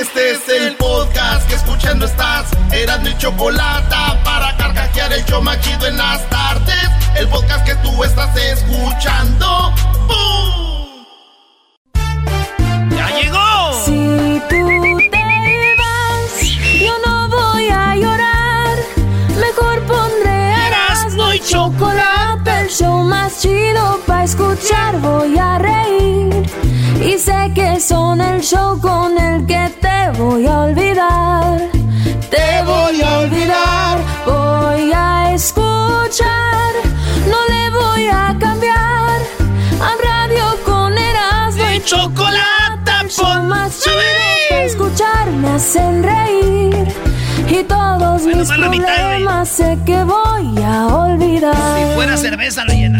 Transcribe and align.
Este 0.00 0.30
es 0.30 0.48
el 0.48 0.76
podcast 0.76 1.46
que 1.46 1.56
escuchando 1.56 2.06
estás. 2.06 2.48
Eran 2.72 3.02
mi 3.02 3.14
chocolate 3.18 3.94
para 4.24 4.56
carcajear 4.56 5.12
el 5.12 5.22
yo 5.26 5.42
machido 5.42 5.86
en 5.86 5.98
las 5.98 6.26
tardes. 6.30 6.88
El 7.16 7.28
podcast 7.28 7.66
que 7.66 7.74
tú 7.76 8.02
estás 8.02 8.34
escuchando. 8.34 9.74
¡Bum! 10.08 11.04
¡Ya 12.96 13.10
llegó! 13.10 13.84
Si 13.84 14.40
tú 14.48 14.66
te 15.10 15.76
vas, 15.76 16.44
yo 16.80 16.94
no 17.06 17.28
voy 17.28 17.68
a 17.68 17.94
llorar. 17.94 18.78
Mejor 19.38 19.82
pondré 19.82 20.66
Erasmo 20.66 21.34
y 21.34 21.40
chocolate, 21.40 22.60
el 22.62 22.70
show 22.70 23.04
más 23.04 23.42
chido 23.42 24.00
para 24.06 24.24
escuchar. 24.24 24.98
Voy 25.00 25.36
a 25.36 25.58
reír 25.58 26.69
y 27.00 27.18
sé 27.18 27.50
que 27.54 27.80
son 27.80 28.20
el 28.20 28.40
show 28.42 28.78
con 28.80 29.16
el 29.18 29.46
que 29.46 29.70
te 29.80 30.10
voy 30.18 30.46
a 30.46 30.60
olvidar. 30.60 31.58
Te 32.30 32.62
voy 32.64 33.00
a 33.02 33.18
olvidar, 33.20 33.98
voy 34.26 34.92
a 34.94 35.32
escuchar. 35.34 36.72
No 37.28 37.38
le 37.48 37.70
voy 37.70 38.06
a 38.06 38.36
cambiar 38.38 39.18
a 39.80 39.90
radio 40.02 40.44
con 40.64 40.96
Erasmo 40.96 41.64
y 41.74 41.80
chocolate, 41.80 42.92
pon- 43.16 43.48
más 43.48 43.80
chido 43.80 43.96
escuchar 44.64 45.26
me 45.30 45.48
hacen 45.50 46.02
reír 46.02 46.86
y 47.48 47.62
todos 47.64 48.22
Bueno, 48.22 48.38
mis 48.38 48.48
mitad, 48.70 48.94
problemas 48.96 49.48
sé 49.48 49.78
que 49.86 50.04
voy 50.04 50.62
a 50.62 50.86
olvidar. 50.86 51.54
Si 51.54 51.94
fuera 51.94 52.16
cerveza 52.16 52.64
lo 52.64 52.72
llena. 52.72 52.98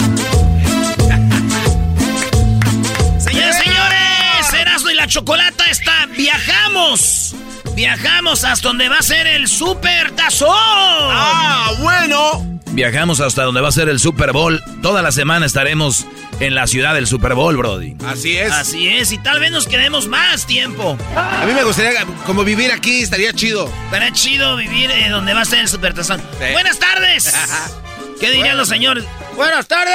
La 5.00 5.06
Chocolata 5.06 5.64
está. 5.70 6.06
Viajamos. 6.14 7.34
Viajamos 7.74 8.44
hasta 8.44 8.68
donde 8.68 8.90
va 8.90 8.98
a 8.98 9.02
ser 9.02 9.26
el 9.26 9.48
Super 9.48 10.10
Tazón. 10.10 10.50
Ah, 10.52 11.72
bueno. 11.78 12.60
Viajamos 12.72 13.20
hasta 13.20 13.44
donde 13.44 13.62
va 13.62 13.68
a 13.68 13.72
ser 13.72 13.88
el 13.88 13.98
Super 13.98 14.32
Bowl. 14.32 14.62
Toda 14.82 15.00
la 15.00 15.10
semana 15.10 15.46
estaremos 15.46 16.06
en 16.38 16.54
la 16.54 16.66
ciudad 16.66 16.92
del 16.92 17.06
Super 17.06 17.32
Bowl, 17.32 17.56
Brody. 17.56 17.96
Así 18.04 18.36
es. 18.36 18.52
Así 18.52 18.88
es, 18.88 19.10
y 19.12 19.16
tal 19.16 19.40
vez 19.40 19.50
nos 19.50 19.66
quedemos 19.66 20.06
más 20.06 20.46
tiempo. 20.46 20.98
A 21.16 21.46
mí 21.46 21.54
me 21.54 21.64
gustaría 21.64 22.04
como 22.26 22.44
vivir 22.44 22.70
aquí, 22.70 23.00
estaría 23.00 23.32
chido. 23.32 23.72
Estará 23.86 24.12
chido 24.12 24.54
vivir 24.56 24.90
eh, 24.90 25.08
donde 25.08 25.32
va 25.32 25.40
a 25.40 25.46
ser 25.46 25.60
el 25.60 25.68
Super 25.68 25.94
Tazón. 25.94 26.20
Sí. 26.20 26.52
Buenas 26.52 26.78
tardes. 26.78 27.34
¿Qué 28.20 28.30
dirían 28.30 28.58
los 28.58 28.68
señores? 28.68 29.04
Buenas 29.34 29.66
tardes, 29.66 29.94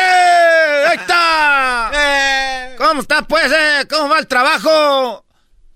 ahí 0.88 0.98
está. 0.98 1.92
Eh. 1.98 2.76
¿Cómo 2.78 3.02
está 3.02 3.22
pues? 3.22 3.52
eh? 3.52 3.86
¿Cómo 3.88 4.10
va 4.10 4.20
el 4.20 4.28
trabajo? 4.28 5.24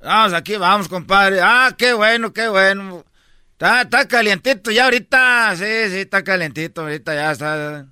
Vamos, 0.02 0.34
aquí 0.34 0.58
vamos, 0.58 0.88
compadre. 0.90 1.40
Ah, 1.42 1.74
qué 1.78 1.94
bueno, 1.94 2.34
qué 2.34 2.48
bueno. 2.48 3.06
Está, 3.52 3.82
está 3.84 4.08
calientito 4.08 4.72
ya 4.72 4.86
ahorita. 4.86 5.56
Sí, 5.56 5.90
sí, 5.90 6.00
está 6.00 6.24
calientito 6.24 6.82
ahorita, 6.82 7.14
ya 7.14 7.32
está. 7.32 7.86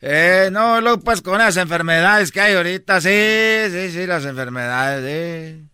Eh, 0.00 0.48
no, 0.52 0.80
luego 0.80 1.00
pues 1.00 1.20
con 1.20 1.38
las 1.38 1.56
enfermedades 1.56 2.30
que 2.30 2.40
hay 2.40 2.54
ahorita, 2.54 3.00
sí, 3.00 3.70
sí, 3.70 3.90
sí, 3.90 4.06
las 4.06 4.24
enfermedades, 4.24 5.04
sí. 5.04 5.65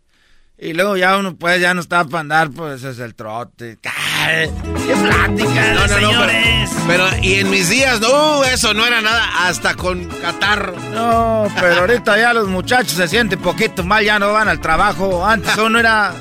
Y 0.64 0.74
luego 0.74 0.96
ya 0.96 1.18
uno 1.18 1.34
pues 1.34 1.60
ya 1.60 1.74
no 1.74 1.80
está 1.80 2.04
para 2.04 2.20
andar, 2.20 2.50
pues 2.52 2.84
es 2.84 3.00
el 3.00 3.16
trote. 3.16 3.78
Ay, 4.20 4.48
¡Qué 4.86 4.94
plática, 4.94 5.74
No, 5.74 5.74
no, 5.74 5.86
no, 5.88 5.94
señores! 5.94 6.70
pero, 6.86 7.08
pero, 7.10 7.24
y 7.24 7.34
en 7.34 7.50
mis 7.50 7.68
días, 7.68 8.00
no, 8.00 8.44
eso 8.44 8.72
no 8.72 8.86
era 8.86 9.00
nada, 9.00 9.48
hasta 9.48 9.74
con 9.74 10.04
catarro. 10.04 10.76
No, 10.94 11.48
pero 11.58 11.80
ahorita 11.80 12.16
ya 12.16 12.32
los 12.32 12.46
muchachos 12.46 12.92
se 12.92 13.08
sienten 13.08 13.40
poquito 13.40 13.82
mal, 13.82 14.04
ya 14.04 14.20
no 14.20 14.32
van 14.32 14.48
al 14.48 14.60
trabajo. 14.60 15.26
Antes 15.26 15.58
uno 15.58 15.80
era 15.80 16.14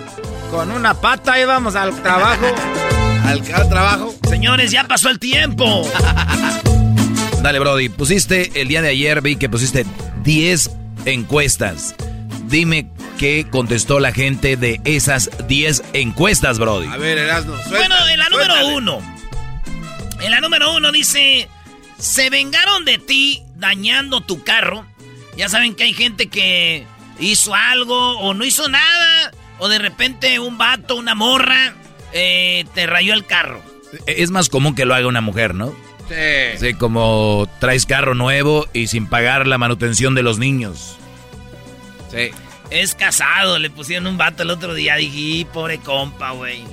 con 0.49 0.71
una 0.71 0.95
pata 0.95 1.39
íbamos 1.39 1.75
al 1.75 2.01
trabajo. 2.01 2.47
Al, 3.23 3.43
al 3.53 3.69
trabajo. 3.69 4.15
Señores, 4.27 4.71
ya 4.71 4.83
pasó 4.85 5.09
el 5.09 5.19
tiempo. 5.19 5.87
Dale, 7.43 7.59
Brody. 7.59 7.87
Pusiste 7.87 8.59
el 8.59 8.67
día 8.67 8.81
de 8.81 8.89
ayer, 8.89 9.21
vi 9.21 9.35
que 9.35 9.47
pusiste 9.47 9.85
10 10.23 10.71
encuestas. 11.05 11.95
Dime 12.47 12.89
qué 13.21 13.45
contestó 13.47 13.99
la 13.99 14.11
gente 14.11 14.57
de 14.57 14.81
esas 14.83 15.29
10 15.47 15.83
encuestas, 15.93 16.57
Brody. 16.57 16.87
A 16.87 16.97
ver, 16.97 17.19
Erasmo, 17.19 17.55
Bueno, 17.69 17.95
en 18.11 18.17
la 18.17 18.29
número 18.29 18.53
suéltale. 18.55 18.75
uno. 18.75 19.15
En 20.21 20.31
la 20.31 20.41
número 20.41 20.73
uno 20.75 20.91
dice: 20.91 21.47
Se 21.99 22.31
vengaron 22.31 22.83
de 22.83 22.97
ti 22.97 23.43
dañando 23.57 24.21
tu 24.21 24.43
carro. 24.43 24.87
Ya 25.37 25.49
saben 25.49 25.75
que 25.75 25.83
hay 25.83 25.93
gente 25.93 26.27
que 26.29 26.87
hizo 27.19 27.53
algo 27.53 28.17
o 28.17 28.33
no 28.33 28.43
hizo 28.43 28.67
nada. 28.67 29.31
O 29.59 29.69
de 29.69 29.77
repente 29.77 30.39
un 30.39 30.57
vato, 30.57 30.95
una 30.95 31.13
morra, 31.13 31.75
eh, 32.13 32.65
te 32.73 32.87
rayó 32.87 33.13
el 33.13 33.27
carro. 33.27 33.61
Es 34.07 34.31
más 34.31 34.49
común 34.49 34.73
que 34.73 34.85
lo 34.85 34.95
haga 34.95 35.05
una 35.05 35.21
mujer, 35.21 35.53
¿no? 35.53 35.75
Sí. 36.09 36.57
Sí, 36.59 36.73
como 36.73 37.47
traes 37.59 37.85
carro 37.85 38.15
nuevo 38.15 38.67
y 38.73 38.87
sin 38.87 39.05
pagar 39.05 39.45
la 39.45 39.59
manutención 39.59 40.15
de 40.15 40.23
los 40.23 40.39
niños. 40.39 40.97
Sí. 42.11 42.31
Es 42.71 42.95
casado, 42.95 43.59
le 43.59 43.69
pusieron 43.69 44.07
un 44.07 44.17
vato 44.17 44.43
el 44.43 44.49
otro 44.49 44.73
día. 44.73 44.95
Dije, 44.95 45.17
"Y, 45.17 45.45
pobre 45.45 45.79
compa, 45.79 46.31
güey. 46.31 46.63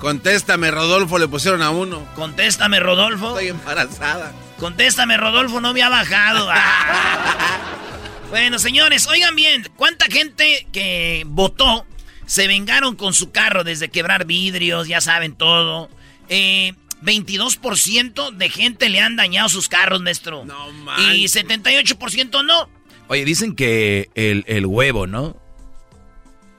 Contéstame, 0.00 0.70
Rodolfo, 0.70 1.18
le 1.18 1.28
pusieron 1.28 1.60
a 1.62 1.70
uno. 1.70 2.04
Contéstame, 2.14 2.80
Rodolfo. 2.80 3.28
Estoy 3.28 3.48
embarazada. 3.48 4.32
Contéstame, 4.58 5.16
Rodolfo, 5.18 5.60
no 5.60 5.74
me 5.74 5.82
ha 5.82 5.90
bajado. 5.90 6.48
Ah. 6.50 7.58
bueno, 8.30 8.58
señores, 8.58 9.06
oigan 9.06 9.36
bien, 9.36 9.68
¿cuánta 9.76 10.06
gente 10.06 10.66
que 10.72 11.24
votó 11.26 11.86
se 12.26 12.46
vengaron 12.46 12.96
con 12.96 13.12
su 13.12 13.30
carro 13.30 13.62
desde 13.62 13.90
quebrar 13.90 14.24
vidrios, 14.24 14.88
ya 14.88 15.02
saben 15.02 15.34
todo? 15.34 15.90
Eh, 16.30 16.72
22% 17.02 18.30
de 18.30 18.48
gente 18.48 18.88
le 18.88 19.00
han 19.00 19.16
dañado 19.16 19.50
sus 19.50 19.68
carros, 19.68 20.00
maestro. 20.00 20.44
No 20.46 20.70
y 20.70 20.72
manches. 20.72 21.36
78% 21.36 22.42
no. 22.42 22.68
Oye, 23.10 23.24
dicen 23.24 23.56
que 23.56 24.08
el, 24.14 24.44
el 24.46 24.66
huevo, 24.66 25.08
¿no? 25.08 25.36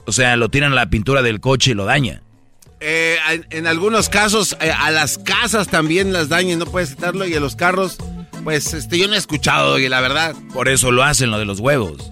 O 0.05 0.11
sea, 0.11 0.35
lo 0.35 0.49
tiran 0.49 0.73
a 0.73 0.75
la 0.75 0.89
pintura 0.89 1.21
del 1.21 1.39
coche 1.39 1.71
y 1.71 1.73
lo 1.75 1.85
daña. 1.85 2.23
Eh, 2.81 3.15
en, 3.29 3.47
en 3.51 3.67
algunos 3.67 4.09
casos, 4.09 4.57
eh, 4.59 4.69
a 4.69 4.91
las 4.91 5.17
casas 5.17 5.69
también 5.69 6.11
las 6.11 6.27
dañan, 6.27 6.59
no 6.59 6.65
puedes 6.65 6.89
quitarlo. 6.89 7.25
Y 7.25 7.33
a 7.35 7.39
los 7.39 7.55
carros, 7.55 7.95
pues 8.43 8.73
este, 8.73 8.97
yo 8.97 9.07
no 9.07 9.13
he 9.13 9.17
escuchado, 9.17 9.79
y 9.79 9.87
la 9.87 10.01
verdad. 10.01 10.35
Por 10.53 10.67
eso 10.67 10.91
lo 10.91 11.03
hacen, 11.03 11.31
lo 11.31 11.39
de 11.39 11.45
los 11.45 11.61
huevos. 11.61 12.11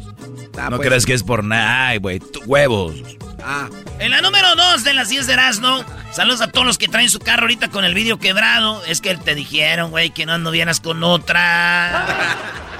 Ah, 0.57 0.69
no 0.69 0.77
pues, 0.77 0.87
creas 0.87 1.05
que 1.05 1.15
es 1.15 1.23
por 1.23 1.43
nada. 1.43 1.89
Ay, 1.89 1.97
güey, 1.97 2.21
huevos. 2.45 2.93
Ah, 3.43 3.69
En 3.99 4.11
la 4.11 4.21
número 4.21 4.55
2 4.55 4.83
de 4.83 4.93
las 4.93 5.09
10 5.09 5.27
de 5.27 5.33
Erasmo, 5.33 5.83
saludos 6.13 6.41
a 6.41 6.47
todos 6.51 6.65
los 6.67 6.77
que 6.77 6.87
traen 6.87 7.09
su 7.09 7.19
carro 7.19 7.43
ahorita 7.43 7.69
con 7.69 7.85
el 7.85 7.93
vidrio 7.93 8.19
quebrado. 8.19 8.83
Es 8.85 9.01
que 9.01 9.15
te 9.17 9.35
dijeron, 9.35 9.91
güey, 9.91 10.09
que 10.11 10.25
no 10.25 10.33
anduvieras 10.33 10.79
con 10.79 11.03
otra. 11.03 12.03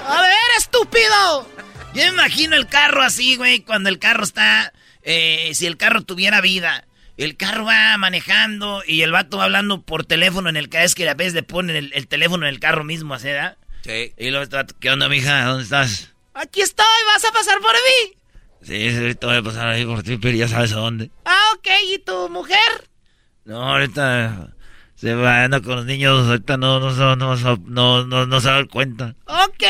A 0.06 0.22
ver, 0.22 0.36
estúpido. 0.58 1.48
Yo 1.94 2.02
me 2.02 2.08
imagino 2.08 2.56
el 2.56 2.66
carro 2.66 3.02
así, 3.02 3.36
güey, 3.36 3.60
cuando 3.60 3.88
el 3.88 3.98
carro 3.98 4.22
está... 4.24 4.72
eh, 5.02 5.50
si 5.54 5.66
el 5.66 5.76
carro 5.76 6.02
tuviera 6.02 6.40
vida. 6.40 6.84
El 7.16 7.36
carro 7.36 7.64
va 7.66 7.96
manejando 7.98 8.82
y 8.86 9.02
el 9.02 9.12
vato 9.12 9.36
va 9.38 9.44
hablando 9.44 9.82
por 9.82 10.06
teléfono 10.06 10.48
en 10.48 10.56
el 10.56 10.70
que 10.70 10.84
es 10.84 10.94
que 10.94 11.06
a 11.08 11.12
veces 11.14 11.34
le 11.34 11.42
ponen 11.42 11.76
el, 11.76 11.92
el 11.94 12.06
teléfono 12.08 12.46
en 12.46 12.54
el 12.54 12.60
carro 12.60 12.82
mismo, 12.84 13.18
sí. 13.18 13.28
Y 14.16 14.30
luego 14.30 14.42
está, 14.42 14.64
¿qué 14.80 14.90
onda, 14.90 15.08
mija? 15.08 15.44
¿Dónde 15.44 15.64
estás? 15.64 16.12
Aquí 16.32 16.62
estoy, 16.62 16.86
vas 17.12 17.24
a 17.24 17.32
pasar 17.32 17.58
por 17.60 17.72
mí. 17.74 18.16
Sí, 18.62 18.88
ahorita 18.96 19.26
voy 19.26 19.36
a 19.36 19.42
pasar 19.42 19.68
ahí 19.68 19.84
por 19.84 20.02
ti, 20.02 20.18
pero 20.18 20.36
ya 20.36 20.48
sabes 20.48 20.72
a 20.72 20.76
dónde. 20.76 21.10
Ah, 21.24 21.52
ok, 21.56 21.68
¿y 21.88 21.98
tu 21.98 22.28
mujer? 22.28 22.58
No, 23.44 23.62
ahorita 23.62 24.54
se 24.94 25.14
va 25.14 25.44
anda 25.44 25.60
con 25.60 25.76
los 25.76 25.86
niños, 25.86 26.26
ahorita 26.26 26.56
no, 26.58 26.78
no, 26.78 27.16
no, 27.16 27.26
no, 27.36 28.04
no, 28.04 28.26
no, 28.26 28.40
se 28.40 28.48
da 28.48 28.64
cuenta. 28.66 29.14
Ok, 29.26 29.64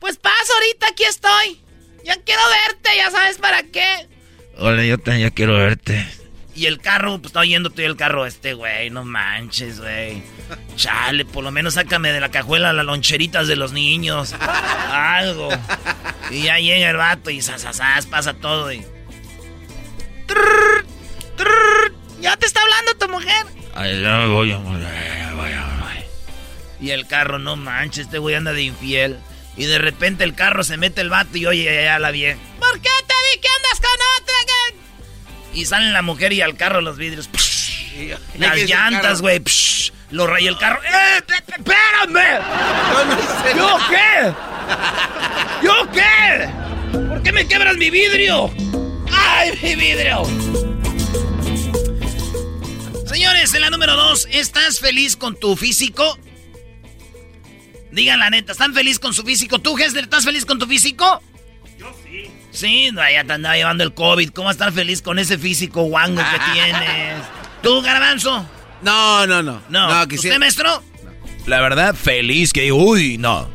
pues 0.00 0.16
paso 0.16 0.52
ahorita, 0.54 0.88
aquí 0.88 1.04
estoy. 1.04 1.60
Ya 2.04 2.16
quiero 2.22 2.42
verte, 2.66 2.90
ya 2.96 3.10
sabes 3.10 3.38
para 3.38 3.62
qué. 3.62 4.08
Hola, 4.58 4.84
yo 4.84 4.98
también 4.98 5.28
ya 5.28 5.34
quiero 5.34 5.54
verte. 5.54 6.06
Y 6.56 6.64
el 6.64 6.80
carro, 6.80 7.18
pues 7.18 7.26
está 7.26 7.40
oyendo 7.40 7.68
tú 7.68 7.82
el 7.82 7.96
carro 7.96 8.24
este, 8.24 8.54
güey. 8.54 8.88
No 8.88 9.04
manches, 9.04 9.78
güey. 9.78 10.22
Chale, 10.74 11.26
por 11.26 11.44
lo 11.44 11.50
menos 11.50 11.74
sácame 11.74 12.12
de 12.12 12.20
la 12.20 12.30
cajuela 12.30 12.72
las 12.72 12.86
loncheritas 12.86 13.46
de 13.46 13.56
los 13.56 13.72
niños. 13.72 14.34
Algo. 14.90 15.50
Y 16.30 16.44
ya 16.44 16.58
llega 16.58 16.88
el 16.88 16.96
vato 16.96 17.28
y 17.28 17.42
sasasas, 17.42 18.06
pasa 18.06 18.32
todo 18.32 18.72
y... 18.72 18.82
¿Ya 22.20 22.36
te 22.38 22.46
está 22.46 22.62
hablando 22.62 22.94
tu 22.98 23.08
mujer? 23.10 23.46
Ay, 23.74 24.00
ya 24.00 24.16
me 24.16 24.28
voy, 24.28 24.52
voy, 24.54 24.62
voy. 24.62 24.86
Y 26.80 26.90
el 26.90 27.06
carro, 27.06 27.38
no 27.38 27.56
manches, 27.56 28.06
este 28.06 28.18
güey 28.18 28.34
anda 28.34 28.54
de 28.54 28.62
infiel. 28.62 29.18
Y 29.58 29.66
de 29.66 29.78
repente 29.78 30.24
el 30.24 30.34
carro 30.34 30.64
se 30.64 30.78
mete 30.78 31.02
el 31.02 31.10
vato 31.10 31.36
y 31.36 31.44
oye, 31.44 31.84
ya 31.84 31.98
la 31.98 32.10
bien. 32.10 32.38
¿Por 32.58 32.80
qué 32.80 32.90
te 33.06 33.14
di 33.14 33.40
que 33.40 33.48
andas 33.48 33.80
con 33.80 34.22
otra? 34.22 34.36
Y 35.56 35.64
salen 35.64 35.94
la 35.94 36.02
mujer 36.02 36.34
y 36.34 36.42
al 36.42 36.54
carro 36.54 36.82
los 36.82 36.98
vidrios. 36.98 37.30
las 38.38 38.56
llantas, 38.58 39.22
güey. 39.22 39.42
Lo 40.10 40.26
raya 40.26 40.50
el 40.50 40.58
carro. 40.58 40.82
¡Eh! 40.84 41.22
¡Espérame! 41.48 42.42
¿Yo 43.56 43.78
qué? 43.88 44.34
¿Yo 45.64 45.90
qué? 45.92 46.50
¿Por 46.92 47.22
qué 47.22 47.32
me 47.32 47.48
quebras 47.48 47.76
mi 47.78 47.88
vidrio? 47.88 48.54
¡Ay, 49.10 49.58
mi 49.62 49.74
vidrio! 49.76 50.24
Señores, 53.06 53.54
en 53.54 53.62
la 53.62 53.70
número 53.70 53.96
dos, 53.96 54.28
¿estás 54.30 54.78
feliz 54.78 55.16
con 55.16 55.40
tu 55.40 55.56
físico? 55.56 56.18
Digan 57.92 58.18
la 58.18 58.28
neta, 58.28 58.52
¿están 58.52 58.74
feliz 58.74 58.98
con 58.98 59.14
su 59.14 59.22
físico? 59.22 59.58
¿Tú, 59.58 59.78
Hester, 59.78 60.04
estás 60.04 60.26
feliz 60.26 60.44
con 60.44 60.58
tu 60.58 60.66
físico? 60.66 61.22
Sí, 62.04 62.30
ya 62.60 63.24
te 63.24 63.32
andaba 63.32 63.56
llevando 63.56 63.84
el 63.84 63.94
COVID. 63.94 64.30
¿Cómo 64.30 64.50
estar 64.50 64.72
feliz 64.72 65.02
con 65.02 65.18
ese 65.18 65.38
físico 65.38 65.82
guango 65.82 66.22
que 66.22 66.52
tienes? 66.52 67.22
¿Tú, 67.62 67.82
Garbanzo? 67.82 68.46
No, 68.82 69.26
no, 69.26 69.42
no. 69.42 69.62
No, 69.68 70.02
¿usted, 70.04 70.38
maestro? 70.38 70.82
La 71.46 71.60
verdad, 71.60 71.94
feliz 71.94 72.52
que... 72.52 72.72
Uy, 72.72 73.18
no. 73.18 73.48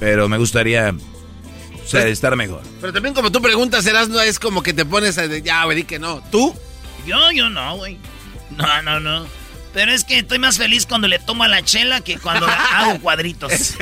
Pero 0.00 0.28
me 0.28 0.38
gustaría... 0.38 0.94
O 1.84 1.88
sea, 1.88 2.06
estar 2.08 2.34
mejor. 2.34 2.62
Pero 2.80 2.92
también 2.92 3.14
como 3.14 3.30
tú 3.30 3.40
preguntas, 3.40 3.84
serás 3.84 4.08
no 4.08 4.20
es 4.20 4.40
como 4.40 4.62
que 4.62 4.72
te 4.72 4.84
pones 4.84 5.16
a... 5.18 5.26
Ya, 5.26 5.64
güey, 5.64 5.84
que 5.84 5.98
no. 6.00 6.20
¿Tú? 6.32 6.54
Yo, 7.06 7.30
yo 7.30 7.48
no, 7.48 7.76
güey. 7.76 7.98
No, 8.56 8.82
no, 8.82 8.98
no. 8.98 9.26
Pero 9.76 9.92
es 9.92 10.04
que 10.04 10.20
estoy 10.20 10.38
más 10.38 10.56
feliz 10.56 10.86
cuando 10.86 11.06
le 11.06 11.18
tomo 11.18 11.44
a 11.44 11.48
la 11.48 11.62
chela 11.62 12.00
que 12.00 12.18
cuando 12.18 12.46
hago 12.72 12.98
cuadritos. 12.98 13.74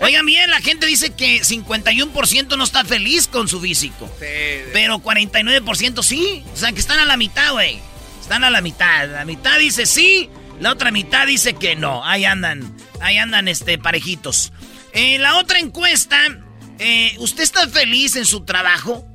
Oigan 0.00 0.24
bien, 0.24 0.48
la 0.48 0.62
gente 0.62 0.86
dice 0.86 1.12
que 1.12 1.42
51% 1.42 2.56
no 2.56 2.64
está 2.64 2.82
feliz 2.82 3.28
con 3.28 3.46
su 3.46 3.60
físico. 3.60 4.10
Pero 4.18 5.00
49% 5.00 6.02
sí. 6.02 6.42
O 6.54 6.56
sea, 6.56 6.72
que 6.72 6.80
están 6.80 6.98
a 6.98 7.04
la 7.04 7.18
mitad, 7.18 7.52
güey. 7.52 7.78
Están 8.18 8.42
a 8.42 8.48
la 8.48 8.62
mitad. 8.62 9.06
La 9.06 9.26
mitad 9.26 9.58
dice 9.58 9.84
sí, 9.84 10.30
la 10.60 10.72
otra 10.72 10.90
mitad 10.90 11.26
dice 11.26 11.52
que 11.52 11.76
no. 11.76 12.02
Ahí 12.06 12.24
andan, 12.24 12.74
ahí 13.02 13.18
andan 13.18 13.48
este, 13.48 13.76
parejitos. 13.76 14.54
En 14.94 15.20
la 15.20 15.36
otra 15.36 15.58
encuesta, 15.58 16.16
eh, 16.78 17.14
¿usted 17.18 17.42
está 17.42 17.68
feliz 17.68 18.16
en 18.16 18.24
su 18.24 18.46
trabajo? 18.46 19.06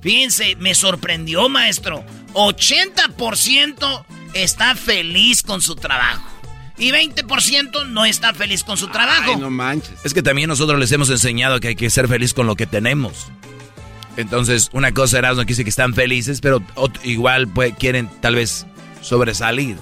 Fíjense, 0.00 0.56
me 0.56 0.74
sorprendió, 0.74 1.50
maestro. 1.50 2.02
80% 2.32 4.06
está 4.34 4.74
feliz 4.74 5.42
con 5.42 5.62
su 5.62 5.76
trabajo. 5.76 6.28
Y 6.76 6.90
20% 6.90 7.86
no 7.88 8.04
está 8.04 8.34
feliz 8.34 8.64
con 8.64 8.76
su 8.76 8.88
trabajo. 8.88 9.32
Ay, 9.32 9.36
no 9.36 9.50
manches. 9.50 9.94
Es 10.04 10.12
que 10.12 10.22
también 10.22 10.48
nosotros 10.48 10.78
les 10.78 10.90
hemos 10.92 11.08
enseñado 11.08 11.60
que 11.60 11.68
hay 11.68 11.76
que 11.76 11.88
ser 11.88 12.08
feliz 12.08 12.34
con 12.34 12.46
lo 12.46 12.56
que 12.56 12.66
tenemos. 12.66 13.28
Entonces, 14.16 14.70
una 14.72 14.92
cosa 14.92 15.18
era 15.18 15.30
no 15.30 15.36
quiere 15.36 15.50
decir 15.50 15.64
que 15.64 15.70
están 15.70 15.94
felices, 15.94 16.40
pero 16.40 16.62
igual 17.04 17.48
pues, 17.48 17.74
quieren 17.78 18.08
tal 18.20 18.34
vez 18.34 18.66
sobresalir. 19.02 19.76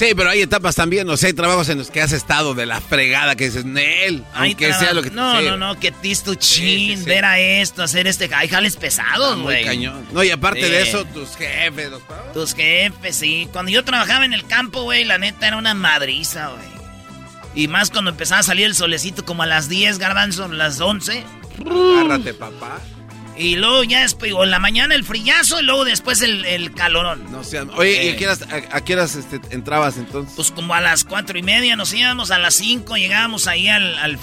Sí, 0.00 0.14
pero 0.16 0.30
hay 0.30 0.40
etapas 0.40 0.76
también, 0.76 1.06
o 1.10 1.16
sea, 1.18 1.26
hay 1.26 1.34
trabajos 1.34 1.68
en 1.68 1.76
los 1.76 1.90
que 1.90 2.00
has 2.00 2.12
estado 2.12 2.54
de 2.54 2.64
la 2.64 2.80
fregada 2.80 3.36
que 3.36 3.44
dices, 3.44 3.66
Nel, 3.66 4.24
aunque 4.32 4.72
sea 4.72 4.94
lo 4.94 5.02
que 5.02 5.10
No, 5.10 5.42
no, 5.42 5.58
no, 5.58 5.78
que 5.78 5.92
tisto 5.92 6.34
chin, 6.36 7.04
ver 7.04 7.26
a 7.26 7.38
esto, 7.38 7.82
hacer 7.82 8.06
este. 8.06 8.30
Hay 8.34 8.48
jales 8.48 8.76
pesados, 8.76 9.38
güey. 9.42 9.62
cañón. 9.62 10.06
No, 10.12 10.24
y 10.24 10.30
aparte 10.30 10.70
de 10.70 10.80
eso, 10.80 11.04
tus 11.04 11.36
jefes, 11.36 11.90
los 11.90 12.00
Tus 12.32 12.54
jefes, 12.54 13.14
sí. 13.14 13.46
Cuando 13.52 13.70
yo 13.72 13.84
trabajaba 13.84 14.24
en 14.24 14.32
el 14.32 14.46
campo, 14.46 14.84
güey, 14.84 15.04
la 15.04 15.18
neta 15.18 15.48
era 15.48 15.58
una 15.58 15.74
madriza, 15.74 16.48
güey. 16.48 16.80
Y 17.54 17.68
más 17.68 17.90
cuando 17.90 18.10
empezaba 18.10 18.40
a 18.40 18.42
salir 18.42 18.64
el 18.64 18.74
solecito 18.74 19.26
como 19.26 19.42
a 19.42 19.46
las 19.46 19.68
10, 19.68 19.98
garbanzo, 19.98 20.48
las 20.48 20.80
11. 20.80 21.24
Agárrate, 21.66 22.32
papá. 22.32 22.80
Y 23.40 23.56
luego 23.56 23.84
ya 23.84 24.02
después, 24.02 24.32
o 24.34 24.44
en 24.44 24.50
la 24.50 24.58
mañana 24.58 24.94
el 24.94 25.02
frillazo 25.02 25.60
y 25.60 25.64
luego 25.64 25.86
después 25.86 26.20
el, 26.20 26.44
el 26.44 26.74
calorón. 26.74 27.32
No 27.32 27.40
oye, 27.76 28.04
¿y 28.04 28.08
a 28.10 28.16
qué 28.84 28.94
horas, 28.94 29.16
este, 29.16 29.40
entrabas 29.50 29.96
entonces? 29.96 30.34
Pues 30.36 30.50
como 30.50 30.74
a 30.74 30.80
las 30.82 31.04
cuatro 31.04 31.38
y 31.38 31.42
media 31.42 31.74
nos 31.74 31.94
íbamos, 31.94 32.30
a 32.30 32.38
las 32.38 32.54
cinco 32.56 32.98
llegábamos 32.98 33.46
ahí 33.46 33.68
al, 33.68 33.96
al. 33.98 34.18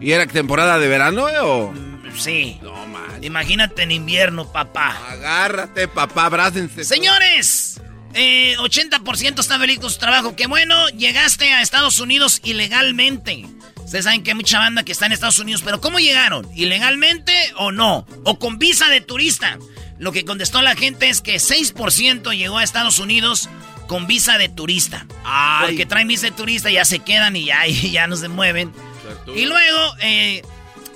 ¿Y 0.00 0.12
era 0.12 0.26
temporada 0.26 0.78
de 0.78 0.88
verano, 0.88 1.28
eh, 1.28 1.38
o...? 1.40 1.70
Mm, 1.72 2.16
sí. 2.16 2.58
No, 2.62 2.86
man. 2.86 3.22
Imagínate 3.22 3.82
en 3.82 3.90
invierno, 3.90 4.50
papá. 4.50 4.96
Agárrate, 5.10 5.86
papá, 5.88 6.24
abrácense. 6.24 6.84
Señores, 6.84 7.78
eh, 8.14 8.56
80% 8.58 9.40
está 9.40 9.58
feliz 9.58 9.78
con 9.78 9.90
su 9.90 9.98
trabajo. 9.98 10.34
Qué 10.34 10.46
bueno, 10.46 10.88
llegaste 10.88 11.52
a 11.52 11.60
Estados 11.60 12.00
Unidos 12.00 12.40
ilegalmente. 12.42 13.46
Ustedes 13.90 14.04
saben 14.04 14.22
que 14.22 14.30
hay 14.30 14.36
mucha 14.36 14.60
banda 14.60 14.84
que 14.84 14.92
está 14.92 15.06
en 15.06 15.12
Estados 15.12 15.40
Unidos, 15.40 15.62
pero 15.64 15.80
¿cómo 15.80 15.98
llegaron? 15.98 16.48
¿Ilegalmente 16.54 17.32
o 17.56 17.72
no? 17.72 18.06
¿O 18.22 18.38
con 18.38 18.56
visa 18.56 18.88
de 18.88 19.00
turista? 19.00 19.58
Lo 19.98 20.12
que 20.12 20.24
contestó 20.24 20.62
la 20.62 20.76
gente 20.76 21.08
es 21.08 21.20
que 21.20 21.38
6% 21.38 22.32
llegó 22.36 22.58
a 22.58 22.62
Estados 22.62 23.00
Unidos 23.00 23.48
con 23.88 24.06
visa 24.06 24.38
de 24.38 24.48
turista. 24.48 25.08
Porque 25.62 25.86
traen 25.86 26.06
visa 26.06 26.26
de 26.26 26.30
turista, 26.30 26.70
ya 26.70 26.84
se 26.84 27.00
quedan 27.00 27.34
y 27.34 27.46
ya, 27.46 27.66
ya 27.66 28.06
no 28.06 28.14
se 28.14 28.28
mueven. 28.28 28.72
Y 29.34 29.46
luego, 29.46 29.96
eh, 29.98 30.42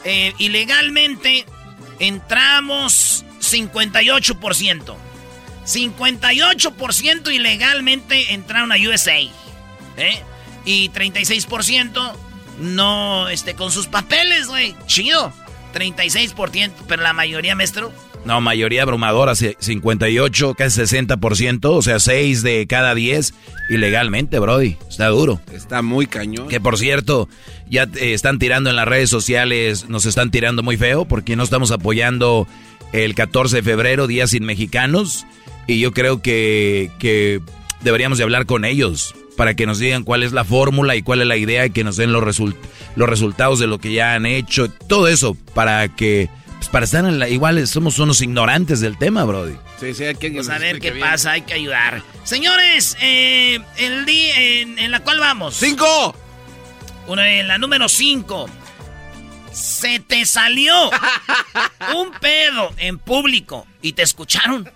eh, 0.04 0.32
ilegalmente, 0.38 1.46
entramos 1.98 3.24
58%. 3.40 4.94
58% 5.66 7.34
ilegalmente 7.34 8.34
entraron 8.34 8.70
a 8.70 8.76
USA. 8.76 9.18
¿eh? 9.96 10.22
Y 10.64 10.90
36% 10.90 12.16
no, 12.58 13.28
este, 13.28 13.54
con 13.54 13.70
sus 13.70 13.86
papeles, 13.86 14.48
güey. 14.48 14.74
Chido. 14.86 15.32
36%, 15.74 16.72
pero 16.86 17.02
la 17.02 17.12
mayoría, 17.12 17.56
maestro. 17.56 17.92
No, 18.24 18.40
mayoría 18.40 18.82
abrumadora, 18.82 19.34
58, 19.34 20.54
casi 20.54 20.80
60%, 20.80 21.64
o 21.64 21.82
sea, 21.82 21.98
6 21.98 22.42
de 22.42 22.66
cada 22.66 22.94
10 22.94 23.34
ilegalmente, 23.68 24.38
Brody. 24.38 24.76
Está 24.88 25.08
duro. 25.08 25.40
Está 25.52 25.82
muy 25.82 26.06
cañón. 26.06 26.48
Que 26.48 26.58
por 26.58 26.78
cierto, 26.78 27.28
ya 27.68 27.82
eh, 27.82 28.14
están 28.14 28.38
tirando 28.38 28.70
en 28.70 28.76
las 28.76 28.88
redes 28.88 29.10
sociales, 29.10 29.88
nos 29.88 30.06
están 30.06 30.30
tirando 30.30 30.62
muy 30.62 30.78
feo 30.78 31.04
porque 31.04 31.36
no 31.36 31.42
estamos 31.42 31.70
apoyando 31.70 32.48
el 32.92 33.14
14 33.14 33.56
de 33.56 33.62
febrero, 33.62 34.06
Día 34.06 34.26
Sin 34.26 34.44
Mexicanos, 34.44 35.26
y 35.66 35.80
yo 35.80 35.92
creo 35.92 36.22
que, 36.22 36.90
que 36.98 37.40
deberíamos 37.82 38.16
de 38.16 38.24
hablar 38.24 38.46
con 38.46 38.64
ellos 38.64 39.14
para 39.36 39.54
que 39.54 39.66
nos 39.66 39.78
digan 39.78 40.04
cuál 40.04 40.22
es 40.22 40.32
la 40.32 40.44
fórmula 40.44 40.96
y 40.96 41.02
cuál 41.02 41.20
es 41.20 41.26
la 41.26 41.36
idea 41.36 41.66
y 41.66 41.70
que 41.70 41.84
nos 41.84 41.96
den 41.96 42.12
los, 42.12 42.40
los 42.96 43.08
resultados 43.08 43.58
de 43.58 43.66
lo 43.66 43.78
que 43.78 43.92
ya 43.92 44.14
han 44.14 44.26
hecho. 44.26 44.70
Todo 44.70 45.08
eso 45.08 45.36
para 45.54 45.88
que, 45.88 46.28
pues 46.56 46.68
para 46.68 46.84
estar 46.84 47.04
en 47.04 47.18
la, 47.18 47.28
igual 47.28 47.66
somos 47.66 47.98
unos 47.98 48.20
ignorantes 48.22 48.80
del 48.80 48.96
tema, 48.98 49.24
Brody. 49.24 49.56
Sí, 49.80 49.94
sí, 49.94 50.04
hay 50.04 50.14
que 50.14 50.30
pues 50.30 50.48
a 50.48 50.58
ver 50.58 50.80
qué 50.80 50.92
pasa, 50.92 51.32
hay 51.32 51.42
que 51.42 51.54
ayudar. 51.54 52.02
Señores, 52.22 52.96
eh, 53.00 53.60
el 53.76 54.06
día 54.06 54.34
en, 54.38 54.90
la 54.90 55.00
cual 55.00 55.20
vamos. 55.20 55.56
¡Cinco! 55.56 56.14
Una, 57.06 57.28
en 57.28 57.48
la 57.48 57.58
número 57.58 57.88
cinco. 57.88 58.48
Se 59.52 60.00
te 60.00 60.26
salió 60.26 60.74
un 61.96 62.10
pedo 62.20 62.72
en 62.78 62.98
público 62.98 63.66
y 63.82 63.92
te 63.92 64.02
escucharon. 64.02 64.68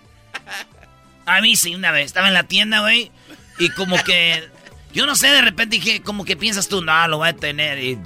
A 1.27 1.41
mí 1.41 1.57
sí, 1.57 1.75
una 1.75 1.91
vez. 1.91 2.07
Estaba 2.07 2.29
en 2.29 2.35
la 2.35 2.45
tienda, 2.45 2.81
güey. 2.81 3.11
Y 3.59 3.71
como 3.71 3.97
que, 4.05 4.49
yo 4.93 5.07
no 5.07 5.17
sé, 5.17 5.29
de 5.29 5.43
repente 5.43 5.77
dije, 5.77 6.03
como 6.03 6.25
que 6.25 6.37
piensas 6.37 6.69
tú, 6.69 6.83
no, 6.83 7.09
lo 7.09 7.19
voy 7.19 7.29
a 7.29 7.37
tener. 7.37 7.83
Y, 7.83 7.99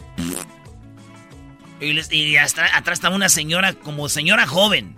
y, 1.80 2.36
atrás 2.36 2.70
estaba 2.92 3.14
una 3.14 3.28
señora, 3.28 3.74
como 3.74 4.08
señora 4.08 4.46
joven. 4.46 4.96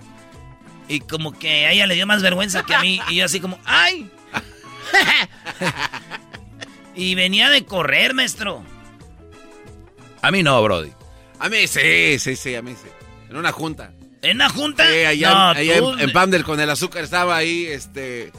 Y 0.88 1.00
como 1.00 1.32
que 1.32 1.66
a 1.66 1.72
ella 1.72 1.86
le 1.86 1.94
dio 1.94 2.06
más 2.06 2.22
vergüenza 2.22 2.64
que 2.64 2.74
a 2.74 2.80
mí. 2.80 3.00
Y 3.08 3.16
yo 3.16 3.24
así 3.24 3.40
como, 3.40 3.58
¡ay! 3.64 4.10
y 6.94 7.14
venía 7.14 7.50
de 7.50 7.64
correr, 7.64 8.14
maestro. 8.14 8.64
A 10.22 10.30
mí 10.30 10.42
no, 10.42 10.62
Brody. 10.62 10.92
A 11.38 11.48
mí 11.48 11.66
sí, 11.66 12.18
sí, 12.18 12.36
sí, 12.36 12.54
a 12.54 12.62
mí 12.62 12.74
sí. 12.80 12.88
En 13.28 13.36
una 13.36 13.50
junta. 13.50 13.92
¿En 14.22 14.38
la 14.38 14.48
junta? 14.48 14.88
Sí, 14.88 15.04
allá, 15.04 15.50
allá 15.50 15.76
en, 15.76 16.00
en 16.00 16.12
Pamdel 16.12 16.44
con 16.44 16.60
el 16.60 16.70
azúcar 16.70 17.04
estaba 17.04 17.36
ahí, 17.36 17.66
este... 17.66 18.32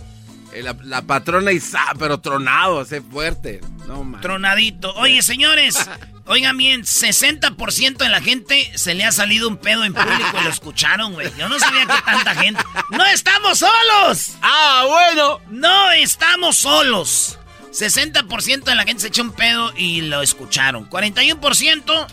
La, 0.64 0.76
la 0.84 1.02
patrona 1.02 1.52
y 1.52 1.62
pero 2.00 2.20
tronado, 2.20 2.82
ese 2.82 3.02
fuerte. 3.02 3.62
No, 3.88 4.04
man. 4.04 4.22
Tronadito. 4.22 4.94
Oye, 4.96 5.22
señores, 5.22 5.78
oigan 6.26 6.58
bien, 6.58 6.84
60% 6.84 7.98
de 7.98 8.10
la 8.10 8.22
gente 8.22 8.72
se 8.76 8.94
le 8.94 9.06
ha 9.06 9.12
salido 9.12 9.48
un 9.48 9.58
pedo 9.58 9.84
en 9.84 9.94
público 9.94 10.38
y 10.40 10.44
lo 10.44 10.50
escucharon, 10.50 11.14
güey. 11.14 11.32
Yo 11.38 11.50
no 11.50 11.60
sabía 11.60 11.86
que 11.86 12.02
tanta 12.04 12.36
gente. 12.36 12.64
¡No 12.92 13.06
estamos 13.06 13.60
solos! 13.60 14.36
¡Ah, 14.42 14.86
bueno! 14.88 15.42
¡No 15.50 15.92
estamos 15.92 16.58
solos! 16.58 17.38
60% 17.72 18.64
de 18.64 18.76
la 18.76 18.84
gente 18.84 19.02
se 19.02 19.08
echó 19.10 19.22
un 19.22 19.34
pedo 19.34 19.74
y 19.76 20.02
lo 20.02 20.22
escucharon. 20.22 20.90
41% 20.90 22.08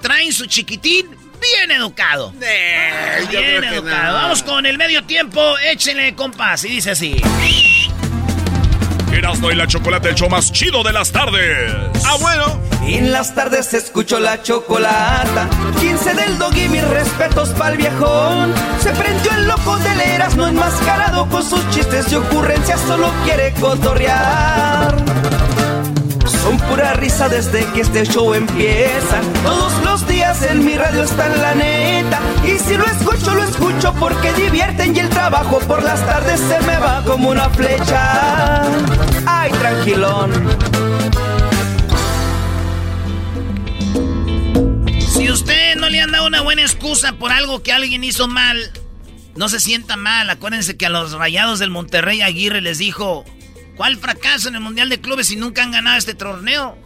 traen 0.00 0.32
su 0.32 0.46
chiquitín 0.46 1.23
bien 1.44 1.70
educado. 1.70 2.32
bien 2.32 3.64
educado. 3.64 4.14
Vamos 4.14 4.42
con 4.42 4.66
el 4.66 4.78
medio 4.78 5.04
tiempo. 5.04 5.58
Échenle 5.58 6.14
compás. 6.14 6.64
Y 6.64 6.68
dice 6.68 6.92
así. 6.92 7.20
Erasmo 9.12 9.50
y 9.50 9.54
la 9.54 9.66
chocolate, 9.66 10.08
el 10.08 10.14
show 10.16 10.28
más 10.28 10.50
chido 10.50 10.82
de 10.82 10.92
las 10.92 11.12
tardes. 11.12 11.72
Ah, 12.04 12.16
bueno. 12.20 12.60
En 12.86 13.12
las 13.12 13.34
tardes 13.34 13.66
se 13.66 13.78
escuchó 13.78 14.18
la 14.18 14.42
chocolata. 14.42 15.48
15 15.80 16.14
del 16.14 16.38
dog 16.38 16.54
y 16.56 16.68
mis 16.68 16.86
respetos 16.88 17.50
pa'l 17.50 17.76
viejón. 17.76 18.52
Se 18.82 18.90
prendió 18.90 19.32
el 19.32 19.46
loco 19.46 19.78
del 19.78 20.00
Erasmo 20.00 20.46
enmascarado 20.46 21.28
con 21.28 21.48
sus 21.48 21.68
chistes 21.70 22.12
y 22.12 22.16
ocurrencias. 22.16 22.80
Solo 22.80 23.10
quiere 23.24 23.52
cotorrear. 23.54 24.94
Son 26.26 26.58
pura 26.58 26.94
risa 26.94 27.28
desde 27.28 27.64
que 27.72 27.82
este 27.82 28.04
show 28.04 28.34
empieza. 28.34 29.20
Todos 29.42 29.72
los 29.84 30.06
días 30.08 30.42
en 30.42 30.64
mi 30.64 30.76
radio 30.76 31.02
está 31.04 31.28
la 31.28 31.54
neta. 31.54 32.20
Y 32.44 32.58
si 32.58 32.76
lo 32.76 32.84
escucho, 32.86 33.34
lo 33.34 33.44
escucho 33.44 33.94
porque 33.94 34.32
divierten 34.32 34.96
y 34.96 35.00
el 35.00 35.08
trabajo 35.08 35.58
por 35.60 35.82
las 35.82 36.04
tardes 36.06 36.40
se 36.40 36.60
me 36.66 36.78
va 36.78 37.02
como 37.04 37.30
una 37.30 37.48
flecha. 37.50 38.62
Ay, 39.26 39.52
tranquilón. 39.52 40.32
Si 44.98 45.30
usted 45.30 45.76
no 45.76 45.88
le 45.88 46.00
han 46.00 46.12
dado 46.12 46.26
una 46.26 46.40
buena 46.42 46.62
excusa 46.62 47.12
por 47.14 47.32
algo 47.32 47.62
que 47.62 47.72
alguien 47.72 48.04
hizo 48.04 48.28
mal, 48.28 48.58
no 49.36 49.48
se 49.48 49.60
sienta 49.60 49.96
mal. 49.96 50.30
Acuérdense 50.30 50.76
que 50.76 50.86
a 50.86 50.90
los 50.90 51.12
rayados 51.12 51.58
del 51.58 51.70
Monterrey 51.70 52.22
Aguirre 52.22 52.60
les 52.60 52.78
dijo 52.78 53.24
¿Cuál 53.76 53.96
fracaso 53.96 54.48
en 54.48 54.54
el 54.54 54.60
Mundial 54.60 54.88
de 54.88 55.00
Clubes 55.00 55.28
si 55.28 55.36
nunca 55.36 55.62
han 55.62 55.72
ganado 55.72 55.98
este 55.98 56.14
torneo? 56.14 56.78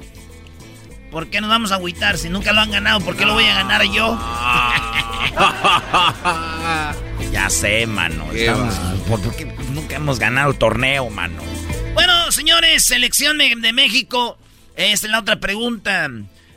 ¿Por 1.11 1.29
qué 1.29 1.41
nos 1.41 1.51
vamos 1.51 1.73
a 1.73 1.77
agüitar 1.77 2.19
si 2.19 2.29
nunca 2.29 2.53
lo 2.53 2.61
han 2.61 2.71
ganado? 2.71 3.01
¿Por 3.01 3.17
qué 3.17 3.25
lo 3.25 3.35
voy 3.35 3.45
a 3.45 3.55
ganar 3.55 3.83
yo? 3.85 4.09
ya 7.33 7.51
sé, 7.51 7.87
mano. 7.87 8.27
¿por, 9.09 9.37
qué 9.37 9.47
nunca 9.73 9.97
hemos 9.97 10.19
ganado 10.19 10.51
el 10.51 10.59
torneo, 10.59 11.09
mano? 11.11 11.43
Bueno, 11.95 12.33
señores, 12.33 12.85
selección 12.85 13.39
de, 13.39 13.73
México. 13.73 14.39
Esta 14.77 15.07
es 15.07 15.11
la 15.11 15.21
otra 15.21 15.41
pregunta. 15.41 16.11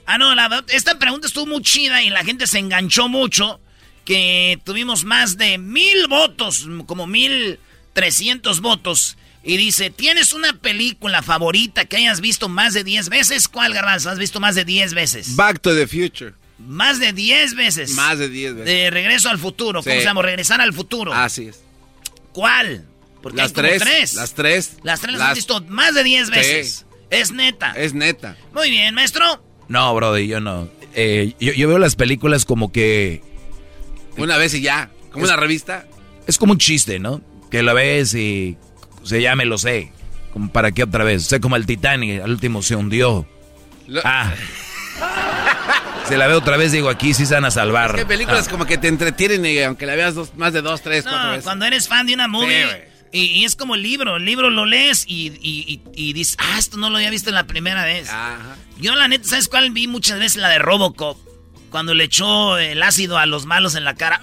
Ah, 0.06 0.18
no, 0.18 0.34
esta 0.70 1.00
pregunta 1.00 1.28
estuvo 1.28 1.46
muy 1.46 1.62
chida 1.62 2.04
y 2.04 2.10
la 2.10 2.24
gente 2.24 2.48
se 2.48 2.60
enganchó 2.60 3.08
mucho. 3.08 3.60
Que 4.06 4.60
tuvimos 4.66 5.06
más 5.06 5.38
de 5.38 5.58
mil 5.58 6.08
votos, 6.10 6.68
como 6.88 7.08
mil 7.08 7.60
trescientos 7.94 8.60
votos. 8.60 9.18
Y 9.43 9.57
dice, 9.57 9.89
¿tienes 9.89 10.33
una 10.33 10.53
película 10.53 11.24
favorita 11.24 11.86
que 11.86 11.98
hayas 11.98 12.21
visto 12.21 12.48
más 12.48 12.74
de 12.74 12.83
10 12.83 13.10
veces? 13.10 13.48
¿Cuál, 13.48 13.74
Garbanzo? 13.74 14.10
¿Has 14.10 14.19
visto 14.19 14.39
más 14.39 14.55
de 14.55 14.65
10 14.65 14.93
veces? 14.93 15.36
Back 15.36 15.62
to 15.62 15.75
the 15.75 15.88
Future. 15.88 16.33
Más 16.60 17.00
de 17.00 17.12
10 17.12 17.55
veces. 17.55 17.91
Más 17.91 18.19
de 18.19 18.29
10 18.29 18.55
veces. 18.55 18.65
De 18.65 18.89
Regreso 18.91 19.29
al 19.29 19.39
Futuro. 19.39 19.81
¿Cómo 19.81 19.95
se 19.95 20.03
llama? 20.03 20.21
Regresar 20.21 20.62
al 20.62 20.74
Futuro. 20.74 21.12
Así 21.12 21.48
es. 21.48 21.62
¿Cuál? 22.33 22.86
Porque 23.21 23.38
las 23.38 23.53
tres, 23.53 23.81
tres. 23.81 24.13
Las 24.13 24.33
tres. 24.33 24.71
Las 24.83 25.01
tres 25.01 25.17
las, 25.17 25.29
has 25.29 25.36
visto 25.36 25.62
más 25.67 25.95
de 25.95 26.03
10 26.03 26.29
veces. 26.29 26.86
Es 27.10 27.31
neta. 27.31 27.71
Es 27.71 27.93
neta. 27.93 28.38
Muy 28.53 28.69
bien, 28.69 28.93
maestro. 28.93 29.43
No, 29.67 29.93
Brody, 29.95 30.27
yo 30.27 30.39
no. 30.39 30.69
Eh, 30.93 31.33
yo, 31.39 31.67
veo 31.67 31.79
las 31.79 31.95
películas 31.95 32.45
como 32.45 32.71
que... 32.71 33.21
Una 34.17 34.38
vez 34.38 34.53
y 34.53 34.62
ya. 34.62 34.91
Como 35.12 35.25
una 35.25 35.36
revista. 35.36 35.88
Es 36.27 36.38
como 36.38 36.53
un 36.53 36.60
chiste, 36.60 37.00
¿no? 37.00 37.21
Que 37.50 37.63
la 37.63 37.74
ves 37.74 38.13
y 38.13 38.57
o 39.01 39.05
sea, 39.05 39.20
ya 39.20 39.36
me 39.36 39.46
lo 39.46 39.58
sé. 39.58 39.91
¿Para 40.53 40.72
qué 40.72 40.84
otra 40.84 41.03
vez? 41.03 41.24
Sé 41.24 41.41
como 41.41 41.55
el 41.55 41.65
Titanic, 41.65 42.22
al 42.22 42.31
último 42.31 42.62
se 42.62 42.75
hundió. 42.75 43.27
Ah. 44.03 44.34
Se 46.08 46.17
la 46.17 46.27
veo 46.27 46.39
otra 46.39 46.58
vez, 46.58 46.74
digo, 46.74 46.89
aquí 46.89 47.13
sí 47.13 47.25
se 47.25 47.36
van 47.36 47.46
a 47.46 47.51
salvar. 47.51 47.96
¿Qué 47.96 48.05
películas 48.05 48.48
ah. 48.48 48.51
como 48.51 48.65
que 48.65 48.77
te 48.77 48.89
entretienen, 48.89 49.46
y 49.46 49.60
aunque 49.60 49.86
la 49.86 49.96
veas 49.96 50.15
más 50.36 50.51
de 50.51 50.62
dos, 50.62 50.81
tres, 50.81 51.03
cuatro 51.03 51.29
veces? 51.29 51.46
Cuando 51.46 51.65
eres 51.65 51.88
fan 51.88 52.05
de 52.05 52.13
una 52.13 52.27
movie 52.27 52.65
y, 53.13 53.46
es 53.46 53.55
como 53.55 53.75
el 53.75 53.84
libro, 53.84 54.17
el 54.17 54.25
libro 54.25 54.50
lo 54.50 54.65
lees 54.65 55.05
y, 55.08 55.29
dices, 56.13 56.36
ah, 56.39 56.58
esto 56.58 56.77
no 56.77 56.89
lo 56.89 56.98
había 56.98 57.10
visto 57.10 57.29
en 57.29 57.36
la 57.36 57.46
primera 57.46 57.86
vez. 57.86 58.10
Yo 58.77 58.96
la 58.96 59.08
neta, 59.08 59.27
¿sabes 59.27 59.48
cuál 59.48 59.72
vi 59.72 59.88
muchas 59.88 60.20
veces? 60.20 60.41
La 60.41 60.50
de 60.50 60.60
Robocop. 60.60 61.17
Cuando 61.72 61.94
le 61.94 62.04
echó 62.04 62.58
el 62.58 62.84
ácido 62.84 63.18
a 63.18 63.25
los 63.25 63.46
malos 63.46 63.75
en 63.75 63.86
la 63.86 63.96
cara. 63.96 64.22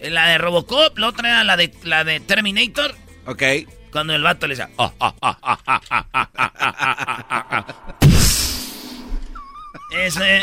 la 0.00 0.26
de 0.28 0.38
Robocop, 0.38 0.96
la 0.96 1.08
otra 1.08 1.28
era 1.28 1.44
la 1.44 1.58
de, 1.58 1.70
la 1.84 2.02
de 2.02 2.18
Terminator. 2.20 2.96
Ok. 3.26 3.42
Cuando 3.92 4.14
el 4.14 4.22
vato 4.22 4.46
le 4.46 4.56
decía... 4.56 4.70
Ese. 9.90 10.40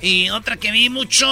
Y 0.00 0.30
otra 0.30 0.56
que 0.56 0.70
vi 0.70 0.88
mucho, 0.88 1.26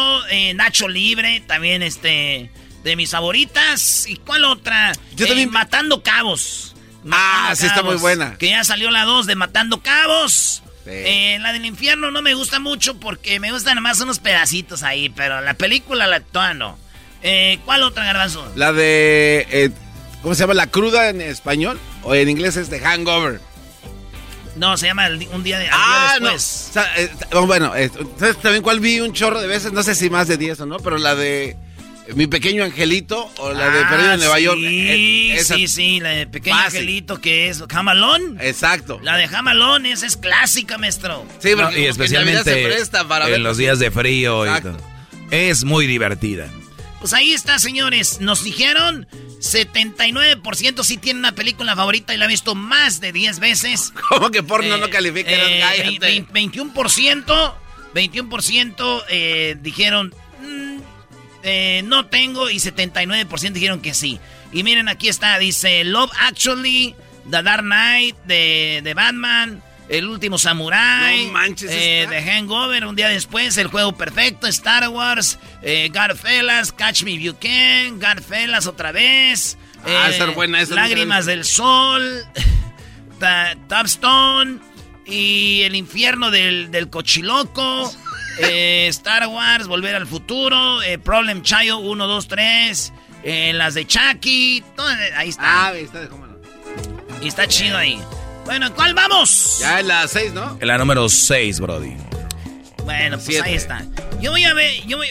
Nacho 0.57 0.89
Libre, 0.89 1.45
también 1.47 1.83
este... 1.83 2.51
De 2.83 2.97
mis 2.97 3.11
favoritas. 3.11 4.07
¿Y 4.09 4.17
cuál 4.17 4.45
otra? 4.45 4.93
Yo 5.15 5.29
también... 5.29 5.53
Matando 5.53 6.03
Cabos. 6.03 6.75
ah, 7.13 7.53
sí, 7.55 7.67
está 7.67 7.85
muy 7.85 7.97
buena. 7.97 8.37
Que 8.37 8.49
ya 8.49 8.65
salió 8.65 8.91
la 8.91 9.05
2 9.05 9.27
de 9.27 9.37
Matando 9.37 9.81
Cabos. 9.81 10.65
Eh, 10.87 11.39
la 11.41 11.53
del 11.53 11.67
infierno 11.67 12.11
no 12.11 12.23
me 12.23 12.35
gusta 12.35 12.59
mucho 12.59 12.99
porque 12.99 13.39
me 13.39 13.53
gustan 13.53 13.81
más 13.83 14.01
unos 14.01 14.19
pedacitos 14.19 14.83
ahí, 14.83 15.09
pero 15.11 15.41
la 15.41 15.55
película, 15.55 16.07
la 16.07 16.21
toda 16.21 16.55
no. 16.55 16.79
Eh, 17.23 17.59
¿Cuál 17.65 17.83
otra, 17.83 18.05
Garbanzo? 18.05 18.51
La 18.57 18.73
de... 18.73 19.47
Eh, 19.51 19.71
¿Cómo 20.23 20.35
se 20.35 20.41
llama? 20.41 20.55
¿La 20.55 20.67
cruda 20.67 21.09
en 21.09 21.21
español? 21.21 21.79
¿O 22.03 22.15
en 22.15 22.29
inglés 22.29 22.57
es 22.57 22.69
The 22.69 22.81
Hangover? 22.81 23.41
No, 24.57 24.77
se 24.77 24.87
llama 24.87 25.09
Un 25.33 25.43
día, 25.43 25.59
de, 25.59 25.69
ah, 25.71 26.17
después. 26.21 26.73
No. 27.33 27.47
bueno, 27.47 27.73
¿sabes 28.19 28.37
también 28.39 28.63
cuál 28.63 28.81
vi 28.81 29.01
un 29.01 29.13
chorro 29.13 29.41
de 29.41 29.47
veces? 29.47 29.73
No 29.73 29.83
sé 29.83 29.95
si 29.95 30.11
más 30.11 30.29
de 30.29 30.37
10 30.37 30.61
o 30.61 30.67
no, 30.67 30.79
pero 30.79 30.99
la 30.99 31.15
de... 31.15 31.57
Mi 32.15 32.27
pequeño 32.27 32.65
angelito 32.65 33.31
o 33.39 33.53
la 33.53 33.71
de 33.71 33.85
Perdido 33.85 34.13
en 34.13 34.21
Nueva 34.21 34.41
York. 34.41 34.59
Sí, 34.59 35.31
eh, 35.33 35.45
sí, 35.45 35.69
sí, 35.69 36.01
la 36.01 36.11
de 36.11 36.27
Pequeño 36.27 36.57
Angelito 36.57 37.21
que 37.21 37.49
es 37.49 37.63
Jamalón. 37.69 38.39
Exacto. 38.41 39.01
La 39.03 39.17
de 39.17 39.29
Jamalón, 39.29 39.87
esa 39.87 40.07
es 40.07 40.17
clásica, 40.17 40.79
maestro. 40.79 41.27
Sí, 41.39 41.51
y 41.77 41.85
especialmente 41.85 42.69
en 43.29 43.43
los 43.43 43.57
días 43.57 43.79
de 43.79 43.91
frío. 43.91 44.45
Es 45.31 45.65
muy 45.65 45.87
divertida. 45.87 46.49
Pues 47.01 47.15
ahí 47.15 47.33
está, 47.33 47.59
señores. 47.59 48.21
Nos 48.21 48.45
dijeron 48.45 49.07
79% 49.41 50.85
sí 50.85 50.99
tiene 50.99 51.19
una 51.19 51.33
película 51.33 51.75
favorita 51.75 52.13
y 52.13 52.19
la 52.19 52.27
ha 52.27 52.29
visto 52.29 52.55
más 52.55 53.01
de 53.01 53.13
10 53.13 53.41
veces. 53.41 53.93
¿Cómo 54.09 54.31
que 54.31 54.43
porno 54.43 54.77
no 54.77 54.87
eh, 54.87 54.91
califica? 54.91 55.31
Eh, 55.31 56.27
21%, 56.31 57.55
21% 57.95 59.03
eh, 59.09 59.57
dijeron 59.61 60.15
eh, 61.43 61.83
no 61.85 62.07
tengo 62.07 62.51
y 62.51 62.57
79% 62.57 63.53
dijeron 63.53 63.81
que 63.81 63.95
sí. 63.95 64.21
Y 64.53 64.63
miren, 64.63 64.89
aquí 64.89 65.09
está, 65.09 65.39
dice 65.39 65.85
Love 65.85 66.11
Actually, 66.21 66.95
The 67.31 67.43
Dark 67.43 67.63
Knight 67.63 68.17
de, 68.25 68.93
Batman, 68.95 69.63
El 69.89 70.07
Último 70.07 70.39
Samurai, 70.39 71.27
no 71.27 71.33
manches, 71.33 71.71
eh, 71.73 72.07
The 72.09 72.23
Hangover, 72.23 72.85
un 72.87 72.97
día 72.97 73.09
después, 73.09 73.57
El 73.59 73.69
Juego 73.69 73.97
Perfecto, 73.97 74.47
Star 74.49 74.89
Wars, 74.89 75.39
eh, 75.63 75.91
Catch 75.93 77.03
Me 77.05 77.13
If 77.13 77.23
You 77.23 77.37
Can, 77.41 78.01
Godfellas 78.01 78.67
otra 78.67 78.93
vez. 78.93 79.57
Ah, 79.85 80.11
eh, 80.11 80.33
buena 80.35 80.63
Lágrimas 80.65 81.27
del 81.27 81.45
Sol, 81.45 82.27
Top 83.69 83.87
Stone 83.87 84.59
y 85.07 85.63
El 85.63 85.75
Infierno 85.75 86.31
del, 86.31 86.71
del 86.71 86.91
Cochiloco. 86.91 87.93
Eh, 88.43 88.87
Star 88.89 89.27
Wars, 89.29 89.67
Volver 89.67 89.95
al 89.95 90.07
Futuro, 90.07 90.83
eh, 90.83 90.99
Problem 90.99 91.43
Child 91.43 91.81
1, 91.83 92.07
2, 92.07 92.29
3, 92.29 92.93
las 93.55 93.75
de 93.75 93.87
Chucky, 93.87 94.65
ahí 95.15 95.29
está. 95.29 95.67
Ah, 95.67 95.73
está 95.75 96.01
de 96.01 96.09
Y 97.23 97.29
está 97.29 97.47
chido 97.47 97.77
ahí. 97.77 98.01
Bueno, 98.47 98.75
¿cuál 98.75 98.95
vamos? 98.95 99.59
Ya 99.61 99.81
en 99.81 99.89
la 99.89 100.09
6, 100.09 100.33
¿no? 100.33 100.57
En 100.61 100.67
la 100.67 100.79
número 100.79 101.09
6, 101.09 101.61
Brody. 101.61 101.97
Bueno, 102.85 103.19
pues 103.19 103.41
ahí 103.43 103.55
está. 103.55 103.85
Yo 104.21 104.31
voy 104.31 104.45
a 104.45 104.55
ver, 104.55 104.87
yo 104.87 104.97
voy, 104.97 105.09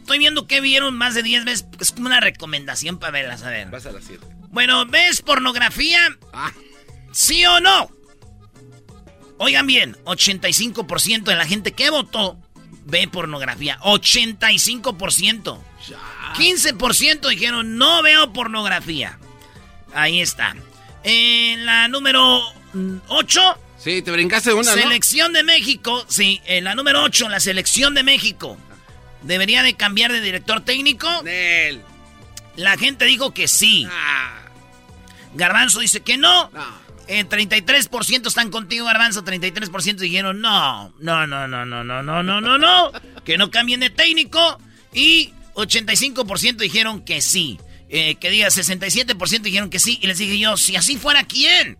estoy 0.00 0.18
viendo 0.18 0.46
que 0.46 0.60
vieron 0.60 0.96
más 0.96 1.14
de 1.14 1.22
10 1.22 1.44
veces. 1.44 1.66
Es 1.78 1.92
como 1.92 2.06
una 2.06 2.20
recomendación 2.20 2.98
para 2.98 3.12
verlas, 3.12 3.42
a 3.44 3.50
ver. 3.50 3.70
Vas 3.70 3.86
a 3.86 3.92
la 3.92 4.00
7. 4.00 4.26
Bueno, 4.48 4.84
¿ves 4.86 5.22
pornografía? 5.22 6.00
Ah. 6.32 6.52
¿Sí 7.12 7.44
o 7.46 7.60
no? 7.60 7.90
Oigan 9.42 9.66
bien, 9.66 9.96
85% 10.04 11.22
de 11.22 11.34
la 11.34 11.46
gente 11.46 11.72
que 11.72 11.88
votó 11.88 12.36
ve 12.84 13.08
pornografía. 13.08 13.78
85%. 13.80 15.58
15% 16.34 17.28
dijeron 17.30 17.78
no 17.78 18.02
veo 18.02 18.34
pornografía. 18.34 19.18
Ahí 19.94 20.20
está. 20.20 20.54
En 21.04 21.64
la 21.64 21.88
número 21.88 22.42
8. 23.08 23.58
Sí, 23.78 24.02
te 24.02 24.10
brincaste 24.10 24.52
una, 24.52 24.74
Selección 24.74 25.32
de 25.32 25.42
México. 25.42 26.04
Sí, 26.06 26.42
en 26.44 26.64
la 26.64 26.74
número 26.74 27.02
8, 27.02 27.30
la 27.30 27.40
selección 27.40 27.94
de 27.94 28.02
México. 28.02 28.58
¿Debería 29.22 29.62
de 29.62 29.72
cambiar 29.72 30.12
de 30.12 30.20
director 30.20 30.60
técnico? 30.60 31.08
La 32.56 32.76
gente 32.76 33.06
dijo 33.06 33.32
que 33.32 33.48
sí. 33.48 33.88
Ah. 33.90 34.42
Garbanzo 35.32 35.80
dice 35.80 36.00
que 36.02 36.18
no. 36.18 36.50
En 37.10 37.28
33% 37.28 38.28
están 38.28 38.50
contigo, 38.50 38.86
Garbanzo. 38.86 39.24
33% 39.24 39.96
dijeron 39.96 40.40
no. 40.40 40.94
No, 41.00 41.26
no, 41.26 41.48
no, 41.48 41.66
no, 41.66 41.82
no, 41.82 42.02
no, 42.04 42.22
no, 42.22 42.40
no, 42.40 42.56
no. 42.56 42.92
Que 43.24 43.36
no 43.36 43.50
cambien 43.50 43.80
de 43.80 43.90
técnico. 43.90 44.60
Y 44.94 45.32
85% 45.54 46.58
dijeron 46.58 47.04
que 47.04 47.20
sí. 47.20 47.58
Eh, 47.88 48.14
que 48.14 48.30
diga 48.30 48.46
67% 48.46 49.40
dijeron 49.40 49.70
que 49.70 49.80
sí. 49.80 49.98
Y 50.00 50.06
les 50.06 50.18
dije 50.18 50.38
yo, 50.38 50.56
si 50.56 50.76
así 50.76 50.98
fuera, 50.98 51.24
¿quién? 51.24 51.78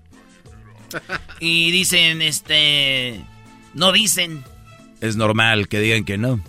Y 1.38 1.70
dicen, 1.70 2.22
este. 2.22 3.20
No 3.72 3.92
dicen. 3.92 4.42
Es 5.00 5.14
normal 5.14 5.68
que 5.68 5.78
digan 5.78 6.04
que 6.04 6.18
no. 6.18 6.42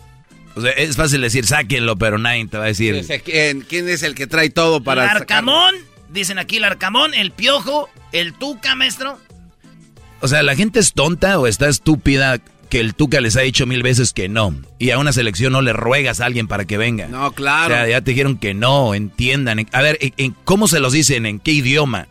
O 0.55 0.61
sea, 0.61 0.71
es 0.71 0.95
fácil 0.95 1.21
decir, 1.21 1.45
sáquenlo, 1.45 1.97
pero 1.97 2.17
nadie 2.17 2.47
te 2.47 2.57
va 2.57 2.63
a 2.63 2.67
decir. 2.67 3.05
¿quién, 3.23 3.61
¿Quién, 3.61 3.87
es 3.87 4.01
el 4.01 4.15
que 4.15 4.25
trae 4.25 4.49
todo 4.49 4.81
para. 4.81 5.11
Arcamón, 5.11 5.75
dicen 6.11 6.39
aquí 6.39 6.57
el 6.57 6.63
Arcamón, 6.63 7.13
el 7.13 7.31
Piojo, 7.31 7.89
el 8.11 8.33
Tuca, 8.33 8.75
maestro. 8.75 9.19
O 10.21 10.27
sea, 10.27 10.43
¿la 10.43 10.55
gente 10.55 10.79
es 10.79 10.93
tonta 10.93 11.39
o 11.39 11.47
está 11.47 11.67
estúpida 11.67 12.39
que 12.69 12.79
el 12.79 12.93
Tuca 12.93 13.19
les 13.21 13.35
ha 13.37 13.41
dicho 13.41 13.65
mil 13.65 13.83
veces 13.83 14.13
que 14.13 14.29
no? 14.29 14.55
Y 14.77 14.91
a 14.91 14.99
una 14.99 15.13
selección 15.13 15.53
no 15.53 15.61
le 15.61 15.73
ruegas 15.73 16.21
a 16.21 16.25
alguien 16.25 16.47
para 16.47 16.65
que 16.65 16.77
venga. 16.77 17.07
No, 17.07 17.31
claro. 17.31 17.73
O 17.73 17.77
sea, 17.77 17.87
ya 17.87 18.01
te 18.01 18.11
dijeron 18.11 18.37
que 18.37 18.53
no, 18.53 18.93
entiendan. 18.93 19.67
A 19.71 19.81
ver, 19.81 19.97
¿cómo 20.43 20.67
se 20.67 20.79
los 20.79 20.93
dicen? 20.93 21.25
¿En 21.25 21.39
qué 21.39 21.51
idioma? 21.51 22.07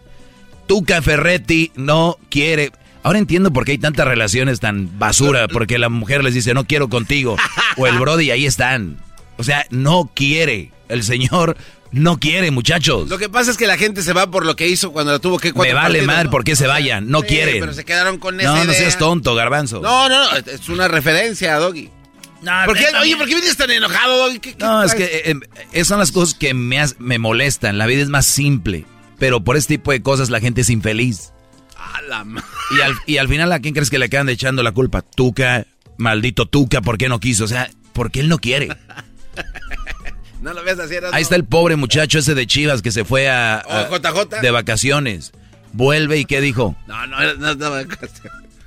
Tuca 0.66 1.02
Ferretti 1.02 1.73
no 1.76 2.16
quiere. 2.28 2.73
Ahora 3.02 3.19
entiendo 3.19 3.52
por 3.52 3.64
qué 3.64 3.73
hay 3.73 3.78
tantas 3.78 4.07
relaciones 4.07 4.61
tan 4.61 4.99
basura, 4.99 5.49
porque 5.49 5.78
la 5.78 5.88
mujer 5.88 6.23
les 6.23 6.35
dice 6.35 6.52
no 6.52 6.64
quiero 6.64 6.88
contigo, 6.88 7.37
o 7.76 7.87
el 7.87 7.99
Brody 8.00 8.30
ahí 8.30 8.45
están. 8.45 8.99
O 9.38 9.45
sea, 9.45 9.66
no 9.71 10.11
quiere. 10.14 10.73
El 10.88 11.02
señor 11.04 11.57
no 11.92 12.18
quiere, 12.18 12.50
muchachos. 12.50 13.09
Lo 13.09 13.18
que 13.18 13.28
pasa 13.28 13.50
es 13.50 13.56
que 13.56 13.66
la 13.66 13.76
gente 13.76 14.02
se 14.02 14.12
va 14.12 14.30
por 14.30 14.47
lo 14.47 14.56
que 14.56 14.68
hizo 14.68 14.92
cuando 14.92 15.18
tuvo 15.20 15.38
que 15.38 15.52
Me 15.52 15.73
vale 15.73 16.02
mal 16.02 16.30
por 16.30 16.44
qué 16.44 16.56
se 16.56 16.66
vayan, 16.66 17.09
no 17.09 17.23
quieren. 17.23 17.61
Pero 17.61 17.73
se 17.73 17.85
quedaron 17.85 18.18
con 18.18 18.40
esa 18.40 18.54
No, 18.54 18.64
no 18.64 18.73
seas 18.73 18.99
tonto, 18.99 19.35
garbanzo. 19.35 19.80
No, 19.80 20.09
no, 20.09 20.30
no, 20.30 20.37
es 20.37 20.68
una 20.68 20.88
referencia, 20.88 21.56
Doggy. 21.56 21.90
No, 22.42 22.52
¿Por 22.64 22.76
qué, 22.78 22.87
oye, 23.00 23.16
¿por 23.16 23.26
qué 23.26 23.35
vienes 23.35 23.56
tan 23.56 23.70
enojado, 23.70 24.16
Doggy? 24.16 24.40
no, 24.59 24.82
es 24.82 24.94
que 24.94 25.04
eh, 25.04 25.23
eh, 25.26 25.35
esas 25.73 25.88
son 25.88 25.99
las 25.99 26.11
cosas 26.11 26.35
que 26.35 26.54
me, 26.54 26.82
me 26.99 27.18
molestan. 27.18 27.76
La 27.76 27.87
vida 27.87 28.02
es 28.02 28.09
más 28.09 28.25
simple, 28.25 28.87
pero 29.18 29.44
por 29.44 29.56
este 29.56 29.75
tipo 29.75 29.92
de 29.92 30.00
cosas 30.02 30.30
la 30.30 30.40
gente 30.40 30.62
es 30.62 30.70
infeliz 30.70 31.32
y, 32.76 32.80
al, 32.80 32.94
y 33.06 33.16
al 33.18 33.28
final, 33.28 33.52
¿a 33.52 33.61
quién 33.61 33.75
crees 33.75 33.90
que 33.90 33.99
le 33.99 34.09
quedan 34.09 34.28
echando 34.28 34.62
la 34.62 34.73
culpa? 34.73 35.02
Tuca, 35.02 35.66
maldito 35.97 36.47
Tuca, 36.47 36.80
¿por 36.80 36.99
qué 36.99 37.09
no 37.09 37.20
quiso? 37.20 37.44
O 37.44 37.49
sea, 37.49 37.70
porque 37.92 38.20
él 38.20 38.28
no 38.28 38.38
quiere. 38.38 38.68
no 40.40 40.52
lo 40.54 40.62
ves 40.62 40.78
así. 40.78 40.94
Ahí 41.12 41.23
está 41.23 41.37
el 41.37 41.44
pobre 41.44 41.76
muchacho 41.76 42.18
ese 42.18 42.35
de 42.35 42.47
Chivas 42.47 42.82
que 42.82 42.92
se 42.92 43.04
fue 43.04 43.28
a, 43.28 43.62
JJ. 43.90 44.40
de 44.40 44.50
vacaciones. 44.50 45.32
Vuelve 45.73 46.18
y 46.18 46.25
¿qué 46.25 46.40
dijo? 46.40 46.75
No, 46.87 47.06
no, 47.06 47.35
no, 47.35 47.54
no, 47.54 47.70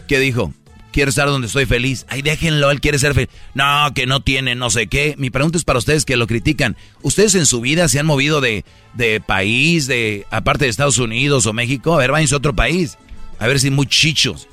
¿Qué 0.07 0.19
dijo? 0.19 0.53
Quiero 0.91 1.09
estar 1.09 1.27
donde 1.27 1.47
estoy 1.47 1.65
feliz. 1.65 2.05
Ay, 2.07 2.21
déjenlo, 2.21 2.69
él 2.69 2.79
quiere 2.79 2.99
ser 2.99 3.15
feliz. 3.15 3.29
No, 3.55 3.91
que 3.95 4.05
no 4.05 4.21
tiene 4.21 4.53
no 4.53 4.69
sé 4.69 4.87
qué. 4.87 5.15
Mi 5.17 5.31
pregunta 5.31 5.57
es 5.57 5.63
para 5.63 5.79
ustedes 5.79 6.05
que 6.05 6.17
lo 6.17 6.27
critican. 6.27 6.77
¿Ustedes 7.01 7.33
en 7.33 7.47
su 7.47 7.61
vida 7.61 7.87
se 7.87 7.99
han 7.99 8.05
movido 8.05 8.41
de, 8.41 8.63
de 8.93 9.19
país, 9.19 9.87
de 9.87 10.27
aparte 10.29 10.65
de 10.65 10.69
Estados 10.69 10.99
Unidos 10.99 11.47
o 11.47 11.53
México? 11.53 11.95
A 11.95 11.97
ver, 11.97 12.11
váyanse 12.11 12.35
a 12.35 12.37
otro 12.37 12.53
país. 12.53 12.97
A 13.39 13.47
ver 13.47 13.59
si 13.59 13.71
muy 13.71 13.87
chichos. 13.87 14.47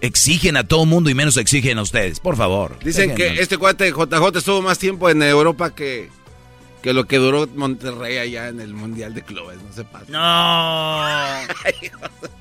Exigen 0.00 0.56
a 0.56 0.64
todo 0.64 0.86
mundo 0.86 1.10
y 1.10 1.14
menos 1.14 1.36
exigen 1.36 1.78
a 1.78 1.82
ustedes, 1.82 2.20
por 2.20 2.36
favor. 2.36 2.78
Dicen 2.82 3.14
que 3.14 3.40
este 3.40 3.58
cuate 3.58 3.90
JJ 3.90 4.38
estuvo 4.38 4.62
más 4.62 4.78
tiempo 4.78 5.10
en 5.10 5.22
Europa 5.22 5.74
que, 5.74 6.08
que 6.82 6.92
lo 6.94 7.06
que 7.06 7.18
duró 7.18 7.46
Monterrey 7.54 8.18
allá 8.18 8.48
en 8.48 8.60
el 8.60 8.72
Mundial 8.72 9.14
de 9.14 9.22
Clubes, 9.22 9.58
no 9.62 9.72
se 9.72 9.84
pasa. 9.84 10.06
No. 10.08 11.00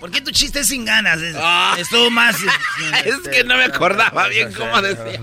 ¿Por 0.00 0.10
qué 0.10 0.20
tu 0.20 0.30
chiste 0.30 0.60
es 0.60 0.68
sin 0.68 0.84
ganas? 0.84 1.18
Ah. 1.36 1.74
Estuvo 1.78 2.10
más... 2.10 2.36
es 3.06 3.28
que 3.28 3.42
no 3.44 3.56
me 3.56 3.64
acordaba 3.64 4.28
bien 4.28 4.52
cómo 4.52 4.82
decía. 4.82 5.22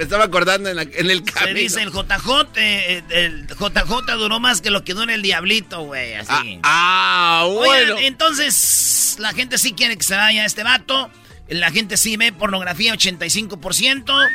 Me 0.00 0.04
estaba 0.04 0.24
acordando 0.24 0.70
en, 0.70 0.78
el 0.78 1.22
camino. 1.24 1.46
Se 1.46 1.52
dice 1.52 1.82
el 1.82 1.90
JJ, 1.90 2.56
eh, 2.56 3.02
el 3.10 3.46
JJ 3.46 4.16
duró 4.16 4.40
más 4.40 4.62
que 4.62 4.70
lo 4.70 4.82
que 4.82 4.94
dura 4.94 5.12
el 5.12 5.20
Diablito, 5.20 5.82
güey, 5.82 6.14
así. 6.14 6.58
Ah, 6.62 7.42
ah 7.42 7.46
bueno. 7.46 7.98
entonces, 7.98 9.16
la 9.18 9.34
gente 9.34 9.58
sí 9.58 9.74
quiere 9.74 9.98
que 9.98 10.02
se 10.02 10.16
vaya 10.16 10.46
este 10.46 10.62
vato. 10.62 11.10
La 11.50 11.70
gente 11.70 11.98
sí 11.98 12.16
ve 12.16 12.32
pornografía 12.32 12.94
85%. 12.94 14.26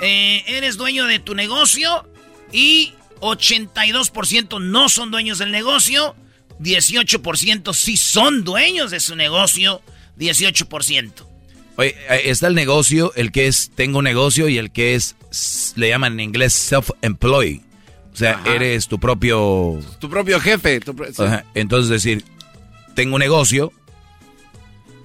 Eh, 0.00 0.42
eres 0.46 0.78
dueño 0.78 1.04
de 1.04 1.18
tu 1.18 1.34
negocio 1.34 2.08
y 2.50 2.94
82% 3.20 4.58
no 4.58 4.88
son 4.88 5.10
dueños 5.10 5.36
del 5.36 5.50
negocio. 5.50 6.16
18% 6.60 7.74
sí 7.74 7.98
son 7.98 8.42
dueños 8.42 8.90
de 8.90 9.00
su 9.00 9.16
negocio. 9.16 9.82
18%. 10.16 11.29
Oye, 11.80 11.96
está 12.24 12.46
el 12.46 12.54
negocio, 12.54 13.10
el 13.16 13.32
que 13.32 13.46
es 13.46 13.70
tengo 13.74 14.00
un 14.00 14.04
negocio 14.04 14.50
y 14.50 14.58
el 14.58 14.70
que 14.70 14.94
es, 14.94 15.16
le 15.76 15.88
llaman 15.88 16.12
en 16.12 16.20
inglés 16.20 16.52
self-employed. 16.52 17.62
O 18.12 18.16
sea, 18.16 18.42
eres 18.44 18.86
tu 18.86 19.00
propio... 19.00 19.80
Tu 19.98 20.10
propio 20.10 20.38
jefe. 20.40 20.80
Entonces 21.54 21.88
decir, 21.88 22.22
tengo 22.94 23.14
un 23.14 23.20
negocio, 23.20 23.72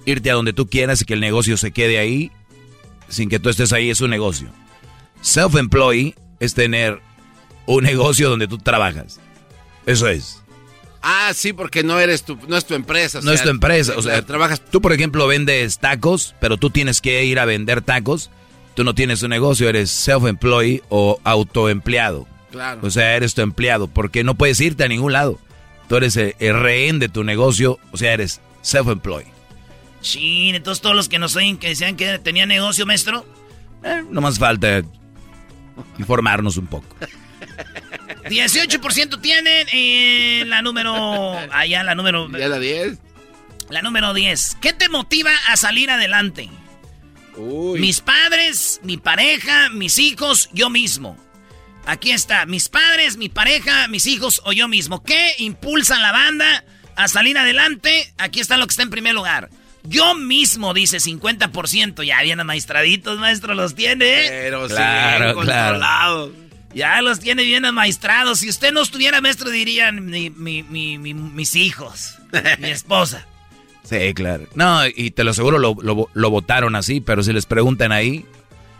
irte 0.04 0.30
a 0.30 0.34
donde 0.34 0.52
tú 0.52 0.66
quieras 0.66 1.00
y 1.00 1.06
que 1.06 1.14
el 1.14 1.20
negocio 1.20 1.56
se 1.56 1.70
quede 1.70 1.98
ahí, 1.98 2.30
sin 3.08 3.30
que 3.30 3.38
tú 3.38 3.48
estés 3.48 3.72
ahí, 3.72 3.88
es 3.88 4.02
un 4.02 4.10
negocio. 4.10 4.50
Self-employed 5.22 6.12
es 6.40 6.52
tener 6.52 7.00
un 7.64 7.84
negocio 7.84 8.28
donde 8.28 8.48
tú 8.48 8.58
trabajas. 8.58 9.18
Eso 9.86 10.08
es. 10.08 10.42
Ah, 11.08 11.30
sí, 11.34 11.52
porque 11.52 11.84
no 11.84 12.00
eres 12.00 12.24
tu, 12.24 12.36
no 12.48 12.56
es 12.56 12.64
tu 12.64 12.74
empresa. 12.74 13.20
no 13.22 13.30
es 13.30 13.40
tu 13.40 13.48
empresa, 13.48 13.92
o 13.96 14.02
sea, 14.02 14.22
trabajas. 14.22 14.60
Tú, 14.60 14.80
por 14.82 14.92
ejemplo, 14.92 15.28
vendes 15.28 15.78
tacos, 15.78 16.34
pero 16.40 16.56
tú 16.56 16.70
tienes 16.70 17.00
que 17.00 17.24
ir 17.24 17.38
a 17.38 17.44
vender 17.44 17.80
tacos. 17.80 18.28
Tú 18.74 18.82
no 18.82 18.92
tienes 18.92 19.22
un 19.22 19.30
negocio, 19.30 19.68
eres 19.68 19.88
self-employed 19.88 20.80
o 20.88 21.20
autoempleado. 21.22 22.26
Claro. 22.50 22.80
O 22.82 22.90
sea, 22.90 23.14
eres 23.14 23.34
tu 23.34 23.42
empleado, 23.42 23.86
porque 23.86 24.24
no 24.24 24.34
puedes 24.34 24.60
irte 24.60 24.82
a 24.82 24.88
ningún 24.88 25.12
lado. 25.12 25.38
Tú 25.88 25.94
eres 25.94 26.16
el, 26.16 26.34
rehén 26.60 26.98
de 26.98 27.08
tu 27.08 27.22
negocio, 27.22 27.78
o 27.92 27.96
sea, 27.96 28.12
eres 28.12 28.40
self-employed. 28.62 29.28
Sí, 30.00 30.50
entonces 30.52 30.82
todos 30.82 30.96
los 30.96 31.08
que 31.08 31.20
nos 31.20 31.36
oyen 31.36 31.56
que 31.56 31.68
decían 31.68 31.94
que 31.94 32.18
tenía 32.18 32.46
negocio, 32.46 32.84
maestro. 32.84 33.24
Eh, 33.84 34.02
no 34.10 34.20
más 34.20 34.40
falta 34.40 34.82
informarnos 35.98 36.56
un 36.56 36.66
poco. 36.66 36.86
18% 38.28 39.20
tienen 39.20 39.66
en 39.72 40.50
la 40.50 40.62
número. 40.62 41.38
Allá, 41.52 41.82
la 41.82 41.94
número. 41.94 42.28
¿Ya 42.30 42.48
la 42.48 42.58
10? 42.58 42.98
La 43.70 43.82
número 43.82 44.14
10. 44.14 44.58
¿Qué 44.60 44.72
te 44.72 44.88
motiva 44.88 45.32
a 45.48 45.56
salir 45.56 45.90
adelante? 45.90 46.48
Mis 47.36 48.00
padres, 48.00 48.80
mi 48.82 48.96
pareja, 48.96 49.68
mis 49.70 49.98
hijos, 49.98 50.48
yo 50.52 50.70
mismo. 50.70 51.18
Aquí 51.84 52.10
está, 52.10 52.46
mis 52.46 52.68
padres, 52.68 53.16
mi 53.16 53.28
pareja, 53.28 53.88
mis 53.88 54.06
hijos 54.06 54.40
o 54.44 54.52
yo 54.52 54.68
mismo. 54.68 55.02
¿Qué 55.02 55.34
impulsa 55.38 55.96
a 55.96 56.00
la 56.00 56.12
banda 56.12 56.64
a 56.96 57.08
salir 57.08 57.36
adelante? 57.38 58.12
Aquí 58.18 58.40
está 58.40 58.56
lo 58.56 58.66
que 58.66 58.72
está 58.72 58.82
en 58.82 58.90
primer 58.90 59.14
lugar. 59.14 59.50
Yo 59.84 60.14
mismo, 60.14 60.74
dice 60.74 60.98
50%. 60.98 62.04
Ya 62.04 62.22
bien 62.22 62.44
maestraditos, 62.44 63.18
maestro, 63.18 63.54
los 63.54 63.74
tiene. 63.74 64.26
Pero 64.28 64.66
claro, 64.66 65.38
claro. 65.40 66.32
Ya 66.76 67.00
los 67.00 67.20
tiene 67.20 67.42
bien 67.42 67.64
amaestrados. 67.64 68.40
Si 68.40 68.50
usted 68.50 68.70
no 68.70 68.82
estuviera 68.82 69.22
maestro, 69.22 69.48
dirían 69.48 70.04
mis 70.04 71.56
hijos, 71.56 72.18
mi 72.58 72.68
esposa. 72.68 73.26
Sí, 73.82 74.12
claro. 74.12 74.46
No, 74.54 74.86
y 74.86 75.10
te 75.10 75.24
lo 75.24 75.30
aseguro, 75.30 75.58
lo, 75.58 75.74
lo, 76.12 76.30
votaron 76.30 76.76
así, 76.76 77.00
pero 77.00 77.22
si 77.22 77.32
les 77.32 77.46
preguntan 77.46 77.92
ahí, 77.92 78.26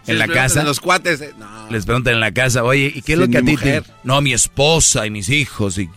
en 0.06 0.18
la 0.18 0.28
casa. 0.28 0.62
los 0.62 0.78
cuates. 0.78 1.22
Eh, 1.22 1.32
les 1.70 1.86
preguntan 1.86 2.12
en 2.12 2.20
la 2.20 2.32
casa, 2.32 2.64
oye, 2.64 2.92
¿y 2.94 3.00
qué 3.00 3.14
es 3.14 3.18
lo 3.18 3.28
que 3.28 3.38
a 3.38 3.42
ti 3.42 3.56
te.? 3.56 3.82
No, 4.04 4.20
mi 4.20 4.34
esposa 4.34 5.06
y 5.06 5.10
mis 5.10 5.30
hijos. 5.30 5.78
Y... 5.78 5.88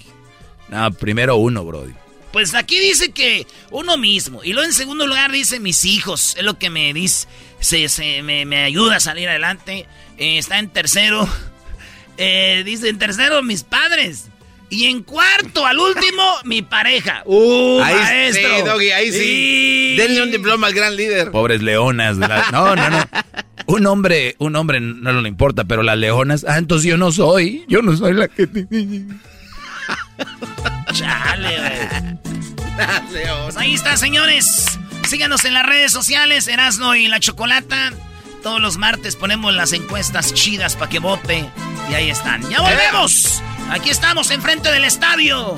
No, 0.69 0.91
primero 0.93 1.35
uno, 1.35 1.65
Brody. 1.65 1.91
Pues 2.31 2.55
aquí 2.55 2.79
dice 2.79 3.11
que 3.11 3.45
uno 3.71 3.97
mismo. 3.97 4.41
Y 4.41 4.53
luego 4.53 4.69
en 4.69 4.73
segundo 4.73 5.05
lugar 5.05 5.33
dice 5.33 5.59
mis 5.59 5.83
hijos. 5.83 6.37
Es 6.37 6.43
lo 6.43 6.57
que 6.57 6.69
me 6.69 6.93
dice. 6.93 7.27
Se, 7.59 8.21
me, 8.23 8.63
ayuda 8.63 8.95
a 8.95 8.99
salir 9.01 9.27
adelante. 9.27 9.85
Eh, 10.17 10.37
está 10.37 10.59
en 10.59 10.69
tercero. 10.69 11.27
Eh, 12.21 12.63
dice 12.65 12.89
en 12.89 12.99
tercero, 12.99 13.41
mis 13.41 13.63
padres. 13.63 14.27
Y 14.69 14.85
en 14.85 15.01
cuarto, 15.01 15.65
al 15.65 15.79
último, 15.79 16.35
mi 16.43 16.61
pareja. 16.61 17.23
¡Uh, 17.25 17.81
ahí 17.81 17.95
maestro! 17.95 18.55
Sí, 18.55 18.61
Doggy, 18.63 18.91
ahí 18.91 19.11
sí. 19.11 19.95
Denle 19.97 20.21
un 20.23 20.31
diploma 20.31 20.67
al 20.67 20.73
gran 20.73 20.95
líder. 20.95 21.31
Pobres 21.31 21.63
leonas. 21.63 22.17
No, 22.17 22.75
no, 22.75 22.89
no. 22.89 23.03
Un 23.65 23.87
hombre, 23.87 24.35
un 24.37 24.55
hombre 24.55 24.79
no 24.79 25.21
le 25.21 25.29
importa, 25.29 25.63
pero 25.63 25.81
las 25.81 25.97
leonas... 25.97 26.45
Ah, 26.47 26.57
entonces 26.57 26.87
yo 26.87 26.97
no 26.97 27.11
soy. 27.11 27.65
Yo 27.67 27.81
no 27.81 27.95
soy 27.97 28.13
la 28.13 28.27
que... 28.27 28.47
Chale, 30.93 31.57
güey. 31.57 32.17
Pues 33.45 33.57
ahí 33.57 33.73
está, 33.73 33.97
señores. 33.97 34.77
Síganos 35.07 35.45
en 35.45 35.53
las 35.53 35.65
redes 35.65 35.91
sociales, 35.91 36.47
Erasno 36.47 36.95
y 36.95 37.07
la 37.07 37.19
Chocolata. 37.19 37.93
Todos 38.41 38.61
los 38.61 38.77
martes 38.77 39.15
ponemos 39.15 39.53
las 39.53 39.73
encuestas 39.73 40.33
chidas 40.33 40.75
para 40.75 40.89
que 40.89 40.99
vote. 40.99 41.49
Y 41.89 41.93
ahí 41.93 42.09
están. 42.09 42.47
¡Ya 42.49 42.61
volvemos! 42.61 43.41
Aquí 43.69 43.89
estamos 43.89 44.31
enfrente 44.31 44.71
del 44.71 44.85
estadio. 44.85 45.57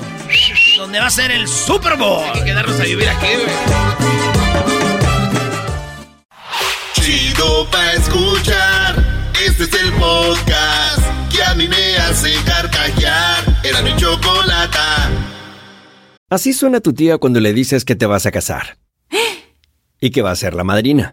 Donde 0.76 0.98
va 0.98 1.06
a 1.06 1.10
ser 1.10 1.30
el 1.30 1.46
Super 1.48 1.96
Bowl. 1.96 2.24
Hay 2.24 2.40
que 2.40 2.44
quedarnos 2.44 2.78
a 2.80 2.82
vivir 2.82 3.08
aquí, 3.08 3.26
güey. 3.26 4.62
Chido 6.94 7.70
pa' 7.70 7.92
escuchar. 7.92 9.30
Este 9.46 9.64
es 9.64 9.72
el 9.74 9.92
podcast 9.92 11.00
que 11.34 11.42
a 11.42 11.54
mí 11.54 11.68
me 11.68 11.96
hace 11.98 12.34
carcajear. 12.44 13.60
Era 13.64 13.80
mi 13.82 13.96
chocolata. 13.96 15.10
Así 16.28 16.52
suena 16.52 16.80
tu 16.80 16.92
tía 16.92 17.18
cuando 17.18 17.40
le 17.40 17.52
dices 17.52 17.84
que 17.84 17.94
te 17.94 18.06
vas 18.06 18.26
a 18.26 18.32
casar. 18.32 18.78
Y 20.00 20.10
que 20.10 20.20
va 20.20 20.32
a 20.32 20.36
ser 20.36 20.54
la 20.54 20.64
madrina. 20.64 21.12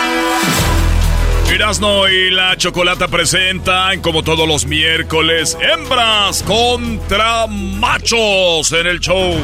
Erasno 1.51 2.07
y 2.07 2.31
la 2.31 2.55
Chocolata 2.55 3.09
presentan, 3.09 3.99
como 3.99 4.23
todos 4.23 4.47
los 4.47 4.65
miércoles, 4.65 5.57
hembras 5.59 6.43
contra 6.43 7.45
machos 7.45 8.71
en 8.71 8.87
el 8.87 9.01
show 9.01 9.37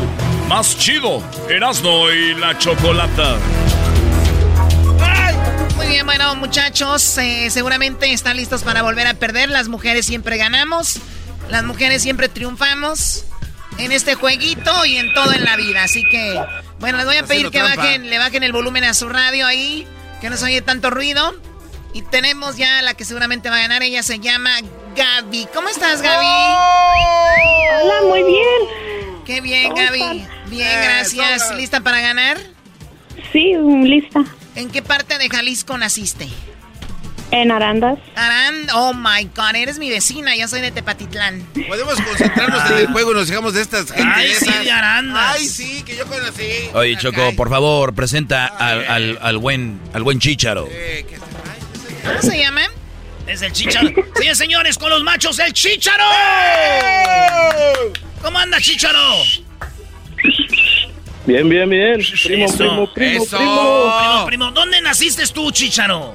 más 0.48 0.78
chido. 0.78 1.22
Erasno 1.50 2.10
y 2.10 2.34
la 2.36 2.58
Chocolata. 2.58 3.38
Muy 5.76 5.88
bien, 5.88 6.06
bueno, 6.06 6.34
muchachos, 6.38 7.18
eh, 7.18 7.50
seguramente 7.50 8.14
están 8.14 8.38
listos 8.38 8.64
para 8.64 8.84
volver 8.84 9.08
a 9.08 9.14
perder. 9.16 9.50
Las 9.50 9.68
mujeres 9.68 10.06
siempre 10.06 10.38
ganamos, 10.38 11.00
las 11.50 11.66
mujeres 11.66 12.02
siempre 12.02 12.30
triunfamos 12.30 13.26
en 13.80 13.92
este 13.92 14.16
jueguito 14.16 14.86
y 14.86 14.96
en 14.96 15.14
todo 15.14 15.34
en 15.34 15.44
la 15.44 15.58
vida. 15.58 15.84
Así 15.84 16.06
que, 16.10 16.40
bueno, 16.80 17.00
les 17.00 17.06
voy 17.06 17.18
a 17.18 17.24
pedir 17.24 17.50
que 17.52 17.62
bajen, 17.62 18.10
le 18.10 18.18
bajen 18.18 18.44
el 18.44 18.54
volumen 18.54 18.86
a 18.86 18.94
su 18.94 19.10
radio 19.10 19.46
ahí, 19.46 19.86
que 20.22 20.30
no 20.30 20.38
se 20.38 20.46
oye 20.46 20.62
tanto 20.62 20.90
ruido. 20.90 21.36
Y 21.98 22.04
tenemos 22.04 22.58
ya 22.58 22.78
a 22.78 22.82
la 22.84 22.94
que 22.94 23.04
seguramente 23.06 23.50
va 23.50 23.56
a 23.56 23.62
ganar. 23.62 23.82
Ella 23.82 24.04
se 24.04 24.20
llama 24.20 24.52
Gaby. 24.96 25.48
¿Cómo 25.52 25.68
estás, 25.68 26.04
Gaby? 26.04 26.28
Hola, 27.82 27.96
muy 28.08 28.22
bien. 28.22 29.24
Qué 29.26 29.42
bien, 29.42 29.74
Gaby. 29.74 30.28
Bien, 30.48 30.80
gracias. 30.84 31.56
¿Lista 31.56 31.82
para 31.82 32.00
ganar? 32.00 32.38
Sí, 33.34 33.56
lista. 33.82 34.24
¿En 34.54 34.70
qué 34.70 34.84
parte 34.84 35.18
de 35.18 35.28
Jalisco 35.28 35.76
naciste? 35.80 36.28
En 37.32 37.52
Arandas. 37.52 37.98
Aranda, 38.16 38.76
oh 38.78 38.94
my 38.94 39.28
god, 39.36 39.56
eres 39.56 39.80
mi 39.80 39.90
vecina, 39.90 40.36
yo 40.36 40.48
soy 40.48 40.62
de 40.62 40.70
Tepatitlán. 40.70 41.46
Podemos 41.68 42.00
concentrarnos 42.00 42.72
en 42.72 42.78
el 42.78 42.88
juego 42.92 43.12
y 43.12 43.16
nos 43.16 43.28
dejamos 43.28 43.56
de 43.56 43.64
estas 43.64 43.92
Ay, 43.92 44.34
sí, 44.36 44.54
de 44.64 44.72
Arandas. 44.72 45.36
Ay, 45.36 45.48
sí, 45.48 45.82
que 45.82 45.98
yo 45.98 46.06
conocí. 46.06 46.70
Oye, 46.76 46.96
Choco, 46.98 47.36
por 47.36 47.50
favor, 47.50 47.96
presenta 47.96 48.46
al, 48.46 48.86
al, 48.86 49.20
al 49.20 49.38
buen, 49.40 49.80
al 49.94 50.04
buen 50.04 50.20
Chícharo. 50.20 50.70
¿Cómo 52.08 52.22
se 52.22 52.38
llama? 52.40 52.62
Es 53.28 53.42
el 53.42 53.52
Chícharo. 53.52 53.90
Sí, 54.22 54.36
señores, 54.36 54.78
con 54.78 54.90
los 54.90 55.04
machos, 55.04 55.38
el 55.40 55.52
Chícharo. 55.54 56.04
¿Cómo 58.22 58.38
anda, 58.40 58.60
Chícharo? 58.60 59.00
Bien, 61.26 61.48
bien, 61.50 61.70
bien. 61.70 62.00
Primo, 62.24 62.46
Eso, 62.46 62.58
primo, 62.58 62.94
primo, 62.94 63.24
eso. 63.24 63.38
primo. 63.38 63.94
Primo, 63.98 64.26
primo, 64.26 64.52
¿dónde 64.52 64.82
naciste 64.82 65.26
tú, 65.28 65.52
Chícharo? 65.52 66.14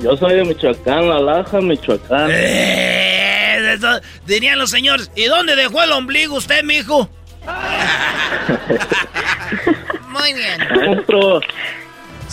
Yo 0.00 0.16
soy 0.16 0.34
de 0.34 0.44
Michoacán, 0.44 1.08
La 1.08 1.20
Laja, 1.20 1.60
Michoacán. 1.60 2.28
Eh, 2.32 3.74
eso, 3.74 4.00
dirían 4.26 4.58
los 4.58 4.70
señores. 4.70 5.10
¿Y 5.14 5.24
dónde 5.26 5.54
dejó 5.56 5.82
el 5.82 5.92
ombligo 5.92 6.36
usted, 6.36 6.62
mijo? 6.64 7.08
Muy 10.08 10.32
bien. 10.34 11.04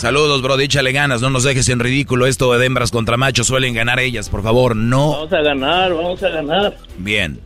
Saludos, 0.02 0.42
bro, 0.42 0.58
échale 0.58 0.90
ganas, 0.90 1.20
no 1.20 1.30
nos 1.30 1.44
dejes 1.44 1.68
en 1.68 1.78
ridículo. 1.78 2.26
Esto 2.26 2.52
de 2.58 2.66
hembras 2.66 2.90
contra 2.90 3.16
machos 3.16 3.46
suelen 3.46 3.72
ganar 3.72 4.00
ellas, 4.00 4.28
por 4.28 4.42
favor, 4.42 4.74
no. 4.74 5.12
vamos 5.12 5.32
a 5.32 5.42
ganar, 5.42 5.94
vamos 5.94 6.20
a 6.24 6.28
ganar. 6.28 6.76
Bien. 6.98 7.40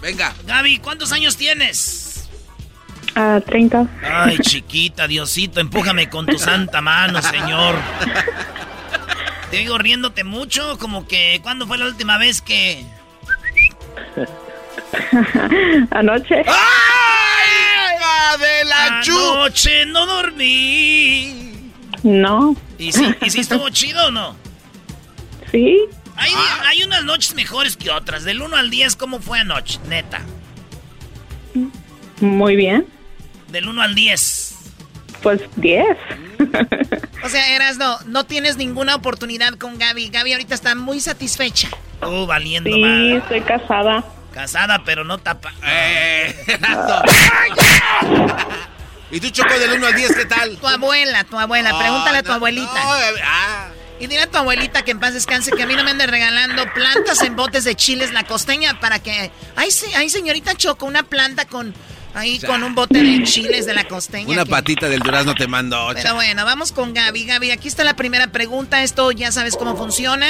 Venga. 0.00 0.34
Gaby, 0.46 0.78
¿cuántos 0.78 1.12
años 1.12 1.36
tienes? 1.36 2.26
A 3.14 3.42
30. 3.44 3.86
Ay, 4.02 4.38
chiquita, 4.40 5.06
Diosito, 5.06 5.60
empújame 5.60 6.08
con 6.08 6.24
tu 6.24 6.38
santa 6.38 6.80
mano, 6.80 7.20
señor. 7.20 7.74
Te 9.50 9.58
digo 9.58 9.76
riéndote 9.76 10.24
mucho, 10.24 10.78
como 10.78 11.06
que 11.06 11.40
¿cuándo 11.42 11.66
fue 11.66 11.76
la 11.76 11.84
última 11.84 12.16
vez 12.16 12.40
que 12.40 12.86
Anoche. 15.90 16.36
¡Ay! 16.36 17.98
de 18.38 18.64
la 18.64 19.02
chu! 19.02 19.12
Anoche 19.12 19.84
no 19.84 20.06
dormí. 20.06 21.47
No. 22.02 22.56
¿Y 22.78 22.92
sí, 22.92 23.04
¿Y 23.22 23.30
sí 23.30 23.40
estuvo 23.40 23.68
chido 23.70 24.06
o 24.06 24.10
no? 24.10 24.36
Sí. 25.50 25.78
Hay, 26.16 26.32
hay 26.66 26.82
unas 26.82 27.04
noches 27.04 27.34
mejores 27.34 27.76
que 27.76 27.90
otras. 27.90 28.24
Del 28.24 28.42
1 28.42 28.56
al 28.56 28.70
10, 28.70 28.96
¿cómo 28.96 29.20
fue 29.20 29.38
anoche? 29.40 29.78
Neta. 29.88 30.20
Muy 32.20 32.56
bien. 32.56 32.86
Del 33.48 33.68
1 33.68 33.82
al 33.82 33.94
10. 33.94 34.54
Pues 35.22 35.40
10. 35.56 35.84
O 37.24 37.28
sea, 37.28 37.54
Eras, 37.56 37.78
no, 37.78 37.98
no 38.06 38.24
tienes 38.24 38.56
ninguna 38.56 38.94
oportunidad 38.94 39.54
con 39.54 39.76
Gaby. 39.76 40.08
Gaby 40.10 40.32
ahorita 40.34 40.54
está 40.54 40.76
muy 40.76 41.00
satisfecha. 41.00 41.68
Oh, 42.00 42.26
valiendo 42.26 42.70
Sí, 42.70 42.80
mal. 42.80 43.16
estoy 43.16 43.40
casada. 43.40 44.04
Casada, 44.32 44.82
pero 44.84 45.02
no 45.02 45.18
tapa. 45.18 45.52
Eh, 45.66 46.34
¿Y 49.10 49.20
tú, 49.20 49.30
Choco, 49.30 49.58
del 49.58 49.72
1 49.72 49.86
al 49.86 49.94
10, 49.94 50.14
qué 50.16 50.24
tal? 50.26 50.56
Tu 50.58 50.66
abuela, 50.66 51.24
tu 51.24 51.38
abuela. 51.38 51.70
No, 51.72 51.78
Pregúntale 51.78 52.18
a 52.18 52.22
tu 52.22 52.28
no, 52.28 52.34
abuelita. 52.34 52.72
no, 52.74 52.90
ah. 53.24 53.68
Y 54.00 54.06
dile 54.06 54.22
a 54.22 54.26
tu 54.30 54.36
abuelita 54.38 54.82
que 54.82 54.92
en 54.92 55.00
paz 55.00 55.14
descanse 55.14 55.50
que 55.50 55.62
a 55.62 55.66
mí 55.66 55.74
no 55.74 55.82
me 55.82 55.90
ande 55.90 56.06
regalando 56.06 56.62
plantas 56.72 57.20
en 57.22 57.34
botes 57.34 57.64
de 57.64 57.74
chiles 57.74 58.12
la 58.12 58.24
costeña 58.24 58.78
para 58.78 59.00
que... 59.00 59.32
Ay, 59.56 59.70
sí, 59.72 59.86
ay 59.96 60.08
señorita 60.08 60.54
Choco, 60.54 60.86
una 60.86 61.02
planta 61.02 61.46
con... 61.46 61.74
Ahí 62.14 62.40
con 62.40 62.62
un 62.64 62.74
bote 62.74 63.00
de 63.02 63.22
chiles 63.24 63.66
de 63.66 63.74
la 63.74 63.84
costeña. 63.84 64.28
Una 64.32 64.44
que- 64.44 64.50
patita 64.50 64.88
del 64.88 65.00
durazno 65.00 65.34
te 65.34 65.46
mando. 65.46 65.90
Pero 65.94 66.14
bueno, 66.14 66.44
vamos 66.44 66.72
con 66.72 66.92
Gaby. 66.94 67.24
Gaby, 67.26 67.50
aquí 67.52 67.68
está 67.68 67.84
la 67.84 67.94
primera 67.94 68.28
pregunta. 68.28 68.82
Esto 68.82 69.12
ya 69.12 69.30
sabes 69.30 69.56
cómo 69.56 69.76
funciona. 69.76 70.26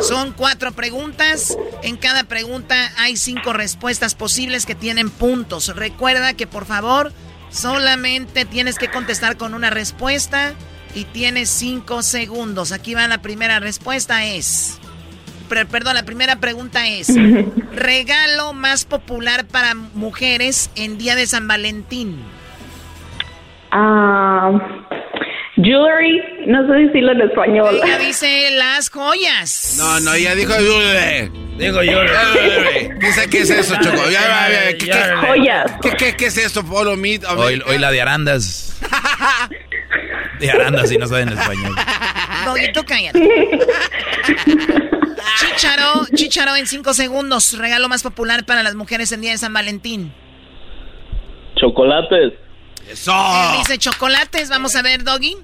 Son 0.00 0.32
cuatro 0.32 0.72
preguntas. 0.72 1.56
En 1.82 1.96
cada 1.96 2.24
pregunta 2.24 2.90
hay 2.96 3.16
cinco 3.16 3.52
respuestas 3.52 4.14
posibles 4.14 4.64
que 4.66 4.74
tienen 4.74 5.10
puntos. 5.10 5.74
Recuerda 5.76 6.32
que 6.34 6.46
por 6.46 6.64
favor 6.64 7.12
solamente 7.56 8.44
tienes 8.44 8.78
que 8.78 8.88
contestar 8.88 9.36
con 9.36 9.54
una 9.54 9.70
respuesta 9.70 10.52
y 10.94 11.04
tienes 11.04 11.50
cinco 11.50 12.02
segundos. 12.02 12.72
Aquí 12.72 12.94
va 12.94 13.06
la 13.08 13.18
primera 13.22 13.58
respuesta 13.60 14.24
es... 14.24 14.78
per- 15.48 15.66
perdón, 15.66 15.94
la 15.94 16.04
primera 16.04 16.36
pregunta 16.36 16.86
es... 16.86 17.08
regalo 17.72 18.52
más 18.52 18.84
popular 18.84 19.46
para 19.46 19.74
mujeres 19.74 20.70
en 20.76 20.98
Día 20.98 21.14
de 21.14 21.26
San 21.26 21.46
Valentín. 21.48 22.18
Ah, 23.70 24.50
jewelry, 25.56 26.22
no 26.46 26.66
sé 26.66 26.72
decirlo 26.74 27.12
en 27.12 27.20
español. 27.22 27.80
Ella 27.82 27.98
dice 27.98 28.50
las 28.52 28.88
joyas. 28.90 29.76
No, 29.78 30.00
no, 30.00 30.16
ya 30.16 30.34
dijo. 30.34 30.52
eh, 30.54 31.30
Digo. 31.58 31.80
¿Qué, 31.80 33.12
sé- 33.12 33.30
qué 33.30 33.38
es 33.40 33.50
eso, 33.50 33.74
Choco? 33.80 34.02
¿Qué, 34.04 34.76
qué, 34.78 34.92
Joyas. 35.26 35.72
qué, 35.80 35.90
qué- 35.96 36.16
qué 36.16 36.26
es 36.26 36.36
esto? 36.36 36.62
Follow 36.62 36.96
me. 36.96 37.18
Hoy, 37.36 37.62
hoy 37.66 37.78
la 37.78 37.90
de 37.90 38.00
arandas. 38.02 38.78
De 40.38 40.50
arandas, 40.50 40.90
si 40.90 40.98
no 40.98 41.06
saben 41.06 41.30
español. 41.30 41.74
Tú 42.74 42.84
cállate. 42.86 43.18
Chicharo, 45.38 46.06
Chicharo 46.14 46.56
en 46.56 46.66
cinco 46.66 46.92
segundos. 46.92 47.56
Regalo 47.56 47.88
más 47.88 48.02
popular 48.02 48.44
para 48.44 48.62
las 48.62 48.74
mujeres 48.74 49.10
en 49.12 49.22
día 49.22 49.30
de 49.30 49.38
San 49.38 49.54
Valentín. 49.54 50.12
Chocolates. 51.56 52.34
Eso. 52.90 53.12
Él 53.12 53.58
dice 53.58 53.78
chocolates. 53.78 54.48
Vamos 54.48 54.76
a 54.76 54.82
ver, 54.82 55.04
Doggy. 55.04 55.36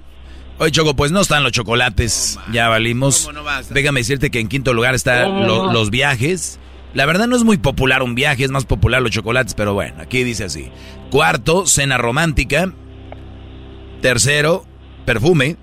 Oye, 0.58 0.70
Choco, 0.70 0.94
pues 0.94 1.10
no 1.10 1.20
están 1.20 1.42
los 1.42 1.52
chocolates. 1.52 2.38
ya 2.52 2.68
valimos. 2.68 3.28
Déjame 3.70 4.00
decirte 4.00 4.30
que 4.30 4.38
en 4.38 4.48
quinto 4.48 4.72
lugar 4.74 4.94
están 4.94 5.46
los 5.46 5.90
viajes. 5.90 6.58
La 6.94 7.06
verdad 7.06 7.26
no 7.26 7.36
es 7.36 7.42
muy 7.42 7.56
popular 7.56 8.02
un 8.02 8.14
viaje, 8.14 8.44
es 8.44 8.50
más 8.50 8.66
popular 8.66 9.00
los 9.00 9.10
chocolates, 9.10 9.54
pero 9.54 9.72
bueno, 9.72 9.94
aquí 10.00 10.24
dice 10.24 10.44
así. 10.44 10.68
Cuarto, 11.10 11.66
cena 11.66 11.96
romántica. 11.96 12.70
Tercero, 14.02 14.66
perfume. 15.06 15.56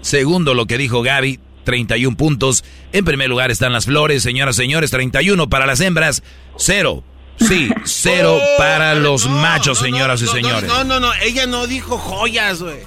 Segundo, 0.00 0.54
lo 0.54 0.66
que 0.66 0.78
dijo 0.78 1.02
Gaby, 1.02 1.40
31 1.64 2.16
puntos. 2.16 2.64
En 2.92 3.04
primer 3.04 3.28
lugar 3.28 3.50
están 3.50 3.72
las 3.72 3.84
flores, 3.86 4.22
señoras, 4.22 4.56
señores, 4.56 4.90
31 4.90 5.48
para 5.50 5.66
las 5.66 5.80
hembras. 5.80 6.22
Cero. 6.56 7.04
Sí, 7.38 7.68
cero 7.84 8.38
Oh, 8.42 8.56
para 8.58 8.94
los 8.94 9.26
no, 9.26 9.32
machos, 9.36 9.78
no, 9.78 9.84
señoras 9.84 10.22
no, 10.22 10.28
y 10.28 10.30
señores. 10.32 10.68
No, 10.68 10.84
no, 10.84 11.00
no, 11.00 11.12
ella 11.22 11.46
no 11.46 11.66
dijo 11.66 11.98
joyas, 11.98 12.62
güey. 12.62 12.78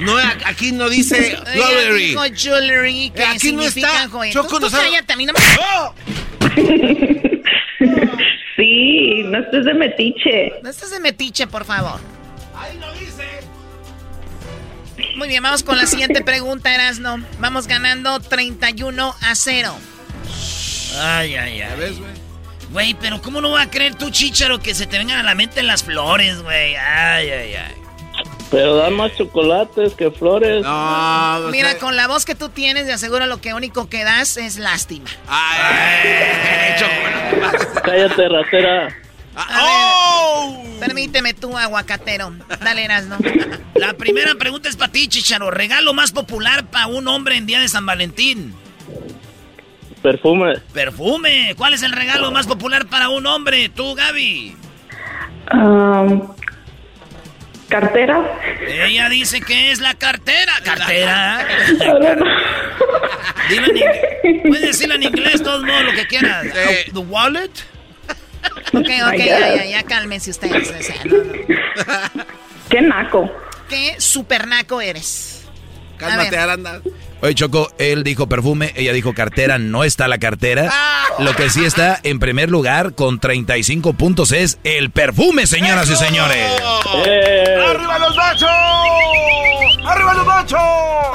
No, 0.00 0.16
aquí 0.46 0.72
no 0.72 0.88
dice 0.88 1.36
jewelry. 1.52 2.08
dijo 2.08 2.22
jewelry, 2.34 3.10
que 3.14 3.22
Eh, 3.22 3.26
aquí 3.26 3.52
no 3.52 3.62
está. 3.62 4.08
joya. 4.08 4.32
Choco, 4.32 4.48
Tú- 4.48 4.54
tú 4.56 4.60
no 4.62 4.70
sabe- 4.70 4.84
cállate, 4.90 5.12
a 5.12 5.16
mí 5.16 5.26
no 5.26 5.32
me... 5.34 5.40
sí, 8.56 9.22
no 9.24 9.38
estés 9.38 9.64
de 9.64 9.74
metiche. 9.74 10.52
No 10.62 10.70
estés 10.70 10.90
de 10.90 11.00
metiche, 11.00 11.46
por 11.46 11.64
favor. 11.64 12.00
Muy 15.16 15.28
bien, 15.28 15.42
vamos 15.42 15.62
con 15.62 15.76
la 15.76 15.86
siguiente 15.86 16.22
pregunta, 16.22 16.74
Erasno. 16.74 17.22
Vamos 17.38 17.66
ganando 17.66 18.18
31 18.20 19.14
a 19.20 19.34
0. 19.34 19.74
Ay, 21.00 21.34
ay, 21.36 21.60
ay. 21.60 21.78
¿Ves, 21.78 21.98
güey? 21.98 22.25
Güey, 22.70 22.94
pero 22.94 23.20
¿cómo 23.22 23.40
no 23.40 23.50
va 23.52 23.62
a 23.62 23.70
creer 23.70 23.94
tú, 23.94 24.10
chicharo, 24.10 24.58
que 24.58 24.74
se 24.74 24.86
te 24.86 24.98
vengan 24.98 25.18
a 25.18 25.22
la 25.22 25.34
mente 25.34 25.62
las 25.62 25.82
flores, 25.84 26.42
güey? 26.42 26.74
Ay, 26.76 27.30
ay, 27.30 27.54
ay. 27.54 27.74
Pero 28.50 28.76
dan 28.76 28.94
más 28.94 29.14
chocolates 29.16 29.94
que 29.94 30.10
flores. 30.10 30.62
No, 30.62 31.36
o 31.38 31.50
Mira, 31.50 31.70
sea- 31.72 31.78
con 31.80 31.96
la 31.96 32.06
voz 32.06 32.24
que 32.24 32.34
tú 32.34 32.48
tienes, 32.48 32.86
de 32.86 32.92
aseguro 32.92 33.26
lo 33.26 33.40
que 33.40 33.54
único 33.54 33.88
que 33.88 34.04
das 34.04 34.36
es 34.36 34.56
lástima. 34.58 35.08
Ay, 35.28 36.08
no 37.40 37.50
te. 37.50 37.80
Cállate, 37.82 38.28
ratera. 38.28 38.96
Ah, 39.34 39.60
¡Oh! 39.62 40.64
Permíteme 40.80 41.34
tú, 41.34 41.56
aguacatero. 41.58 42.32
Dale, 42.62 42.84
Erasno. 42.84 43.16
La 43.74 43.92
primera 43.94 44.34
pregunta 44.36 44.68
es 44.68 44.76
para 44.76 44.92
ti, 44.92 45.08
chicharo. 45.08 45.50
Regalo 45.50 45.92
más 45.92 46.12
popular 46.12 46.66
para 46.66 46.86
un 46.86 47.06
hombre 47.08 47.36
en 47.36 47.46
día 47.46 47.60
de 47.60 47.68
San 47.68 47.84
Valentín. 47.84 48.54
Perfume. 50.06 50.54
Perfume. 50.72 51.54
¿Cuál 51.56 51.74
es 51.74 51.82
el 51.82 51.90
regalo 51.90 52.30
más 52.30 52.46
popular 52.46 52.86
para 52.86 53.08
un 53.08 53.26
hombre? 53.26 53.68
Tú, 53.68 53.96
Gaby. 53.96 54.56
Um, 55.52 56.28
cartera. 57.68 58.38
Ella 58.68 59.08
dice 59.08 59.40
que 59.40 59.72
es 59.72 59.80
la 59.80 59.94
cartera. 59.94 60.52
¿Cartera? 60.62 61.44
Dilo 63.48 63.66
en 63.66 63.76
inglés. 63.76 64.00
Puedes 64.46 64.66
decirlo 64.66 64.94
en 64.94 65.02
inglés, 65.02 65.42
todos 65.42 65.64
modos, 65.64 65.86
lo 65.86 65.92
que 65.92 66.06
quieras. 66.06 66.44
Sí. 66.54 66.92
¿The 66.92 66.98
wallet? 67.00 67.50
Ok, 68.72 68.74
ok, 68.74 68.86
my 68.86 68.88
ya, 69.18 69.40
God. 69.40 69.56
ya, 69.56 69.64
ya, 69.64 69.82
cálmense 69.82 70.30
ustedes. 70.30 70.70
o 70.70 70.82
sea, 70.84 71.04
no, 71.04 71.16
no. 71.16 71.32
Qué 72.70 72.80
naco. 72.80 73.28
¿Qué 73.68 73.96
supernaco 73.98 74.80
eres? 74.80 75.48
A 75.96 75.98
Cálmate. 75.98 76.38
Aranda. 76.38 76.80
Oye, 77.22 77.34
Choco, 77.34 77.70
él 77.78 78.04
dijo 78.04 78.28
perfume, 78.28 78.72
ella 78.76 78.92
dijo 78.92 79.14
cartera, 79.14 79.58
no 79.58 79.84
está 79.84 80.06
la 80.06 80.18
cartera. 80.18 80.68
Ah. 80.70 81.06
Lo 81.18 81.34
que 81.34 81.48
sí 81.48 81.64
está 81.64 81.98
en 82.02 82.18
primer 82.18 82.50
lugar 82.50 82.94
con 82.94 83.18
35 83.18 83.94
puntos 83.94 84.32
es 84.32 84.58
el 84.64 84.90
perfume, 84.90 85.46
señoras 85.46 85.88
y 85.88 85.96
señores. 85.96 86.52
¡Eh! 87.06 87.56
¡Arriba 87.70 87.98
los 87.98 88.14
machos! 88.16 88.50
¡Arriba 89.86 90.14
los 90.14 90.26
machos! 90.26 90.60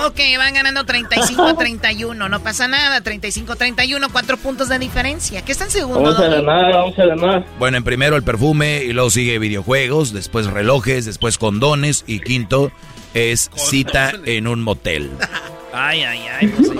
Ok, 0.06 0.20
van 0.40 0.56
ganando 0.56 0.84
35 0.86 1.44
a 1.44 1.56
31. 1.56 2.30
No 2.30 2.40
pasa 2.40 2.68
nada. 2.68 3.02
35 3.02 3.54
a 3.54 3.56
31, 3.56 4.08
cuatro 4.12 4.38
puntos 4.38 4.70
de 4.70 4.80
diferencia. 4.80 5.44
¿Qué 5.44 5.52
está 5.52 5.66
en 5.66 5.72
segundo? 5.72 6.02
Vamos 6.02 6.20
a 6.20 6.28
ganar, 6.28 6.74
vamos 6.74 6.98
a 6.98 7.06
ganar. 7.06 7.46
Bueno, 7.60 7.78
en 7.78 7.84
primero 7.84 8.16
el 8.16 8.24
perfume 8.24 8.84
y 8.84 8.92
luego 8.94 9.12
sigue 9.12 9.38
videojuegos, 9.38 10.14
después 10.14 10.48
relojes, 10.48 11.06
después 11.06 11.38
condones 11.38 12.04
y 12.08 12.22
quinto 12.22 12.72
es 13.14 13.52
cita 13.56 14.14
en 14.26 14.48
un 14.48 14.62
motel. 14.62 15.12
Ay, 15.74 16.04
ay, 16.04 16.28
ay. 16.28 16.48
pues 16.48 16.68
sí. 16.68 16.76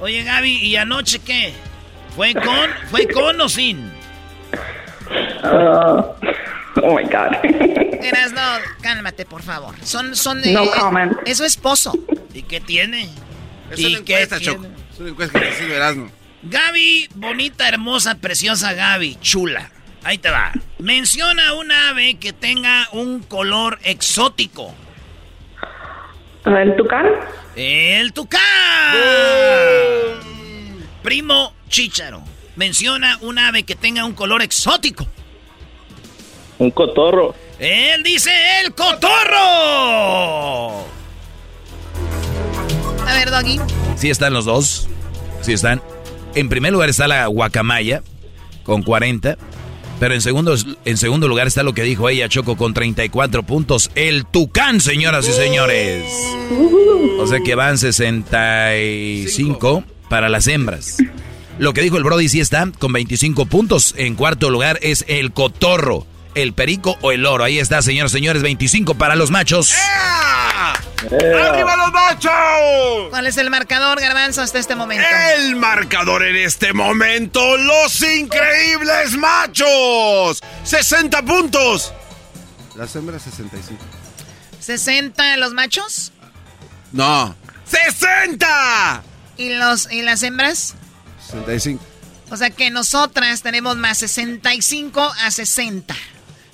Oye, 0.00 0.22
Gaby, 0.22 0.56
¿y 0.58 0.76
anoche 0.76 1.18
qué? 1.20 1.52
¿Fue 2.14 2.34
con, 2.34 2.70
fue 2.90 3.06
con 3.08 3.40
o 3.40 3.48
sin? 3.48 3.90
Uh, 5.42 6.02
oh 6.82 6.96
my 6.96 7.04
God. 7.04 7.34
Erasno, 8.02 8.40
cálmate, 8.80 9.24
por 9.24 9.42
favor. 9.42 9.74
Son, 9.82 10.14
son 10.14 10.42
de. 10.42 10.52
No 10.52 10.70
comment. 10.70 11.12
Es 11.26 11.38
su 11.38 11.44
esposo. 11.44 11.92
¿Y 12.32 12.42
qué 12.42 12.60
tiene? 12.60 13.08
Es 13.70 13.80
¿Y 13.80 13.86
una 13.86 14.04
qué 14.04 14.22
encuesta? 14.22 14.40
Choco. 14.40 14.66
Es 14.92 15.00
una 15.00 15.08
encuesta 15.10 15.40
que 15.40 15.74
Erasmo. 15.74 16.10
Gaby, 16.42 17.08
bonita, 17.14 17.68
hermosa, 17.68 18.14
preciosa 18.16 18.72
Gaby, 18.72 19.18
chula. 19.20 19.70
Ahí 20.04 20.18
te 20.18 20.30
va. 20.30 20.52
Menciona 20.78 21.54
un 21.54 21.72
ave 21.72 22.14
que 22.14 22.32
tenga 22.32 22.88
un 22.92 23.20
color 23.20 23.78
exótico. 23.82 24.74
¿El 26.56 26.76
tucán? 26.76 27.06
El 27.56 28.12
tucán. 28.12 28.40
Primo 31.02 31.52
Chícharo. 31.68 32.22
Menciona 32.56 33.18
un 33.20 33.38
ave 33.38 33.64
que 33.64 33.76
tenga 33.76 34.04
un 34.04 34.14
color 34.14 34.40
exótico. 34.42 35.06
Un 36.58 36.70
cotorro. 36.70 37.34
Él 37.58 38.02
dice 38.02 38.30
el 38.64 38.74
cotorro. 38.74 39.38
A 43.06 43.14
ver, 43.14 43.30
Doggy. 43.30 43.60
Sí 43.96 44.10
están 44.10 44.32
los 44.32 44.44
dos, 44.44 44.88
sí 45.42 45.52
están. 45.52 45.82
En 46.34 46.48
primer 46.48 46.72
lugar 46.72 46.88
está 46.88 47.06
la 47.08 47.26
guacamaya 47.26 48.02
con 48.64 48.82
40, 48.82 49.36
pero 49.98 50.14
en 50.14 50.20
segundo, 50.20 50.54
en 50.84 50.96
segundo 50.96 51.28
lugar 51.28 51.46
está 51.46 51.62
lo 51.62 51.74
que 51.74 51.82
dijo 51.82 52.08
ella, 52.08 52.28
Choco, 52.28 52.56
con 52.56 52.74
34 52.74 53.42
puntos. 53.42 53.90
El 53.94 54.26
tucán, 54.26 54.80
señoras 54.80 55.28
y 55.28 55.32
señores. 55.32 56.04
O 57.18 57.26
sea 57.26 57.40
que 57.40 57.54
van 57.54 57.78
65 57.78 59.84
para 60.08 60.28
las 60.28 60.46
hembras. 60.46 60.98
Lo 61.58 61.72
que 61.72 61.82
dijo 61.82 61.96
el 61.96 62.04
Brody 62.04 62.28
sí 62.28 62.40
está 62.40 62.70
con 62.78 62.92
25 62.92 63.46
puntos. 63.46 63.94
En 63.96 64.14
cuarto 64.14 64.50
lugar 64.50 64.78
es 64.82 65.04
el 65.08 65.32
cotorro, 65.32 66.06
el 66.34 66.52
perico 66.52 66.96
o 67.00 67.10
el 67.10 67.26
oro. 67.26 67.42
Ahí 67.42 67.58
está, 67.58 67.82
señoras 67.82 68.12
y 68.12 68.18
señores, 68.18 68.42
25 68.42 68.94
para 68.94 69.16
los 69.16 69.32
machos. 69.32 69.74
¡Arriba 71.06 71.76
los 71.76 71.92
machos! 71.92 73.10
¿Cuál 73.10 73.26
es 73.26 73.36
el 73.36 73.50
marcador, 73.50 74.00
Garbanzo, 74.00 74.42
hasta 74.42 74.58
este 74.58 74.74
momento? 74.74 75.06
El 75.36 75.54
marcador 75.54 76.24
en 76.24 76.36
este 76.36 76.72
momento, 76.72 77.56
los 77.56 78.02
increíbles 78.02 79.16
machos. 79.16 80.42
60 80.64 81.22
puntos. 81.22 81.92
Las 82.74 82.94
hembras 82.96 83.22
65. 83.22 83.80
¿60 84.60 85.36
los 85.36 85.52
machos? 85.54 86.12
No. 86.92 87.34
¡60! 87.70 89.02
¿Y, 89.36 89.50
los, 89.50 89.90
¿Y 89.92 90.02
las 90.02 90.22
hembras? 90.22 90.74
65. 91.26 91.82
O 92.30 92.36
sea 92.36 92.50
que 92.50 92.70
nosotras 92.70 93.42
tenemos 93.42 93.76
más 93.76 93.98
65 93.98 95.12
a 95.20 95.30
60. 95.30 95.94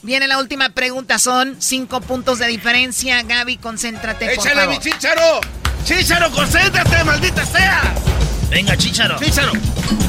Viene 0.04 0.28
la 0.28 0.38
última 0.38 0.68
pregunta, 0.68 1.18
son 1.18 1.56
cinco 1.60 2.02
puntos 2.02 2.38
de 2.38 2.46
diferencia. 2.46 3.22
Gaby, 3.22 3.56
concéntrate, 3.56 4.26
por 4.36 4.46
¡Échale, 4.46 4.68
mi 4.68 4.78
chicharo! 4.78 5.40
¡Chicharo, 5.86 6.30
concéntrate, 6.30 7.02
maldita 7.04 7.44
sea! 7.46 7.94
Venga, 8.50 8.76
chicharo. 8.76 9.18
¡Chicharo! 9.18 9.52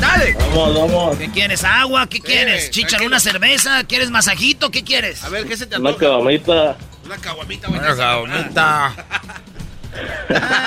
¡Dale! 0.01 0.33
Vamos, 0.33 0.75
vamos. 0.75 1.17
¿Qué 1.17 1.31
quieres? 1.31 1.63
¿Agua? 1.63 2.07
¿Qué 2.07 2.19
quieres? 2.19 2.69
Chicharo, 2.71 3.05
una 3.05 3.21
cerveza. 3.21 3.85
¿Quieres 3.85 4.11
masajito? 4.11 4.69
¿Qué 4.69 4.83
quieres? 4.83 5.23
A 5.23 5.29
ver, 5.29 5.45
¿qué 5.47 5.55
se 5.55 5.65
te 5.65 5.77
Una 5.79 5.91
antoja? 5.91 6.07
caguamita. 6.11 6.75
Una 7.05 7.17
caguamita, 7.17 7.69
Una 7.69 7.95
caguamita. 7.95 8.93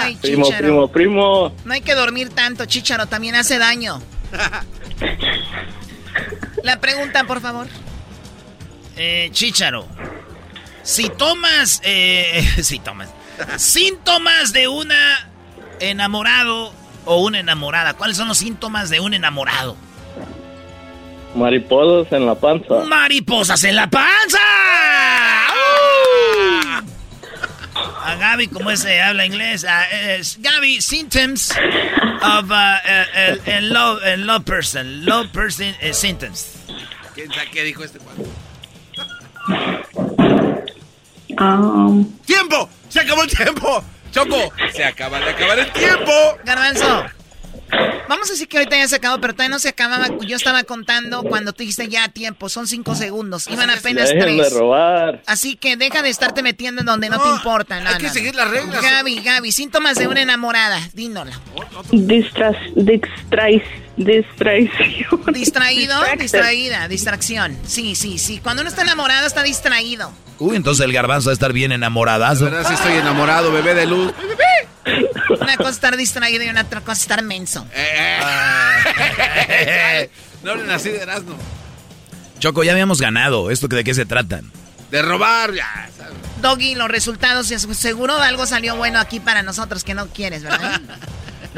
Ay, 0.01 0.17
Primo, 0.23 0.47
chicharo. 0.47 0.65
primo, 0.65 0.89
primo. 0.91 1.55
No 1.67 1.75
hay 1.75 1.83
que 1.83 1.95
dormir 1.95 2.31
tanto, 2.31 2.65
chicharo, 2.65 3.05
también 3.07 3.35
hace 3.35 3.59
daño. 3.59 4.01
La 6.63 6.81
pregunta, 6.81 7.25
por 7.25 7.43
favor. 7.43 7.67
Eh, 8.99 9.31
chicharo. 9.33 9.87
Si 10.83 11.09
tomas, 11.09 11.81
eh, 11.85 12.45
si 12.63 12.81
tomas, 12.81 13.09
síntomas 13.57 14.53
de 14.53 14.67
una 14.67 15.31
enamorado 15.79 16.73
o 17.05 17.23
una 17.23 17.39
enamorada. 17.39 17.95
¿Cuáles 17.95 18.17
son 18.17 18.27
los 18.29 18.39
síntomas 18.39 18.91
de 18.91 18.99
un 18.99 19.15
enamorado? 19.15 19.77
Mariposas 21.37 22.13
en 22.13 22.27
la 22.27 22.35
panza. 22.35 22.85
Mariposas 22.87 23.63
en 23.65 23.77
la 23.77 23.89
panza. 23.89 24.39
¡Uh! 25.55 26.83
A 28.03 28.17
Gaby, 28.17 28.49
como 28.49 28.71
ese 28.71 29.01
habla 29.01 29.27
inglés, 29.27 29.65
ah, 29.69 29.85
es 29.91 30.39
Gaby, 30.41 30.81
symptoms 30.81 31.53
of 32.23 32.51
uh, 32.51 33.39
el 33.47 33.73
low, 33.73 33.99
el 34.01 34.27
low 34.27 34.43
person, 34.43 35.05
low 35.05 35.29
person 35.31 35.77
eh, 35.81 35.93
symptoms. 35.93 36.55
¿Quién 37.15 37.31
sabe 37.33 37.51
qué 37.53 37.63
dijo 37.63 37.85
este 37.85 37.99
cuadro? 37.99 38.25
Um, 41.41 42.05
¡Tiempo! 42.25 42.69
¡Se 42.89 43.01
acabó 43.01 43.23
el 43.23 43.31
tiempo! 43.31 43.85
¡Choco! 44.11 44.53
¡Se 44.73 44.85
acaba 44.85 45.19
de 45.21 45.31
acabar 45.31 45.59
el 45.59 45.73
tiempo! 45.73 46.13
Garbanzo. 46.45 47.05
Vamos 48.09 48.31
a 48.31 48.33
decir 48.33 48.49
que 48.49 48.57
ahorita 48.57 48.77
ya 48.77 48.89
se 48.89 48.97
acabó, 48.97 49.21
pero 49.21 49.35
todavía 49.35 49.55
no 49.55 49.59
se 49.59 49.69
acababa. 49.69 50.09
Yo 50.27 50.37
estaba 50.37 50.65
contando 50.65 51.23
cuando 51.23 51.53
tú 51.53 51.59
dijiste 51.59 51.89
ya 51.89 52.09
tiempo, 52.09 52.49
son 52.49 52.67
cinco 52.67 52.95
segundos. 52.95 53.47
Iban 53.49 53.69
apenas 53.69 54.09
Dejen 54.09 54.37
de 54.37 54.43
tres. 54.43 54.53
robar. 54.55 55.23
Así 55.27 55.57
que 55.57 55.77
deja 55.77 56.01
de 56.03 56.09
estarte 56.09 56.43
metiendo 56.43 56.81
en 56.81 56.87
donde 56.87 57.11
no, 57.11 57.21
te 57.21 57.29
importa. 57.29 57.79
No, 57.81 57.91
hay 57.91 57.99
que 57.99 58.07
no, 58.07 58.13
seguir 58.13 58.35
las 58.35 58.51
reglas. 58.51 58.81
Gaby, 58.81 59.21
Gaby, 59.23 59.53
síntomas 59.53 59.99
de 59.99 60.09
una 60.09 60.23
enamorada. 60.23 60.81
Dínola. 60.95 61.39
distras, 61.93 62.57
distrais, 62.75 63.63
distracción. 63.99 65.21
Distraído, 65.33 65.95
Distracted. 65.97 66.21
distraída, 66.23 66.89
distracción. 66.89 67.57
Sí, 67.67 67.95
sí, 67.95 68.19
sí. 68.19 68.41
Cuando 68.43 68.63
uno 68.63 68.71
está 68.71 68.83
enamorado, 68.83 69.27
está 69.27 69.43
distraído. 69.43 70.13
Uy, 70.39 70.57
entonces 70.57 70.85
el 70.85 70.93
garbanzo 70.93 71.27
va 71.29 71.33
a 71.33 71.35
estar 71.35 71.53
bien 71.53 71.71
De 71.71 71.75
enamoradazo. 71.77 72.45
verdad 72.45 72.67
sí 72.69 72.75
estoy 72.75 72.93
enamorado, 72.95 73.53
bebé 73.53 73.75
de 73.75 73.87
luz. 73.87 74.13
Una 75.41 75.57
cosa 75.57 75.69
es 75.71 75.75
estar 75.77 75.97
distraído 75.97 76.45
y 76.45 76.49
una 76.49 76.63
otra 76.63 76.81
cosa 76.81 76.93
es 76.93 77.01
estar 77.01 77.23
menso. 77.23 77.67
Eh, 77.75 78.21
no 80.43 80.53
hablen 80.53 80.71
así 80.71 80.91
de 80.91 80.99
Erasmo. 81.03 81.37
Choco, 82.39 82.63
ya 82.63 82.73
habíamos 82.73 83.01
ganado. 83.01 83.51
¿Esto 83.51 83.67
de 83.69 83.83
qué 83.85 83.95
se 83.95 84.07
trata? 84.07 84.41
De 84.91 85.03
robar, 85.03 85.53
ya. 85.53 85.89
Doggy, 86.41 86.77
los 86.77 86.89
resultados, 86.89 87.49
seguro 87.49 88.17
algo 88.17 88.47
salió 88.47 88.77
bueno 88.77 89.01
aquí 89.01 89.19
para 89.19 89.43
nosotros 89.43 89.83
que 89.83 89.95
no 89.95 90.07
quieres, 90.07 90.45
¿verdad? 90.45 90.81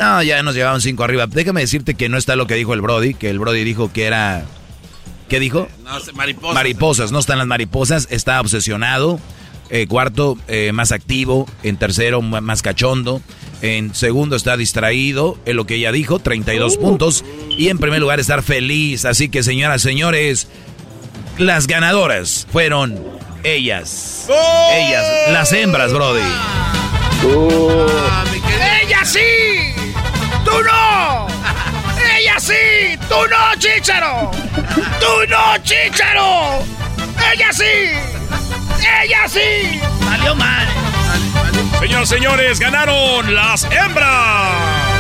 No, 0.01 0.23
ya 0.23 0.43
nos 0.43 0.55
llevaban 0.55 0.81
cinco 0.81 1.05
arriba. 1.05 1.27
Déjame 1.27 1.61
decirte 1.61 1.95
que 1.95 2.09
no 2.09 2.17
está 2.17 2.35
lo 2.35 2.47
que 2.47 2.55
dijo 2.55 2.73
el 2.75 2.81
Brody, 2.81 3.15
que 3.15 3.29
el 3.31 3.39
Brody 3.39 3.65
dijo 3.65 3.93
que 3.93 4.05
era... 4.07 4.45
¿Qué 5.29 5.39
dijo? 5.39 5.69
No 5.85 6.01
sé, 6.01 6.13
mariposas. 6.13 6.55
Mariposas, 6.55 7.13
no 7.13 7.19
están 7.21 7.39
las 7.39 7.47
mariposas, 7.47 8.09
está 8.11 8.41
obsesionado. 8.41 9.21
Eh, 9.69 9.87
cuarto, 9.87 10.37
eh, 10.49 10.73
más 10.73 10.91
activo. 10.91 11.47
En 11.63 11.77
tercero, 11.77 12.21
más 12.23 12.63
cachondo. 12.63 13.21
En 13.63 13.95
segundo, 13.95 14.35
está 14.37 14.57
distraído. 14.57 15.39
En 15.45 15.57
lo 15.57 15.67
que 15.67 15.77
ella 15.77 15.93
dijo, 15.93 16.19
32 16.19 16.79
puntos. 16.79 17.25
Y 17.57 17.69
en 17.69 17.79
primer 17.79 18.01
lugar, 18.01 18.19
estar 18.19 18.43
feliz. 18.43 19.05
Así 19.05 19.29
que, 19.29 19.43
señoras, 19.45 19.83
señores, 19.83 20.49
las 21.39 21.67
ganadoras 21.69 22.47
fueron 22.51 22.99
ellas. 23.45 24.27
Ellas, 24.73 25.05
las 25.31 25.53
hembras, 25.53 25.93
Brody. 25.93 26.21
Ah, 27.23 28.25
mi 28.33 28.41
querido- 28.41 28.65
¡Ella 28.87 29.05
sí! 29.05 29.21
¡Tú 30.45 30.51
no! 30.63 31.27
¡Ella 32.17 32.39
sí! 32.39 32.97
¡Tú 33.09 33.15
no, 33.15 33.59
Chicharo! 33.59 34.31
¡Tú 35.01 35.29
no, 35.29 35.59
Chicharo! 35.63 36.65
¡Ella 37.33 37.53
sí! 37.53 37.65
¡Ella 39.03 39.29
sí! 39.29 39.81
Salió 40.05 40.35
mal. 40.35 40.67
Señoras 41.81 42.13
y 42.13 42.15
señores, 42.15 42.61
ganaron 42.61 43.35
las 43.35 43.65
hembras. 43.65 44.91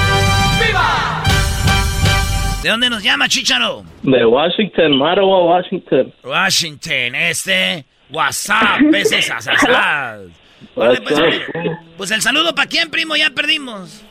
¿De 2.62 2.68
dónde 2.68 2.90
nos 2.90 3.02
llama, 3.02 3.26
Chicharo? 3.26 3.84
De 4.02 4.24
Washington, 4.24 4.98
Marawa, 4.98 5.44
Washington. 5.44 6.12
Washington, 6.22 7.14
este. 7.14 7.86
WhatsApp, 8.10 8.80
ese 8.94 9.22
sasasas. 9.22 10.20
Órale, 10.74 11.00
pues, 11.00 11.18
pues 11.96 12.10
el 12.10 12.20
saludo 12.20 12.54
para 12.54 12.68
quién, 12.68 12.90
primo, 12.90 13.16
ya 13.16 13.30
perdimos. 13.30 14.04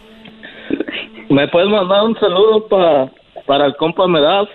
¿Me 1.29 1.47
puedes 1.47 1.69
mandar 1.69 2.03
un 2.03 2.19
saludo 2.19 2.67
pa, 2.67 3.09
para 3.45 3.65
el 3.67 3.75
compa 3.77 4.07
Medaz? 4.07 4.47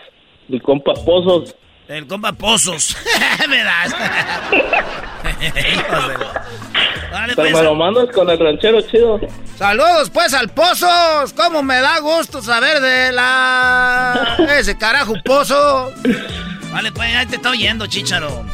El 0.48 0.60
compa 0.62 0.92
Pozos. 0.94 1.54
El 1.88 2.06
compa 2.06 2.32
Pozos. 2.32 2.96
Me 3.48 3.62
das. 3.62 3.94
Hijos 5.40 6.08
de 6.08 6.18
la- 6.18 6.44
Órale, 7.12 7.34
Pero 7.36 7.48
pues. 7.48 7.52
me 7.54 7.62
lo 7.62 7.74
mandas 7.76 8.08
con 8.12 8.28
el 8.28 8.38
ranchero 8.38 8.80
chido. 8.82 9.20
Saludos 9.56 10.10
pues 10.10 10.34
al 10.34 10.48
Pozos. 10.48 11.32
Cómo 11.36 11.62
me 11.62 11.80
da 11.80 12.00
gusto 12.00 12.42
saber 12.42 12.80
de 12.80 13.12
la... 13.12 14.36
Ese 14.58 14.76
carajo 14.76 15.14
Pozos. 15.24 15.92
Vale, 16.72 16.90
pues 16.90 17.12
ya 17.12 17.24
te 17.26 17.36
estoy 17.36 17.52
oyendo, 17.58 17.86
Chicharo. 17.86 18.44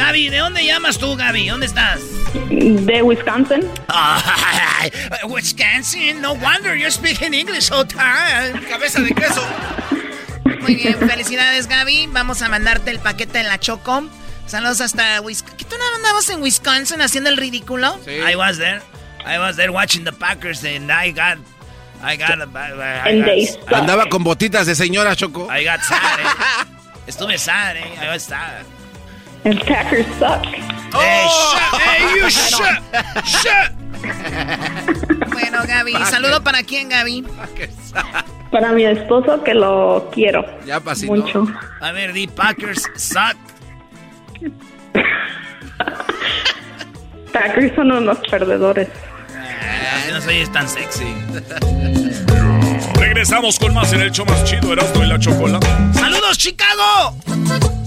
Gaby, 0.00 0.30
¿de 0.30 0.38
dónde 0.38 0.64
llamas 0.64 0.96
tú, 0.96 1.14
Gaby? 1.14 1.48
¿Dónde 1.48 1.66
estás? 1.66 2.00
De 2.48 3.02
Wisconsin. 3.02 3.70
Ay, 3.88 4.90
Wisconsin, 5.28 6.22
no 6.22 6.34
wonder 6.36 6.74
you're 6.74 6.90
speaking 6.90 7.34
English 7.34 7.70
all 7.70 7.86
time. 7.86 8.58
Cabeza 8.66 9.02
de 9.02 9.14
queso. 9.14 9.46
Muy 10.62 10.76
bien, 10.76 10.96
felicidades, 10.98 11.66
Gaby. 11.66 12.08
Vamos 12.12 12.40
a 12.40 12.48
mandarte 12.48 12.90
el 12.90 12.98
paquete 12.98 13.40
en 13.40 13.48
la 13.48 13.60
Choco. 13.60 14.04
Saludos 14.46 14.80
hasta 14.80 15.20
Wisconsin. 15.20 15.58
¿Qué 15.58 15.64
tú 15.66 15.76
no 15.78 15.96
andabas 15.96 16.30
en 16.30 16.40
Wisconsin 16.40 17.02
haciendo 17.02 17.28
el 17.28 17.36
ridículo? 17.36 18.00
I 18.06 18.34
was 18.36 18.56
there. 18.56 18.80
I 19.26 19.38
was 19.38 19.56
there 19.56 19.70
watching 19.70 20.04
the 20.04 20.12
Packers 20.12 20.64
and 20.64 20.90
I 20.90 21.12
got... 21.12 21.36
I 22.02 22.16
got... 22.16 22.40
I 22.56 23.20
got. 23.20 23.74
Andaba 23.74 24.08
con 24.08 24.24
botitas 24.24 24.66
de 24.66 24.74
señora, 24.74 25.14
Choco. 25.14 25.46
I 25.54 25.62
got 25.62 25.82
sad, 25.82 26.20
eh. 26.20 26.66
Estuve 27.06 27.36
sad, 27.36 27.76
eh. 27.76 27.98
I 28.02 28.08
was 28.08 28.22
sad. 28.22 28.64
And 29.44 29.58
Packers 29.66 30.06
suck. 30.18 30.44
Hey, 30.92 31.26
shut! 31.28 31.80
Hey, 31.80 32.14
you 32.16 32.30
shut! 32.30 32.82
Shut! 33.24 33.72
Bueno, 35.30 35.58
Gaby, 35.66 35.92
saludo 36.10 36.42
para 36.42 36.62
quién, 36.62 36.88
Gaby. 36.88 37.24
Para 38.50 38.72
mi 38.72 38.84
esposo 38.84 39.42
que 39.44 39.52
lo 39.54 40.08
quiero 40.12 40.44
Ya 40.66 40.80
pasó. 40.80 41.06
mucho. 41.06 41.46
A 41.80 41.92
ver, 41.92 42.12
the 42.14 42.26
Packers 42.28 42.82
suck. 42.96 43.36
Packers 47.32 47.74
son 47.76 47.92
unos 47.92 48.18
perdedores. 48.30 48.88
Así 49.96 50.12
no 50.12 50.20
soy 50.20 50.46
tan 50.46 50.68
sexy. 50.68 51.14
Regresamos 52.94 53.58
con 53.58 53.74
más 53.74 53.92
en 53.92 54.00
el 54.00 54.10
show 54.10 54.24
más 54.26 54.44
chido, 54.44 54.72
Erasmo 54.72 55.04
y 55.04 55.06
la 55.08 55.18
Chocolata. 55.18 55.92
¡Saludos, 55.94 56.38
Chicago! 56.38 57.16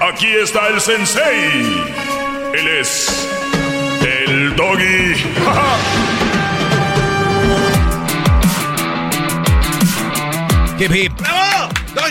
Aquí 0.00 0.28
está 0.42 0.68
el 0.68 0.80
sensei. 0.80 1.84
Él 2.54 2.68
es 2.80 3.28
el 4.00 4.56
doggy. 4.56 5.14
Hip 10.78 10.94
hip. 10.94 11.12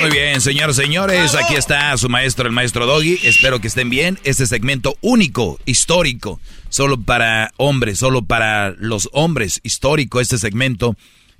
Muy 0.01 0.11
bien, 0.11 0.41
señores, 0.41 0.75
señores, 0.75 1.33
aquí 1.35 1.55
está 1.55 1.95
su 1.97 2.09
maestro, 2.09 2.47
el 2.47 2.53
maestro 2.53 2.85
Doggy. 2.85 3.19
Espero 3.23 3.59
que 3.59 3.67
estén 3.67 3.89
bien. 3.89 4.19
Este 4.23 4.45
segmento 4.45 4.95
único, 5.01 5.59
histórico, 5.65 6.39
solo 6.69 7.01
para 7.01 7.51
hombres, 7.57 7.97
solo 7.99 8.23
para 8.23 8.71
los 8.71 9.09
hombres, 9.13 9.59
histórico 9.63 10.19
este 10.19 10.37
segmento, 10.37 10.95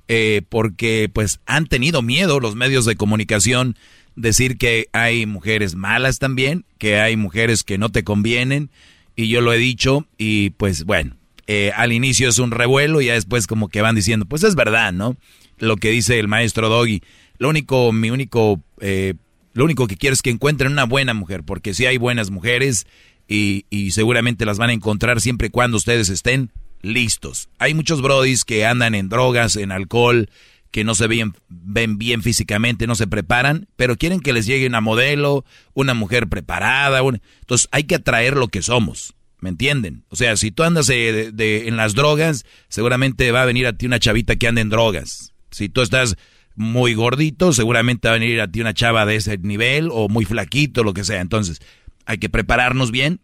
eh, 0.08 0.42
porque 0.48 1.10
pues 1.12 1.40
han 1.46 1.66
tenido 1.66 2.02
miedo 2.02 2.40
los 2.40 2.56
medios 2.56 2.84
de 2.84 2.96
comunicación 2.96 3.76
decir 4.18 4.58
que 4.58 4.88
hay 4.92 5.26
mujeres 5.26 5.74
malas 5.74 6.18
también, 6.18 6.64
que 6.78 7.00
hay 7.00 7.16
mujeres 7.16 7.64
que 7.64 7.78
no 7.78 7.90
te 7.90 8.04
convienen, 8.04 8.70
y 9.16 9.28
yo 9.28 9.40
lo 9.40 9.52
he 9.52 9.58
dicho, 9.58 10.06
y 10.16 10.50
pues 10.50 10.84
bueno, 10.84 11.16
eh, 11.46 11.72
al 11.74 11.92
inicio 11.92 12.28
es 12.28 12.38
un 12.38 12.50
revuelo 12.50 13.00
y 13.00 13.06
ya 13.06 13.14
después 13.14 13.46
como 13.46 13.68
que 13.68 13.80
van 13.80 13.94
diciendo, 13.94 14.26
pues 14.26 14.42
es 14.42 14.54
verdad, 14.54 14.92
¿no? 14.92 15.16
Lo 15.58 15.76
que 15.76 15.90
dice 15.90 16.18
el 16.18 16.28
maestro 16.28 16.68
Doggy. 16.68 17.02
Lo 17.38 17.48
único, 17.48 17.90
mi 17.92 18.10
único, 18.10 18.60
eh, 18.80 19.14
lo 19.54 19.64
único 19.64 19.86
que 19.86 19.96
quiero 19.96 20.14
es 20.14 20.22
que 20.22 20.30
encuentren 20.30 20.72
una 20.72 20.84
buena 20.84 21.14
mujer, 21.14 21.42
porque 21.44 21.74
si 21.74 21.86
hay 21.86 21.96
buenas 21.96 22.30
mujeres 22.30 22.86
y, 23.26 23.64
y 23.70 23.92
seguramente 23.92 24.44
las 24.44 24.58
van 24.58 24.70
a 24.70 24.74
encontrar 24.74 25.20
siempre 25.20 25.48
y 25.48 25.50
cuando 25.50 25.78
ustedes 25.78 26.08
estén 26.10 26.50
listos. 26.82 27.48
Hay 27.58 27.74
muchos 27.74 28.02
brodis 28.02 28.44
que 28.44 28.66
andan 28.66 28.94
en 28.94 29.08
drogas, 29.08 29.56
en 29.56 29.72
alcohol, 29.72 30.28
que 30.70 30.84
no 30.84 30.94
se 30.94 31.06
ven, 31.06 31.34
bien 31.48 32.22
físicamente, 32.22 32.86
no 32.86 32.94
se 32.94 33.06
preparan, 33.06 33.68
pero 33.76 33.96
quieren 33.96 34.20
que 34.20 34.32
les 34.32 34.46
llegue 34.46 34.66
una 34.66 34.80
modelo, 34.80 35.44
una 35.74 35.94
mujer 35.94 36.28
preparada. 36.28 37.00
Entonces 37.40 37.68
hay 37.72 37.84
que 37.84 37.96
atraer 37.96 38.36
lo 38.36 38.48
que 38.48 38.62
somos, 38.62 39.14
¿me 39.40 39.48
entienden? 39.48 40.04
O 40.08 40.16
sea, 40.16 40.36
si 40.36 40.50
tú 40.50 40.62
andas 40.62 40.86
de, 40.86 41.64
en 41.66 41.76
las 41.76 41.94
drogas, 41.94 42.44
seguramente 42.68 43.32
va 43.32 43.42
a 43.42 43.46
venir 43.46 43.66
a 43.66 43.72
ti 43.72 43.86
una 43.86 43.98
chavita 43.98 44.36
que 44.36 44.48
anda 44.48 44.60
en 44.60 44.68
drogas. 44.68 45.32
Si 45.50 45.68
tú 45.68 45.80
estás 45.80 46.16
muy 46.54 46.94
gordito, 46.94 47.52
seguramente 47.52 48.08
va 48.08 48.14
a 48.14 48.18
venir 48.18 48.40
a 48.40 48.48
ti 48.48 48.60
una 48.60 48.74
chava 48.74 49.06
de 49.06 49.16
ese 49.16 49.38
nivel 49.38 49.88
o 49.90 50.08
muy 50.08 50.24
flaquito, 50.24 50.82
lo 50.82 50.92
que 50.92 51.04
sea. 51.04 51.20
Entonces, 51.20 51.60
hay 52.04 52.18
que 52.18 52.28
prepararnos 52.28 52.90
bien, 52.90 53.20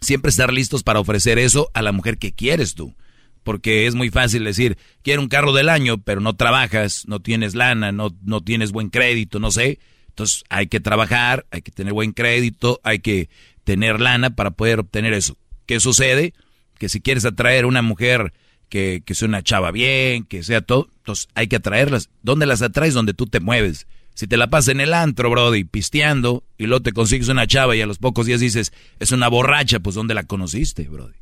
siempre 0.00 0.30
estar 0.30 0.52
listos 0.52 0.82
para 0.82 1.00
ofrecer 1.00 1.38
eso 1.38 1.70
a 1.72 1.80
la 1.80 1.92
mujer 1.92 2.18
que 2.18 2.32
quieres 2.32 2.74
tú. 2.74 2.94
Porque 3.42 3.86
es 3.86 3.94
muy 3.94 4.10
fácil 4.10 4.44
decir, 4.44 4.78
quiero 5.02 5.20
un 5.20 5.28
carro 5.28 5.52
del 5.52 5.68
año, 5.68 5.98
pero 5.98 6.20
no 6.20 6.34
trabajas, 6.34 7.04
no 7.08 7.20
tienes 7.20 7.54
lana, 7.54 7.92
no, 7.92 8.14
no 8.22 8.40
tienes 8.40 8.72
buen 8.72 8.88
crédito, 8.88 9.40
no 9.40 9.50
sé. 9.50 9.80
Entonces 10.08 10.44
hay 10.48 10.66
que 10.66 10.80
trabajar, 10.80 11.46
hay 11.50 11.62
que 11.62 11.72
tener 11.72 11.92
buen 11.92 12.12
crédito, 12.12 12.80
hay 12.84 13.00
que 13.00 13.30
tener 13.64 14.00
lana 14.00 14.30
para 14.30 14.50
poder 14.52 14.80
obtener 14.80 15.12
eso. 15.12 15.36
¿Qué 15.66 15.80
sucede? 15.80 16.34
Que 16.78 16.88
si 16.88 17.00
quieres 17.00 17.24
atraer 17.24 17.66
una 17.66 17.82
mujer 17.82 18.32
que, 18.68 19.02
que 19.04 19.14
sea 19.14 19.28
una 19.28 19.42
chava 19.42 19.70
bien, 19.70 20.24
que 20.24 20.42
sea 20.42 20.60
todo, 20.60 20.88
entonces 20.98 21.28
hay 21.34 21.48
que 21.48 21.56
atraerlas. 21.56 22.10
¿Dónde 22.22 22.46
las 22.46 22.62
atraes? 22.62 22.94
Donde 22.94 23.14
tú 23.14 23.26
te 23.26 23.40
mueves. 23.40 23.86
Si 24.14 24.26
te 24.26 24.36
la 24.36 24.50
pasas 24.50 24.68
en 24.68 24.80
el 24.80 24.92
antro, 24.92 25.30
brody, 25.30 25.64
pisteando, 25.64 26.44
y 26.58 26.66
luego 26.66 26.82
te 26.82 26.92
consigues 26.92 27.28
una 27.28 27.46
chava 27.46 27.74
y 27.74 27.80
a 27.80 27.86
los 27.86 27.98
pocos 27.98 28.26
días 28.26 28.40
dices, 28.40 28.72
es 28.98 29.10
una 29.10 29.28
borracha, 29.28 29.80
pues 29.80 29.94
¿dónde 29.94 30.14
la 30.14 30.24
conociste, 30.24 30.88
brody? 30.88 31.16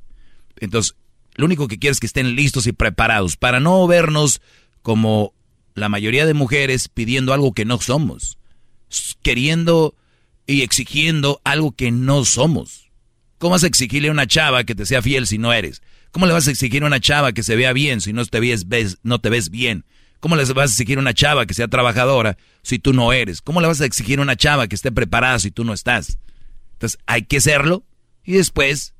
Entonces, 0.58 0.96
lo 1.34 1.46
único 1.46 1.68
que 1.68 1.78
quiero 1.78 1.92
es 1.92 2.00
que 2.00 2.06
estén 2.06 2.34
listos 2.34 2.66
y 2.66 2.72
preparados 2.72 3.36
para 3.36 3.60
no 3.60 3.86
vernos 3.86 4.40
como 4.82 5.34
la 5.74 5.88
mayoría 5.88 6.26
de 6.26 6.34
mujeres 6.34 6.88
pidiendo 6.88 7.32
algo 7.32 7.52
que 7.52 7.64
no 7.64 7.80
somos, 7.80 8.38
queriendo 9.22 9.94
y 10.46 10.62
exigiendo 10.62 11.40
algo 11.44 11.72
que 11.72 11.90
no 11.90 12.24
somos. 12.24 12.90
¿Cómo 13.38 13.52
vas 13.52 13.64
a 13.64 13.68
exigirle 13.68 14.08
a 14.08 14.12
una 14.12 14.26
chava 14.26 14.64
que 14.64 14.74
te 14.74 14.84
sea 14.84 15.00
fiel 15.00 15.26
si 15.26 15.38
no 15.38 15.52
eres? 15.52 15.82
¿Cómo 16.10 16.26
le 16.26 16.32
vas 16.32 16.48
a 16.48 16.50
exigir 16.50 16.82
a 16.82 16.86
una 16.86 17.00
chava 17.00 17.32
que 17.32 17.42
se 17.42 17.56
vea 17.56 17.72
bien 17.72 18.00
si 18.00 18.12
no 18.12 18.24
te 18.26 18.40
ves, 18.40 18.66
no 19.02 19.20
te 19.20 19.30
ves 19.30 19.50
bien? 19.50 19.84
¿Cómo 20.18 20.36
le 20.36 20.44
vas 20.44 20.70
a 20.70 20.72
exigir 20.72 20.98
a 20.98 21.00
una 21.00 21.14
chava 21.14 21.46
que 21.46 21.54
sea 21.54 21.68
trabajadora 21.68 22.36
si 22.62 22.78
tú 22.78 22.92
no 22.92 23.12
eres? 23.12 23.40
¿Cómo 23.40 23.60
le 23.60 23.68
vas 23.68 23.80
a 23.80 23.86
exigir 23.86 24.18
a 24.18 24.22
una 24.22 24.36
chava 24.36 24.68
que 24.68 24.74
esté 24.74 24.92
preparada 24.92 25.38
si 25.38 25.50
tú 25.50 25.64
no 25.64 25.72
estás? 25.72 26.18
Entonces 26.74 26.98
hay 27.06 27.22
que 27.22 27.40
serlo 27.40 27.84
y 28.24 28.32
después, 28.32 28.94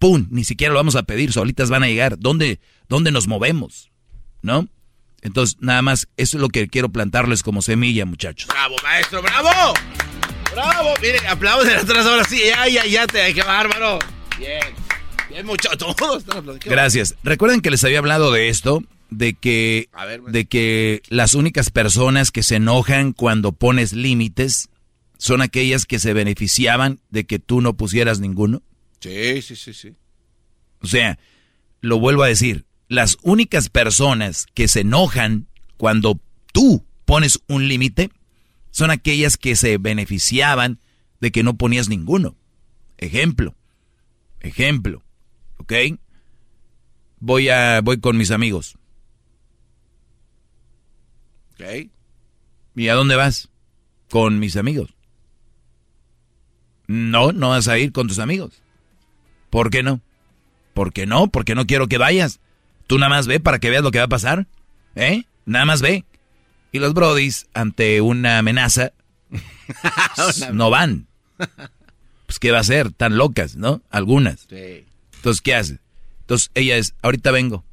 ¡pum! 0.00 0.26
Ni 0.30 0.42
siquiera 0.42 0.72
lo 0.72 0.80
vamos 0.80 0.96
a 0.96 1.04
pedir, 1.04 1.32
solitas 1.32 1.70
van 1.70 1.84
a 1.84 1.86
llegar. 1.86 2.18
¿Dónde, 2.18 2.58
dónde 2.88 3.12
nos 3.12 3.28
movemos? 3.28 3.92
¿No? 4.42 4.66
Entonces, 5.22 5.58
nada 5.60 5.82
más, 5.82 6.08
eso 6.16 6.38
es 6.38 6.40
lo 6.40 6.48
que 6.48 6.66
quiero 6.66 6.88
plantarles 6.88 7.44
como 7.44 7.62
semilla, 7.62 8.06
muchachos. 8.06 8.48
¡Bravo, 8.48 8.74
maestro! 8.82 9.22
¡Bravo! 9.22 9.74
¡Bravo! 10.52 10.94
Mire, 11.00 11.18
aplausos 11.28 11.72
atrás 11.72 12.06
ahora 12.06 12.24
sí. 12.24 12.40
Ya, 12.44 12.66
ya, 12.66 12.86
ya, 12.86 13.06
te, 13.06 13.32
qué 13.34 13.42
bárbaro. 13.42 13.98
Bien. 14.38 14.62
Gracias. 16.64 17.14
Recuerden 17.22 17.60
que 17.60 17.70
les 17.70 17.84
había 17.84 17.98
hablado 17.98 18.32
de 18.32 18.48
esto, 18.48 18.82
de 19.10 19.34
que, 19.34 19.88
de 20.28 20.46
que 20.46 21.02
las 21.08 21.34
únicas 21.34 21.70
personas 21.70 22.30
que 22.30 22.42
se 22.42 22.56
enojan 22.56 23.12
cuando 23.12 23.52
pones 23.52 23.92
límites 23.92 24.70
son 25.18 25.42
aquellas 25.42 25.84
que 25.84 25.98
se 25.98 26.14
beneficiaban 26.14 27.00
de 27.10 27.26
que 27.26 27.38
tú 27.38 27.60
no 27.60 27.74
pusieras 27.74 28.18
ninguno. 28.20 28.62
Sí, 29.00 29.42
sí, 29.42 29.56
sí, 29.56 29.74
sí. 29.74 29.96
O 30.80 30.86
sea, 30.86 31.18
lo 31.80 31.98
vuelvo 31.98 32.22
a 32.22 32.28
decir, 32.28 32.66
las 32.88 33.18
únicas 33.22 33.68
personas 33.68 34.46
que 34.54 34.68
se 34.68 34.80
enojan 34.80 35.48
cuando 35.76 36.20
tú 36.52 36.84
pones 37.04 37.40
un 37.48 37.68
límite 37.68 38.10
son 38.70 38.90
aquellas 38.90 39.36
que 39.36 39.56
se 39.56 39.78
beneficiaban 39.78 40.78
de 41.20 41.32
que 41.32 41.42
no 41.42 41.56
ponías 41.56 41.88
ninguno. 41.88 42.36
Ejemplo, 42.98 43.56
ejemplo. 44.40 45.02
¿ok? 45.70 45.98
Voy 47.20 47.48
a, 47.48 47.80
voy 47.82 48.00
con 48.00 48.16
mis 48.16 48.30
amigos. 48.30 48.76
¿Ok? 51.52 51.90
¿Y 52.76 52.88
a 52.88 52.94
dónde 52.94 53.16
vas? 53.16 53.50
Con 54.08 54.38
mis 54.38 54.56
amigos. 54.56 54.94
No, 56.86 57.32
no 57.32 57.50
vas 57.50 57.68
a 57.68 57.78
ir 57.78 57.92
con 57.92 58.08
tus 58.08 58.18
amigos. 58.18 58.62
¿Por 59.50 59.70
qué 59.70 59.82
no? 59.82 60.00
¿Por 60.74 60.92
qué 60.92 61.06
no? 61.06 61.26
Porque 61.28 61.54
no 61.54 61.66
quiero 61.66 61.88
que 61.88 61.98
vayas. 61.98 62.40
Tú 62.86 62.98
nada 62.98 63.10
más 63.10 63.26
ve 63.26 63.40
para 63.40 63.58
que 63.58 63.70
veas 63.70 63.82
lo 63.82 63.90
que 63.90 63.98
va 63.98 64.04
a 64.04 64.08
pasar. 64.08 64.46
¿Eh? 64.94 65.24
Nada 65.44 65.64
más 65.64 65.82
ve. 65.82 66.04
Y 66.72 66.78
los 66.78 66.94
brodis, 66.94 67.48
ante 67.52 68.00
una 68.00 68.38
amenaza, 68.38 68.92
no 70.52 70.70
van. 70.70 71.06
Pues, 72.26 72.38
¿qué 72.38 72.52
va 72.52 72.58
a 72.58 72.60
hacer? 72.60 72.92
Tan 72.92 73.16
locas, 73.16 73.56
¿no? 73.56 73.82
Algunas. 73.90 74.46
Sí. 74.48 74.84
Entonces, 75.16 75.40
¿qué 75.42 75.54
hace? 75.54 75.78
Entonces, 76.20 76.50
ella 76.54 76.76
es, 76.76 76.94
ahorita 77.02 77.32
vengo. 77.32 77.64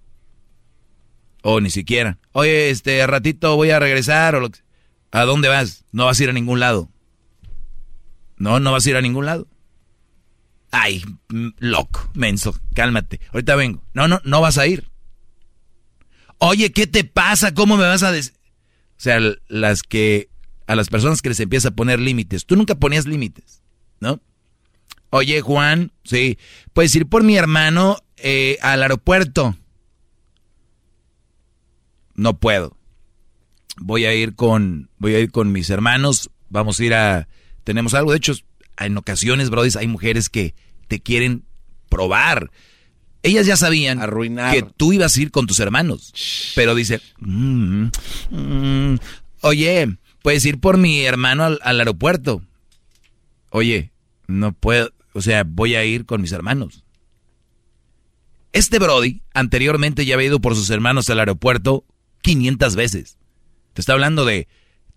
O 1.43 1.61
ni 1.61 1.69
siquiera. 1.69 2.17
Oye, 2.32 2.71
este, 2.71 3.05
ratito 3.05 3.55
voy 3.55 3.69
a 3.69 3.80
regresar 3.80 4.36
o 4.36 4.39
lo 4.39 4.49
que... 4.49 4.59
¿A 5.11 5.23
dónde 5.23 5.47
vas? 5.47 5.86
No 5.91 6.05
vas 6.05 6.19
a 6.19 6.23
ir 6.23 6.30
a 6.30 6.34
ningún 6.34 6.59
lado. 6.59 6.89
No, 8.38 8.59
no 8.59 8.71
vas 8.71 8.86
a 8.86 8.89
ir 8.89 8.97
a 8.97 9.01
ningún 9.01 9.25
lado. 9.25 9.47
Ay, 10.72 11.03
loco, 11.59 12.09
menso, 12.13 12.59
cálmate. 12.74 13.22
Ahorita 13.32 13.55
vengo. 13.55 13.84
No, 13.93 14.07
no, 14.07 14.22
no 14.24 14.41
vas 14.41 14.57
a 14.57 14.68
ir. 14.68 14.89
Oye, 16.39 16.72
¿qué 16.72 16.88
te 16.88 17.03
pasa? 17.03 17.53
¿Cómo 17.53 17.78
me 17.78 17.84
vas 17.84 18.03
a 18.03 18.11
decir? 18.11 18.34
O 18.97 18.99
sea, 18.99 19.20
las 19.47 19.84
que 19.84 20.30
a 20.68 20.76
las 20.76 20.89
personas 20.89 21.22
que 21.22 21.30
les 21.30 21.39
empieza 21.39 21.70
a 21.70 21.76
poner 21.76 21.99
límites. 21.99 22.45
Tú 22.45 22.55
nunca 22.55 22.76
ponías 22.76 23.05
límites, 23.05 23.63
¿no? 23.99 24.22
Oye, 25.09 25.39
Juan, 25.41 25.93
sí, 26.03 26.38
puedes 26.74 26.93
ir 26.95 27.07
por 27.07 27.24
mi 27.24 27.38
hermano 27.38 27.97
eh, 28.18 28.57
al 28.61 28.84
aeropuerto. 28.84 29.55
No 32.15 32.38
puedo. 32.38 32.76
Voy 33.78 34.05
a 34.05 34.13
ir 34.13 34.36
con, 34.36 34.89
voy 34.97 35.15
a 35.15 35.20
ir 35.20 35.32
con 35.32 35.51
mis 35.53 35.70
hermanos. 35.70 36.30
Vamos 36.49 36.80
a 36.80 36.84
ir 36.84 36.93
a, 36.93 37.28
tenemos 37.63 37.93
algo. 37.93 38.11
De 38.11 38.18
hecho, 38.18 38.34
en 38.80 38.97
ocasiones, 38.97 39.49
brody, 39.49 39.69
hay 39.78 39.88
mujeres 39.88 40.30
que 40.30 40.53
te 40.88 40.99
quieren 40.99 41.43
probar. 41.89 42.51
Ellas 43.23 43.45
ya 43.45 43.57
sabían 43.57 43.99
que 44.51 44.63
tú 44.78 44.93
ibas 44.93 45.15
a 45.17 45.21
ir 45.21 45.32
con 45.32 45.47
tus 45.47 45.59
hermanos. 45.59 46.53
Pero 46.55 46.75
dice, 46.75 47.01
mm, 47.19 47.88
mm, 48.30 48.97
oye, 49.41 49.97
puedes 50.21 50.45
ir 50.45 50.59
por 50.59 50.78
mi 50.78 51.01
hermano 51.01 51.43
al 51.45 51.80
aeropuerto. 51.80 52.41
Oye, 53.49 53.91
no 54.28 54.53
puedo. 54.53 54.91
O 55.13 55.21
sea, 55.21 55.43
voy 55.43 55.75
a 55.75 55.84
ir 55.84 56.05
con 56.05 56.21
mis 56.21 56.32
hermanos. 56.32 56.84
Este 58.53 58.80
Brody 58.80 59.21
anteriormente 59.34 60.05
ya 60.05 60.15
había 60.15 60.28
ido 60.28 60.39
por 60.39 60.55
sus 60.55 60.69
hermanos 60.69 61.09
al 61.09 61.19
aeropuerto 61.19 61.86
500 62.21 62.75
veces. 62.75 63.17
Te 63.73 63.82
está 63.82 63.93
hablando 63.93 64.25
de 64.25 64.47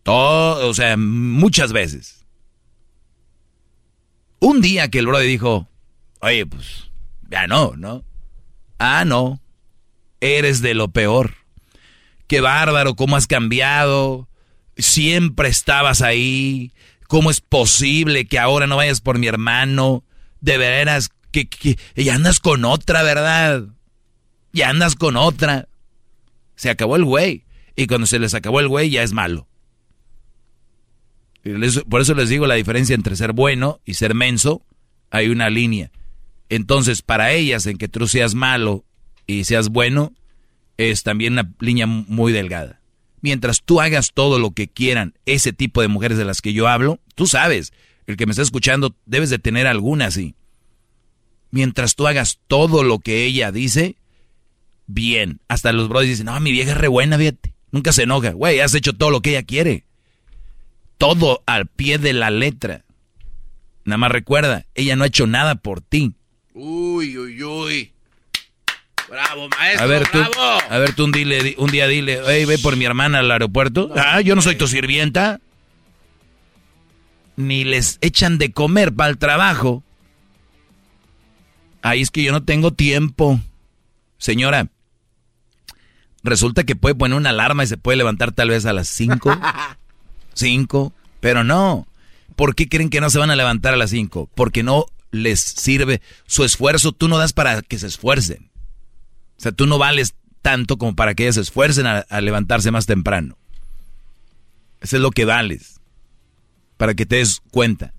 todo, 0.03 0.69
o 0.69 0.75
sea, 0.75 0.97
muchas 0.97 1.73
veces. 1.73 2.20
Un 4.41 4.63
día 4.63 4.89
que 4.89 4.99
el 4.99 5.07
Brody 5.07 5.27
dijo, 5.27 5.69
oye, 6.21 6.47
pues, 6.47 6.91
ya 7.31 7.47
no, 7.47 7.75
¿no? 7.77 8.05
Ah, 8.79 9.05
no. 9.05 9.41
Eres 10.21 10.63
de 10.63 10.73
lo 10.75 10.89
peor. 10.89 11.35
Qué 12.27 12.41
bárbaro, 12.41 12.97
cómo 12.97 13.17
has 13.17 13.27
cambiado. 13.27 14.29
Siempre 14.79 15.49
estabas 15.49 16.01
ahí. 16.01 16.73
¿Cómo 17.07 17.31
es 17.31 17.43
posible 17.43 18.27
que 18.27 18.39
ahora 18.39 18.67
no 18.67 18.77
vayas 18.77 19.03
por 19.03 19.19
mi 19.19 19.27
hermano? 19.27 20.05
De 20.41 20.57
veras, 20.57 21.11
que, 21.33 21.47
que 21.47 21.77
ya 21.95 22.15
andas 22.15 22.41
con 22.41 22.65
otra, 22.65 23.03
¿verdad? 23.03 23.65
Ya 24.53 24.71
andas 24.71 24.95
con 24.95 25.17
otra. 25.17 25.69
Se 26.57 26.71
acabó 26.71 26.97
el 26.97 27.05
güey. 27.05 27.45
Y 27.77 27.87
cuando 27.87 28.07
se 28.07 28.19
les 28.19 28.33
acabó 28.33 28.61
el 28.61 28.69
güey, 28.69 28.89
ya 28.89 29.03
es 29.03 29.13
malo. 29.13 29.50
Por 31.89 32.01
eso 32.01 32.15
les 32.15 32.29
digo 32.29 32.47
la 32.47 32.55
diferencia 32.55 32.95
entre 32.95 33.17
ser 33.17 33.33
bueno 33.33 33.81
y 33.85 33.95
ser 33.95 34.15
menso. 34.15 34.63
Hay 35.11 35.29
una 35.29 35.51
línea. 35.51 35.91
Entonces, 36.49 37.03
para 37.03 37.33
ellas, 37.33 37.67
en 37.67 37.79
que 37.79 37.89
tú 37.89 38.07
seas 38.07 38.35
malo 38.35 38.85
y 39.27 39.45
seas 39.45 39.69
bueno, 39.69 40.13
es 40.77 41.03
también 41.03 41.35
una 41.35 41.53
línea 41.61 41.87
muy 41.87 42.33
delgada. 42.33 42.81
Mientras 43.23 43.63
tú 43.63 43.81
hagas 43.81 44.13
todo 44.13 44.39
lo 44.39 44.53
que 44.53 44.69
quieran 44.69 45.15
ese 45.27 45.53
tipo 45.53 45.83
de 45.83 45.89
mujeres 45.89 46.19
de 46.19 46.25
las 46.25 46.41
que 46.41 46.53
yo 46.53 46.69
hablo, 46.69 47.01
tú 47.15 47.27
sabes, 47.27 47.73
el 48.07 48.17
que 48.17 48.27
me 48.27 48.33
está 48.33 48.43
escuchando, 48.43 48.97
debes 49.07 49.31
de 49.31 49.39
tener 49.39 49.67
alguna 49.67 50.07
así. 50.07 50.35
Mientras 51.51 51.97
tú 51.97 52.07
hagas 52.07 52.41
todo 52.47 52.83
lo 52.83 52.99
que 52.99 53.25
ella 53.25 53.53
dice, 53.53 53.97
bien. 54.87 55.41
Hasta 55.49 55.73
los 55.73 55.89
brothers 55.89 56.11
dicen, 56.11 56.27
no, 56.27 56.41
mi 56.41 56.53
vieja 56.53 56.73
es 56.73 56.79
re 56.79 56.89
buena, 56.89 57.19
fíjate. 57.19 57.55
Nunca 57.73 57.93
se 57.93 58.03
enoja. 58.05 58.33
Güey, 58.33 58.61
has 58.61 58.75
hecho 58.75 58.93
todo 58.93 59.11
lo 59.11 59.21
que 59.21 59.31
ella 59.31 59.43
quiere. 59.43 59.85
Todo 61.01 61.43
al 61.47 61.65
pie 61.67 61.97
de 61.97 62.13
la 62.13 62.29
letra. 62.29 62.85
Nada 63.87 63.97
más 63.97 64.13
recuerda, 64.13 64.67
ella 64.75 64.97
no 64.97 65.05
ha 65.05 65.07
hecho 65.07 65.27
nada 65.27 65.55
por 65.55 65.81
ti. 65.81 66.13
Uy, 66.53 67.17
uy, 67.17 67.43
uy. 67.43 67.93
Bravo, 69.09 69.49
maestro, 69.49 69.83
a 69.83 69.87
ver, 69.87 70.07
tú, 70.09 70.19
bravo. 70.19 70.61
A 70.69 70.77
ver, 70.77 70.93
tú 70.95 71.05
un, 71.05 71.13
dile, 71.13 71.55
un 71.57 71.71
día 71.71 71.87
dile, 71.87 72.21
hey, 72.27 72.45
ve 72.45 72.59
por 72.59 72.77
mi 72.77 72.85
hermana 72.85 73.21
al 73.21 73.31
aeropuerto. 73.31 73.91
ah, 73.97 74.21
yo 74.21 74.37
no 74.37 74.43
soy 74.43 74.57
tu 74.57 74.69
sirvienta. 74.69 75.41
Ni 77.37 77.65
les 77.65 77.97
echan 78.03 78.37
de 78.37 78.53
comer 78.53 78.93
para 78.95 79.09
el 79.09 79.17
trabajo. 79.17 79.83
Ahí 81.81 82.03
es 82.03 82.11
que 82.11 82.23
yo 82.23 82.31
no 82.31 82.43
tengo 82.43 82.75
tiempo. 82.75 83.41
Señora, 84.19 84.69
resulta 86.23 86.65
que 86.65 86.77
puede 86.77 86.95
poner 86.95 87.17
una 87.17 87.31
alarma 87.31 87.65
y 87.65 87.69
se 87.69 87.79
puede 87.79 87.97
levantar 87.97 88.33
tal 88.33 88.51
vez 88.51 88.67
a 88.67 88.75
las 88.75 88.89
5. 88.89 89.35
5, 90.35 90.93
pero 91.21 91.45
no. 91.45 91.87
¿Por 92.37 92.55
qué 92.55 92.69
creen 92.69 92.91
que 92.91 93.01
no 93.01 93.11
se 93.11 93.19
van 93.19 93.31
a 93.31 93.37
levantar 93.37 93.75
a 93.75 93.77
las 93.77 93.91
5? 93.91 94.31
Porque 94.35 94.63
no 94.63 94.87
les 95.11 95.41
sirve 95.41 96.01
su 96.27 96.45
esfuerzo. 96.45 96.93
Tú 96.93 97.09
no 97.09 97.19
das 97.19 97.33
para 97.33 97.63
que 97.63 97.79
se 97.79 97.87
esfuercen. 97.87 98.51
O 99.39 99.43
sea, 99.43 99.53
tú 99.53 99.67
no 99.67 99.79
vales 99.79 100.15
tanto 100.43 100.79
como 100.79 100.95
para 100.97 101.15
que 101.15 101.25
ellas 101.25 101.35
se 101.37 101.43
esfuercen 101.43 101.87
a, 101.87 101.99
a 101.99 102.21
levantarse 102.21 102.71
más 102.71 102.87
temprano. 102.87 103.37
Eso 104.81 104.97
es 104.97 105.03
lo 105.03 105.11
que 105.11 105.25
vales. 105.25 105.81
Para 106.77 106.95
que 106.95 107.07
te 107.07 107.17
des 107.17 107.43
cuenta. 107.51 107.93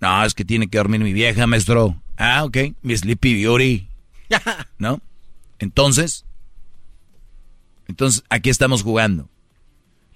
No, 0.00 0.24
es 0.24 0.34
que 0.34 0.44
tiene 0.44 0.68
que 0.68 0.78
dormir 0.78 1.00
mi 1.00 1.12
vieja, 1.12 1.46
maestro. 1.46 2.00
Ah, 2.16 2.44
ok. 2.44 2.56
Mi 2.82 2.96
Sleepy 2.96 3.42
Beauty. 3.42 3.88
¿No? 4.78 5.00
Entonces, 5.58 6.24
entonces 7.88 8.22
aquí 8.28 8.50
estamos 8.50 8.82
jugando. 8.82 9.28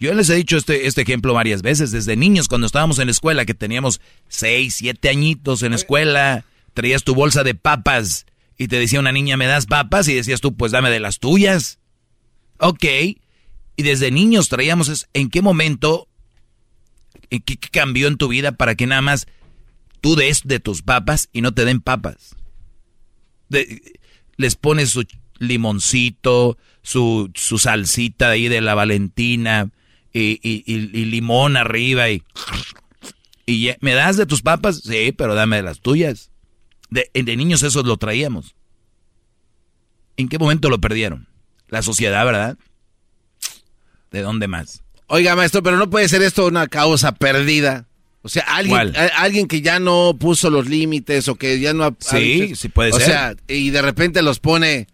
Yo 0.03 0.13
les 0.15 0.29
he 0.31 0.35
dicho 0.35 0.57
este, 0.57 0.89
este 0.89 1.03
ejemplo 1.03 1.33
varias 1.33 1.63
veces, 1.63 1.93
desde 1.93 2.17
niños, 2.17 2.49
cuando 2.49 2.67
estábamos 2.67 2.99
en 2.99 3.07
la 3.07 3.13
escuela, 3.13 3.45
que 3.45 3.55
teníamos 3.55 4.01
seis, 4.27 4.75
siete 4.75 5.09
añitos 5.09 5.63
en 5.63 5.71
la 5.71 5.77
escuela, 5.77 6.45
traías 6.75 7.05
tu 7.05 7.15
bolsa 7.15 7.45
de 7.45 7.55
papas 7.55 8.27
y 8.59 8.67
te 8.67 8.81
decía 8.81 8.99
una 8.99 9.13
niña, 9.13 9.37
¿me 9.37 9.47
das 9.47 9.67
papas? 9.67 10.09
Y 10.09 10.15
decías 10.15 10.41
tú, 10.41 10.57
pues 10.57 10.73
dame 10.73 10.91
de 10.91 10.99
las 10.99 11.21
tuyas. 11.21 11.79
Ok. 12.59 12.85
Y 12.85 13.83
desde 13.85 14.11
niños 14.11 14.49
traíamos, 14.49 15.07
¿en 15.15 15.31
qué 15.31 15.41
momento, 15.41 16.09
en 17.31 17.41
qué, 17.43 17.57
qué 17.57 17.69
cambió 17.69 18.09
en 18.09 18.17
tu 18.17 18.27
vida 18.27 18.51
para 18.51 18.75
que 18.75 18.89
nada 18.89 19.03
más 19.03 19.29
tú 20.01 20.17
des 20.17 20.41
de 20.43 20.59
tus 20.59 20.83
papas 20.83 21.29
y 21.33 21.43
no 21.43 21.55
te 21.55 21.65
den 21.65 21.81
papas? 21.81 22.35
De, 23.49 23.81
les 24.37 24.57
pones 24.57 24.91
su 24.91 25.07
limoncito, 25.39 26.59
su, 26.83 27.31
su 27.37 27.59
salsita 27.59 28.31
ahí 28.31 28.49
de 28.49 28.61
la 28.61 28.75
Valentina 28.75 29.71
y, 30.13 30.41
y, 30.43 30.63
y, 30.67 30.75
y 30.93 31.05
limón 31.07 31.57
arriba 31.57 32.11
y... 32.11 32.23
y 33.47 33.71
¿Me 33.81 33.95
das 33.95 34.17
de 34.17 34.27
tus 34.27 34.43
papas? 34.43 34.83
Sí, 34.85 35.13
pero 35.13 35.35
dame 35.35 35.57
de 35.57 35.63
las 35.63 35.81
tuyas. 35.81 36.31
De, 36.91 37.11
de 37.15 37.37
niños 37.37 37.63
eso 37.63 37.83
lo 37.83 37.97
traíamos. 37.97 38.55
¿En 40.17 40.29
qué 40.29 40.39
momento 40.39 40.69
lo 40.69 40.81
perdieron? 40.81 41.27
La 41.69 41.83
sociedad, 41.83 42.25
¿verdad? 42.27 42.59
¿De 44.11 44.21
dónde 44.21 44.47
más? 44.47 44.83
Oiga, 45.07 45.35
maestro, 45.35 45.63
pero 45.63 45.79
no 45.79 45.89
puede 45.89 46.09
ser 46.09 46.23
esto 46.23 46.47
una 46.47 46.69
causa 46.69 47.13
perdida. 47.13 47.87
O 48.21 48.29
sea, 48.29 48.43
alguien, 48.43 48.95
a, 48.95 49.07
alguien 49.23 49.49
que 49.49 49.63
ya 49.63 49.81
no 49.81 50.15
puso 50.19 50.51
los 50.51 50.69
límites 50.69 51.29
o 51.29 51.35
que 51.37 51.59
ya 51.61 51.73
no 51.73 51.85
ha... 51.85 51.95
Sí, 51.99 52.51
ha, 52.53 52.57
sí 52.57 52.69
puede 52.69 52.91
o 52.91 52.97
ser. 52.99 53.03
O 53.03 53.07
sea, 53.07 53.35
y 53.49 53.71
de 53.71 53.83
repente 53.83 54.23
los 54.23 54.39
pone... 54.39 54.87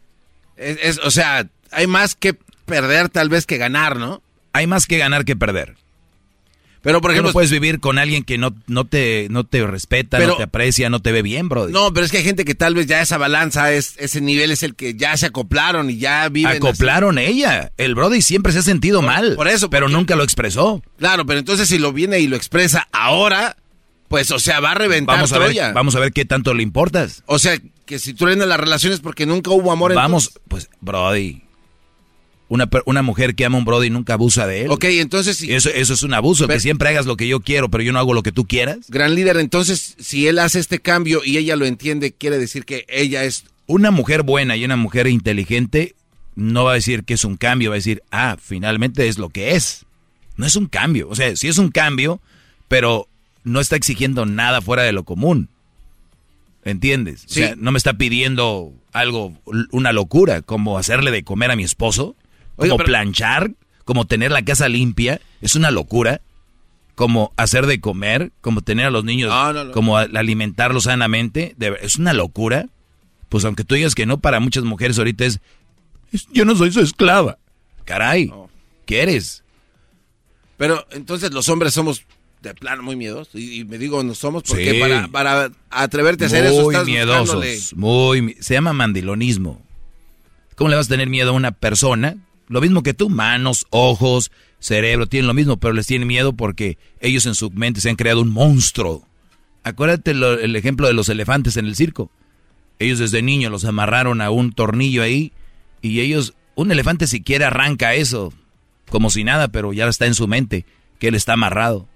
Es, 0.57 0.79
es, 0.83 0.99
o 0.99 1.11
sea, 1.11 1.49
hay 1.73 1.87
más 1.87 2.15
que 2.15 2.35
perder 2.65 3.09
tal 3.09 3.29
vez 3.29 3.45
que 3.45 3.59
ganar, 3.59 3.97
¿no? 3.97 4.23
Hay 4.53 4.67
más 4.67 4.87
que 4.87 4.99
ganar 4.99 5.25
que 5.25 5.37
perder. 5.37 5.77
Pero 6.83 7.01
por 7.01 7.11
ejemplo, 7.11 7.31
no 7.31 7.33
puedes 7.33 7.51
vivir 7.51 7.81
con 7.81 7.99
alguien 7.99 8.23
que 8.23 8.39
no, 8.39 8.55
no, 8.67 8.85
te, 8.85 9.27
no 9.31 9.45
te 9.45 9.67
respeta, 9.67 10.19
pero, 10.19 10.33
no 10.33 10.37
te 10.37 10.45
aprecia, 10.45 10.89
no 10.89 11.01
te 11.01 11.13
ve 11.13 11.23
bien, 11.23 11.49
bro. 11.49 11.69
No, 11.69 11.93
pero 11.93 12.07
es 12.07 12.13
que 12.13 12.19
hay 12.19 12.25
gente 12.25 12.45
que 12.45 12.55
tal 12.55 12.75
vez 12.75 12.87
ya 12.87 13.03
esa 13.03 13.19
balanza, 13.19 13.73
es, 13.73 13.95
ese 13.99 14.21
nivel 14.21 14.51
es 14.51 14.63
el 14.63 14.75
que 14.75 14.95
ya 14.95 15.17
se 15.17 15.27
acoplaron 15.27 15.91
y 15.91 15.99
ya 15.99 16.29
viven. 16.29 16.57
Acoplaron 16.57 17.19
así. 17.19 17.27
ella. 17.27 17.73
El 17.77 17.95
Brody 17.95 18.23
siempre 18.23 18.53
se 18.53 18.61
ha 18.61 18.63
sentido 18.63 19.01
por, 19.01 19.07
mal. 19.07 19.35
Por 19.35 19.49
eso. 19.49 19.71
Pero 19.71 19.87
porque, 19.87 19.97
nunca 19.97 20.17
lo 20.17 20.23
expresó. 20.23 20.83
Claro, 20.99 21.27
pero 21.27 21.41
entonces 21.41 21.69
si 21.69 21.79
lo 21.79 21.93
viene 21.93 22.21
y 22.21 22.29
lo 22.29 22.37
expresa 22.37 22.89
ahora, 22.93 23.57
pues, 24.09 24.31
o 24.31 24.39
sea, 24.39 24.61
va 24.61 24.71
a 24.71 24.75
reventar 24.75 25.17
vamos 25.17 25.33
a 25.33 25.37
Troya. 25.37 25.67
Ver, 25.67 25.75
vamos 25.75 25.97
a 25.97 25.99
ver 25.99 26.13
qué 26.13 26.25
tanto 26.25 26.55
le 26.55 26.63
importas. 26.63 27.25
O 27.27 27.39
sea, 27.39 27.59
que 27.87 27.99
si 27.99 28.15
truenan 28.15 28.49
las 28.49 28.61
relaciones 28.61 29.01
porque 29.01 29.27
nunca 29.27 29.51
hubo 29.51 29.73
amor. 29.73 29.95
Vamos, 29.95 30.29
entonces... 30.29 30.43
pues, 30.49 30.71
Brody. 30.81 31.43
Una, 32.49 32.69
una 32.87 33.03
mujer 33.03 33.35
que 33.35 33.45
ama 33.45 33.57
a 33.57 33.59
un 33.59 33.65
Brody 33.65 33.91
nunca 33.91 34.15
abusa 34.15 34.47
de 34.47 34.63
él. 34.63 34.71
Ok, 34.71 34.85
entonces. 34.85 35.43
Eso, 35.43 35.69
eso 35.69 35.95
es 35.95 36.03
un 36.03 36.15
abuso, 36.15 36.47
pero, 36.47 36.57
que 36.57 36.61
siempre 36.61 36.89
hagas 36.89 37.05
lo 37.05 37.17
que 37.17 37.29
yo 37.29 37.41
quiero, 37.41 37.71
pero 37.71 37.83
yo 37.83 37.93
no 37.93 37.99
hago 37.99 38.15
lo 38.15 38.23
que 38.23 38.33
tú 38.33 38.47
quieras. 38.47 38.79
Gran 38.89 39.15
líder, 39.15 39.37
entonces, 39.37 39.95
si 39.99 40.27
él 40.27 40.39
hace 40.39 40.59
este 40.59 40.79
cambio 40.79 41.21
y 41.25 41.37
ella 41.37 41.57
lo 41.57 41.67
entiende, 41.67 42.13
quiere 42.13 42.39
decir 42.39 42.65
que 42.65 42.87
ella 42.89 43.25
es... 43.25 43.45
Una 43.67 43.91
mujer 43.91 44.23
buena 44.23 44.57
y 44.57 44.65
una 44.65 44.77
mujer 44.77 45.09
inteligente 45.09 45.95
no 46.37 46.65
va 46.65 46.71
a 46.71 46.75
decir 46.75 47.05
que 47.05 47.15
es 47.15 47.25
un 47.25 47.37
cambio, 47.37 47.71
va 47.71 47.75
a 47.75 47.79
decir, 47.79 48.03
ah, 48.11 48.37
finalmente 48.41 49.09
es 49.09 49.19
lo 49.19 49.29
que 49.29 49.57
es. 49.57 49.85
No 50.37 50.47
es 50.47 50.57
un 50.57 50.67
cambio. 50.67 51.09
O 51.11 51.15
sea, 51.15 51.37
sí 51.37 51.49
es 51.49 51.59
un 51.59 51.71
cambio, 51.71 52.21
pero 52.69 53.09
no 53.45 53.61
está 53.61 53.77
exigiendo 53.77 54.25
nada 54.25 54.63
fuera 54.63 54.85
de 54.85 54.93
lo 54.93 55.05
común. 55.05 55.49
¿Entiendes? 56.65 57.25
Sí. 57.27 57.43
O 57.43 57.47
sea, 57.47 57.57
no 57.57 57.73
me 57.73 57.79
está 57.79 57.95
pidiendo 57.95 58.73
algo, 58.93 59.35
una 59.71 59.93
locura, 59.93 60.43
como 60.43 60.79
hacerle 60.79 61.11
de 61.11 61.25
comer 61.25 61.51
a 61.51 61.57
mi 61.57 61.65
esposo. 61.65 62.15
Como 62.59 62.77
pero... 62.77 62.87
planchar, 62.87 63.53
como 63.85 64.07
tener 64.07 64.33
la 64.33 64.45
casa 64.45 64.69
limpia, 64.69 65.21
es 65.41 65.55
una 65.55 65.71
locura. 65.71 66.21
Como 66.95 67.33
hacer 67.37 67.67
de 67.67 67.81
comer, 67.81 68.33
como 68.41 68.61
tener 68.61 68.87
a 68.87 68.91
los 68.91 69.05
niños, 69.05 69.31
no, 69.31 69.53
no, 69.53 69.65
no. 69.67 69.73
como 69.73 69.99
alimentarlos 69.99 70.85
sanamente, 70.85 71.55
de, 71.57 71.79
es 71.81 71.95
una 71.97 72.13
locura. 72.13 72.69
Pues 73.29 73.45
aunque 73.45 73.63
tú 73.63 73.77
digas 73.77 73.95
que 73.95 74.05
no, 74.05 74.19
para 74.19 74.41
muchas 74.41 74.65
mujeres 74.65 74.99
ahorita 74.99 75.25
es, 75.25 75.39
es 76.13 76.27
yo 76.33 76.45
no 76.45 76.57
soy 76.57 76.73
su 76.73 76.81
esclava. 76.81 77.39
Caray, 77.85 78.33
¿qué 78.85 79.03
eres? 79.03 79.45
Pero 80.57 80.87
entonces 80.91 81.31
los 81.33 81.49
hombres 81.49 81.73
somos 81.73 82.03
de 82.43 82.53
plano 82.55 82.83
muy 82.83 82.97
miedosos. 82.97 83.35
Y, 83.37 83.61
y 83.61 83.65
me 83.65 83.79
digo, 83.79 84.03
no 84.03 84.15
somos 84.15 84.43
porque 84.43 84.73
sí. 84.73 84.81
para, 84.81 85.07
para, 85.09 85.53
atreverte 85.71 86.25
a 86.25 86.27
hacer 86.27 86.45
muy 86.45 86.53
eso 86.53 86.71
estás 86.71 86.87
miedosos, 86.87 87.37
buscándole... 87.37 87.59
muy 87.77 88.37
Se 88.41 88.55
llama 88.55 88.73
mandilonismo. 88.73 89.63
¿Cómo 90.57 90.71
le 90.71 90.77
vas 90.77 90.87
a 90.87 90.91
tener 90.91 91.09
miedo 91.09 91.31
a 91.31 91.35
una 91.35 91.53
persona 91.53 92.17
lo 92.49 92.61
mismo 92.61 92.83
que 92.83 92.95
tú, 92.95 93.09
manos, 93.09 93.67
ojos, 93.71 94.31
cerebro, 94.59 95.07
tienen 95.07 95.29
lo 95.29 95.35
mismo, 95.35 95.57
pero 95.59 95.73
les 95.73 95.87
tienen 95.87 96.09
miedo 96.09 96.33
porque 96.33 96.79
ellos 97.01 97.27
en 97.27 97.35
su 97.35 97.51
mente 97.51 97.81
se 97.81 97.91
han 97.91 97.97
creado 97.97 98.21
un 98.21 98.31
monstruo. 98.31 99.07
Acuérdate 99.63 100.13
el 100.13 100.57
ejemplo 100.57 100.87
de 100.87 100.95
los 100.95 101.09
elefantes 101.09 101.57
en 101.57 101.67
el 101.67 101.77
circo. 101.77 102.11
Ellos 102.79 102.99
desde 102.99 103.23
niños 103.23 103.51
los 103.51 103.65
amarraron 103.65 104.21
a 104.21 104.31
un 104.31 104.53
tornillo 104.53 105.03
ahí 105.03 105.33
y 105.83 106.01
ellos, 106.01 106.35
un 106.55 106.71
elefante 106.71 107.07
siquiera 107.07 107.49
arranca 107.49 107.95
eso, 107.95 108.33
como 108.89 109.11
si 109.11 109.25
nada, 109.25 109.49
pero 109.49 109.73
ya 109.73 109.87
está 109.87 110.07
en 110.07 110.15
su 110.15 110.27
mente, 110.27 110.65
que 110.99 111.09
él 111.09 111.15
está 111.15 111.35
amarrado. 111.35 111.89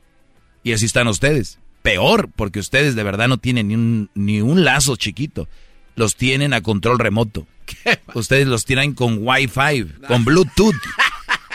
Y 0.62 0.72
así 0.72 0.86
están 0.86 1.09
ustedes. 1.09 1.59
Peor, 1.82 2.30
porque 2.36 2.61
ustedes 2.61 2.94
de 2.94 3.03
verdad 3.03 3.26
no 3.28 3.38
tienen 3.38 3.68
ni 3.68 4.09
ni 4.14 4.40
un 4.40 4.64
lazo 4.64 4.94
chiquito. 4.96 5.48
Los 5.97 6.16
tienen 6.16 6.53
a 6.55 6.61
control 6.62 6.99
remoto. 6.99 7.47
Ustedes 8.14 8.47
los 8.47 8.64
tiran 8.64 8.93
con 8.93 9.18
Wi-Fi, 9.20 9.86
con 10.07 10.24
Bluetooth. 10.24 10.74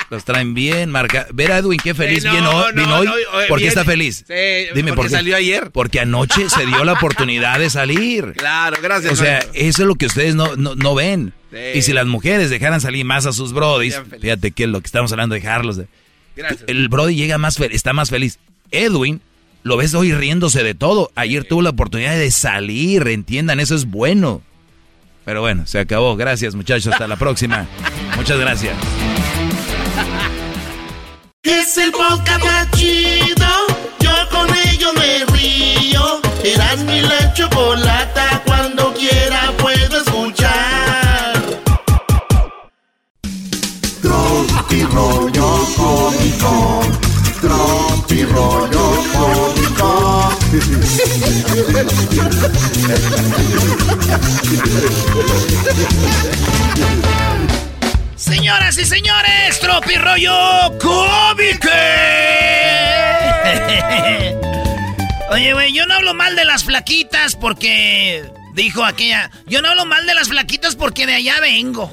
Los 0.09 0.23
traen 0.23 0.53
bien 0.53 0.89
marcados. 0.89 1.35
Ver 1.35 1.51
a 1.51 1.57
Edwin 1.57 1.77
qué 1.83 1.93
feliz 1.93 2.23
Sí, 2.23 2.29
no, 2.29 2.35
vino, 2.35 2.51
no, 2.71 2.73
vino 2.73 2.95
hoy. 2.95 3.05
no, 3.07 3.13
¿Por 3.49 3.59
qué 3.59 3.67
está 3.67 3.83
feliz? 3.83 4.23
Dime 4.73 4.93
por 4.93 5.07
qué. 5.07 5.09
salió 5.11 5.35
ayer. 5.35 5.69
Porque 5.71 5.99
anoche 5.99 6.49
se 6.49 6.65
dio 6.65 6.85
la 6.85 6.93
oportunidad 6.97 7.59
de 7.59 7.69
salir. 7.69 8.31
Claro, 8.37 8.77
gracias. 8.81 9.11
O 9.11 9.15
sea, 9.17 9.39
eso 9.53 9.81
es 9.81 9.87
lo 9.87 9.95
que 9.95 10.05
ustedes 10.05 10.33
no, 10.33 10.95
ven. 10.95 11.33
Sí. 11.51 11.57
Y 11.79 11.81
si 11.81 11.91
las 11.91 12.05
mujeres 12.05 12.49
dejaran 12.49 12.79
salir 12.79 13.03
más 13.03 13.25
a 13.25 13.33
sus 13.33 13.51
brodis, 13.51 13.99
fíjate 14.21 14.51
que 14.51 14.63
es 14.63 14.69
lo 14.69 14.79
que 14.79 14.85
estamos 14.85 15.11
hablando 15.11 15.33
de 15.35 15.41
dejarlos. 15.41 15.75
de- 15.75 15.87
Gracias. 16.37 16.63
El 16.67 16.87
brody 16.87 17.15
llega 17.15 17.37
más 17.37 17.59
está 17.59 17.91
más 17.91 18.09
feliz. 18.09 18.39
Edwin, 18.71 19.19
lo 19.67 19.75
ves 19.75 19.93
hoy 19.93 20.13
riéndose 20.13 20.63
de 20.63 20.73
todo. 20.73 21.11
Ayer 21.15 21.43
tuvo 21.43 21.61
la 21.61 21.71
oportunidad 21.71 22.15
de 22.15 22.31
salir, 22.31 23.05
entiendan, 23.09 23.59
eso 23.59 23.75
es 23.75 23.85
bueno. 23.85 24.41
Pero 25.25 25.41
bueno, 25.41 25.67
se 25.67 25.79
acabó. 25.79 26.15
Gracias, 26.15 26.55
muchachos. 26.55 26.93
Hasta 26.93 27.05
la 27.05 27.15
próxima. 27.19 27.67
Muchas 28.15 28.39
gracias. 28.39 28.73
Es 31.43 31.77
el 31.77 31.91
podcast 31.91 32.43
más 32.45 32.71
chido. 32.71 33.45
Yo 33.99 34.11
con 34.31 34.47
ello 34.69 34.93
me 34.93 35.25
río. 35.37 36.21
Eras 36.45 36.79
mi 36.85 37.01
la 37.01 37.33
chocolata. 37.33 38.41
Cuando 38.45 38.93
quiera 38.93 39.51
puedo 39.57 39.97
escuchar. 40.01 41.33
Tropi 44.01 44.83
rollo 44.83 45.67
cómico. 45.75 46.81
Tropi 47.41 48.23
rollo 48.23 49.03
cómico. 49.13 49.56
Señoras 58.15 58.77
y 58.77 58.85
señores, 58.85 59.59
Tropi 59.59 59.95
Rollo 59.95 60.31
Cómico. 60.79 61.67
Oye, 65.31 65.51
güey, 65.51 65.73
yo 65.73 65.85
no 65.85 65.95
hablo 65.95 66.13
mal 66.13 66.37
de 66.37 66.45
las 66.45 66.63
flaquitas 66.63 67.35
porque. 67.35 68.31
Dijo 68.53 68.85
aquella. 68.85 69.29
Yo 69.47 69.61
no 69.61 69.67
hablo 69.67 69.85
mal 69.85 70.07
de 70.07 70.15
las 70.15 70.29
flaquitas 70.29 70.77
porque 70.77 71.05
de 71.05 71.15
allá 71.15 71.41
vengo. 71.41 71.91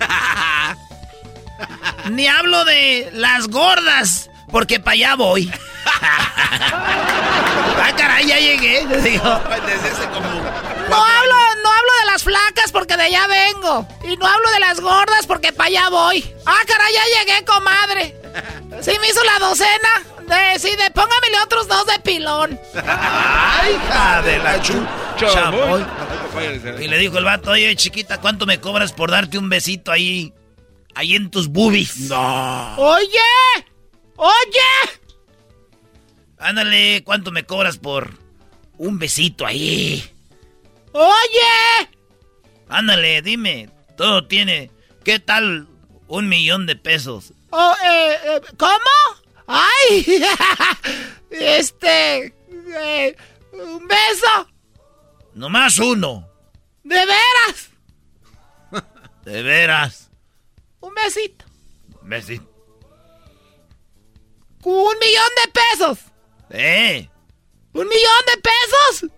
Ni 2.10 2.26
hablo 2.26 2.64
de 2.64 3.10
las 3.12 3.48
gordas 3.48 4.30
porque 4.50 4.80
para 4.80 4.92
allá 4.92 5.14
voy. 5.16 5.50
ah, 6.02 7.92
caray, 7.96 8.26
ya 8.26 8.38
llegué. 8.38 8.86
Digo. 9.02 9.24
No 9.24 10.96
hablo, 10.96 11.36
no 11.62 11.70
hablo 11.70 11.92
de 12.00 12.06
las 12.12 12.22
flacas 12.22 12.72
porque 12.72 12.96
de 12.96 13.04
allá 13.04 13.26
vengo. 13.26 13.86
Y 14.04 14.16
no 14.16 14.26
hablo 14.26 14.50
de 14.50 14.60
las 14.60 14.80
gordas 14.80 15.26
porque 15.26 15.52
para 15.52 15.68
allá 15.68 15.88
voy. 15.88 16.34
Ah, 16.46 16.60
caray, 16.66 16.92
ya 16.92 17.02
llegué, 17.20 17.44
comadre. 17.44 18.16
Sí 18.80 18.92
me 19.00 19.08
hizo 19.08 19.22
la 19.24 19.38
docena. 19.38 20.02
De, 20.26 20.58
sí, 20.58 20.70
de 20.76 20.90
póngamele 20.90 21.40
otros 21.42 21.68
dos 21.68 21.86
de 21.86 21.98
pilón. 21.98 22.58
Ay, 22.86 23.74
hija 23.74 24.22
de 24.22 24.38
la 24.38 24.62
chu. 24.62 24.86
chamoy. 25.16 25.84
Y 26.80 26.88
le 26.88 26.98
dijo 26.98 27.18
el 27.18 27.24
vato, 27.24 27.50
oye, 27.50 27.74
chiquita, 27.76 28.20
¿cuánto 28.20 28.46
me 28.46 28.58
cobras 28.60 28.92
por 28.92 29.10
darte 29.10 29.38
un 29.38 29.48
besito 29.48 29.92
ahí? 29.92 30.32
Ahí 30.94 31.14
en 31.14 31.30
tus 31.30 31.48
boobies. 31.48 31.96
No. 32.08 32.76
Oye, 32.76 33.20
oye. 34.16 35.00
Ándale, 36.38 37.02
¿cuánto 37.04 37.30
me 37.30 37.44
cobras 37.46 37.78
por 37.78 38.18
un 38.76 38.98
besito 38.98 39.46
ahí? 39.46 40.04
Oye. 40.92 41.88
Ándale, 42.68 43.22
dime. 43.22 43.70
Todo 43.96 44.26
tiene. 44.26 44.70
¿Qué 45.04 45.18
tal 45.20 45.68
un 46.08 46.28
millón 46.28 46.66
de 46.66 46.76
pesos? 46.76 47.32
Oh, 47.50 47.74
eh, 47.84 48.16
eh, 48.24 48.40
¿Cómo? 48.56 49.24
¡Ay! 49.46 50.06
este. 51.30 52.34
eh, 52.48 53.16
un 53.52 53.86
beso. 53.86 54.48
Nomás 55.34 55.78
uno. 55.78 56.28
¿De 56.82 56.96
veras? 56.96 57.70
De 59.24 59.42
veras. 59.42 60.10
Un 60.80 60.94
besito. 60.94 61.44
Besito. 62.02 62.53
Un 64.64 64.98
millón 64.98 65.30
de 65.44 65.52
pesos. 65.52 65.98
Eh, 66.50 67.08
¿Un 67.72 67.88
millón 67.88 68.22
de 68.26 68.40
pesos? 68.40 69.10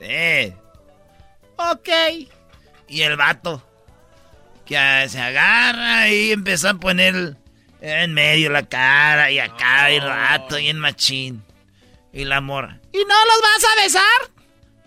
eh. 0.00 0.54
Ok. 1.56 1.88
Y 2.88 3.02
el 3.02 3.16
vato. 3.16 3.62
Que 4.64 4.76
ah, 4.76 5.08
se 5.08 5.20
agarra 5.20 6.08
y 6.08 6.32
empezó 6.32 6.68
a 6.70 6.74
poner 6.74 7.36
en 7.80 8.14
medio 8.14 8.50
la 8.50 8.68
cara 8.68 9.30
y 9.30 9.38
acá 9.38 9.90
y 9.90 9.96
el 9.96 10.04
vato 10.06 10.58
y 10.58 10.68
en 10.68 10.78
machín. 10.78 11.44
Y 12.12 12.24
la 12.24 12.40
morra. 12.40 12.80
¿Y 12.92 12.98
no 12.98 13.14
los 13.26 13.42
vas 13.42 13.64
a 13.72 13.82
besar? 13.82 14.30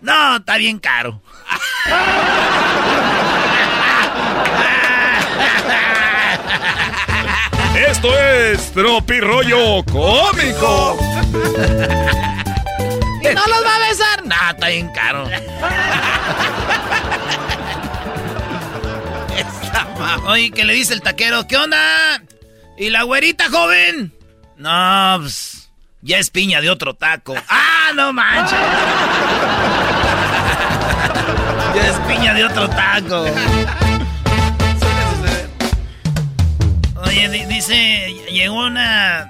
No, 0.00 0.36
está 0.36 0.56
bien 0.56 0.78
caro. 0.78 1.22
Esto 8.02 8.18
es 8.18 8.72
Tropi 8.72 9.20
Rollo 9.20 9.84
Cómico. 9.84 10.96
¿Y 13.20 13.34
no 13.34 13.46
los 13.46 13.62
va 13.62 13.76
a 13.76 13.88
besar? 13.90 14.24
No, 14.24 14.34
está 14.52 14.68
bien 14.68 14.90
caro. 14.94 15.28
Oye, 20.28 20.50
que 20.50 20.64
le 20.64 20.72
dice 20.72 20.94
el 20.94 21.02
taquero, 21.02 21.46
¿qué 21.46 21.58
onda? 21.58 22.22
¿Y 22.78 22.88
la 22.88 23.02
güerita 23.02 23.50
joven? 23.50 24.14
No, 24.56 25.18
pues, 25.20 25.70
ya 26.00 26.16
es 26.16 26.30
piña 26.30 26.62
de 26.62 26.70
otro 26.70 26.94
taco. 26.94 27.34
¡Ah, 27.50 27.90
no 27.94 28.14
manches! 28.14 28.52
ya 31.74 31.86
es 31.86 31.98
piña 32.08 32.32
de 32.32 32.46
otro 32.46 32.66
taco. 32.70 33.26
Oye, 37.06 37.28
di- 37.28 37.46
dice, 37.46 38.14
llegó 38.30 38.66
una... 38.66 39.28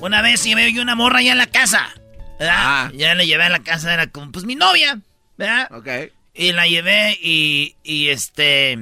Una 0.00 0.22
vez 0.22 0.44
llevé 0.44 0.72
yo 0.72 0.82
una 0.82 0.94
morra 0.94 1.18
allá 1.18 1.32
en 1.32 1.38
la 1.38 1.46
casa. 1.46 1.90
¿verdad? 2.38 2.90
Ya 2.94 3.14
la 3.16 3.24
llevé 3.24 3.44
a 3.44 3.48
la 3.48 3.62
casa, 3.64 3.92
era 3.92 4.06
como, 4.08 4.30
pues 4.30 4.44
mi 4.44 4.54
novia, 4.54 5.00
¿verdad? 5.36 5.68
Ok. 5.72 6.12
Y 6.34 6.52
la 6.52 6.66
llevé 6.68 7.18
y, 7.20 7.76
y 7.82 8.08
este... 8.10 8.78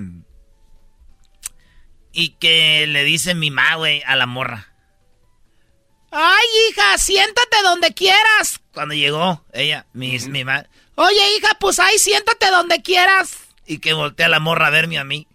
Y 2.13 2.31
que 2.39 2.87
le 2.87 3.05
dice 3.05 3.35
mi 3.35 3.51
ma, 3.51 3.75
güey, 3.77 4.03
a 4.07 4.17
la 4.17 4.27
morra. 4.27 4.69
Ay, 6.11 6.45
hija, 6.71 6.97
siéntate 6.99 7.63
donde 7.63 7.93
quieras. 7.93 8.61
Cuando 8.73 8.95
llegó, 8.95 9.45
ella, 9.53 9.87
mi, 9.93 10.19
mi 10.19 10.45
ma... 10.45 10.65
Oye, 10.95 11.37
hija, 11.37 11.49
pues 11.61 11.79
ahí 11.79 11.99
siéntate 11.99 12.51
donde 12.51 12.81
quieras. 12.83 13.37
Y 13.67 13.79
que 13.79 13.93
voltea 13.93 14.29
la 14.29 14.41
morra 14.41 14.69
a 14.69 14.71
verme 14.71 14.99
a 14.99 15.05
mí. 15.05 15.27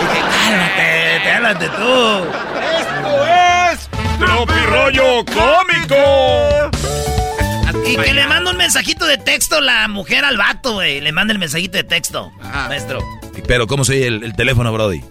Dije, 0.00 0.20
cálmate, 0.32 1.20
cálmate 1.24 1.68
tú. 1.68 2.26
Esto 2.78 3.26
es 3.26 3.88
Tropi 4.18 4.60
Rollo 4.66 5.24
Cómico. 5.26 6.70
Y 7.86 7.96
que 7.96 8.14
le 8.14 8.26
manda 8.26 8.50
un 8.52 8.56
mensajito 8.56 9.04
de 9.06 9.18
texto 9.18 9.60
la 9.60 9.88
mujer 9.88 10.24
al 10.24 10.36
vato, 10.36 10.74
güey. 10.74 11.00
Le 11.00 11.12
manda 11.12 11.32
el 11.32 11.38
mensajito 11.38 11.76
de 11.76 11.84
texto, 11.84 12.30
maestro. 12.40 13.00
Pero, 13.46 13.66
¿cómo 13.66 13.84
se 13.84 13.92
oye 13.94 14.06
el, 14.06 14.22
el 14.22 14.36
teléfono, 14.36 14.72
Brody? 14.72 15.02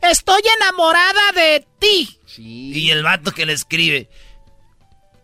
Estoy 0.00 0.42
enamorada 0.60 1.32
de 1.34 1.66
ti. 1.78 2.18
Y 2.36 2.90
el 2.90 3.02
vato 3.02 3.32
que 3.32 3.46
le 3.46 3.52
escribe, 3.52 4.08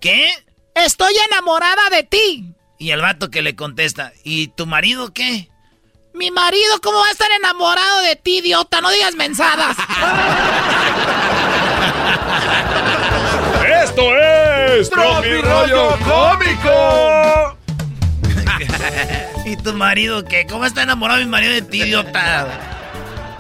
¿qué? 0.00 0.30
Estoy 0.74 1.14
enamorada 1.30 1.90
de 1.90 2.02
ti. 2.04 2.54
Y 2.78 2.92
el 2.92 3.02
vato 3.02 3.28
que 3.28 3.42
le 3.42 3.56
contesta, 3.56 4.12
¿y 4.22 4.48
tu 4.48 4.64
marido 4.64 5.12
qué? 5.12 5.48
Mi 6.14 6.30
marido, 6.30 6.80
¿cómo 6.80 6.98
va 6.98 7.08
a 7.08 7.10
estar 7.10 7.28
enamorado 7.32 8.02
de 8.02 8.14
ti, 8.14 8.38
idiota? 8.38 8.80
No 8.80 8.90
digas 8.90 9.16
mensadas. 9.16 9.76
Esto 13.82 14.16
es 14.16 14.88
Tropi 14.90 15.40
Rollo 15.42 15.98
Cómico. 16.04 17.58
¿Y 19.44 19.56
tu 19.56 19.74
marido 19.74 20.24
qué? 20.24 20.46
¿Cómo 20.46 20.64
está 20.64 20.82
enamorado 20.82 21.18
mi 21.20 21.26
marido 21.26 21.52
de 21.52 21.62
ti, 21.62 21.82
idiota? 21.82 22.46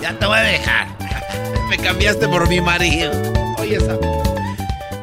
Ya 0.00 0.18
te 0.18 0.26
voy 0.26 0.38
a 0.38 0.42
dejar. 0.42 0.88
Me 1.68 1.78
cambiaste 1.78 2.26
por 2.26 2.48
mi 2.48 2.60
marido. 2.60 3.12
Oye, 3.58 3.76
esa. 3.76 3.96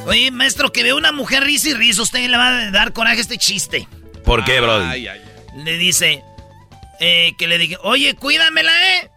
Oye, 0.07 0.29
maestro, 0.31 0.73
que 0.73 0.83
ve 0.83 0.93
una 0.93 1.13
mujer 1.13 1.43
risa 1.43 1.69
y 1.69 1.73
risa, 1.73 2.01
usted 2.01 2.29
le 2.29 2.37
va 2.37 2.49
a 2.49 2.71
dar 2.71 2.91
coraje 2.91 3.17
a 3.17 3.21
este 3.21 3.37
chiste. 3.37 3.87
¿Por 4.25 4.43
qué, 4.43 4.59
Brody? 4.59 4.85
Ay, 4.85 5.07
ay, 5.07 5.21
Le 5.55 5.77
dice, 5.77 6.23
eh, 6.99 7.33
que 7.37 7.47
le 7.47 7.57
dije, 7.57 7.77
oye, 7.83 8.15
cuídamela, 8.15 8.71
¿eh? 8.95 9.09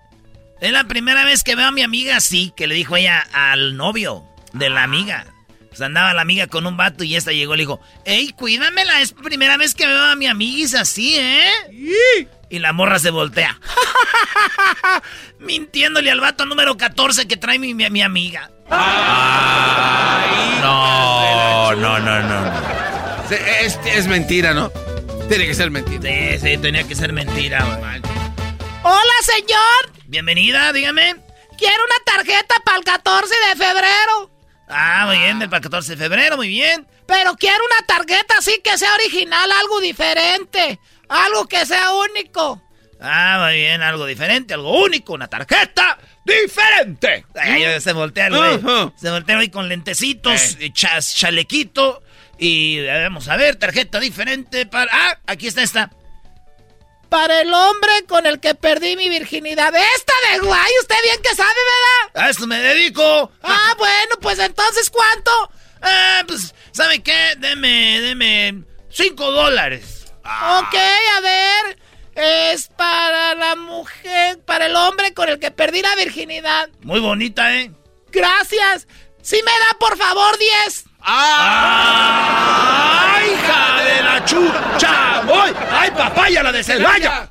Es 0.61 0.73
la 0.73 0.85
primera 0.85 1.25
vez 1.25 1.45
que 1.45 1.55
veo 1.55 1.67
a 1.67 1.73
mi 1.73 1.83
amiga 1.83 2.17
así, 2.17 2.53
que 2.57 2.67
le 2.67 2.75
dijo 2.75 2.97
ella 2.97 3.25
al 3.33 3.77
novio 3.77 4.25
de 4.53 4.71
la 4.71 4.83
amiga. 4.83 5.27
Pues 5.69 5.81
andaba 5.81 6.13
la 6.15 6.23
amiga 6.23 6.49
con 6.49 6.67
un 6.67 6.77
vato 6.77 7.05
y 7.05 7.15
esta 7.15 7.31
llegó 7.31 7.55
y 7.55 7.59
le 7.59 7.63
dijo, 7.63 7.81
¡Ey, 8.05 8.33
cuídamela! 8.33 9.01
Es 9.01 9.13
primera 9.13 9.57
vez 9.57 9.75
que 9.75 9.87
veo 9.87 10.03
a 10.03 10.17
mi 10.17 10.27
amiguis 10.27 10.75
así, 10.75 11.15
¿eh? 11.17 11.53
Y 12.51 12.59
la 12.59 12.73
morra 12.73 12.99
se 12.99 13.11
voltea. 13.11 13.61
Mintiéndole 15.39 16.11
al 16.11 16.21
vato 16.21 16.47
número 16.47 16.77
14 16.77 17.29
que 17.29 17.37
trae 17.37 17.59
mi, 17.59 17.75
mi, 17.75 18.03
amiga. 18.03 18.51
no, 20.63 21.75
no, 21.77 21.99
no, 22.01 22.23
no. 22.23 22.53
Es, 23.31 23.79
es, 23.85 24.07
mentira, 24.09 24.55
¿no? 24.55 24.73
Tiene 25.29 25.47
que 25.47 25.55
ser 25.55 25.71
mentira. 25.71 26.03
Sí, 26.03 26.39
sí, 26.39 26.57
tenía 26.57 26.85
que 26.89 26.95
ser 26.95 27.13
mentira. 27.13 27.63
Hola, 28.83 29.13
señor. 29.23 29.93
Bienvenida, 30.07 30.73
dígame. 30.73 31.17
Quiero 31.59 31.85
una 31.85 32.05
tarjeta 32.17 32.55
para 32.65 32.79
el 32.79 32.85
14 32.85 33.35
de 33.51 33.57
febrero. 33.57 34.31
Ah, 34.69 35.05
muy 35.07 35.19
bien, 35.19 35.39
para 35.41 35.57
el 35.57 35.63
14 35.63 35.97
de 35.97 35.97
febrero, 35.99 36.37
muy 36.37 36.49
bien. 36.49 36.87
Pero 37.07 37.35
quiero 37.37 37.59
una 37.73 37.87
tarjeta 37.87 38.37
así 38.39 38.59
que 38.65 38.79
sea 38.79 38.95
original, 38.95 39.51
algo 39.53 39.81
diferente. 39.81 40.79
Algo 41.11 41.47
que 41.47 41.67
sea 41.67 41.93
único. 41.93 42.63
Ah, 42.99 43.45
muy 43.45 43.57
bien, 43.57 43.83
algo 43.83 44.07
diferente, 44.07 44.55
algo 44.55 44.83
único, 44.83 45.13
una 45.13 45.29
tarjeta 45.29 45.99
diferente. 46.25 47.27
Ay, 47.35 47.81
se 47.81 47.93
voltea 47.93 48.29
el 48.29 48.37
güey. 48.37 48.93
Se 48.97 49.11
voltea 49.11 49.39
ahí 49.39 49.51
con 49.51 49.69
lentecitos, 49.69 50.57
eh. 50.59 50.73
chalequito. 50.73 52.03
Y 52.39 52.87
vamos 52.87 53.29
a 53.29 53.37
ver, 53.37 53.57
tarjeta 53.57 53.99
diferente 53.99 54.65
para... 54.67 54.91
Ah, 54.93 55.19
aquí 55.27 55.49
está 55.49 55.63
esta. 55.63 55.91
Para 57.09 57.41
el 57.41 57.53
hombre 57.53 58.05
con 58.07 58.27
el 58.27 58.39
que 58.39 58.55
perdí 58.55 58.97
mi 58.97 59.09
virginidad. 59.09 59.75
Esta 59.75 60.13
de 60.33 60.39
guay, 60.41 60.71
usted 60.81 60.97
bien 61.03 61.21
que 61.23 61.35
sabe, 61.35 61.49
¿verdad? 61.51 62.27
A 62.27 62.31
esto 62.31 62.47
me 62.47 62.59
dedico. 62.61 63.33
Ah, 63.43 63.75
bueno, 63.79 64.17
pues 64.21 64.39
entonces, 64.39 64.91
¿cuánto? 64.91 65.31
Ah, 65.83 66.23
pues, 66.27 66.55
¿sabe 66.73 67.03
qué? 67.03 67.35
Deme, 67.39 68.01
deme 68.01 68.65
cinco 68.91 69.31
dólares. 69.33 70.07
Ok, 70.23 70.75
a 71.17 71.21
ver. 71.21 71.79
Es 72.15 72.69
para 72.77 73.35
la 73.37 73.55
mujer, 73.55 74.41
para 74.45 74.67
el 74.67 74.75
hombre 74.75 75.15
con 75.15 75.29
el 75.29 75.39
que 75.39 75.53
perdí 75.53 75.83
la 75.83 75.95
virginidad. 75.95 76.69
Muy 76.83 76.99
bonita, 76.99 77.55
¿eh? 77.55 77.71
Gracias. 78.11 78.89
Si 79.23 79.37
me 79.37 79.53
da, 79.53 79.79
por 79.79 79.97
favor, 79.97 80.37
diez. 80.37 80.88
¡Ah! 81.01 82.89
hija 83.27 83.83
de 83.85 84.03
la 84.03 84.25
chucha! 84.25 85.23
¡Voy! 85.27 85.53
¡Ay, 85.71 85.91
papaya, 85.91 86.43
la 86.43 86.53
de 86.53 86.63
Celaya! 86.65 87.31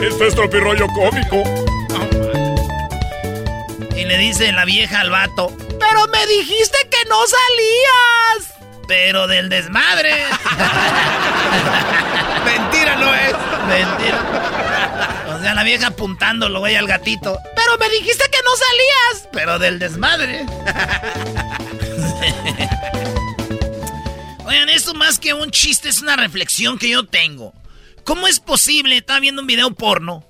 Esto 0.00 0.24
es 0.24 0.34
tropirollo 0.34 0.86
cómico. 0.88 1.44
Y 3.96 4.04
le 4.04 4.18
dice 4.18 4.50
la 4.50 4.64
vieja 4.64 5.00
al 5.00 5.10
vato. 5.10 5.54
Pero 5.78 6.08
me 6.08 6.26
dijiste 6.26 6.76
que 6.90 7.04
no 7.08 7.20
salías. 7.26 8.52
Pero 8.88 9.28
del 9.28 9.48
desmadre. 9.48 10.12
Mentira 12.44 12.96
no 12.96 13.14
es. 13.14 13.32
Mentira. 13.68 14.18
Sea, 15.42 15.54
la 15.54 15.64
vieja 15.64 15.88
apuntándolo, 15.88 16.60
güey, 16.60 16.76
al 16.76 16.86
gatito. 16.86 17.36
Pero 17.56 17.76
me 17.76 17.88
dijiste 17.88 18.22
que 18.30 18.38
no 18.44 18.50
salías. 18.56 19.28
Pero 19.32 19.58
del 19.58 19.80
desmadre. 19.80 20.46
Oigan, 24.46 24.68
esto 24.68 24.94
más 24.94 25.18
que 25.18 25.34
un 25.34 25.50
chiste 25.50 25.88
es 25.88 26.00
una 26.00 26.14
reflexión 26.14 26.78
que 26.78 26.90
yo 26.90 27.06
tengo. 27.06 27.52
¿Cómo 28.04 28.28
es 28.28 28.38
posible? 28.38 28.98
Estaba 28.98 29.18
viendo 29.18 29.40
un 29.40 29.48
video 29.48 29.72
porno. 29.72 30.24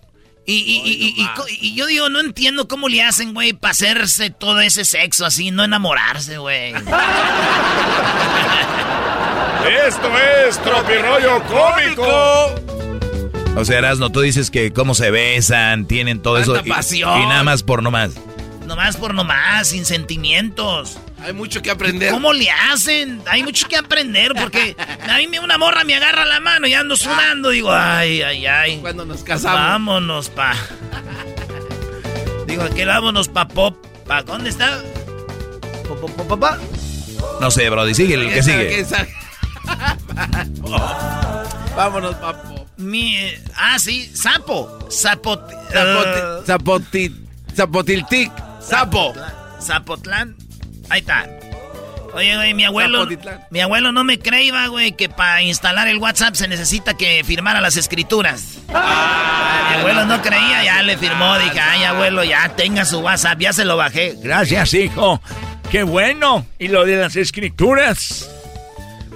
Y, 0.47 1.27
y, 1.61 1.75
yo 1.75 1.85
digo, 1.87 2.09
no 2.09 2.21
entiendo 2.21 2.67
cómo 2.67 2.89
le 2.89 3.03
hacen, 3.03 3.35
güey, 3.35 3.53
para 3.53 3.73
hacerse 3.73 4.31
todo 4.31 4.61
ese 4.61 4.87
sexo 4.87 5.27
así, 5.27 5.51
no 5.51 5.63
enamorarse, 5.63 6.39
güey. 6.39 6.73
Esto 9.87 10.11
es 10.49 10.59
Tropirollo 10.63 11.43
Cómico. 11.45 12.72
O 13.55 13.65
sea, 13.65 13.79
Erasno, 13.79 14.11
tú 14.11 14.21
dices 14.21 14.51
que 14.51 14.73
cómo 14.73 14.95
se 14.95 15.11
besan, 15.11 15.87
tienen 15.87 16.21
todo 16.21 16.39
eso. 16.39 16.61
Y, 16.65 16.69
pasión. 16.69 17.23
y 17.23 17.27
nada 17.27 17.45
más 17.45 17.63
por 17.63 17.83
nomás. 17.83 18.13
Nomás 18.67 18.97
por 18.97 19.15
nomás, 19.15 19.69
sin 19.69 19.85
sentimientos. 19.85 20.99
Hay 21.21 21.35
mucho 21.35 21.63
que 21.63 21.71
aprender. 21.71 22.13
¿Cómo 22.13 22.33
le 22.33 22.51
hacen? 22.51 23.23
Hay 23.27 23.43
mucho 23.43 23.69
que 23.69 23.77
aprender 23.77 24.33
porque 24.35 24.75
a 25.09 25.19
mí 25.19 25.39
una 25.39 25.59
morra 25.59 25.85
me 25.85 25.95
agarra 25.95 26.25
la 26.25 26.41
mano 26.41 26.67
y 26.67 26.75
ando 26.75 26.97
sudando. 26.97 27.51
Digo, 27.51 27.71
ay, 27.73 28.23
ay, 28.23 28.47
ay. 28.47 28.79
Cuando 28.79 29.05
nos 29.05 29.23
casamos. 29.23 29.61
Vámonos, 29.61 30.31
pa. 30.31 30.55
Digo, 32.47 32.63
aquí 32.63 32.85
vámonos, 32.85 33.29
pa 33.29 33.47
pop. 33.47 33.77
¿Pa 34.07 34.23
dónde 34.23 34.51
está? 34.51 34.81
¿Pa, 36.29 36.37
pa, 36.37 36.59
No 37.41 37.51
sé, 37.51 37.69
Brody, 37.71 37.95
sigue 37.95 38.15
el 38.15 38.33
que 38.33 38.43
sigue. 38.43 38.87
Vámonos, 41.77 42.15
papo. 42.17 42.62
Mi, 42.77 43.17
ah, 43.57 43.79
sí, 43.79 44.11
sapo. 44.15 44.79
Sapot, 44.91 45.41
uh, 45.41 46.45
Zapotit. 46.45 47.13
Zapotiltic. 47.55 48.31
Sapo. 48.61 49.13
Zapotlán. 49.61 50.37
Ahí 50.89 51.01
está. 51.01 51.27
Oye, 52.15 52.37
güey, 52.37 52.55
mi 52.55 52.65
abuelo. 52.65 53.09
Mi 53.51 53.61
abuelo 53.61 53.91
no 53.93 54.05
me 54.05 54.19
creía, 54.19 54.67
güey, 54.67 54.93
que 54.93 55.09
para 55.09 55.43
instalar 55.43 55.89
el 55.89 55.99
WhatsApp 55.99 56.35
se 56.35 56.47
necesita 56.47 56.95
que 56.95 57.23
firmara 57.25 57.61
las 57.61 57.77
escrituras. 57.77 58.59
Ah, 58.69 59.71
mi 59.71 59.81
abuelo 59.81 60.05
no 60.05 60.21
creía, 60.21 60.65
ya 60.65 60.83
le 60.83 60.99
firmó. 60.99 61.39
Dije, 61.39 61.59
ay, 61.59 61.85
abuelo, 61.85 62.23
ya 62.25 62.55
tenga 62.55 62.85
su 62.85 63.01
WhatsApp, 63.01 63.39
ya 63.39 63.53
se 63.53 63.65
lo 63.65 63.77
bajé. 63.77 64.15
Gracias, 64.19 64.75
hijo. 64.75 65.23
Qué 65.71 65.85
bueno. 65.85 66.45
¿Y 66.59 66.69
lo 66.69 66.85
de 66.85 66.97
las 66.97 67.17
escrituras? 67.17 68.29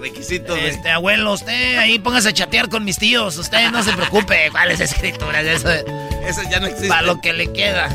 Requisitos. 0.01 0.59
Este, 0.59 0.91
abuelo, 0.91 1.33
usted 1.33 1.79
ahí 1.79 1.99
póngase 1.99 2.29
a 2.29 2.33
chatear 2.33 2.69
con 2.69 2.85
mis 2.85 2.99
tíos. 2.99 3.37
Usted 3.37 3.71
no 3.71 3.83
se 3.83 3.93
preocupe. 3.93 4.49
¿Cuáles 4.51 4.81
escrituras? 4.81 5.45
Eso, 5.45 5.71
Eso 5.71 6.43
ya 6.51 6.61
no 6.61 6.67
existe. 6.67 6.89
Para 6.89 7.03
lo 7.03 7.21
que 7.21 7.33
le 7.33 7.53
queda. 7.53 7.87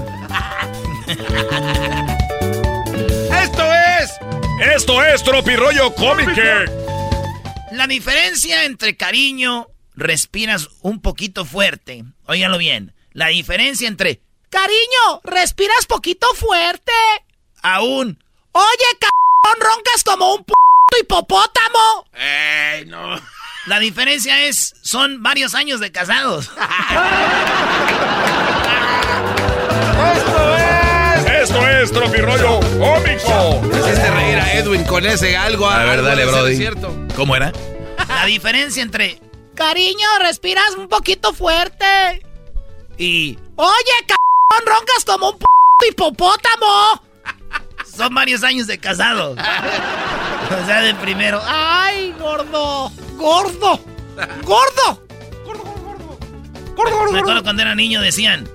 Esto 3.41 3.73
es. 3.73 4.11
Esto 4.75 5.03
es 5.03 5.23
Tropirollo 5.23 5.93
Cómico. 5.95 6.31
La 7.71 7.87
diferencia 7.87 8.65
entre 8.65 8.97
cariño, 8.97 9.67
respiras 9.95 10.69
un 10.81 11.01
poquito 11.01 11.45
fuerte. 11.45 12.03
Óiganlo 12.27 12.57
bien. 12.57 12.93
La 13.13 13.27
diferencia 13.27 13.87
entre 13.87 14.19
cariño, 14.49 15.21
respiras 15.23 15.85
poquito 15.85 16.27
fuerte. 16.35 16.91
Aún. 17.61 18.21
Oye, 18.51 18.97
cabrón, 18.99 19.73
roncas 19.73 20.03
como 20.03 20.35
un 20.35 20.43
p 20.43 20.53
hipopótamo. 20.99 22.07
¡Ey, 22.13 22.85
no! 22.85 23.19
La 23.67 23.79
diferencia 23.79 24.45
es, 24.45 24.73
son 24.81 25.21
varios 25.21 25.53
años 25.53 25.79
de 25.79 25.91
casados. 25.91 26.49
¡Esto 30.15 30.57
es! 30.57 31.25
¡Esto 31.43 31.67
es 31.67 31.91
Tropirollo 31.91 32.59
Cómico! 32.79 33.61
Hiciste 33.71 34.11
reír 34.11 34.39
a 34.39 34.53
Edwin 34.53 34.83
con 34.83 35.05
ese 35.05 35.37
algo. 35.37 35.69
A 35.69 35.83
ver, 35.83 36.01
dale, 36.01 36.25
Brody. 36.25 36.69
¿Cómo 37.15 37.35
era? 37.35 37.51
La 38.07 38.25
diferencia 38.25 38.81
entre... 38.81 39.19
Cariño, 39.55 40.07
respiras 40.19 40.71
un 40.75 40.87
poquito 40.87 41.33
fuerte. 41.33 41.85
Y... 42.97 43.37
Oye, 43.55 44.05
cabrón, 44.07 44.65
roncas 44.65 45.05
como 45.05 45.29
un 45.31 45.37
p 45.37 45.45
hipopótamo. 45.89 47.03
Son 48.01 48.15
varios 48.15 48.43
años 48.43 48.65
de 48.65 48.79
casados. 48.79 49.37
O 50.51 50.65
sea, 50.65 50.81
de 50.81 50.93
primero. 50.95 51.41
¡Ay, 51.45 52.13
gordo! 52.19 52.91
¡Gordo! 53.15 53.79
¡Gordo! 54.43 55.07
¡Gordo, 55.45 55.63
gordo, 55.63 55.81
gordo! 55.81 56.19
¡Gordo, 56.75 56.97
gordo, 56.97 57.11
Me 57.13 57.19
acuerdo 57.19 57.43
cuando 57.43 57.61
era 57.61 57.73
niño 57.73 58.01
decían... 58.01 58.49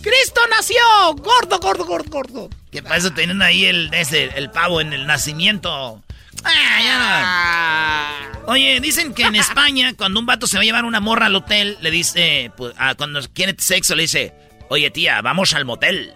¡Cristo 0.00 0.40
nació! 0.50 0.76
¡Gordo, 1.16 1.58
gordo, 1.58 1.84
gordo, 1.84 2.08
gordo! 2.08 2.50
Que 2.70 2.84
para 2.84 2.98
eso 2.98 3.10
tenían 3.12 3.42
ahí 3.42 3.64
el, 3.64 3.92
ese, 3.92 4.30
el 4.36 4.50
pavo 4.50 4.80
en 4.80 4.92
el 4.92 5.08
nacimiento. 5.08 6.04
Ah, 6.44 6.82
ya 6.84 8.36
no. 8.44 8.52
Oye, 8.52 8.78
dicen 8.80 9.12
que 9.12 9.24
en 9.24 9.34
España, 9.34 9.94
cuando 9.96 10.20
un 10.20 10.26
vato 10.26 10.46
se 10.46 10.56
va 10.56 10.62
a 10.62 10.64
llevar 10.64 10.84
una 10.84 11.00
morra 11.00 11.26
al 11.26 11.34
hotel, 11.34 11.78
le 11.80 11.90
dice, 11.90 12.52
pues, 12.56 12.74
cuando 12.96 13.20
quiere 13.32 13.56
sexo, 13.58 13.96
le 13.96 14.02
dice, 14.02 14.34
oye 14.68 14.90
tía, 14.90 15.20
vamos 15.20 15.52
al 15.54 15.64
motel. 15.64 16.14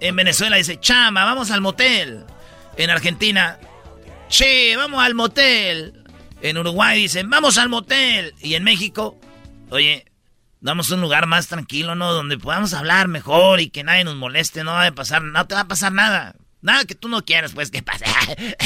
En 0.00 0.16
Venezuela 0.16 0.56
dice, 0.56 0.78
chama, 0.80 1.24
vamos 1.24 1.50
al 1.50 1.60
motel. 1.60 2.24
En 2.76 2.90
Argentina, 2.90 3.58
che, 4.28 4.76
vamos 4.76 5.02
al 5.02 5.14
motel. 5.14 6.04
En 6.40 6.58
Uruguay 6.58 7.02
dicen, 7.02 7.30
vamos 7.30 7.58
al 7.58 7.68
motel. 7.68 8.34
Y 8.40 8.54
en 8.54 8.64
México, 8.64 9.18
oye, 9.70 10.04
damos 10.60 10.90
un 10.90 11.00
lugar 11.00 11.26
más 11.26 11.46
tranquilo, 11.48 11.94
¿no? 11.94 12.12
Donde 12.12 12.38
podamos 12.38 12.74
hablar 12.74 13.08
mejor 13.08 13.60
y 13.60 13.70
que 13.70 13.84
nadie 13.84 14.04
nos 14.04 14.16
moleste, 14.16 14.64
no 14.64 14.72
va 14.72 14.86
a 14.86 14.92
pasar, 14.92 15.22
no 15.22 15.46
te 15.46 15.54
va 15.54 15.62
a 15.62 15.68
pasar 15.68 15.92
nada. 15.92 16.34
Nada 16.62 16.86
que 16.86 16.94
tú 16.94 17.08
no 17.08 17.22
quieras, 17.24 17.52
pues, 17.52 17.70
que 17.70 17.82
pase. 17.82 18.06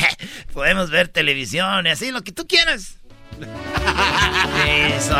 Podemos 0.52 0.90
ver 0.90 1.08
televisión 1.08 1.86
y 1.86 1.90
así, 1.90 2.12
lo 2.12 2.22
que 2.22 2.30
tú 2.30 2.46
quieras. 2.46 2.98
Eso. 4.96 5.16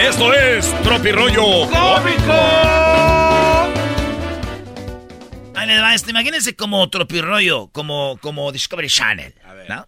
Esto 0.00 0.32
es 0.32 0.82
Tropirollo 0.82 1.68
Cómico. 1.70 2.34
les 5.66 5.82
va 5.82 5.94
esto. 5.94 6.10
Imagínense 6.10 6.56
como 6.56 6.88
Tropirollo, 6.88 7.68
como, 7.68 8.18
como 8.22 8.50
Discovery 8.52 8.88
Channel, 8.88 9.34
¿no? 9.68 9.86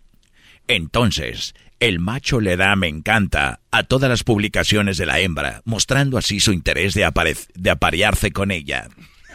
Entonces, 0.68 1.54
el 1.78 2.00
macho 2.00 2.40
le 2.40 2.56
da 2.56 2.76
me 2.76 2.88
encanta 2.88 3.60
a 3.70 3.82
todas 3.82 4.10
las 4.10 4.22
publicaciones 4.22 4.98
de 4.98 5.06
la 5.06 5.20
hembra, 5.20 5.62
mostrando 5.64 6.18
así 6.18 6.38
su 6.38 6.52
interés 6.52 6.92
de, 6.94 7.10
de 7.54 7.70
aparearse 7.70 8.30
con 8.30 8.50
ella. 8.50 8.88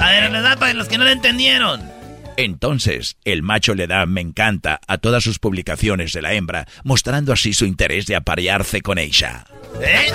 A 0.00 0.10
ver, 0.10 0.30
les 0.30 0.42
da 0.42 0.56
para 0.56 0.72
los 0.74 0.88
que 0.88 0.98
no 0.98 1.04
lo 1.04 1.10
entendieron. 1.10 1.99
Entonces, 2.36 3.16
el 3.24 3.42
macho 3.42 3.74
le 3.74 3.86
da 3.86 4.06
me 4.06 4.20
encanta 4.20 4.80
a 4.86 4.98
todas 4.98 5.22
sus 5.22 5.38
publicaciones 5.38 6.12
de 6.12 6.22
la 6.22 6.34
hembra, 6.34 6.66
mostrando 6.84 7.32
así 7.32 7.52
su 7.52 7.66
interés 7.66 8.06
de 8.06 8.16
aparearse 8.16 8.80
con 8.80 8.98
ella. 8.98 9.44
¿Eh? 9.80 10.06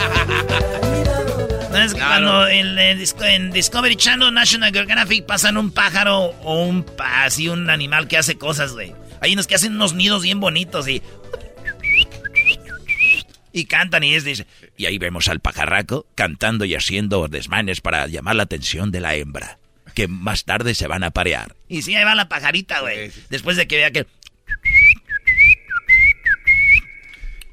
Es 1.84 1.93
cuando 1.93 2.47
en, 2.47 3.51
Discovery 3.51 3.95
Channel, 3.95 4.34
National 4.34 4.72
Geographic 4.72 5.26
pasan 5.26 5.57
un 5.57 5.72
pájaro 5.72 6.34
o 6.43 6.63
un 6.63 6.86
así 6.99 7.49
un 7.49 7.70
animal 7.70 8.07
que 8.07 8.18
hace 8.18 8.38
cosas, 8.38 8.74
güey. 8.74 8.93
Hay 9.22 9.34
unos 9.34 9.45
que 9.45 9.55
hacen 9.55 9.76
unos 9.76 9.93
nidos 9.93 10.24
bien 10.24 10.39
bonitos 10.39 10.88
y 10.88 11.01
y 13.51 13.66
cantan 13.66 14.03
y 14.03 14.13
es 14.13 14.26
dice 14.26 14.45
y 14.76 14.86
ahí 14.86 14.97
vemos 14.97 15.30
al 15.30 15.39
pajarraco 15.39 16.05
cantando 16.13 16.66
y 16.66 16.76
haciendo 16.76 17.28
desmanes 17.30 17.80
para 17.80 18.05
llamar 18.07 18.36
la 18.36 18.43
atención 18.43 18.91
de 18.91 18.99
la 18.99 19.16
hembra 19.16 19.59
que 19.96 20.08
más 20.08 20.46
tarde 20.46 20.76
se 20.76 20.88
van 20.88 21.04
a 21.04 21.10
parear. 21.10 21.56
Y 21.68 21.82
sí, 21.82 21.96
ahí 21.96 22.04
va 22.04 22.14
la 22.14 22.30
pajarita, 22.30 22.82
güey. 22.82 23.12
Después 23.30 23.58
de 23.58 23.68
que 23.68 23.78
vea 23.78 23.91
que... 23.91 24.06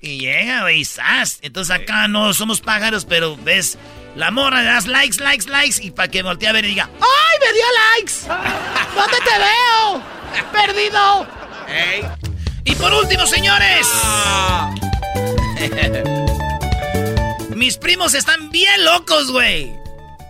Y 0.02 0.18
llega, 0.18 0.62
güey, 0.62 0.84
¡zas! 0.84 1.38
Entonces 1.42 1.74
acá 1.74 2.08
no 2.08 2.34
somos 2.34 2.60
pájaros, 2.60 3.04
pero 3.04 3.36
ves, 3.36 3.78
la 4.16 4.32
morra 4.32 4.62
le 4.62 4.66
das 4.66 4.86
likes, 4.88 5.22
likes, 5.22 5.48
likes, 5.48 5.76
y 5.80 5.92
para 5.92 6.08
que 6.08 6.22
voltee 6.22 6.48
a 6.48 6.52
ver 6.52 6.64
y 6.64 6.68
diga, 6.68 6.90
¡Ay, 7.00 7.38
me 7.40 7.52
dio 7.52 7.64
likes! 7.94 8.14
¿Dónde 8.94 9.16
te 9.24 9.38
veo? 9.38 10.02
¡Perdido! 10.52 11.26
Y 12.64 12.74
por 12.74 12.92
último, 12.92 13.26
señores. 13.26 13.86
Ah. 14.04 14.74
Mis 17.56 17.76
primos 17.76 18.14
están 18.14 18.50
bien 18.50 18.84
locos, 18.84 19.30
güey. 19.30 19.72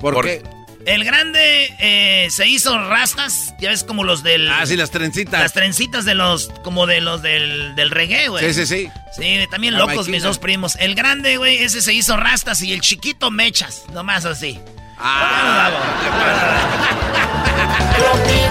¿Por, 0.00 0.22
qué? 0.22 0.42
El 0.84 1.04
grande 1.04 1.74
eh, 1.78 2.28
se 2.30 2.48
hizo 2.48 2.76
rastas, 2.88 3.54
ya 3.60 3.70
ves 3.70 3.84
como 3.84 4.02
los 4.02 4.22
del... 4.22 4.50
Ah, 4.50 4.66
sí, 4.66 4.76
las 4.76 4.90
trencitas. 4.90 5.40
Las 5.40 5.52
trencitas 5.52 6.04
de 6.04 6.14
los, 6.14 6.48
como 6.64 6.86
de 6.86 7.00
los 7.00 7.22
del, 7.22 7.74
del 7.76 7.90
reggae, 7.90 8.28
güey. 8.28 8.52
Sí, 8.52 8.66
sí, 8.66 8.66
sí. 8.66 8.90
Sí, 9.16 9.46
también 9.50 9.76
locos 9.78 10.08
mis 10.08 10.22
dos 10.22 10.38
primos. 10.38 10.76
El 10.80 10.94
grande, 10.94 11.36
güey, 11.36 11.58
ese 11.58 11.82
se 11.82 11.92
hizo 11.92 12.16
rastas 12.16 12.62
y 12.62 12.72
el 12.72 12.80
chiquito 12.80 13.30
mechas, 13.30 13.84
nomás 13.92 14.24
así. 14.24 14.58
Ah. 14.98 15.70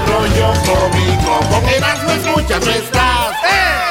rollo 0.08 0.54
cómico, 0.66 1.40
con 1.50 1.70
Erasmo 1.70 2.12
escuchas 2.12 2.66
no 2.66 2.72
estás. 2.72 3.91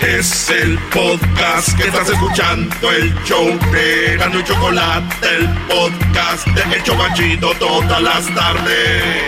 Es 0.00 0.50
el 0.50 0.78
podcast 0.92 1.74
que 1.76 1.88
estás 1.88 2.10
escuchando, 2.10 2.92
el 2.92 3.14
show 3.24 3.46
de 3.72 4.16
Gano 4.18 4.40
y 4.40 4.44
Chocolate, 4.44 5.26
el 5.36 5.48
podcast 5.66 6.46
de 6.48 6.76
Hecho 6.76 6.96
Banchito 6.96 7.52
todas 7.54 8.02
las 8.02 8.26
tardes. 8.34 9.24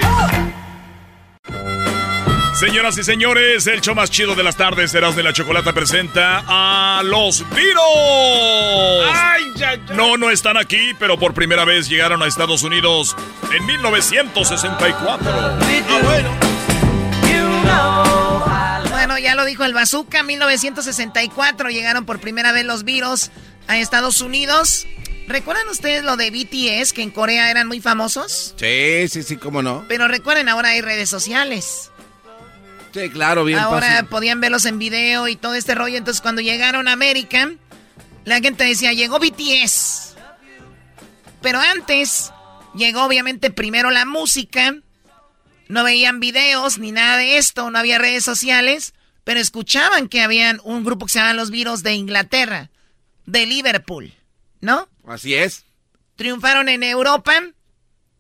Señoras 2.55 2.99
y 2.99 3.05
señores, 3.05 3.67
el 3.67 3.81
show 3.81 3.95
más 3.95 4.11
chido 4.11 4.35
de 4.35 4.43
las 4.43 4.57
tardes, 4.57 4.91
Serás 4.91 5.17
de 5.17 5.23
la 5.23 5.33
Chocolata, 5.33 5.73
presenta 5.73 6.45
a 6.47 7.03
los 7.03 7.49
Virus. 7.51 7.79
No, 9.95 10.19
no 10.19 10.31
están 10.31 10.59
aquí, 10.59 10.93
pero 10.99 11.19
por 11.19 11.33
primera 11.33 11.65
vez 11.65 11.89
llegaron 11.89 12.23
a 12.23 12.27
Estados 12.27 12.63
Unidos 12.63 13.17
en 13.57 13.65
1964. 13.65 15.27
Ah, 15.31 16.01
bueno. 16.05 16.29
Bueno, 19.09 19.25
ya 19.25 19.35
lo 19.35 19.47
dijo 19.47 19.65
el 19.65 19.73
Bazooka, 19.73 20.23
1964 20.23 21.71
llegaron 21.71 22.05
por 22.05 22.21
primera 22.21 22.53
vez 22.53 22.67
los 22.67 22.85
virus 22.85 23.31
a 23.67 23.79
Estados 23.79 24.21
Unidos. 24.21 24.87
¿Recuerdan 25.27 25.67
ustedes 25.71 26.05
lo 26.05 26.19
de 26.19 26.31
BTS, 26.31 26.93
que 26.93 27.01
en 27.01 27.11
Corea 27.11 27.51
eran 27.51 27.69
muy 27.69 27.81
famosos? 27.81 28.55
Sí, 28.59 29.09
sí, 29.09 29.23
sí, 29.23 29.39
cómo 29.39 29.63
no. 29.63 29.87
Pero 29.89 30.09
recuerden, 30.09 30.51
ahora 30.51 30.69
hay 30.69 30.83
redes 30.83 31.09
sociales. 31.09 31.91
Sí, 32.93 33.09
claro, 33.09 33.47
bien 33.47 33.61
Ahora 33.61 34.03
podían 34.11 34.43
verlos 34.43 34.67
en 34.67 34.79
video 34.79 35.27
y 35.27 35.37
todo 35.37 35.55
este 35.55 35.75
rollo. 35.75 35.97
Entonces, 35.97 36.21
cuando 36.21 36.43
llegaron 36.43 36.87
a 36.87 36.93
América, 36.93 37.51
la 38.27 38.41
gente 38.41 38.65
decía, 38.65 38.93
llegó 38.93 39.19
BTS. 39.19 40.17
Pero 41.41 41.61
antes, 41.61 42.31
llegó 42.75 43.05
obviamente 43.05 43.51
primero 43.51 43.91
la 43.91 44.05
música 44.05 44.75
no 45.69 45.85
veían 45.85 46.19
videos 46.19 46.79
ni 46.79 46.93
nada 46.93 47.19
de 47.19 47.37
esto, 47.37 47.71
no 47.71 47.79
había 47.79 47.99
redes 47.99 48.25
sociales, 48.25 48.95
pero 49.29 49.41
escuchaban 49.41 50.09
que 50.09 50.23
habían 50.23 50.59
un 50.65 50.85
grupo 50.85 51.05
que 51.05 51.13
se 51.13 51.19
llamaban 51.19 51.37
los 51.37 51.51
Virus 51.51 51.83
de 51.83 51.93
Inglaterra, 51.93 52.71
de 53.27 53.45
Liverpool, 53.45 54.15
¿no? 54.63 54.89
Así 55.07 55.35
es. 55.35 55.67
Triunfaron 56.17 56.71
en 56.71 56.83
Europa, 56.83 57.35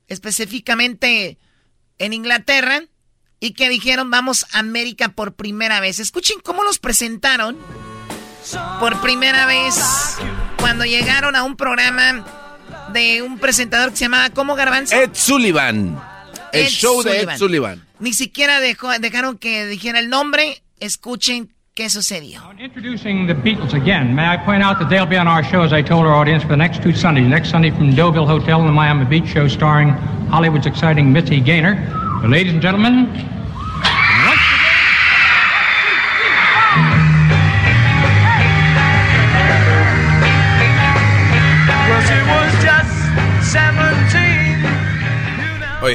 específicamente 0.06 1.38
en 1.96 2.12
Inglaterra, 2.12 2.82
y 3.40 3.52
que 3.52 3.70
dijeron 3.70 4.10
vamos 4.10 4.44
a 4.52 4.58
América 4.58 5.08
por 5.08 5.32
primera 5.32 5.80
vez. 5.80 5.98
Escuchen 5.98 6.40
cómo 6.44 6.62
los 6.62 6.78
presentaron 6.78 7.56
por 8.78 9.00
primera 9.00 9.46
vez 9.46 9.76
cuando 10.58 10.84
llegaron 10.84 11.36
a 11.36 11.42
un 11.42 11.56
programa 11.56 12.26
de 12.92 13.22
un 13.22 13.38
presentador 13.38 13.92
que 13.92 13.96
se 13.96 14.04
llamaba 14.04 14.28
¿Cómo 14.28 14.56
Garbanzo? 14.56 14.94
Ed 14.94 15.12
Sullivan. 15.14 15.98
El 16.52 16.66
show 16.66 17.02
de 17.02 17.22
Ed 17.22 17.38
Sullivan. 17.38 17.82
Ni 17.98 18.12
siquiera 18.12 18.60
dejó, 18.60 18.90
dejaron 18.98 19.38
que 19.38 19.64
dijera 19.64 20.00
el 20.00 20.10
nombre. 20.10 20.62
Escuchen 20.80 21.50
qué 21.74 21.88
sucedió. 21.90 22.40
Introducing 22.58 23.26
the 23.26 23.34
Beatles 23.34 23.74
again, 23.74 24.14
may 24.14 24.26
I 24.26 24.36
point 24.36 24.62
out 24.62 24.78
that 24.78 24.88
they'll 24.88 25.06
be 25.06 25.16
on 25.16 25.28
our 25.28 25.44
show, 25.44 25.62
as 25.62 25.72
I 25.72 25.82
told 25.82 26.06
our 26.06 26.14
audience, 26.14 26.42
for 26.42 26.50
the 26.50 26.56
next 26.56 26.82
two 26.82 26.92
Sundays. 26.92 27.26
Next 27.28 27.50
Sunday 27.50 27.70
from 27.70 27.94
Deauville 27.94 28.26
Hotel 28.26 28.60
in 28.60 28.66
the 28.66 28.72
Miami 28.72 29.04
Beach 29.04 29.28
show 29.28 29.48
starring 29.48 29.90
Hollywood's 30.30 30.66
exciting 30.66 31.12
Mitzi 31.12 31.40
Gaynor. 31.40 31.74
But 32.20 32.30
ladies 32.30 32.52
and 32.52 32.62
gentlemen, 32.62 33.06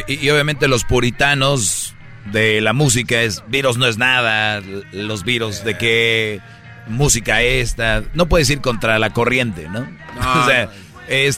y, 0.07 0.29
obviamente 0.29 0.67
los 0.67 0.83
puritanos 0.83 1.82
de 2.31 2.61
la 2.61 2.73
música 2.73 3.21
es 3.21 3.43
virus 3.47 3.77
no 3.77 3.87
es 3.87 3.97
nada, 3.97 4.61
los 4.91 5.23
virus 5.23 5.63
de 5.63 5.77
qué 5.77 6.41
música 6.87 7.41
esta, 7.41 8.03
no 8.13 8.27
puedes 8.27 8.49
ir 8.49 8.61
contra 8.61 8.99
la 8.99 9.11
corriente, 9.11 9.67
¿no? 9.69 9.79
o 10.19 10.47
sea, 10.47 10.69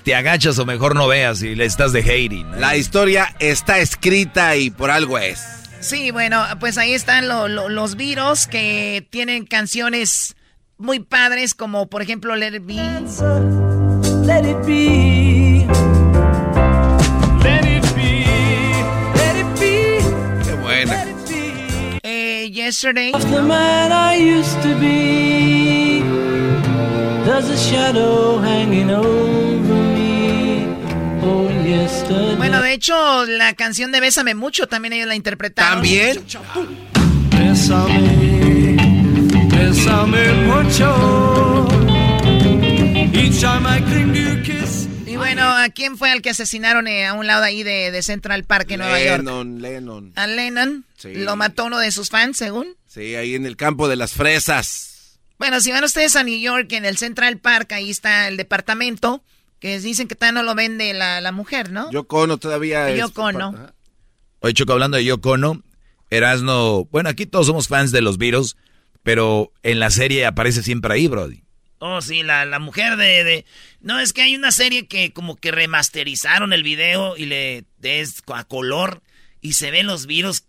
te 0.03 0.15
agachas 0.15 0.59
o 0.59 0.65
mejor 0.65 0.95
no 0.95 1.07
veas 1.07 1.41
y 1.41 1.55
le 1.55 1.65
estás 1.65 1.91
de 1.91 2.01
hating. 2.01 2.59
La 2.59 2.77
historia 2.77 3.35
está 3.39 3.79
escrita 3.79 4.55
y 4.55 4.69
por 4.69 4.91
algo 4.91 5.17
es. 5.17 5.43
Sí, 5.79 6.11
bueno, 6.11 6.43
pues 6.59 6.77
ahí 6.77 6.93
están 6.93 7.27
los 7.27 7.95
virus 7.95 8.47
que 8.47 9.07
tienen 9.11 9.45
canciones 9.45 10.35
muy 10.77 10.99
padres, 10.99 11.53
como 11.53 11.87
por 11.89 12.01
ejemplo 12.01 12.35
Let 12.35 12.55
It 12.55 12.65
Be. 12.65 12.75
Let 14.25 14.49
it 14.49 14.65
be. 14.65 15.24
Yesterday. 22.65 23.11
Of 23.13 23.29
the 23.29 23.41
man 23.41 23.91
I 23.91 24.15
used 24.15 24.59
to 24.63 24.73
be. 24.79 26.01
There's 27.25 27.49
a 27.49 27.57
shadow 27.57 28.39
hanging 28.39 28.89
over 28.89 29.79
me. 29.95 30.65
Oh, 31.21 31.49
yesterday. 31.63 32.35
Bueno, 32.37 32.61
de 32.61 32.73
hecho, 32.73 33.25
la 33.25 33.53
canción 33.53 33.91
de 33.91 33.99
Bésame 33.99 34.33
Mucho 34.35 34.67
también 34.67 34.93
ellos 34.93 35.07
la 35.07 35.15
interpretaron. 35.15 35.81
¿También? 35.81 36.23
Bésame. 37.29 38.77
Bésame 39.49 40.33
mucho. 40.49 41.67
Each 43.13 43.41
time 43.41 43.65
I 43.67 43.79
cling 43.81 44.13
to 44.13 44.19
your 44.19 44.43
kiss. 44.43 44.54
Y 45.15 45.17
bueno, 45.17 45.49
¿a 45.49 45.69
quién 45.69 45.97
fue 45.97 46.11
el 46.11 46.21
que 46.21 46.31
asesinaron 46.31 46.89
eh, 46.89 47.05
a 47.05 47.13
un 47.13 47.25
lado 47.25 47.45
ahí 47.45 47.63
de, 47.63 47.89
de 47.89 48.03
Central 48.03 48.43
Park 48.43 48.69
en 48.71 48.81
Nueva 48.81 49.01
York? 49.01 49.19
Lennon, 49.19 49.61
Lennon. 49.61 50.11
A 50.17 50.27
Lennon. 50.27 50.85
Sí. 50.97 51.13
Lo 51.15 51.37
mató 51.37 51.63
uno 51.63 51.79
de 51.79 51.89
sus 51.93 52.09
fans, 52.09 52.35
según. 52.35 52.75
Sí, 52.85 53.15
ahí 53.15 53.33
en 53.33 53.45
el 53.45 53.55
campo 53.55 53.87
de 53.87 53.95
las 53.95 54.11
fresas. 54.11 55.17
Bueno, 55.39 55.61
si 55.61 55.71
van 55.71 55.85
ustedes 55.85 56.17
a 56.17 56.23
New 56.25 56.37
York, 56.37 56.69
en 56.73 56.83
el 56.83 56.97
Central 56.97 57.37
Park, 57.37 57.71
ahí 57.71 57.89
está 57.89 58.27
el 58.27 58.35
departamento, 58.35 59.23
que 59.59 59.79
dicen 59.79 60.09
que 60.09 60.15
todavía 60.15 60.41
no 60.41 60.43
lo 60.43 60.53
vende 60.53 60.93
la, 60.93 61.21
la 61.21 61.31
mujer, 61.31 61.71
¿no? 61.71 61.89
Yoko 61.91 62.23
Ono 62.23 62.37
todavía 62.37 62.89
es... 62.89 62.99
Yoko 62.99 63.23
Ono. 63.23 63.53
Ajá. 63.55 63.73
Oye, 64.41 64.53
Choco, 64.53 64.73
hablando 64.73 64.97
de 64.97 65.05
Yoko 65.05 65.29
Ono, 65.31 65.63
Erasno, 66.09 66.89
bueno, 66.91 67.07
aquí 67.07 67.25
todos 67.25 67.47
somos 67.47 67.69
fans 67.69 67.91
de 67.91 68.01
los 68.01 68.17
virus, 68.17 68.57
pero 69.01 69.53
en 69.63 69.79
la 69.79 69.91
serie 69.91 70.25
aparece 70.25 70.61
siempre 70.61 70.93
ahí, 70.93 71.07
Brody. 71.07 71.44
Oh, 71.79 72.01
sí, 72.01 72.23
la, 72.23 72.45
la 72.45 72.59
mujer 72.59 72.95
de, 72.95 73.23
de... 73.23 73.45
No, 73.81 73.99
es 73.99 74.13
que 74.13 74.21
hay 74.21 74.35
una 74.35 74.51
serie 74.51 74.87
que 74.87 75.11
como 75.13 75.35
que 75.35 75.51
remasterizaron 75.51 76.53
el 76.53 76.63
video 76.63 77.17
y 77.17 77.25
le 77.25 77.65
es 77.81 78.23
a 78.33 78.43
color 78.45 79.03
y 79.41 79.53
se 79.53 79.71
ven 79.71 79.85
los 79.85 80.05
virus 80.05 80.45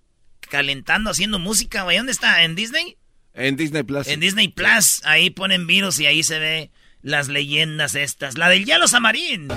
calentando, 0.49 1.11
haciendo 1.11 1.39
música, 1.39 1.83
güey. 1.83 1.97
¿Dónde 1.97 2.12
está? 2.12 2.45
¿En 2.45 2.55
Disney? 2.55 2.97
En 3.35 3.57
Disney 3.57 3.83
Plus. 3.83 4.07
En 4.07 4.20
Disney 4.20 4.49
Plus. 4.49 5.03
Ahí 5.05 5.31
ponen 5.31 5.66
virus 5.66 6.01
y 6.01 6.07
ahí 6.07 6.22
se 6.22 6.39
ve 6.39 6.70
las 7.03 7.29
leyendas 7.29 7.95
estas. 7.95 8.39
La 8.39 8.49
del 8.49 8.64
Yellow 8.64 8.89
Samarín. 8.89 9.49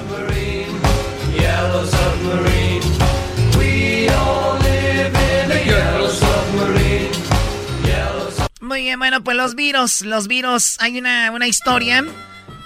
Yellow 1.38 1.86
submarine. 1.86 2.82
We 3.58 4.10
all 4.10 4.60
live 4.60 5.16
in 5.16 5.52
a 5.52 5.64
yellow 5.64 6.10
submarine. 6.10 7.39
Muy 8.70 8.82
bien, 8.82 9.00
bueno, 9.00 9.24
pues 9.24 9.36
los 9.36 9.56
virus, 9.56 10.02
los 10.02 10.28
virus, 10.28 10.78
hay 10.80 11.00
una, 11.00 11.32
una 11.32 11.48
historia 11.48 12.06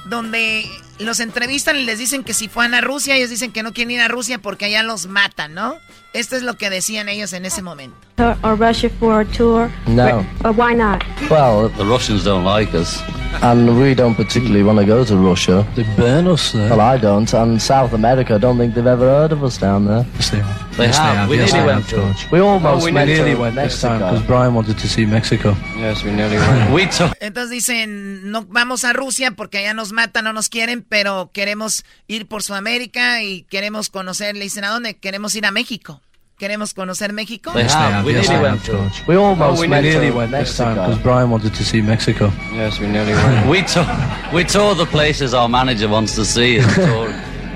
donde 0.03 0.69
los 0.99 1.19
entrevistan 1.19 1.77
y 1.77 1.83
les 1.85 1.99
dicen 1.99 2.23
que 2.23 2.33
si 2.33 2.47
fueran 2.47 2.73
a 2.73 2.81
Rusia, 2.81 3.15
ellos 3.15 3.29
dicen 3.29 3.51
que 3.51 3.63
no 3.63 3.73
quieren 3.73 3.91
ir 3.91 4.01
a 4.01 4.07
Rusia 4.07 4.37
porque 4.39 4.65
allá 4.65 4.83
los 4.83 5.07
matan, 5.07 5.53
¿no? 5.53 5.75
Esto 6.13 6.35
es 6.35 6.43
lo 6.43 6.57
que 6.57 6.69
decían 6.69 7.09
ellos 7.09 7.33
en 7.33 7.45
ese 7.45 7.61
momento. 7.63 7.97
or, 8.43 8.55
Russia 8.59 8.87
for 8.99 9.21
a 9.21 9.25
tour? 9.25 9.71
No. 9.87 10.23
Or 10.43 10.51
why 10.51 10.75
not? 10.75 11.01
Well, 11.29 11.69
the 11.75 11.83
Russians 11.83 12.23
don't 12.23 12.45
like 12.45 12.75
us. 12.77 13.01
And 13.41 13.79
we 13.81 13.95
don't 13.95 14.13
particularly 14.13 14.61
want 14.61 14.77
to 14.79 14.85
go 14.85 15.03
to 15.03 15.17
Russia. 15.17 15.65
They 15.75 15.83
burn 15.97 16.27
us 16.27 16.51
there. 16.51 16.69
Well, 16.69 16.81
I 16.81 16.99
don't. 16.99 17.33
And 17.33 17.59
South 17.59 17.93
America, 17.93 18.35
I 18.35 18.37
don't 18.37 18.59
think 18.59 18.75
they've 18.75 18.85
ever 18.85 19.05
heard 19.09 19.31
of 19.31 19.43
us 19.43 19.57
down 19.57 19.85
there. 19.85 20.05
Yes, 20.13 20.29
they 20.29 20.37
have. 20.37 20.77
They 20.77 20.85
Yes, 20.85 20.97
they 20.97 21.03
have. 21.03 21.15
have. 21.17 21.29
We 21.29 21.37
Yes, 21.37 21.51
nearly 21.51 21.59
they 21.67 21.73
went 21.73 21.85
have, 21.85 21.89
George. 21.89 22.27
We 22.31 22.39
almost 22.39 22.83
Oh, 22.83 22.85
we 22.85 22.91
went 22.91 23.09
nearly 23.09 23.33
to 23.33 23.39
went 23.41 23.55
this 23.55 23.81
time 23.81 23.97
because 23.99 24.21
Brian 24.27 24.53
wanted 24.53 24.77
to 24.77 24.87
see 24.87 25.07
Mexico. 25.07 25.55
Yes, 25.77 26.03
we 26.03 26.11
nearly 26.11 26.37
went. 26.37 26.71
we 26.75 26.85
took. 26.85 27.11
Entonces 27.19 27.49
dicen, 27.49 28.29
no 28.31 28.45
vamos 28.47 28.83
a 28.83 28.93
Rusia 28.93 29.31
porque 29.31 29.57
allá 29.57 29.73
nos 29.73 29.91
matan, 29.93 30.25
no 30.25 30.33
nos 30.33 30.49
quieren, 30.49 30.82
pero 30.87 31.31
queremos 31.33 31.83
ir 32.07 32.27
por 32.27 32.43
Sudamérica 32.43 33.21
y 33.23 33.43
queremos 33.43 33.89
conocer, 33.89 34.35
le 34.35 34.43
dicen, 34.43 34.63
¿a 34.63 34.69
dónde? 34.69 34.97
Queremos 34.97 35.35
ir 35.35 35.45
a 35.45 35.51
México. 35.51 36.01
¿Queremos 36.37 36.73
conocer 36.73 37.13
México? 37.13 37.51
They 37.53 37.63
have. 37.63 38.03
We 38.03 38.13
Yes, 38.13 38.27
nearly 38.27 38.43
went 38.43 38.63
to. 38.65 38.71
George. 38.71 39.03
We 39.07 39.15
almost 39.15 39.59
Oh, 39.59 39.61
we 39.61 39.67
went 39.67 39.85
nearly 39.85 40.09
to 40.09 40.17
went 40.17 40.31
this 40.31 40.57
time 40.57 40.75
because 40.75 40.97
Brian 40.97 41.29
wanted 41.29 41.53
to 41.53 41.63
see 41.63 41.81
Mexico. 41.81 42.31
Yes, 42.51 42.79
we 42.79 42.87
nearly 42.87 43.13
went. 43.13 43.47
we 43.49 43.61
tour, 43.63 43.85
we 44.33 44.43
tour 44.43 44.75
the 44.75 44.85
places 44.87 45.33
our 45.33 45.47
manager 45.47 45.87
wants 45.87 46.15
to 46.15 46.25
see. 46.25 46.59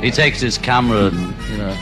He 0.01 0.11
takes 0.11 0.39
his 0.39 0.57
camera 0.59 1.07
and, 1.07 1.33
you 1.49 1.57
know. 1.57 1.75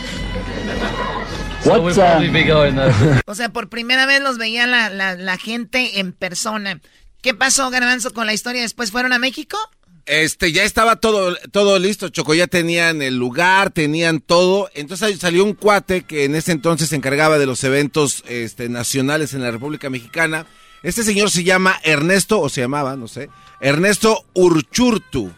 So 1.62 1.72
What, 1.72 1.84
we'll 1.84 1.96
probably 1.96 2.28
um, 2.28 2.34
be 2.34 2.44
going 2.44 2.76
there. 2.76 3.22
O 3.28 3.36
sea, 3.36 3.50
por 3.50 3.70
primera 3.70 4.06
vez 4.06 4.22
los 4.22 4.38
veía 4.38 4.66
la, 4.66 4.90
la, 4.90 5.16
la 5.16 5.38
gente 5.38 6.00
en 6.00 6.14
persona. 6.14 6.80
¿Qué 7.22 7.34
pasó, 7.34 7.70
Garbanzo, 7.72 8.14
con 8.14 8.26
la 8.28 8.34
historia? 8.34 8.62
¿Después 8.62 8.92
fueron 8.92 9.12
a 9.14 9.20
México? 9.20 9.58
Este, 10.06 10.52
ya 10.52 10.64
estaba 10.64 10.98
todo, 10.98 11.36
todo 11.52 11.80
listo, 11.80 12.10
Choco, 12.10 12.36
ya 12.36 12.46
tenían 12.46 13.02
el 13.02 13.18
lugar, 13.18 13.72
tenían 13.72 14.20
todo. 14.20 14.70
Entonces 14.76 15.20
salió 15.20 15.44
un 15.44 15.54
cuate 15.54 16.04
que 16.04 16.26
en 16.26 16.36
ese 16.36 16.52
entonces 16.52 16.90
se 16.90 16.96
encargaba 16.96 17.40
de 17.40 17.48
los 17.48 17.64
eventos 17.64 18.24
este, 18.28 18.70
nacionales 18.70 19.34
en 19.34 19.42
la 19.42 19.50
República 19.50 19.90
Mexicana. 19.90 20.46
Este 20.84 21.04
señor 21.04 21.32
se 21.32 21.44
llama 21.44 21.80
Ernesto, 21.84 22.40
o 22.40 22.50
se 22.50 22.62
llamaba, 22.62 22.96
no 22.96 23.08
sé, 23.08 23.30
Ernesto 23.60 24.26
Urchurtu. 24.34 25.32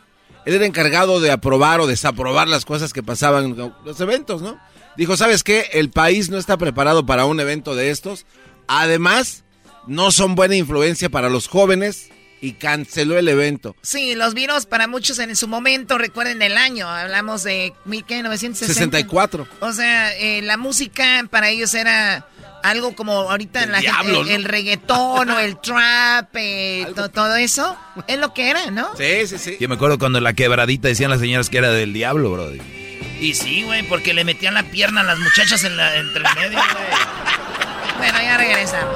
Él 0.46 0.54
era 0.54 0.66
encargado 0.66 1.22
de 1.22 1.32
aprobar 1.32 1.80
o 1.80 1.88
desaprobar 1.88 2.50
las 2.50 2.66
cosas 2.66 2.92
que 2.92 3.04
pasaban 3.04 3.46
en 3.46 3.74
los 3.86 4.02
eventos, 4.02 4.42
¿no? 4.42 4.60
Dijo, 4.98 5.16
¿sabes 5.16 5.44
qué? 5.44 5.70
El 5.74 5.92
país 5.92 6.30
no 6.30 6.38
está 6.38 6.58
preparado 6.58 7.06
para 7.06 7.26
un 7.26 7.40
evento 7.40 7.76
de 7.76 7.92
estos. 7.92 8.26
Además, 8.68 9.46
no 9.88 10.12
son 10.12 10.36
buena 10.36 10.56
influencia 10.56 11.10
para 11.10 11.30
los 11.30 11.48
jóvenes 11.48 12.10
y 12.42 12.54
canceló 12.54 13.18
el 13.18 13.28
evento. 13.30 13.76
Sí, 13.82 14.14
los 14.16 14.34
virus 14.34 14.66
para 14.66 14.88
muchos 14.88 15.18
en 15.20 15.36
su 15.36 15.48
momento, 15.48 15.98
recuerden 15.98 16.42
el 16.42 16.58
año, 16.58 16.88
hablamos 16.88 17.44
de 17.44 17.74
1960. 17.86 18.74
64. 18.74 19.48
O 19.60 19.74
sea, 19.74 20.16
eh, 20.18 20.42
la 20.44 20.58
música 20.58 21.26
para 21.30 21.50
ellos 21.50 21.74
era 21.74 22.28
algo 22.64 22.96
como 22.96 23.14
ahorita 23.32 23.64
El 23.64 23.72
la 23.72 23.78
gente- 23.82 23.92
diablo, 23.92 24.22
el, 24.22 24.28
¿no? 24.28 24.34
el 24.36 24.44
reggaetón 24.44 25.30
o 25.30 25.40
el 25.40 25.60
trap, 25.62 26.30
eh, 26.36 26.88
to- 26.96 27.10
todo 27.10 27.36
eso, 27.38 27.76
es 28.08 28.20
lo 28.20 28.34
que 28.34 28.50
era, 28.50 28.70
¿no? 28.72 28.90
Sí, 28.98 29.26
sí, 29.28 29.38
sí. 29.38 29.58
Yo 29.60 29.68
me 29.70 29.76
acuerdo 29.76 29.98
cuando 29.98 30.20
la 30.20 30.34
quebradita 30.34 30.88
decían 30.88 31.10
las 31.10 31.20
señoras 31.20 31.50
que 31.50 31.58
era 31.60 31.70
del 31.72 31.94
diablo, 31.94 32.32
Brody. 32.32 32.60
Y 33.20 33.34
sí, 33.34 33.64
güey, 33.64 33.82
porque 33.84 34.14
le 34.14 34.24
metían 34.24 34.54
la 34.54 34.62
pierna 34.64 35.02
a 35.02 35.04
las 35.04 35.18
muchachas 35.18 35.64
en 35.64 35.76
la, 35.76 35.96
entre 35.96 36.18
el 36.22 36.36
medio, 36.36 36.60
güey. 36.60 36.88
Bueno, 37.98 38.20
ya 38.22 38.38
regresamos. 38.38 38.96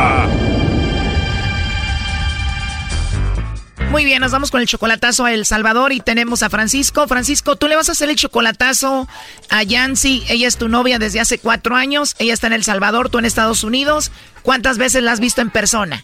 Muy 3.91 4.05
bien, 4.05 4.21
nos 4.21 4.31
vamos 4.31 4.51
con 4.51 4.61
el 4.61 4.67
chocolatazo 4.67 5.25
a 5.25 5.33
El 5.33 5.45
Salvador 5.45 5.91
y 5.91 5.99
tenemos 5.99 6.43
a 6.43 6.49
Francisco. 6.49 7.09
Francisco, 7.09 7.57
tú 7.57 7.67
le 7.67 7.75
vas 7.75 7.89
a 7.89 7.91
hacer 7.91 8.09
el 8.09 8.15
chocolatazo 8.15 9.05
a 9.49 9.63
Yancy. 9.63 10.23
Ella 10.29 10.47
es 10.47 10.55
tu 10.55 10.69
novia 10.69 10.97
desde 10.97 11.19
hace 11.19 11.39
cuatro 11.39 11.75
años. 11.75 12.15
Ella 12.17 12.33
está 12.33 12.47
en 12.47 12.53
El 12.53 12.63
Salvador, 12.63 13.09
tú 13.09 13.19
en 13.19 13.25
Estados 13.25 13.65
Unidos. 13.65 14.13
¿Cuántas 14.43 14.77
veces 14.77 15.03
la 15.03 15.11
has 15.11 15.19
visto 15.19 15.41
en 15.41 15.49
persona? 15.49 16.03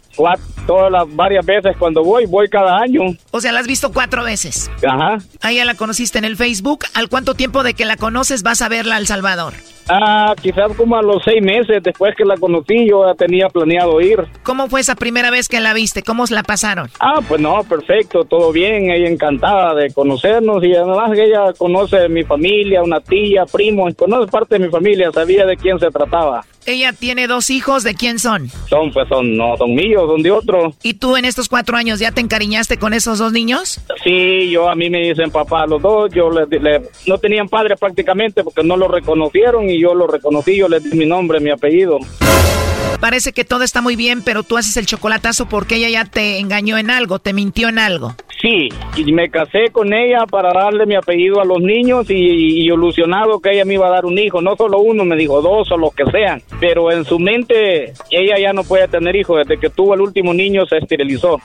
todas 0.66 0.92
las 0.92 1.16
varias 1.16 1.46
veces 1.46 1.76
cuando 1.78 2.04
voy, 2.04 2.26
voy 2.26 2.50
cada 2.50 2.78
año. 2.80 3.02
O 3.32 3.40
sea, 3.40 3.52
la 3.54 3.62
has 3.62 3.68
visto 3.68 3.94
cuatro 3.94 4.24
veces. 4.24 4.70
Ajá. 4.86 5.18
A 5.42 5.52
ella 5.52 5.64
la 5.64 5.76
conociste 5.76 6.18
en 6.18 6.26
el 6.26 6.36
Facebook. 6.36 6.86
¿Al 6.94 7.08
cuánto 7.08 7.36
tiempo 7.36 7.64
de 7.64 7.74
que 7.74 7.86
la 7.86 7.96
conoces 7.96 8.44
vas 8.44 8.62
a 8.62 8.68
verla 8.68 8.98
al 8.98 9.08
Salvador? 9.08 9.54
Ah, 9.90 10.36
quizás 10.42 10.74
como 10.76 10.98
a 10.98 11.02
los 11.02 11.24
seis 11.24 11.42
meses 11.42 11.82
después 11.82 12.14
que 12.18 12.26
la 12.26 12.36
conocí, 12.36 12.90
yo 12.90 13.08
ya 13.08 13.14
tenía 13.16 13.48
planeado 13.48 14.02
ir. 14.02 14.20
¿Cómo 14.44 14.68
fue 14.68 14.82
esa 14.82 14.96
primera 14.96 15.32
vez 15.32 15.48
que 15.48 15.62
la 15.62 15.74
viste? 15.74 16.04
¿Cómo 16.04 16.26
la 16.30 16.44
pasaron? 16.44 16.90
Ah, 17.00 17.22
pues 17.26 17.40
no, 17.40 17.64
perfecto, 17.64 18.26
todo 18.26 18.52
bien, 18.52 18.92
ella 18.92 19.08
encantada 19.08 19.74
de 19.76 19.94
conocernos 19.94 20.62
y 20.66 20.76
además 20.76 21.12
que 21.14 21.24
ella 21.24 21.54
conoce 21.58 22.10
mi 22.10 22.26
familia, 22.26 22.84
una 22.84 23.00
tía, 23.00 23.46
primo, 23.46 23.88
conoce 23.96 24.30
parte 24.30 24.58
de 24.60 24.66
mi 24.66 24.72
familia, 24.72 25.10
sabía 25.14 25.46
de 25.46 25.56
quién 25.56 25.80
se 25.80 25.90
trataba. 25.90 26.44
Ella 26.68 26.91
tiene 26.91 27.28
dos 27.28 27.49
hijos, 27.49 27.84
¿de 27.84 27.95
quién 27.95 28.20
son? 28.20 28.49
Son, 28.70 28.91
pues 28.91 29.07
son, 29.07 29.38
no, 29.38 29.55
son 29.55 29.74
míos, 29.74 30.03
son 30.05 30.22
de 30.22 30.32
otro. 30.32 30.74
¿Y 30.84 30.95
tú 30.95 31.15
en 31.15 31.24
estos 31.24 31.47
cuatro 31.47 31.78
años 31.78 31.99
ya 31.99 32.11
te 32.11 32.20
encariñaste 32.20 32.76
con 32.76 32.91
esos 32.91 33.20
dos 33.20 33.32
niños? 33.32 33.80
Sí, 34.03 34.49
yo 34.49 34.70
a 34.70 34.76
mí 34.76 34.89
me 34.89 34.99
dicen 34.99 35.32
papá 35.32 35.65
los 35.65 35.82
dos, 35.82 36.11
yo 36.13 36.30
le, 36.30 36.82
no 37.07 37.18
tenían 37.20 37.47
padre 37.47 37.78
prácticamente 37.78 38.43
porque 38.43 38.65
no 38.65 38.76
lo 38.76 38.89
reconocieron 38.89 39.70
y 39.70 39.80
yo 39.80 39.95
lo 39.95 40.07
reconocí, 40.07 40.57
yo 40.57 40.68
les 40.68 40.84
di 40.84 40.97
mi 40.97 41.05
nombre, 41.05 41.39
mi 41.39 41.51
apellido. 41.51 41.99
Parece 43.00 43.34
que 43.34 43.45
todo 43.45 43.64
está 43.64 43.82
muy 43.82 43.95
bien, 43.95 44.24
pero 44.24 44.43
tú 44.43 44.58
haces 44.58 44.78
el 44.78 44.86
chocolatazo 44.86 45.48
porque 45.48 45.76
ella 45.76 45.89
ya 45.89 46.06
te 46.06 46.39
engañó 46.39 46.78
en 46.78 46.89
algo, 46.89 47.20
te 47.20 47.34
mintió 47.34 47.70
en 47.70 47.80
algo. 47.80 48.16
Sí, 48.41 48.70
y 48.95 49.12
me 49.14 49.30
casé 49.30 49.72
con 49.72 49.93
ella 49.93 50.26
para 50.30 50.54
darle 50.54 50.86
mi 50.86 50.95
apellido 50.95 51.41
a 51.41 51.45
los 51.45 51.60
niños 51.60 52.08
y, 52.10 52.14
y, 52.14 52.72
ilusionado 52.72 53.39
que 53.39 53.52
ella 53.52 53.66
me 53.66 53.74
iba 53.76 53.88
a 53.88 53.91
dar 53.91 54.06
un 54.06 54.18
hijo, 54.18 54.41
no 54.41 54.56
solo 54.56 54.80
uno, 54.80 55.06
me 55.06 55.16
dijo 55.16 55.41
dos 55.41 55.72
o 55.72 55.78
los 55.78 55.93
que 55.95 56.06
sean, 56.12 56.41
pero 56.60 56.91
en 56.91 57.04
su 57.04 57.18
mente 57.18 57.93
ella 58.12 58.38
ya 58.39 58.54
no 58.54 58.64
puede 58.64 58.88
tener 58.88 59.16
hijos, 59.16 59.39
desde 59.39 59.60
que 59.60 59.72
tuvo 59.72 59.95
el 59.95 60.02
último 60.02 60.36
niño 60.36 60.68
se 60.68 60.78
esterilizó. 60.78 61.39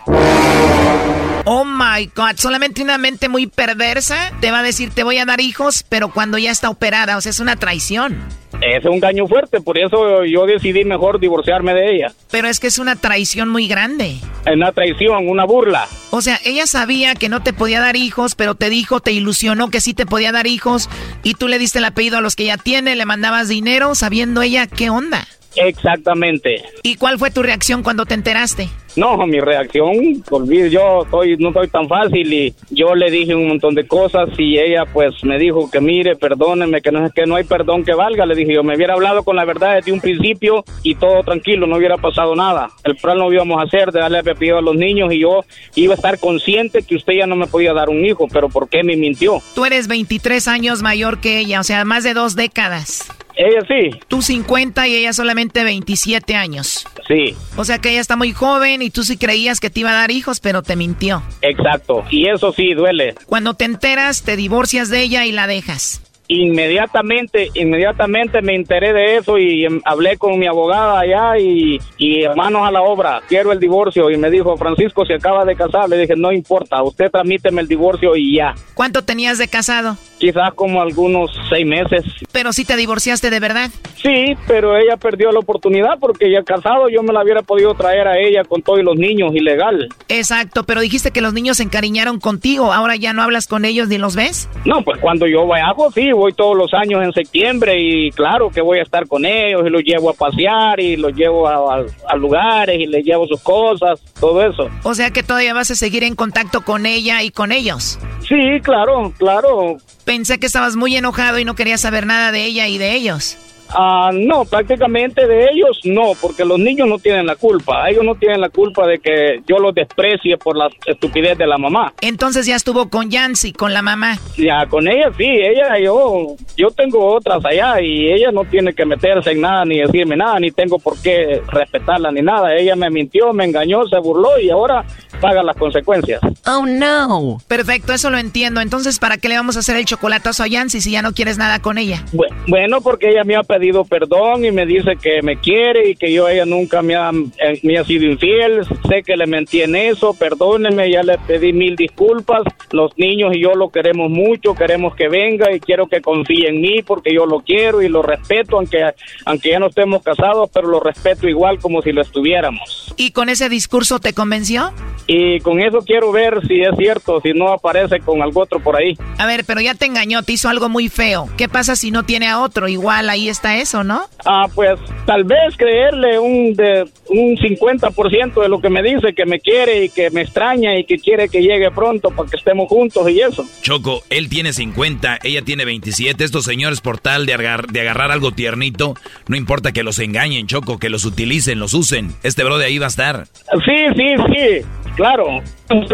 Oh 1.44 1.64
my 1.64 2.11
God, 2.14 2.36
solamente 2.36 2.82
una 2.82 2.98
mente 2.98 3.28
muy 3.28 3.46
perversa 3.46 4.30
te 4.40 4.50
va 4.50 4.61
a 4.61 4.62
decir 4.62 4.90
te 4.94 5.03
voy 5.03 5.18
a 5.18 5.24
dar 5.24 5.40
hijos, 5.40 5.84
pero 5.88 6.12
cuando 6.12 6.36
ya 6.36 6.50
está 6.50 6.68
operada, 6.68 7.16
o 7.16 7.20
sea, 7.20 7.30
es 7.30 7.40
una 7.40 7.57
traición. 7.57 8.18
Es 8.62 8.84
un 8.84 9.00
daño 9.00 9.26
fuerte, 9.26 9.60
por 9.60 9.76
eso 9.76 10.24
yo 10.24 10.46
decidí 10.46 10.84
mejor 10.84 11.18
divorciarme 11.18 11.74
de 11.74 11.96
ella. 11.96 12.12
Pero 12.30 12.46
es 12.46 12.60
que 12.60 12.68
es 12.68 12.78
una 12.78 12.94
traición 12.94 13.48
muy 13.48 13.66
grande. 13.66 14.16
Es 14.46 14.54
una 14.54 14.70
traición, 14.70 15.28
una 15.28 15.44
burla. 15.44 15.88
O 16.10 16.20
sea, 16.20 16.38
ella 16.44 16.66
sabía 16.66 17.16
que 17.16 17.28
no 17.28 17.42
te 17.42 17.52
podía 17.52 17.80
dar 17.80 17.96
hijos, 17.96 18.36
pero 18.36 18.54
te 18.54 18.70
dijo, 18.70 19.00
te 19.00 19.10
ilusionó 19.12 19.68
que 19.68 19.80
sí 19.80 19.94
te 19.94 20.06
podía 20.06 20.30
dar 20.30 20.46
hijos 20.46 20.88
y 21.24 21.34
tú 21.34 21.48
le 21.48 21.58
diste 21.58 21.78
el 21.78 21.86
apellido 21.86 22.18
a 22.18 22.20
los 22.20 22.36
que 22.36 22.44
ya 22.44 22.56
tiene, 22.56 22.94
le 22.94 23.04
mandabas 23.04 23.48
dinero 23.48 23.96
sabiendo 23.96 24.42
ella 24.42 24.68
qué 24.68 24.90
onda. 24.90 25.26
Exactamente. 25.56 26.62
¿Y 26.82 26.96
cuál 26.96 27.18
fue 27.18 27.30
tu 27.30 27.42
reacción 27.42 27.82
cuando 27.82 28.06
te 28.06 28.14
enteraste? 28.14 28.68
No, 28.97 29.26
mi 29.26 29.40
reacción, 29.40 30.22
olvido, 30.30 30.66
yo 30.66 31.07
soy, 31.11 31.36
no 31.38 31.53
soy 31.53 31.68
tan 31.68 31.88
fácil 31.88 32.32
y 32.32 32.55
yo 32.70 32.95
le 32.95 33.11
dije 33.11 33.34
un 33.34 33.49
montón 33.49 33.74
de 33.74 33.86
cosas 33.86 34.28
y 34.36 34.59
ella 34.59 34.84
pues 34.93 35.24
me 35.24 35.38
dijo 35.38 35.70
que 35.70 35.80
mire, 35.80 36.16
perdóneme, 36.16 36.82
que 36.82 36.93
no, 36.93 37.09
que 37.11 37.26
no 37.26 37.36
hay 37.36 37.45
perdón 37.45 37.84
que 37.84 37.95
valga. 37.95 38.26
Le 38.26 38.34
dije 38.34 38.55
yo, 38.55 38.62
me 38.62 38.76
hubiera 38.76 38.95
hablado 38.95 39.22
con 39.22 39.36
la 39.36 39.45
verdad 39.45 39.76
desde 39.76 39.93
un 39.93 40.01
principio 40.01 40.64
y 40.82 40.95
todo 40.97 41.22
tranquilo, 41.22 41.66
no 41.66 41.76
hubiera 41.76 41.97
pasado 41.97 42.34
nada. 42.34 42.70
El 42.84 42.97
plan 42.97 43.18
lo 43.18 43.32
íbamos 43.32 43.59
a 43.59 43.64
hacer, 43.64 43.93
de 43.93 44.01
darle 44.01 44.18
a 44.18 44.61
los 44.61 44.74
niños 44.74 45.12
y 45.12 45.20
yo 45.20 45.45
iba 45.74 45.95
a 45.95 45.97
estar 45.97 46.18
consciente 46.18 46.82
que 46.82 46.97
usted 46.97 47.14
ya 47.14 47.26
no 47.26 47.36
me 47.36 47.47
podía 47.47 47.72
dar 47.72 47.88
un 47.88 48.05
hijo, 48.05 48.26
pero 48.32 48.49
¿por 48.49 48.68
qué 48.68 48.82
me 48.82 48.97
mintió? 48.97 49.40
Tú 49.55 49.64
eres 49.64 49.88
23 49.88 50.49
años 50.49 50.82
mayor 50.82 51.20
que 51.20 51.38
ella, 51.38 51.61
o 51.61 51.64
sea, 51.64 51.84
más 51.84 52.05
de 52.05 52.14
dos 52.14 52.34
décadas. 52.34 53.09
Ella 53.34 53.61
sí. 53.66 53.99
Tú 54.09 54.20
50 54.20 54.86
y 54.88 54.97
ella 54.97 55.12
solamente 55.12 55.64
27 55.64 56.34
años. 56.34 56.86
Sí. 57.09 57.34
O 57.57 57.64
sea 57.64 57.78
que 57.78 57.90
ella 57.90 58.01
está 58.01 58.16
muy 58.16 58.32
joven 58.32 58.82
y 58.83 58.91
tú 58.91 59.05
sí 59.05 59.16
creías 59.16 59.61
que 59.61 59.70
te 59.70 59.80
iba 59.80 59.91
a 59.91 59.95
dar 59.95 60.11
hijos, 60.11 60.41
pero 60.41 60.62
te 60.62 60.76
mintió. 60.76 61.22
Exacto. 61.41 62.05
Y 62.11 62.28
eso 62.28 62.53
sí 62.53 62.74
duele. 62.74 63.14
Cuando 63.26 63.55
te 63.55 63.64
enteras, 63.64 64.22
te 64.22 64.37
divorcias 64.37 64.89
de 64.89 65.03
ella 65.03 65.24
y 65.26 65.33
la 65.33 65.47
dejas 65.47 66.03
inmediatamente, 66.33 67.51
inmediatamente 67.55 68.41
me 68.43 68.55
enteré 68.55 68.93
de 68.93 69.16
eso 69.16 69.39
y 69.39 69.64
em, 69.64 69.80
hablé 69.85 70.16
con 70.16 70.39
mi 70.39 70.47
abogada 70.47 71.01
allá 71.01 71.39
y, 71.39 71.78
y 71.99 72.24
manos 72.37 72.66
a 72.66 72.70
la 72.70 72.83
obra, 72.83 73.20
quiero 73.28 73.53
el 73.53 73.61
divorcio 73.61 74.11
y 74.11 74.16
me 74.16 74.30
dijo, 74.30 74.57
Francisco, 74.57 75.05
se 75.05 75.14
acaba 75.14 75.45
de 75.45 75.57
casar, 75.57 75.89
le 75.89 75.99
dije, 75.99 76.14
no 76.16 76.33
importa, 76.33 76.83
usted 76.83 77.11
tramíteme 77.11 77.61
el 77.61 77.68
divorcio 77.68 78.16
y 78.16 78.37
ya. 78.37 78.55
¿Cuánto 78.74 79.03
tenías 79.03 79.39
de 79.39 79.49
casado? 79.49 79.97
Quizás 80.22 80.54
como 80.54 80.80
algunos 80.80 81.32
seis 81.48 81.66
meses. 81.66 82.04
¿Pero 82.30 82.52
si 82.52 82.64
te 82.64 82.76
divorciaste 82.76 83.28
de 83.28 83.40
verdad? 83.40 83.70
Sí, 84.00 84.36
pero 84.46 84.76
ella 84.76 84.96
perdió 84.96 85.32
la 85.32 85.40
oportunidad 85.40 85.98
porque 85.98 86.30
ya 86.30 86.44
casado 86.44 86.88
yo 86.88 87.02
me 87.02 87.12
la 87.12 87.24
hubiera 87.24 87.42
podido 87.42 87.74
traer 87.74 88.06
a 88.06 88.20
ella 88.20 88.44
con 88.44 88.62
todos 88.62 88.84
los 88.84 88.96
niños, 88.96 89.34
ilegal. 89.34 89.88
Exacto, 90.08 90.62
pero 90.62 90.80
dijiste 90.80 91.10
que 91.10 91.20
los 91.20 91.32
niños 91.32 91.56
se 91.56 91.64
encariñaron 91.64 92.20
contigo, 92.20 92.72
ahora 92.72 92.94
ya 92.94 93.12
no 93.12 93.20
hablas 93.20 93.48
con 93.48 93.64
ellos 93.64 93.88
ni 93.88 93.98
los 93.98 94.14
ves. 94.14 94.48
No, 94.64 94.82
pues 94.82 95.00
cuando 95.00 95.26
yo 95.26 95.44
viajo, 95.44 95.90
sí, 95.90 96.12
voy 96.12 96.32
todos 96.34 96.56
los 96.56 96.72
años 96.72 97.02
en 97.02 97.12
septiembre 97.12 97.80
y 97.80 98.12
claro 98.12 98.50
que 98.50 98.60
voy 98.60 98.78
a 98.78 98.82
estar 98.82 99.08
con 99.08 99.24
ellos 99.24 99.62
y 99.66 99.70
los 99.70 99.82
llevo 99.82 100.10
a 100.10 100.12
pasear 100.12 100.78
y 100.78 100.96
los 100.96 101.16
llevo 101.16 101.48
a, 101.48 101.84
lugares 102.16 102.78
y 102.78 102.86
les 102.86 103.04
llevo 103.04 103.26
sus 103.26 103.42
cosas, 103.42 104.00
todo 104.20 104.46
eso. 104.46 104.70
O 104.84 104.94
sea 104.94 105.10
que 105.10 105.24
todavía 105.24 105.52
vas 105.52 105.72
a 105.72 105.74
seguir 105.74 106.04
en 106.04 106.14
contacto 106.14 106.60
con 106.60 106.86
ella 106.86 107.24
y 107.24 107.32
con 107.32 107.50
ellos. 107.50 107.98
Sí, 108.28 108.60
claro, 108.62 109.12
claro. 109.18 109.78
Pensé 110.05 110.38
que 110.38 110.46
estabas 110.46 110.76
muy 110.76 110.96
enojado 110.96 111.38
y 111.38 111.44
no 111.44 111.55
querías 111.55 111.80
saber 111.80 112.07
nada 112.07 112.32
de 112.32 112.44
ella 112.44 112.66
y 112.68 112.78
de 112.78 112.94
ellos. 112.94 113.36
Ah, 113.74 114.10
no, 114.12 114.44
prácticamente 114.44 115.26
de 115.26 115.48
ellos 115.50 115.80
no, 115.84 116.12
porque 116.20 116.44
los 116.44 116.58
niños 116.58 116.88
no 116.88 116.98
tienen 116.98 117.26
la 117.26 117.36
culpa. 117.36 117.88
Ellos 117.88 118.04
no 118.04 118.14
tienen 118.14 118.40
la 118.40 118.48
culpa 118.48 118.86
de 118.86 118.98
que 118.98 119.42
yo 119.46 119.58
los 119.58 119.74
desprecie 119.74 120.36
por 120.36 120.56
la 120.56 120.68
estupidez 120.86 121.38
de 121.38 121.46
la 121.46 121.58
mamá. 121.58 121.92
Entonces 122.00 122.46
ya 122.46 122.56
estuvo 122.56 122.88
con 122.88 123.10
Yancy, 123.10 123.52
con 123.52 123.72
la 123.72 123.82
mamá. 123.82 124.18
Ya, 124.36 124.66
con 124.66 124.88
ella 124.88 125.10
sí, 125.16 125.24
ella, 125.24 125.78
yo, 125.78 126.36
yo 126.56 126.70
tengo 126.70 127.14
otras 127.14 127.44
allá 127.44 127.80
y 127.80 128.12
ella 128.12 128.30
no 128.30 128.44
tiene 128.44 128.74
que 128.74 128.84
meterse 128.84 129.30
en 129.30 129.40
nada 129.40 129.64
ni 129.64 129.78
decirme 129.78 130.16
nada, 130.16 130.38
ni 130.38 130.50
tengo 130.50 130.78
por 130.78 131.00
qué 131.00 131.42
respetarla 131.48 132.10
ni 132.12 132.22
nada. 132.22 132.54
Ella 132.54 132.76
me 132.76 132.90
mintió, 132.90 133.32
me 133.32 133.44
engañó, 133.44 133.86
se 133.86 133.98
burló 133.98 134.38
y 134.38 134.50
ahora 134.50 134.84
paga 135.20 135.42
las 135.42 135.56
consecuencias. 135.56 136.20
Oh 136.46 136.66
no. 136.66 137.38
Perfecto, 137.46 137.92
eso 137.92 138.10
lo 138.10 138.18
entiendo. 138.18 138.60
Entonces, 138.60 138.98
¿para 138.98 139.16
qué 139.16 139.28
le 139.28 139.36
vamos 139.36 139.56
a 139.56 139.60
hacer 139.60 139.76
el 139.76 139.84
chocolatazo 139.84 140.42
a 140.42 140.48
Yancy 140.48 140.80
si 140.80 140.90
ya 140.90 141.02
no 141.02 141.12
quieres 141.12 141.38
nada 141.38 141.60
con 141.60 141.78
ella? 141.78 142.04
Bueno, 142.48 142.80
porque 142.80 143.10
ella 143.10 143.24
me 143.24 143.36
ha 143.36 143.42
pedido 143.42 143.61
pedido 143.62 143.84
perdón 143.84 144.44
y 144.44 144.50
me 144.50 144.66
dice 144.66 144.96
que 145.00 145.22
me 145.22 145.36
quiere 145.36 145.90
y 145.90 145.94
que 145.94 146.12
yo 146.12 146.28
ella 146.28 146.44
nunca 146.44 146.82
me 146.82 146.96
ha, 146.96 147.12
eh, 147.38 147.60
me 147.62 147.78
ha 147.78 147.84
sido 147.84 148.06
infiel. 148.06 148.66
Sé 148.88 149.04
que 149.04 149.16
le 149.16 149.28
mentí 149.28 149.62
en 149.62 149.76
eso, 149.76 150.14
perdóneme, 150.14 150.90
ya 150.90 151.04
le 151.04 151.16
pedí 151.18 151.52
mil 151.52 151.76
disculpas. 151.76 152.42
Los 152.72 152.98
niños 152.98 153.36
y 153.36 153.40
yo 153.40 153.54
lo 153.54 153.68
queremos 153.68 154.10
mucho, 154.10 154.56
queremos 154.56 154.96
que 154.96 155.08
venga 155.08 155.54
y 155.54 155.60
quiero 155.60 155.86
que 155.86 156.00
confíe 156.00 156.48
en 156.48 156.60
mí 156.60 156.82
porque 156.82 157.14
yo 157.14 157.24
lo 157.24 157.38
quiero 157.42 157.82
y 157.82 157.88
lo 157.88 158.02
respeto, 158.02 158.56
aunque, 158.56 158.82
aunque 159.26 159.50
ya 159.50 159.60
no 159.60 159.68
estemos 159.68 160.02
casados, 160.02 160.50
pero 160.52 160.66
lo 160.66 160.80
respeto 160.80 161.28
igual 161.28 161.60
como 161.60 161.82
si 161.82 161.92
lo 161.92 162.02
estuviéramos. 162.02 162.92
¿Y 162.96 163.12
con 163.12 163.28
ese 163.28 163.48
discurso 163.48 164.00
te 164.00 164.12
convenció? 164.12 164.72
Y 165.06 165.40
con 165.40 165.60
eso 165.60 165.78
quiero 165.84 166.10
ver 166.12 166.40
si 166.46 166.62
es 166.62 166.76
cierto, 166.76 167.20
si 167.20 167.32
no 167.32 167.52
aparece 167.52 168.00
con 168.00 168.22
algo 168.22 168.42
otro 168.42 168.60
por 168.60 168.76
ahí. 168.76 168.96
A 169.18 169.26
ver, 169.26 169.44
pero 169.44 169.60
ya 169.60 169.74
te 169.74 169.86
engañó, 169.86 170.22
te 170.22 170.32
hizo 170.32 170.48
algo 170.48 170.68
muy 170.68 170.88
feo. 170.88 171.28
¿Qué 171.36 171.48
pasa 171.48 171.76
si 171.76 171.90
no 171.90 172.04
tiene 172.04 172.28
a 172.28 172.40
otro? 172.40 172.68
Igual 172.68 173.10
ahí 173.10 173.28
está 173.28 173.51
eso, 173.58 173.84
¿no? 173.84 174.03
Ah, 174.24 174.46
pues 174.54 174.79
tal 175.07 175.24
vez 175.24 175.57
creerle 175.57 176.18
un, 176.18 176.54
de, 176.54 176.84
un 177.08 177.37
50% 177.37 178.42
de 178.42 178.49
lo 178.49 178.61
que 178.61 178.68
me 178.68 178.83
dice, 178.83 179.14
que 179.14 179.26
me 179.26 179.41
quiere 179.41 179.84
y 179.84 179.88
que 179.88 180.11
me 180.11 180.22
extraña 180.22 180.79
y 180.79 180.84
que 180.84 180.99
quiere 180.99 181.29
que 181.29 181.42
llegue 181.42 181.70
pronto 181.70 182.11
para 182.11 182.29
que 182.30 182.37
estemos 182.37 182.68
juntos 182.68 183.08
y 183.11 183.20
eso. 183.20 183.45
Choco, 183.62 184.03
él 184.11 184.29
tiene 184.29 184.53
50, 184.53 185.18
ella 185.22 185.42
tiene 185.42 185.64
27. 185.64 186.24
Estos 186.24 186.45
señores 186.45 186.80
por 186.80 186.99
tal 186.99 187.26
de, 187.26 187.37
de 187.70 187.80
agarrar 187.80 188.11
algo 188.11 188.33
tiernito, 188.33 188.95
no 189.29 189.37
importa 189.37 189.72
que 189.72 189.83
los 189.83 189.99
engañen, 189.99 190.46
Choco, 190.46 190.79
que 190.79 190.91
los 190.91 191.04
utilicen, 191.04 191.58
los 191.58 191.74
usen. 191.74 192.12
Este 192.22 192.45
bro 192.45 192.58
de 192.58 192.66
ahí 192.66 192.79
va 192.79 192.87
a 192.87 192.88
estar. 192.88 193.26
Sí, 193.64 193.87
sí, 193.96 194.14
sí, 194.33 194.66
claro, 194.94 195.42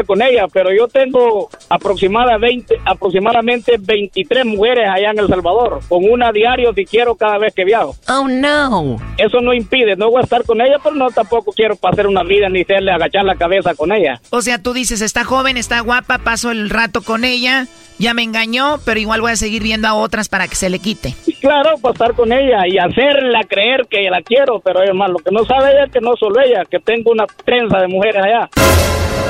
con 0.06 0.22
ella, 0.22 0.46
pero 0.52 0.70
yo 0.72 0.88
tengo 0.88 1.48
aproximadamente, 1.68 2.80
aproximadamente 2.84 3.76
23 3.78 4.44
mujeres 4.44 4.88
allá 4.88 5.10
en 5.10 5.18
El 5.18 5.28
Salvador, 5.28 5.80
con 5.88 6.04
una 6.04 6.32
diario 6.32 6.72
si 6.74 6.84
quiero 6.84 7.14
cada 7.14 7.38
vez 7.38 7.54
que 7.54 7.64
viajo. 7.64 7.94
Oh, 8.08 8.26
no. 8.28 8.96
Eso 9.16 9.40
no 9.40 9.52
impide, 9.52 9.96
no 9.96 10.10
voy 10.10 10.20
a 10.20 10.24
estar 10.24 10.44
con 10.44 10.60
ella, 10.60 10.78
pero 10.82 10.94
no 10.94 11.10
tampoco 11.10 11.52
quiero 11.52 11.76
pasar 11.76 12.06
una 12.06 12.22
vida 12.22 12.48
ni 12.48 12.62
hacerle 12.62 12.92
agachar 12.92 13.24
la 13.24 13.36
cabeza 13.36 13.74
con 13.74 13.92
ella. 13.92 14.20
O 14.30 14.42
sea, 14.42 14.62
tú 14.62 14.72
dices, 14.72 15.00
está 15.00 15.24
joven, 15.24 15.56
está 15.56 15.80
guapa, 15.80 16.18
paso 16.18 16.50
el 16.50 16.70
rato 16.70 17.02
con 17.02 17.24
ella, 17.24 17.66
ya 17.98 18.14
me 18.14 18.22
engañó, 18.22 18.78
pero 18.84 19.00
igual 19.00 19.20
voy 19.20 19.32
a 19.32 19.36
seguir 19.36 19.62
viendo 19.62 19.88
a 19.88 19.94
otras 19.94 20.28
para 20.28 20.48
que 20.48 20.54
se 20.54 20.70
le 20.70 20.78
quite. 20.78 21.14
Claro, 21.40 21.78
pasar 21.80 22.14
con 22.14 22.32
ella 22.32 22.66
y 22.66 22.78
hacerla 22.78 23.44
creer 23.48 23.86
que 23.88 24.08
la 24.10 24.22
quiero, 24.22 24.60
pero 24.60 24.80
además 24.80 25.10
lo 25.10 25.18
que 25.18 25.30
no 25.30 25.44
sabe 25.44 25.70
ella 25.72 25.84
es 25.84 25.92
que 25.92 26.00
no 26.00 26.16
solo 26.16 26.40
ella, 26.40 26.64
que 26.64 26.78
tengo 26.78 27.12
una 27.12 27.26
trenza 27.44 27.78
de 27.78 27.88
mujeres 27.88 28.22
allá. 28.24 28.48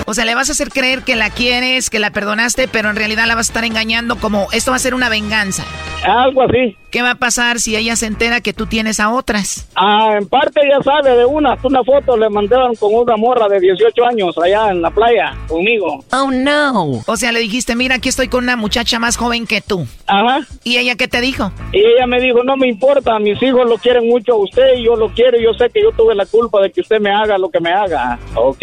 O 0.06 0.14
sea, 0.14 0.24
le 0.24 0.34
vas 0.34 0.48
a 0.48 0.52
hacer 0.52 0.70
creer 0.70 1.02
que 1.02 1.16
la 1.16 1.28
quieres, 1.28 1.90
que 1.90 1.98
la 1.98 2.10
perdonaste, 2.10 2.66
pero 2.66 2.88
en 2.88 2.96
realidad 2.96 3.26
la 3.26 3.34
vas 3.34 3.48
a 3.48 3.50
estar 3.50 3.64
engañando 3.64 4.16
como 4.16 4.48
esto 4.52 4.70
va 4.70 4.78
a 4.78 4.80
ser 4.80 4.94
una 4.94 5.10
venganza. 5.10 5.64
Algo 6.02 6.42
así. 6.42 6.76
¿Qué 6.90 7.02
va 7.02 7.10
a 7.10 7.14
pasar 7.16 7.60
si 7.60 7.76
ella 7.76 7.96
se 7.96 8.06
entera 8.06 8.40
que 8.40 8.54
tú 8.54 8.64
tienes 8.64 8.98
a 8.98 9.10
otras? 9.10 9.68
Ah, 9.74 10.16
en 10.18 10.26
parte 10.26 10.62
ya 10.66 10.82
sabe 10.82 11.14
de 11.14 11.26
una. 11.26 11.58
Una 11.62 11.84
foto 11.84 12.16
le 12.16 12.30
mandaron 12.30 12.74
con 12.76 12.94
una 12.94 13.16
morra 13.18 13.46
de 13.48 13.60
18 13.60 14.06
años 14.06 14.38
allá 14.38 14.70
en 14.70 14.80
la 14.80 14.90
playa 14.90 15.36
conmigo. 15.46 16.02
Oh, 16.12 16.30
no. 16.30 17.02
O 17.06 17.16
sea, 17.16 17.30
le 17.30 17.40
dijiste, 17.40 17.76
mira, 17.76 17.96
aquí 17.96 18.08
estoy 18.08 18.28
con 18.28 18.44
una 18.44 18.56
muchacha 18.56 18.98
más 18.98 19.18
joven 19.18 19.46
que 19.46 19.60
tú. 19.60 19.86
Ajá. 20.06 20.46
¿Y 20.64 20.78
ella 20.78 20.94
qué 20.94 21.08
te 21.08 21.20
dijo? 21.20 21.52
Y 21.72 21.80
ella 21.80 22.06
me 22.06 22.20
dijo, 22.20 22.42
no 22.42 22.56
me 22.56 22.68
importa, 22.68 23.18
mis 23.18 23.42
hijos 23.42 23.68
lo 23.68 23.76
quieren 23.76 24.08
mucho 24.08 24.32
a 24.32 24.36
usted 24.36 24.76
y 24.78 24.84
yo 24.84 24.96
lo 24.96 25.10
quiero 25.10 25.38
y 25.38 25.44
yo 25.44 25.52
sé 25.52 25.68
que 25.68 25.82
yo 25.82 25.92
tuve 25.92 26.14
la 26.14 26.24
culpa 26.24 26.62
de 26.62 26.70
que 26.70 26.80
usted 26.80 27.00
me 27.00 27.10
haga 27.10 27.36
lo 27.36 27.50
que 27.50 27.60
me 27.60 27.70
haga. 27.70 28.18
Ok, 28.34 28.62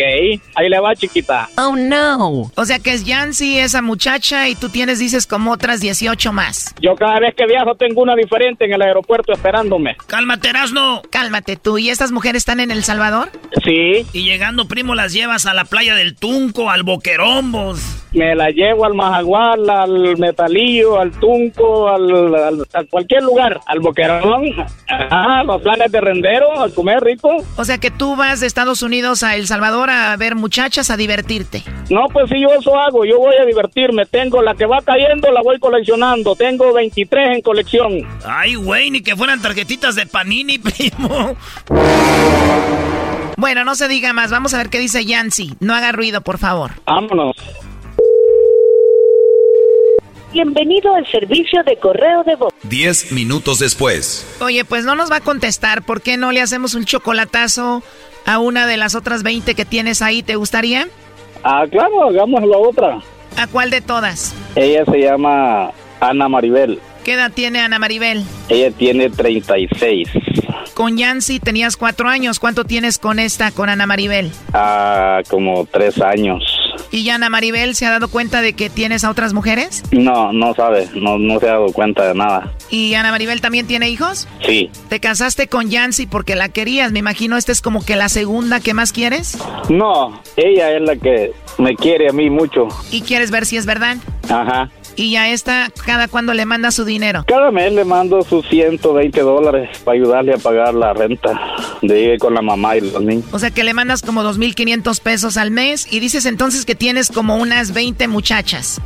ahí 0.56 0.70
le 0.70 0.80
va, 0.86 0.95
chiquita. 0.95 1.49
Oh, 1.57 1.76
no. 1.76 2.52
O 2.56 2.66
sea 2.66 2.80
que 2.80 2.91
es 2.91 3.06
Yancy, 3.06 3.57
esa 3.60 3.82
muchacha, 3.82 4.48
y 4.48 4.56
tú 4.56 4.70
tienes, 4.70 4.99
dices, 4.99 5.28
como 5.28 5.52
otras 5.52 5.80
18 5.82 6.32
más. 6.32 6.74
Yo 6.80 6.95
cada 6.95 7.20
vez 7.20 7.34
que 7.36 7.45
viajo 7.45 7.76
tengo 7.76 8.02
una 8.02 8.16
diferente 8.16 8.66
en 8.66 8.74
el 8.74 8.82
aeropuerto 8.82 9.34
esperándome. 9.34 9.98
Cálmate, 10.07 10.49
Erasno. 10.49 11.02
Cálmate 11.10 11.56
tú. 11.56 11.78
¿Y 11.78 11.90
estas 11.90 12.12
mujeres 12.12 12.41
están 12.41 12.60
en 12.60 12.72
El 12.72 12.84
Salvador? 12.84 13.32
Sí. 13.64 14.06
Y 14.14 14.24
llegando, 14.24 14.68
primo, 14.68 14.95
las 14.95 15.14
llevas 15.14 15.45
a 15.45 15.53
la 15.53 15.66
playa 15.66 15.95
del 15.95 16.16
Tunco, 16.16 16.70
al 16.70 16.84
Boquerombos. 16.84 18.06
Me 18.14 18.34
la 18.34 18.49
llevo 18.49 18.86
al 18.86 18.94
Majagual, 18.94 19.70
al 19.70 20.18
Metalillo, 20.18 20.99
al 20.99 21.12
Tunco, 21.12 21.90
al, 21.90 22.66
a 22.74 22.84
cualquier 22.90 23.24
lugar, 23.24 23.60
al 23.66 23.80
Boquerón, 23.82 24.45
a 24.88 25.44
los 25.44 25.62
planes 25.62 25.91
de 25.91 25.99
rendero, 25.99 26.62
a 26.62 26.70
comer 26.70 27.03
rico. 27.03 27.30
O 27.57 27.66
sea 27.66 27.78
que 27.78 27.91
tú 27.91 28.16
vas 28.16 28.40
de 28.40 28.48
Estados 28.48 28.84
Unidos 28.84 29.24
a 29.24 29.36
El 29.36 29.48
Salvador 29.48 29.90
a 29.90 30.16
ver 30.16 30.36
muchachas, 30.76 30.90
a 30.90 30.98
divertirte. 30.98 31.64
No, 31.90 32.08
pues 32.12 32.30
si 32.30 32.42
yo 32.42 32.50
eso 32.50 32.78
hago, 32.78 33.06
yo 33.06 33.18
voy 33.18 33.36
a 33.42 33.46
divertirme. 33.46 34.06
Tengo 34.06 34.42
la 34.42 34.56
que 34.56 34.66
va 34.66 34.82
cayendo, 34.82 35.32
la 35.32 35.42
voy 35.42 35.58
coleccionando. 35.58 36.36
Tengo 36.36 36.74
23 36.74 37.36
en 37.38 37.42
colección. 37.42 37.94
Ay, 38.26 38.56
güey, 38.56 38.92
ni 38.92 39.02
que 39.02 39.16
fueran 39.16 39.42
tarjetitas 39.42 39.96
de 39.96 40.06
Panini, 40.06 40.60
primo. 40.60 41.38
Bueno, 43.38 43.64
no 43.64 43.76
se 43.76 43.88
diga 43.88 44.12
más. 44.12 44.32
Vamos 44.32 44.54
a 44.54 44.58
ver 44.58 44.70
qué 44.70 44.80
dice 44.80 45.06
Yancy. 45.06 45.54
No 45.62 45.74
haga 45.74 45.94
ruido, 45.94 46.22
por 46.22 46.40
favor. 46.40 46.72
Vámonos. 46.86 47.36
Bienvenido 50.34 50.94
al 50.94 51.10
servicio 51.10 51.64
de 51.64 51.78
correo 51.78 52.24
de 52.26 52.36
voz. 52.36 52.54
Diez 52.64 53.14
minutos 53.14 53.60
después. 53.60 54.28
Oye, 54.42 54.66
pues 54.66 54.84
no 54.84 54.96
nos 54.96 55.10
va 55.10 55.18
a 55.18 55.22
contestar. 55.22 55.84
¿Por 55.84 56.02
qué 56.02 56.18
no 56.18 56.34
le 56.34 56.42
hacemos 56.42 56.76
un 56.76 56.84
chocolatazo 56.84 57.82
a 58.26 58.40
una 58.40 58.68
de 58.68 58.78
las 58.78 58.96
otras 58.96 59.24
20 59.24 59.56
que 59.56 59.66
tienes 59.66 60.02
ahí? 60.02 60.24
¿Te 60.24 60.36
gustaría? 60.36 60.88
Ah, 61.44 61.66
claro, 61.70 62.10
hagamos 62.10 62.44
la 62.44 62.58
otra. 62.58 63.00
¿A 63.38 63.48
cuál 63.48 63.70
de 63.70 63.82
todas? 63.82 64.34
Ella 64.56 64.84
se 64.86 64.98
llama 65.00 65.72
Ana 66.00 66.28
Maribel. 66.28 66.80
¿Qué 67.06 67.14
edad 67.14 67.32
tiene 67.32 67.60
Ana 67.60 67.77
Maribel? 67.77 68.23
Ella 68.49 68.72
tiene 68.72 69.11
36. 69.11 70.10
Con 70.73 70.98
Yancy 70.98 71.40
tenías 71.40 71.77
cuatro 71.77 72.10
años. 72.10 72.40
¿Cuánto 72.40 72.64
tienes 72.64 72.98
con 72.98 73.19
esta, 73.19 73.52
con 73.52 73.69
Ana 73.69 73.86
Maribel? 73.86 74.32
Ah, 74.53 75.22
como 75.30 75.68
tres 75.68 76.02
años. 76.02 76.44
¿Y 76.90 77.07
Ana 77.10 77.30
Maribel 77.30 77.76
se 77.76 77.86
ha 77.86 77.91
dado 77.91 78.07
cuenta 78.07 78.41
de 78.41 78.53
que 78.53 78.72
tienes 78.72 79.03
a 79.03 79.11
otras 79.11 79.34
mujeres? 79.34 79.84
No, 79.91 80.34
no 80.34 80.56
sabe, 80.56 80.88
no, 80.95 81.19
no 81.19 81.40
se 81.40 81.48
ha 81.48 81.52
dado 81.52 81.68
cuenta 81.68 82.07
de 82.07 82.15
nada. 82.15 82.52
¿Y 82.72 82.95
Ana 82.95 83.11
Maribel 83.11 83.40
también 83.40 83.68
tiene 83.68 83.88
hijos? 83.88 84.27
Sí. 84.44 84.72
¿Te 84.90 84.99
casaste 84.99 85.48
con 85.48 85.69
Yancy 85.69 86.07
porque 86.07 86.36
la 86.36 86.49
querías? 86.49 86.91
Me 86.91 86.99
imagino 86.99 87.38
esta 87.38 87.52
es 87.52 87.61
como 87.61 87.86
que 87.86 87.95
la 87.95 88.10
segunda 88.10 88.61
que 88.61 88.73
más 88.73 88.91
quieres. 88.91 89.38
No, 89.69 90.23
ella 90.38 90.72
es 90.76 90.82
la 90.82 90.95
que 90.95 91.34
me 91.60 91.76
quiere 91.76 92.10
a 92.10 92.14
mí 92.14 92.32
mucho. 92.32 92.68
¿Y 92.91 93.02
quieres 93.02 93.30
ver 93.30 93.45
si 93.45 93.57
es 93.57 93.68
verdad? 93.68 93.98
Ajá. 94.27 94.72
¿Y 94.96 95.16
a 95.18 95.30
esta 95.30 95.72
cada 95.86 96.08
cuándo 96.08 96.34
le 96.34 96.46
manda 96.46 96.72
su 96.72 96.86
dinero? 96.86 97.24
Cada 97.28 97.52
mes 97.52 97.74
le 97.74 97.86
mando 97.86 98.22
sus 98.24 98.48
120 98.48 99.22
dólares 99.22 99.78
para 99.84 99.98
ayudarle 99.98 100.34
a 100.34 100.38
pagar 100.38 100.74
la 100.74 100.94
renta 100.94 101.40
de 101.82 102.02
ir 102.02 102.20
con 102.20 102.34
la 102.34 102.42
mamá 102.42 102.78
y 102.78 102.82
los 102.82 103.02
niños. 103.02 103.26
O 103.32 103.40
sea 103.40 103.52
que 103.52 103.64
le 103.64 103.74
mandas 103.74 104.02
como 104.02 104.24
2.500 104.24 105.02
pesos 105.02 105.38
al 105.38 105.52
mes 105.52 105.88
y 105.92 106.00
dices 106.00 106.26
entonces 106.26 106.66
que 106.66 106.76
tienes 106.76 107.10
como 107.10 107.36
unas 107.38 107.74
20 107.74 108.08
muchachas. 108.08 108.82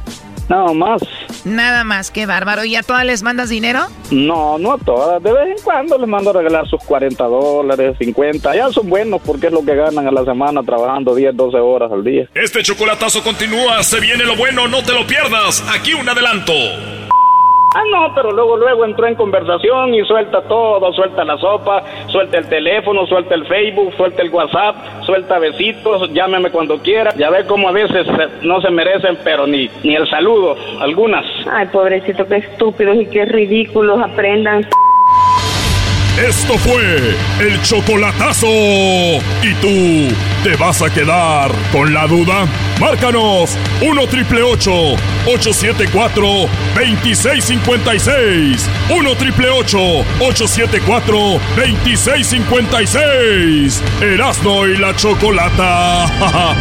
Nada 0.49 0.73
más. 0.73 1.01
Nada 1.45 1.83
más, 1.83 2.11
qué 2.11 2.25
bárbaro. 2.25 2.65
¿Y 2.65 2.75
a 2.75 2.83
todas 2.83 3.05
les 3.05 3.21
mandas 3.21 3.49
dinero? 3.49 3.81
No, 4.11 4.57
no 4.57 4.73
a 4.73 4.77
todas. 4.79 5.21
De 5.21 5.31
vez 5.31 5.57
en 5.57 5.63
cuando 5.63 5.97
les 5.97 6.07
mando 6.07 6.31
a 6.31 6.33
regalar 6.33 6.67
sus 6.67 6.83
40 6.83 7.23
dólares, 7.23 7.95
50. 7.99 8.55
Ya 8.55 8.69
son 8.71 8.89
buenos 8.89 9.21
porque 9.23 9.47
es 9.47 9.53
lo 9.53 9.63
que 9.63 9.75
ganan 9.75 10.07
a 10.07 10.11
la 10.11 10.25
semana 10.25 10.63
trabajando 10.63 11.13
10, 11.13 11.35
12 11.35 11.57
horas 11.57 11.91
al 11.91 12.03
día. 12.03 12.27
Este 12.33 12.63
chocolatazo 12.63 13.23
continúa. 13.23 13.83
Se 13.83 13.99
viene 13.99 14.25
lo 14.25 14.35
bueno, 14.35 14.67
no 14.67 14.83
te 14.83 14.93
lo 14.93 15.05
pierdas. 15.05 15.63
Aquí 15.71 15.93
un 15.93 16.09
adelanto. 16.09 16.53
Ah, 17.75 17.83
no, 17.91 18.15
pero 18.15 18.31
luego, 18.31 18.57
luego 18.57 18.83
entró 18.83 19.05
en 19.05 19.13
conversación 19.13 19.93
y 19.93 20.03
suelta 20.05 20.41
todo, 20.41 20.91
suelta 20.93 21.23
la 21.23 21.37
sopa, 21.37 21.83
suelta 22.07 22.39
el 22.39 22.49
teléfono, 22.49 23.05
suelta 23.05 23.35
el 23.35 23.45
Facebook, 23.45 23.93
suelta 23.95 24.23
el 24.23 24.31
WhatsApp, 24.31 24.75
suelta 25.03 25.37
besitos, 25.37 26.11
llámeme 26.11 26.49
cuando 26.49 26.79
quiera. 26.79 27.13
Ya 27.15 27.29
ve 27.29 27.45
cómo 27.45 27.69
a 27.69 27.71
veces 27.71 28.07
no 28.41 28.59
se 28.61 28.71
merecen, 28.71 29.19
pero 29.23 29.45
ni, 29.45 29.69
ni 29.83 29.95
el 29.95 30.09
saludo, 30.09 30.55
algunas. 30.79 31.25
Ay, 31.51 31.67
pobrecito, 31.67 32.25
qué 32.25 32.37
estúpidos 32.37 32.97
y 32.97 33.05
qué 33.05 33.25
ridículos 33.25 34.01
aprendan. 34.01 34.65
Esto 36.17 36.57
fue 36.57 37.15
el 37.39 37.61
chocolatazo. 37.61 38.47
¿Y 38.47 39.53
tú 39.61 40.07
te 40.43 40.55
vas 40.55 40.81
a 40.81 40.89
quedar 40.89 41.51
con 41.71 41.93
la 41.93 42.07
duda? 42.07 42.47
Márcanos 42.79 43.55
1 43.81 44.07
triple 44.07 44.41
874 44.41 46.23
2656. 46.75 48.67
1 48.89 49.15
triple 49.15 49.49
874 49.49 51.39
2656. 51.55 53.81
Erasno 54.01 54.67
y 54.67 54.77
la 54.77 54.95
chocolata. 54.95 56.07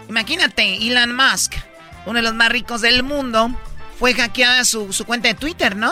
Imagínate, 0.09 0.75
Elon 0.87 1.15
Musk, 1.15 1.53
uno 2.05 2.17
de 2.17 2.23
los 2.23 2.33
más 2.33 2.49
ricos 2.49 2.81
del 2.81 3.03
mundo, 3.03 3.51
fue 3.97 4.13
hackeada 4.13 4.63
su, 4.65 4.93
su 4.93 5.05
cuenta 5.05 5.27
de 5.27 5.33
Twitter, 5.33 5.75
¿no? 5.75 5.91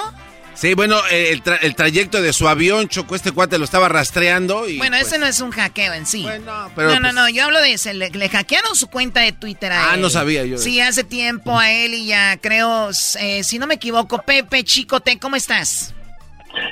Sí, 0.55 0.73
bueno, 0.73 0.97
el, 1.11 1.41
el, 1.61 1.75
trayecto 1.75 2.21
de 2.21 2.31
su 2.31 2.47
avión 2.47 2.87
chocó 2.87 3.15
este 3.15 3.33
cuate, 3.33 3.57
lo 3.57 3.65
estaba 3.65 3.89
rastreando 3.89 4.69
y... 4.69 4.77
Bueno, 4.77 4.95
pues 4.95 5.07
ese 5.07 5.19
no 5.19 5.25
es 5.25 5.41
un 5.41 5.51
hackeo 5.51 5.93
en 5.93 6.05
sí. 6.05 6.23
Bueno, 6.23 6.71
pero 6.73 6.87
no, 6.87 6.95
no, 6.95 7.01
pues 7.01 7.13
no, 7.13 7.29
yo 7.29 7.43
hablo 7.43 7.59
de 7.59 7.73
ese, 7.73 7.93
le, 7.93 8.09
le, 8.09 8.29
hackearon 8.29 8.73
su 8.73 8.87
cuenta 8.87 9.19
de 9.19 9.33
Twitter 9.33 9.73
a 9.73 9.91
ah, 9.91 9.95
él. 9.95 10.01
no 10.01 10.09
sabía 10.09 10.45
yo. 10.45 10.57
Sí, 10.57 10.79
hace 10.79 11.03
tiempo 11.03 11.59
a 11.59 11.71
él 11.73 11.93
y 11.93 12.05
ya 12.05 12.37
creo, 12.37 12.89
eh, 13.19 13.43
si 13.43 13.59
no 13.59 13.67
me 13.67 13.75
equivoco, 13.75 14.21
Pepe 14.21 14.63
Chicote, 14.63 15.19
¿cómo 15.19 15.35
estás? 15.35 15.93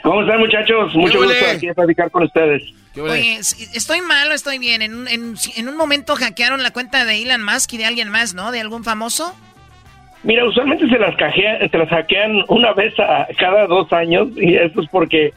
¿Cómo 0.02 0.22
están 0.22 0.40
muchachos? 0.40 0.96
Mucho 0.96 1.22
gusto 1.22 1.46
aquí 1.54 1.68
a 1.68 1.74
platicar 1.74 2.10
con 2.10 2.24
ustedes. 2.24 2.64
Oye, 2.96 3.40
¿estoy 3.74 4.00
mal 4.00 4.32
o 4.32 4.34
estoy 4.34 4.60
bien? 4.60 4.82
En, 4.82 5.08
en, 5.10 5.36
en 5.58 5.68
un 5.68 5.76
momento 5.76 6.16
hackearon 6.16 6.64
la 6.64 6.72
cuenta 6.72 7.04
de 7.04 7.22
Elon 7.22 7.44
Musk 7.44 7.74
y 7.74 7.78
de 7.78 7.86
alguien 7.86 8.08
más, 8.08 8.34
¿no? 8.34 8.52
¿De 8.52 8.62
algún 8.62 8.86
famoso? 8.86 9.36
Mira, 10.24 10.46
usualmente 10.46 10.88
se 10.88 10.98
las, 10.98 11.16
cajea, 11.18 11.68
se 11.68 11.78
las 11.78 11.90
hackean 11.90 12.46
una 12.48 12.74
vez 12.74 12.98
a 12.98 13.28
cada 13.38 13.68
dos 13.68 13.92
años 13.92 14.30
y 14.38 14.56
eso 14.56 14.82
es 14.82 14.90
porque 14.90 15.34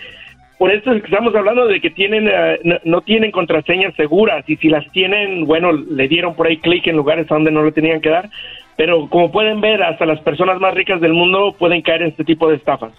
por 0.59 0.73
eso 0.73 0.93
estamos 0.93 1.35
hablando 1.35 1.67
de 1.67 1.81
que 1.81 1.91
tienen 1.91 2.29
uh, 2.29 2.57
no, 2.63 2.77
no, 2.85 3.01
tienen 3.01 3.31
contraseñas 3.31 3.95
seguras 3.95 4.45
y 4.49 4.57
si 4.57 4.69
las 4.69 4.91
tienen, 4.93 5.45
bueno, 5.45 5.73
le 5.73 6.09
dieron 6.09 6.35
por 6.35 6.47
ahí 6.47 6.59
clic 6.59 6.87
en 6.87 6.97
lugares 6.97 7.27
donde 7.27 7.51
no 7.51 7.65
le 7.65 7.73
tenían 7.73 8.01
que 8.01 8.11
dar, 8.11 8.31
pero 8.77 9.09
como 9.09 9.33
pueden 9.33 9.61
ver, 9.61 9.83
hasta 9.83 10.07
las 10.07 10.21
personas 10.21 10.61
más 10.61 10.73
ricas 10.73 11.01
del 11.01 11.13
mundo 11.13 11.55
pueden 11.59 11.83
caer 11.83 12.03
en 12.03 12.09
este 12.09 12.25
tipo 12.25 12.49
de 12.49 12.57
estafas. 12.57 12.93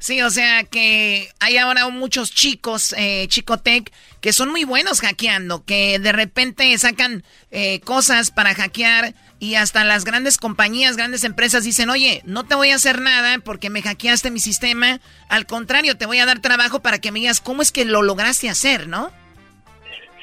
Sí, 0.00 0.22
o 0.22 0.30
sea 0.30 0.64
que 0.64 1.28
hay 1.40 1.58
ahora 1.58 1.86
muchos 1.90 2.32
chicos, 2.32 2.94
eh, 2.96 3.26
Chicotec, 3.28 3.92
que 4.22 4.32
son 4.32 4.50
muy 4.50 4.64
buenos 4.64 5.02
hackeando, 5.02 5.62
que 5.66 5.98
de 5.98 6.12
repente 6.12 6.76
sacan 6.78 7.22
eh, 7.50 7.80
cosas 7.80 8.30
para 8.30 8.54
hackear 8.54 9.12
y 9.40 9.54
hasta 9.54 9.84
las 9.84 10.04
grandes 10.04 10.36
compañías, 10.36 10.96
grandes 10.96 11.24
empresas 11.24 11.64
dicen, 11.64 11.90
oye, 11.90 12.20
no 12.26 12.44
te 12.44 12.54
voy 12.54 12.70
a 12.70 12.76
hacer 12.76 13.00
nada 13.00 13.38
porque 13.42 13.70
me 13.70 13.82
hackeaste 13.82 14.30
mi 14.30 14.38
sistema, 14.38 15.00
al 15.28 15.46
contrario, 15.46 15.96
te 15.96 16.06
voy 16.06 16.18
a 16.18 16.26
dar 16.26 16.40
trabajo 16.40 16.80
para 16.80 16.98
que 16.98 17.10
me 17.10 17.20
digas 17.20 17.40
cómo 17.40 17.62
es 17.62 17.72
que 17.72 17.86
lo 17.86 18.02
lograste 18.02 18.50
hacer, 18.50 18.86
¿no? 18.86 19.10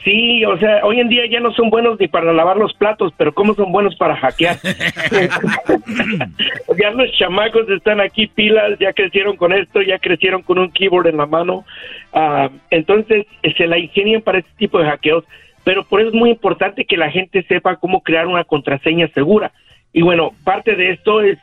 Sí, 0.04 0.46
o 0.46 0.58
sea, 0.58 0.86
hoy 0.86 1.02
en 1.02 1.10
día 1.10 1.24
ya 1.30 1.42
no 1.42 1.52
son 1.52 1.70
buenos 1.70 2.00
ni 2.00 2.08
para 2.08 2.32
lavar 2.32 2.56
los 2.56 2.74
platos, 2.76 3.12
pero 3.18 3.34
¿cómo 3.34 3.56
son 3.56 3.74
buenos 3.74 3.94
para 3.98 4.16
hackear? 4.16 4.58
ya 6.80 6.92
los 6.92 7.12
chamacos 7.18 7.70
están 7.70 8.00
aquí 8.00 8.28
pilas, 8.28 8.80
ya 8.80 8.94
crecieron 8.94 9.36
con 9.36 9.52
esto, 9.52 9.82
ya 9.82 10.00
crecieron 10.00 10.44
con 10.44 10.60
un 10.60 10.72
keyboard 10.72 11.08
en 11.08 11.18
la 11.18 11.26
mano. 11.26 11.66
Uh, 12.14 12.48
entonces, 12.70 13.26
se 13.58 13.68
la 13.68 13.80
ingenian 13.80 14.22
para 14.22 14.40
este 14.40 14.52
tipo 14.58 14.80
de 14.80 14.86
hackeos, 14.86 15.26
pero 15.68 15.84
por 15.84 16.00
eso 16.00 16.12
es 16.12 16.16
muy 16.16 16.30
importante 16.30 16.86
que 16.86 16.96
la 16.96 17.12
gente 17.12 17.44
sepa 17.44 17.76
cómo 17.76 18.00
crear 18.00 18.26
una 18.26 18.46
contraseña 18.46 19.10
segura. 19.10 19.52
Y 19.92 20.02
bueno, 20.02 20.32
parte 20.46 20.78
de 20.78 20.92
esto 20.92 21.20
es 21.22 21.38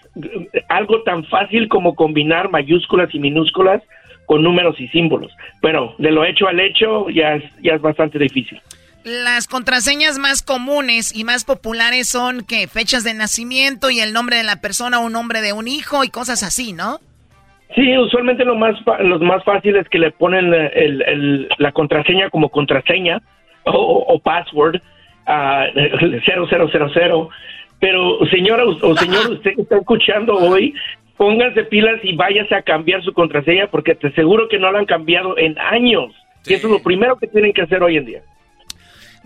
algo 0.71 1.03
tan 1.03 1.27
fácil 1.27 1.69
como 1.69 1.95
combinar 1.95 2.49
mayúsculas 2.49 3.15
y 3.15 3.19
minúsculas 3.19 3.83
con 4.25 4.43
números 4.43 4.81
y 4.81 4.89
símbolos. 4.89 5.31
Bueno, 5.61 5.95
de 5.99 6.11
lo 6.11 6.25
hecho 6.25 6.49
al 6.49 6.59
hecho 6.59 7.11
ya 7.11 7.35
es, 7.35 7.45
ya 7.63 7.75
es 7.75 7.83
bastante 7.83 8.19
difícil. 8.19 8.59
Las 9.05 9.47
contraseñas 9.47 10.19
más 10.19 10.41
comunes 10.41 11.15
y 11.15 11.25
más 11.25 11.45
populares 11.45 12.09
son 12.09 12.47
que 12.47 12.67
fechas 12.67 13.05
de 13.05 13.13
nacimiento 13.13 13.91
y 13.91 14.01
el 14.01 14.15
nombre 14.15 14.39
de 14.39 14.45
la 14.45 14.63
persona 14.63 15.01
o 15.01 15.05
un 15.05 15.13
nombre 15.13 15.43
de 15.43 15.53
un 15.53 15.69
hijo 15.69 16.03
y 16.03 16.09
cosas 16.09 16.43
así, 16.43 16.73
¿no? 16.73 16.99
Sí, 17.75 17.95
usualmente 17.99 18.47
lo 18.47 18.57
más 18.57 18.75
los 19.01 19.21
más 19.21 19.45
fácil 19.45 19.77
es 19.77 19.87
que 19.91 19.99
le 19.99 20.13
ponen 20.13 20.55
el, 20.55 21.03
el, 21.03 21.49
la 21.59 21.73
contraseña 21.73 22.31
como 22.31 22.49
contraseña 22.49 23.21
o, 23.65 24.05
o 24.09 24.19
password 24.19 24.81
a 25.27 25.67
uh, 25.75 26.21
0000. 26.25 27.29
Pero 27.81 28.19
señora 28.31 28.65
o 28.65 28.97
señor, 28.97 29.31
usted 29.31 29.55
que 29.55 29.63
está 29.63 29.77
escuchando 29.77 30.35
hoy, 30.37 30.75
pónganse 31.17 31.65
pilas 31.65 32.01
y 32.03 32.15
váyase 32.15 32.55
a 32.55 32.63
cambiar 32.63 33.03
su 33.03 33.13
contraseña 33.13 33.67
porque 33.69 33.95
te 33.95 34.09
aseguro 34.09 34.49
que 34.49 34.59
no 34.59 34.73
la 34.73 34.79
han 34.79 34.87
cambiado 34.87 35.37
en 35.39 35.59
años. 35.59 36.13
Sí. 36.43 36.53
Y 36.53 36.57
eso 36.57 36.67
es 36.69 36.73
lo 36.73 36.83
primero 36.83 37.17
que 37.17 37.27
tienen 37.27 37.53
que 37.53 37.63
hacer 37.63 37.83
hoy 37.83 37.97
en 37.97 38.07
día. 38.07 38.23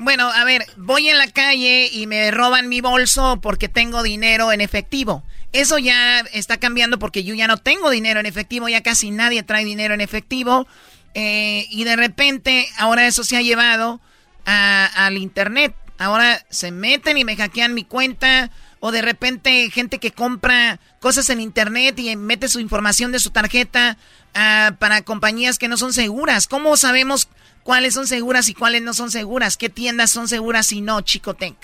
Bueno, 0.00 0.30
a 0.32 0.44
ver, 0.44 0.62
voy 0.76 1.08
en 1.08 1.18
la 1.18 1.28
calle 1.28 1.88
y 1.92 2.06
me 2.06 2.30
roban 2.30 2.68
mi 2.68 2.80
bolso 2.80 3.40
porque 3.42 3.68
tengo 3.68 4.04
dinero 4.04 4.52
en 4.52 4.60
efectivo. 4.60 5.24
Eso 5.52 5.78
ya 5.78 6.20
está 6.32 6.58
cambiando 6.58 7.00
porque 7.00 7.24
yo 7.24 7.34
ya 7.34 7.48
no 7.48 7.56
tengo 7.56 7.90
dinero 7.90 8.20
en 8.20 8.26
efectivo, 8.26 8.68
ya 8.68 8.80
casi 8.82 9.10
nadie 9.10 9.42
trae 9.42 9.64
dinero 9.64 9.94
en 9.94 10.00
efectivo. 10.00 10.68
Eh, 11.14 11.66
y 11.70 11.82
de 11.82 11.96
repente, 11.96 12.66
ahora 12.78 13.08
eso 13.08 13.24
se 13.24 13.36
ha 13.36 13.42
llevado 13.42 14.00
a, 14.48 15.06
al 15.06 15.18
Internet. 15.18 15.74
Ahora 15.98 16.38
se 16.48 16.72
meten 16.72 17.18
y 17.18 17.24
me 17.24 17.36
hackean 17.36 17.74
mi 17.74 17.84
cuenta. 17.84 18.50
O 18.80 18.92
de 18.92 19.02
repente 19.02 19.70
gente 19.72 19.98
que 19.98 20.12
compra 20.12 20.78
cosas 21.00 21.30
en 21.30 21.40
Internet 21.40 21.98
y 21.98 22.14
mete 22.14 22.46
su 22.46 22.60
información 22.60 23.10
de 23.10 23.18
su 23.18 23.30
tarjeta 23.30 23.96
uh, 24.36 24.74
para 24.76 25.02
compañías 25.02 25.58
que 25.58 25.66
no 25.66 25.76
son 25.76 25.92
seguras. 25.92 26.46
¿Cómo 26.46 26.76
sabemos 26.76 27.28
cuáles 27.64 27.94
son 27.94 28.06
seguras 28.06 28.48
y 28.48 28.54
cuáles 28.54 28.82
no 28.82 28.94
son 28.94 29.10
seguras? 29.10 29.56
¿Qué 29.56 29.68
tiendas 29.68 30.12
son 30.12 30.28
seguras 30.28 30.72
y 30.72 30.80
no, 30.80 31.00
Chicotec? 31.00 31.56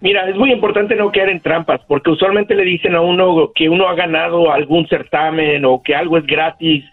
Mira, 0.00 0.30
es 0.30 0.36
muy 0.36 0.52
importante 0.52 0.94
no 0.94 1.10
caer 1.10 1.30
en 1.30 1.40
trampas, 1.40 1.80
porque 1.88 2.10
usualmente 2.10 2.54
le 2.54 2.62
dicen 2.62 2.94
a 2.94 3.00
uno 3.00 3.50
que 3.52 3.68
uno 3.68 3.88
ha 3.88 3.94
ganado 3.96 4.52
algún 4.52 4.86
certamen 4.86 5.64
o 5.64 5.82
que 5.82 5.96
algo 5.96 6.16
es 6.16 6.26
gratis. 6.26 6.84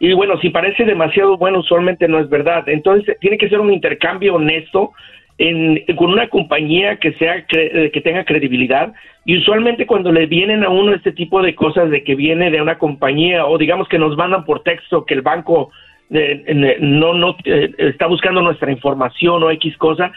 Y 0.00 0.14
bueno, 0.14 0.40
si 0.40 0.48
parece 0.48 0.84
demasiado 0.84 1.36
bueno, 1.36 1.58
usualmente 1.58 2.08
no 2.08 2.18
es 2.18 2.28
verdad. 2.30 2.66
Entonces, 2.68 3.18
tiene 3.20 3.36
que 3.36 3.50
ser 3.50 3.60
un 3.60 3.72
intercambio 3.72 4.34
honesto 4.34 4.92
en, 5.36 5.84
con 5.94 6.10
una 6.10 6.28
compañía 6.28 6.96
que 6.96 7.12
sea 7.12 7.46
que 7.46 8.00
tenga 8.02 8.24
credibilidad 8.24 8.92
y 9.24 9.38
usualmente 9.38 9.86
cuando 9.86 10.12
le 10.12 10.26
vienen 10.26 10.64
a 10.64 10.68
uno 10.68 10.94
este 10.94 11.12
tipo 11.12 11.42
de 11.42 11.54
cosas 11.54 11.90
de 11.90 12.04
que 12.04 12.14
viene 12.14 12.50
de 12.50 12.60
una 12.60 12.76
compañía 12.76 13.46
o 13.46 13.56
digamos 13.56 13.88
que 13.88 13.98
nos 13.98 14.16
mandan 14.18 14.44
por 14.44 14.62
texto 14.62 15.06
que 15.06 15.14
el 15.14 15.22
banco 15.22 15.70
eh, 16.10 16.76
no 16.80 17.14
no 17.14 17.36
eh, 17.44 17.70
está 17.78 18.06
buscando 18.06 18.42
nuestra 18.42 18.70
información 18.70 19.42
o 19.42 19.50
x 19.50 19.78
cosa 19.78 20.12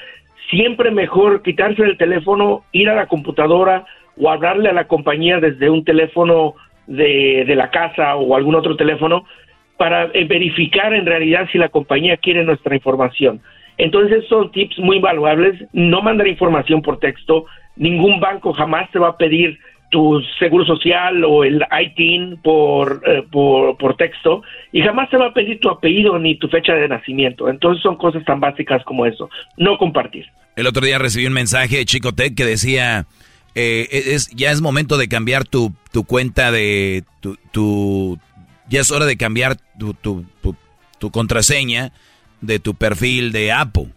siempre 0.50 0.92
mejor 0.92 1.42
quitarse 1.42 1.84
el 1.84 1.98
teléfono 1.98 2.66
ir 2.74 2.90
a 2.90 2.96
la 2.96 3.06
computadora 3.06 3.86
o 4.18 4.30
hablarle 4.30 4.70
a 4.70 4.74
la 4.74 4.88
compañía 4.88 5.40
desde 5.40 5.70
un 5.70 5.86
teléfono 5.86 6.56
de, 6.88 7.46
de 7.48 7.56
la 7.56 7.72
casa 7.72 8.16
o 8.18 8.36
algún 8.36 8.56
otro 8.56 8.76
teléfono 8.76 9.26
para 9.84 10.06
eh, 10.14 10.24
verificar 10.24 10.94
en 10.94 11.06
realidad 11.06 11.50
si 11.52 11.58
la 11.58 11.68
compañía 11.68 12.16
quiere 12.16 12.46
nuestra 12.46 12.74
información 12.74 13.42
entonces 13.78 14.24
son 14.30 14.52
tips 14.52 14.78
muy 14.80 15.00
valuables, 15.00 15.60
no 15.74 16.02
mandar 16.02 16.28
información 16.28 16.82
por 16.82 17.00
texto, 17.00 17.46
ningún 17.76 18.20
banco 18.20 18.54
jamás 18.54 18.90
te 18.92 19.00
va 19.00 19.10
a 19.10 19.18
pedir 19.18 19.58
tu 19.90 20.22
seguro 20.40 20.66
social 20.66 21.24
o 21.24 21.44
el 21.44 21.64
ITIN 21.72 22.38
por, 22.38 23.04
eh, 23.06 23.24
por, 23.32 23.78
por, 23.78 23.96
texto 23.96 24.42
y 24.72 24.82
jamás 24.82 25.10
te 25.10 25.18
va 25.18 25.28
a 25.28 25.34
pedir 25.34 25.60
tu 25.60 25.70
apellido 25.70 26.18
ni 26.18 26.36
tu 26.36 26.48
fecha 26.48 26.74
de 26.74 26.88
nacimiento. 26.88 27.48
Entonces 27.48 27.82
son 27.84 27.96
cosas 27.98 28.26
tan 28.26 28.40
básicas 28.40 28.84
como 28.86 29.06
eso, 29.06 29.30
no 29.58 29.78
compartir. 29.78 30.26
El 30.56 30.66
otro 30.66 30.86
día 30.86 30.98
recibí 30.98 31.28
un 31.28 31.34
mensaje 31.34 31.78
de 31.78 31.86
Chicotec 31.86 32.36
que 32.36 32.46
decía, 32.46 33.06
eh, 33.54 33.88
es, 33.92 34.30
ya 34.36 34.52
es 34.52 34.62
momento 34.62 34.98
de 34.98 35.08
cambiar 35.08 35.46
tu, 35.46 35.74
tu 35.92 36.06
cuenta 36.06 36.52
de 36.52 37.04
tu, 37.52 38.18
ya 38.74 38.82
es 38.82 38.90
hora 38.90 39.06
de 39.06 39.18
cambiar 39.18 39.56
tu, 39.78 39.94
tu, 39.94 40.26
tu, 40.42 40.56
tu 40.98 41.12
contraseña 41.12 41.92
de 42.42 42.58
tu 42.58 42.74
perfil 42.74 43.32
de 43.32 43.52
Apple. 43.52 43.90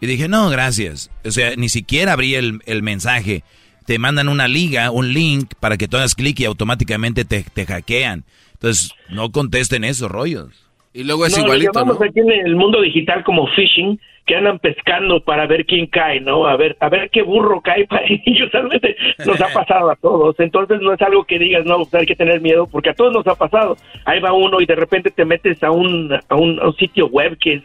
Y 0.00 0.06
dije, 0.06 0.28
no, 0.28 0.48
gracias. 0.50 1.10
O 1.24 1.32
sea, 1.32 1.56
ni 1.56 1.68
siquiera 1.68 2.12
abrí 2.12 2.36
el, 2.36 2.60
el 2.66 2.84
mensaje. 2.84 3.42
Te 3.86 3.98
mandan 3.98 4.28
una 4.28 4.46
liga, 4.46 4.92
un 4.92 5.12
link 5.12 5.54
para 5.58 5.76
que 5.76 5.88
tú 5.88 5.96
hagas 5.96 6.14
clic 6.14 6.38
y 6.38 6.44
automáticamente 6.44 7.24
te, 7.24 7.42
te 7.42 7.66
hackean. 7.66 8.22
Entonces, 8.52 8.92
no 9.10 9.32
contesten 9.32 9.82
esos 9.82 10.08
rollos. 10.08 10.68
Y 10.92 11.02
luego 11.02 11.26
es 11.26 11.36
no, 11.36 11.42
igualito, 11.42 11.84
lo 11.84 11.86
¿no? 11.86 11.92
aquí 11.94 12.20
en 12.20 12.30
el 12.30 12.54
mundo 12.54 12.80
digital 12.80 13.24
como 13.24 13.48
phishing, 13.56 13.98
que 14.28 14.36
andan 14.36 14.58
pescando 14.58 15.20
para 15.24 15.46
ver 15.46 15.64
quién 15.64 15.86
cae, 15.86 16.20
¿no? 16.20 16.46
A 16.46 16.56
ver, 16.56 16.76
a 16.80 16.90
ver 16.90 17.08
qué 17.10 17.22
burro 17.22 17.62
cae 17.62 17.86
para 17.86 18.04
y 18.08 18.42
usualmente 18.44 18.94
nos 19.26 19.40
ha 19.40 19.48
pasado 19.48 19.90
a 19.90 19.96
todos. 19.96 20.38
Entonces 20.38 20.80
no 20.82 20.92
es 20.92 21.00
algo 21.00 21.24
que 21.24 21.38
digas, 21.38 21.64
no, 21.64 21.78
pues 21.78 21.94
hay 21.94 22.06
que 22.06 22.14
tener 22.14 22.40
miedo, 22.42 22.68
porque 22.70 22.90
a 22.90 22.94
todos 22.94 23.12
nos 23.12 23.26
ha 23.26 23.34
pasado. 23.34 23.76
Ahí 24.04 24.20
va 24.20 24.32
uno 24.32 24.60
y 24.60 24.66
de 24.66 24.76
repente 24.76 25.10
te 25.10 25.24
metes 25.24 25.62
a 25.64 25.70
un, 25.70 26.12
a 26.12 26.34
un, 26.36 26.60
a 26.60 26.66
un 26.66 26.76
sitio 26.76 27.06
web 27.06 27.38
que 27.40 27.54
es 27.54 27.62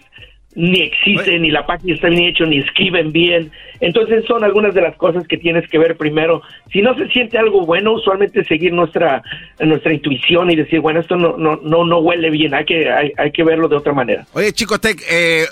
ni 0.56 0.82
existe, 0.82 1.40
ni 1.40 1.50
la 1.50 1.66
página 1.66 1.96
está 1.96 2.10
bien 2.10 2.26
hecho, 2.26 2.46
ni 2.46 2.60
escriben 2.60 3.12
bien. 3.12 3.52
Entonces 3.80 4.24
son 4.26 4.44
algunas 4.44 4.74
de 4.74 4.82
las 4.82 4.96
cosas 4.96 5.28
que 5.28 5.38
tienes 5.38 5.68
que 5.68 5.80
ver 5.80 5.98
primero. 5.98 6.44
Si 6.72 6.82
no 6.82 6.96
se 6.96 7.08
siente 7.08 7.38
algo 7.40 7.66
bueno, 7.66 7.94
usualmente 7.94 8.46
seguir 8.46 8.72
nuestra 8.72 9.24
nuestra 9.60 9.94
intuición 9.94 10.52
y 10.52 10.56
decir, 10.56 10.80
bueno, 10.80 11.00
esto 11.00 11.18
no 11.18 11.36
no 11.38 11.58
no, 11.58 11.84
no 11.84 12.00
huele 12.00 12.30
bien, 12.30 12.54
hay 12.54 12.66
que 12.66 12.90
hay, 12.90 13.12
hay 13.18 13.32
que 13.32 13.44
verlo 13.44 13.68
de 13.68 13.76
otra 13.78 13.94
manera. 13.94 14.26
Oye, 14.34 14.54
Chicotec, 14.54 15.02
eh, 15.12 15.46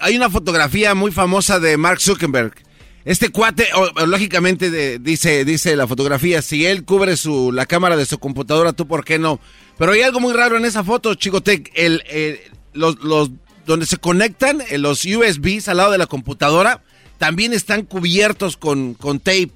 hay 0.00 0.16
una 0.16 0.30
fotografía 0.30 0.94
muy 0.94 1.12
famosa 1.12 1.60
de 1.60 1.76
Mark 1.76 2.00
Zuckerberg. 2.00 2.54
Este 3.04 3.28
cuate, 3.28 3.68
lógicamente, 4.06 4.98
dice, 4.98 5.44
dice 5.44 5.76
la 5.76 5.86
fotografía, 5.86 6.42
si 6.42 6.66
él 6.66 6.84
cubre 6.84 7.16
su, 7.16 7.52
la 7.52 7.64
cámara 7.64 7.96
de 7.96 8.04
su 8.04 8.18
computadora, 8.18 8.72
tú 8.72 8.88
por 8.88 9.04
qué 9.04 9.18
no. 9.18 9.38
Pero 9.78 9.92
hay 9.92 10.02
algo 10.02 10.18
muy 10.18 10.34
raro 10.34 10.56
en 10.56 10.64
esa 10.64 10.82
foto, 10.82 11.14
Chicotec. 11.14 11.70
El, 11.74 12.02
los, 12.72 12.98
los, 13.04 13.30
donde 13.64 13.86
se 13.86 13.96
conectan 13.98 14.60
eh, 14.68 14.78
los 14.78 15.04
USBs 15.04 15.68
al 15.68 15.76
lado 15.76 15.92
de 15.92 15.98
la 15.98 16.06
computadora, 16.06 16.82
también 17.18 17.52
están 17.52 17.82
cubiertos 17.82 18.56
con, 18.56 18.94
con 18.94 19.20
tape. 19.20 19.52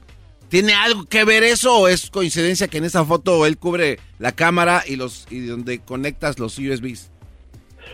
¿Tiene 0.49 0.75
algo 0.75 1.05
que 1.07 1.25
ver 1.25 1.43
eso 1.43 1.77
o 1.77 1.89
es 1.89 2.11
coincidencia 2.11 2.69
que 2.69 2.79
en 2.79 2.85
esa 2.85 3.05
foto 3.05 3.47
él 3.47 3.57
cubre 3.57 3.99
la 4.19 4.33
cámara 4.33 4.85
y 4.87 4.97
los 4.97 5.27
y 5.31 5.41
donde 5.41 5.79
conectas 5.79 6.39
los 6.39 6.59
USBs? 6.59 7.11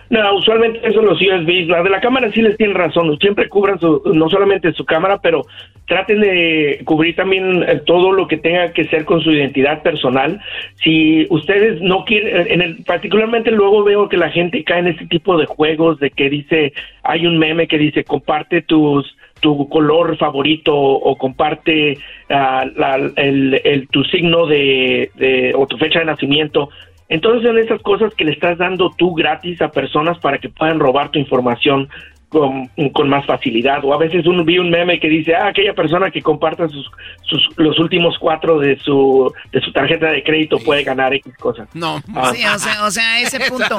No, 0.08 0.36
usualmente 0.36 0.80
eso 0.86 1.02
los 1.02 1.20
USBs, 1.20 1.68
la 1.68 1.82
de 1.82 1.90
la 1.90 2.00
cámara 2.00 2.30
sí 2.32 2.40
les 2.40 2.56
tienen 2.56 2.76
razón, 2.76 3.16
siempre 3.18 3.48
cubran 3.48 3.80
su, 3.80 4.02
no 4.14 4.28
solamente 4.28 4.72
su 4.72 4.84
cámara, 4.84 5.18
pero 5.20 5.42
traten 5.86 6.20
de 6.20 6.80
cubrir 6.84 7.16
también 7.16 7.64
eh, 7.64 7.82
todo 7.84 8.12
lo 8.12 8.28
que 8.28 8.36
tenga 8.36 8.72
que 8.72 8.84
ser 8.84 9.04
con 9.04 9.20
su 9.20 9.32
identidad 9.32 9.82
personal. 9.82 10.40
Si 10.82 11.26
ustedes 11.30 11.80
no 11.80 12.04
quieren, 12.04 12.46
en 12.50 12.62
el, 12.62 12.84
particularmente 12.84 13.50
luego 13.50 13.82
veo 13.82 14.08
que 14.08 14.16
la 14.16 14.30
gente 14.30 14.62
cae 14.64 14.80
en 14.80 14.88
este 14.88 15.06
tipo 15.06 15.36
de 15.38 15.46
juegos 15.46 15.98
de 15.98 16.10
que 16.10 16.30
dice, 16.30 16.72
hay 17.02 17.26
un 17.26 17.38
meme 17.38 17.66
que 17.66 17.78
dice, 17.78 18.04
comparte 18.04 18.62
tus 18.62 19.16
tu 19.40 19.68
color 19.68 20.16
favorito 20.16 20.74
o 20.74 21.16
comparte 21.16 21.98
ah, 22.30 22.64
el, 23.16 23.60
el, 23.64 23.88
tu 23.88 24.02
signo 24.04 24.46
de, 24.46 25.10
de, 25.14 25.52
o 25.54 25.66
tu 25.66 25.76
fecha 25.76 25.98
de 25.98 26.06
nacimiento. 26.06 26.70
Entonces 27.08 27.42
son 27.42 27.58
esas 27.58 27.80
cosas 27.82 28.14
que 28.14 28.24
le 28.24 28.32
estás 28.32 28.58
dando 28.58 28.90
tú 28.96 29.14
gratis 29.14 29.62
a 29.62 29.70
personas 29.70 30.18
para 30.18 30.38
que 30.38 30.48
puedan 30.48 30.80
robar 30.80 31.10
tu 31.10 31.18
información 31.18 31.88
con, 32.28 32.68
con, 32.92 33.08
más 33.08 33.24
facilidad. 33.24 33.84
O 33.84 33.94
a 33.94 33.98
veces 33.98 34.26
uno 34.26 34.44
vi 34.44 34.58
un 34.58 34.70
meme 34.70 34.98
que 34.98 35.08
dice, 35.08 35.34
ah, 35.34 35.48
aquella 35.48 35.74
persona 35.74 36.10
que 36.10 36.20
comparta 36.20 36.68
sus, 36.68 36.90
sus, 37.22 37.48
los 37.56 37.78
últimos 37.78 38.18
cuatro 38.18 38.58
de 38.58 38.78
su, 38.80 39.32
de 39.52 39.60
su 39.60 39.72
tarjeta 39.72 40.10
de 40.10 40.22
crédito 40.24 40.58
puede 40.58 40.82
ganar 40.82 41.14
X 41.14 41.34
cosas. 41.38 41.68
No. 41.74 42.02
Ah. 42.14 42.32
Sí, 42.34 42.44
o 42.44 42.58
sea, 42.58 42.84
o 42.84 42.90
sea, 42.90 43.20
ese 43.20 43.38
punto. 43.48 43.78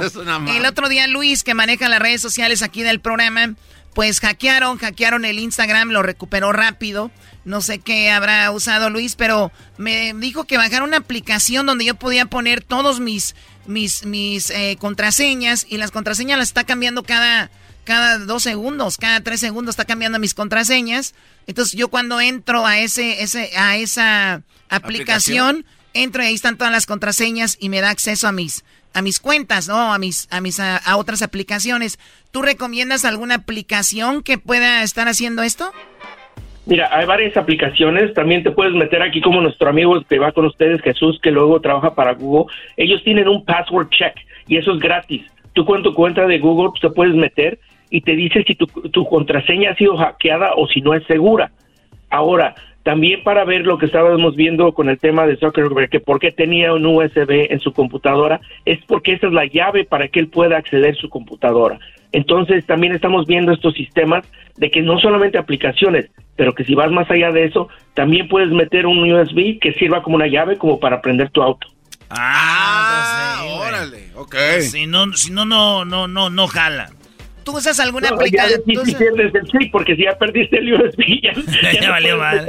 el 0.55 0.65
otro 0.65 0.87
día 0.87 1.07
Luis, 1.07 1.43
que 1.43 1.53
maneja 1.53 1.89
las 1.89 1.99
redes 1.99 2.21
sociales 2.21 2.63
aquí 2.63 2.83
del 2.83 3.01
programa, 3.01 3.53
pues 3.93 4.19
hackearon, 4.21 4.77
hackearon 4.77 5.25
el 5.25 5.39
Instagram, 5.39 5.89
lo 5.89 6.01
recuperó 6.01 6.53
rápido. 6.53 7.11
No 7.47 7.61
sé 7.61 7.79
qué 7.79 8.11
habrá 8.11 8.51
usado 8.51 8.89
Luis, 8.89 9.15
pero 9.15 9.53
me 9.77 10.13
dijo 10.13 10.43
que 10.43 10.57
bajaron 10.57 10.89
una 10.89 10.97
aplicación 10.97 11.65
donde 11.65 11.85
yo 11.85 11.95
podía 11.95 12.25
poner 12.25 12.61
todos 12.61 12.99
mis, 12.99 13.35
mis, 13.65 14.05
mis 14.05 14.49
eh, 14.49 14.75
contraseñas 14.79 15.65
y 15.69 15.77
las 15.77 15.91
contraseñas 15.91 16.37
las 16.37 16.49
está 16.49 16.65
cambiando 16.65 17.03
cada, 17.03 17.49
cada 17.85 18.17
dos 18.19 18.43
segundos, 18.43 18.97
cada 18.97 19.21
tres 19.21 19.39
segundos 19.39 19.73
está 19.73 19.85
cambiando 19.85 20.19
mis 20.19 20.33
contraseñas. 20.33 21.15
Entonces 21.47 21.79
yo 21.79 21.87
cuando 21.87 22.19
entro 22.19 22.65
a 22.65 22.79
ese, 22.79 23.23
ese, 23.23 23.55
a 23.55 23.77
esa 23.77 24.43
aplicación, 24.67 25.65
entro 25.93 26.23
y 26.23 26.27
ahí 26.27 26.35
están 26.35 26.57
todas 26.57 26.73
las 26.73 26.85
contraseñas 26.85 27.55
y 27.61 27.69
me 27.69 27.79
da 27.79 27.91
acceso 27.91 28.27
a 28.27 28.33
mis 28.33 28.65
a 28.93 29.01
mis 29.03 29.19
cuentas, 29.19 29.67
¿no? 29.67 29.93
A 29.93 29.99
mis, 29.99 30.27
a 30.31 30.41
mis, 30.41 30.59
a, 30.59 30.81
otras 30.97 31.21
aplicaciones. 31.21 31.99
¿Tú 32.31 32.41
recomiendas 32.41 33.05
alguna 33.05 33.35
aplicación 33.35 34.23
que 34.23 34.39
pueda 34.39 34.81
estar 34.81 35.07
haciendo 35.07 35.43
esto? 35.43 35.71
Mira, 36.67 36.89
hay 36.91 37.05
varias 37.05 37.37
aplicaciones. 37.37 38.13
También 38.13 38.43
te 38.43 38.51
puedes 38.51 38.73
meter 38.73 39.01
aquí 39.01 39.21
como 39.21 39.39
nuestro 39.39 39.69
amigo 39.69 40.01
que 40.01 40.19
va 40.19 40.33
con 40.33 40.45
ustedes, 40.45 40.81
Jesús, 40.81 41.17
que 41.21 41.31
luego 41.31 41.61
trabaja 41.61 41.95
para 41.95 42.13
Google. 42.13 42.53
Ellos 42.75 43.01
tienen 43.03 43.29
un 43.29 43.45
password 43.45 43.87
check 43.89 44.15
y 44.47 44.57
eso 44.57 44.73
es 44.73 44.79
gratis. 44.79 45.23
Tú 45.53 45.65
con 45.65 45.81
tu 45.81 45.93
cuenta 45.93 46.27
de 46.27 46.39
Google 46.39 46.71
pues, 46.71 46.81
te 46.81 46.89
puedes 46.89 47.15
meter 47.15 47.57
y 47.89 48.01
te 48.01 48.17
dice 48.17 48.43
si 48.45 48.55
tu, 48.55 48.67
tu 48.67 49.05
contraseña 49.05 49.71
ha 49.71 49.75
sido 49.75 49.95
hackeada 49.95 50.51
o 50.57 50.67
si 50.67 50.81
no 50.81 50.93
es 50.93 51.05
segura. 51.05 51.51
Ahora, 52.09 52.53
también 52.83 53.23
para 53.23 53.45
ver 53.45 53.65
lo 53.65 53.77
que 53.77 53.85
estábamos 53.85 54.35
viendo 54.35 54.73
con 54.73 54.89
el 54.89 54.97
tema 54.97 55.25
de 55.25 55.37
Zuckerberg, 55.37 55.89
que 55.89 55.99
por 56.01 56.19
qué 56.19 56.31
tenía 56.31 56.73
un 56.73 56.85
USB 56.85 57.47
en 57.49 57.59
su 57.59 57.71
computadora, 57.71 58.41
es 58.65 58.79
porque 58.85 59.13
esa 59.13 59.27
es 59.27 59.33
la 59.33 59.45
llave 59.45 59.85
para 59.85 60.07
que 60.09 60.19
él 60.19 60.27
pueda 60.27 60.57
acceder 60.57 60.95
a 60.95 60.99
su 60.99 61.09
computadora. 61.09 61.79
Entonces 62.11 62.65
también 62.65 62.93
estamos 62.93 63.25
viendo 63.27 63.51
estos 63.51 63.73
sistemas 63.73 64.25
de 64.57 64.71
que 64.71 64.81
no 64.81 64.99
solamente 64.99 65.37
aplicaciones, 65.37 66.09
pero 66.35 66.53
que 66.53 66.63
si 66.63 66.75
vas 66.75 66.91
más 66.91 67.09
allá 67.11 67.31
de 67.31 67.45
eso, 67.45 67.67
también 67.93 68.27
puedes 68.27 68.49
meter 68.49 68.85
un 68.85 69.11
USB 69.11 69.59
que 69.59 69.73
sirva 69.73 70.03
como 70.03 70.15
una 70.15 70.27
llave 70.27 70.57
como 70.57 70.79
para 70.79 71.01
prender 71.01 71.29
tu 71.31 71.41
auto. 71.41 71.67
Ah, 72.09 73.43
órale, 73.45 74.11
ok. 74.15 74.35
Si 74.61 74.87
no, 74.87 75.13
si 75.13 75.31
no, 75.31 75.45
no, 75.45 75.83
no, 75.83 76.07
no, 76.07 76.29
no 76.29 76.47
jala. 76.47 76.89
¿Tú 77.43 77.55
usas 77.55 77.79
alguna 77.79 78.09
aplicación? 78.09 78.61
Sí, 78.65 79.69
porque 79.71 79.95
si 79.95 80.03
ya 80.03 80.17
perdiste 80.17 80.57
el 80.57 80.73
USB, 80.73 81.21
ya, 81.23 81.81
ya, 81.81 81.91
valió 81.91 82.17
mal. 82.17 82.45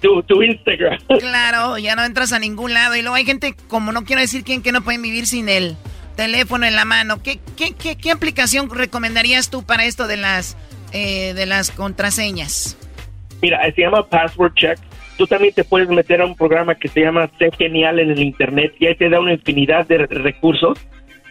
Tu, 0.00 0.22
tu, 0.22 0.42
Instagram. 0.42 1.00
Claro, 1.18 1.78
ya 1.78 1.96
no 1.96 2.04
entras 2.04 2.32
a 2.32 2.38
ningún 2.38 2.74
lado. 2.74 2.94
Y 2.94 3.02
luego 3.02 3.16
hay 3.16 3.24
gente, 3.24 3.56
como 3.66 3.90
no 3.90 4.04
quiero 4.04 4.22
decir 4.22 4.44
quién, 4.44 4.62
que 4.62 4.70
no 4.70 4.82
pueden 4.82 5.02
vivir 5.02 5.26
sin 5.26 5.48
el 5.48 5.76
teléfono 6.16 6.66
en 6.66 6.76
la 6.76 6.84
mano. 6.84 7.22
¿Qué, 7.22 7.38
qué, 7.56 7.96
qué, 7.96 8.10
aplicación 8.10 8.70
recomendarías 8.70 9.50
tú 9.50 9.64
para 9.64 9.84
esto 9.84 10.06
de 10.06 10.16
las, 10.16 10.56
eh, 10.92 11.34
de 11.34 11.46
las 11.46 11.70
contraseñas? 11.70 12.76
Mira, 13.40 13.60
se 13.74 13.82
llama 13.82 14.08
Password 14.08 14.54
Check. 14.54 14.78
Tú 15.16 15.26
también 15.26 15.52
te 15.54 15.64
puedes 15.64 15.88
meter 15.88 16.20
a 16.20 16.26
un 16.26 16.36
programa 16.36 16.74
que 16.74 16.88
se 16.88 17.00
llama 17.00 17.30
Sé 17.38 17.50
Genial 17.56 17.98
en 17.98 18.10
el 18.10 18.20
Internet 18.20 18.74
y 18.78 18.86
ahí 18.86 18.94
te 18.94 19.08
da 19.08 19.20
una 19.20 19.34
infinidad 19.34 19.86
de 19.86 19.98
recursos 20.06 20.78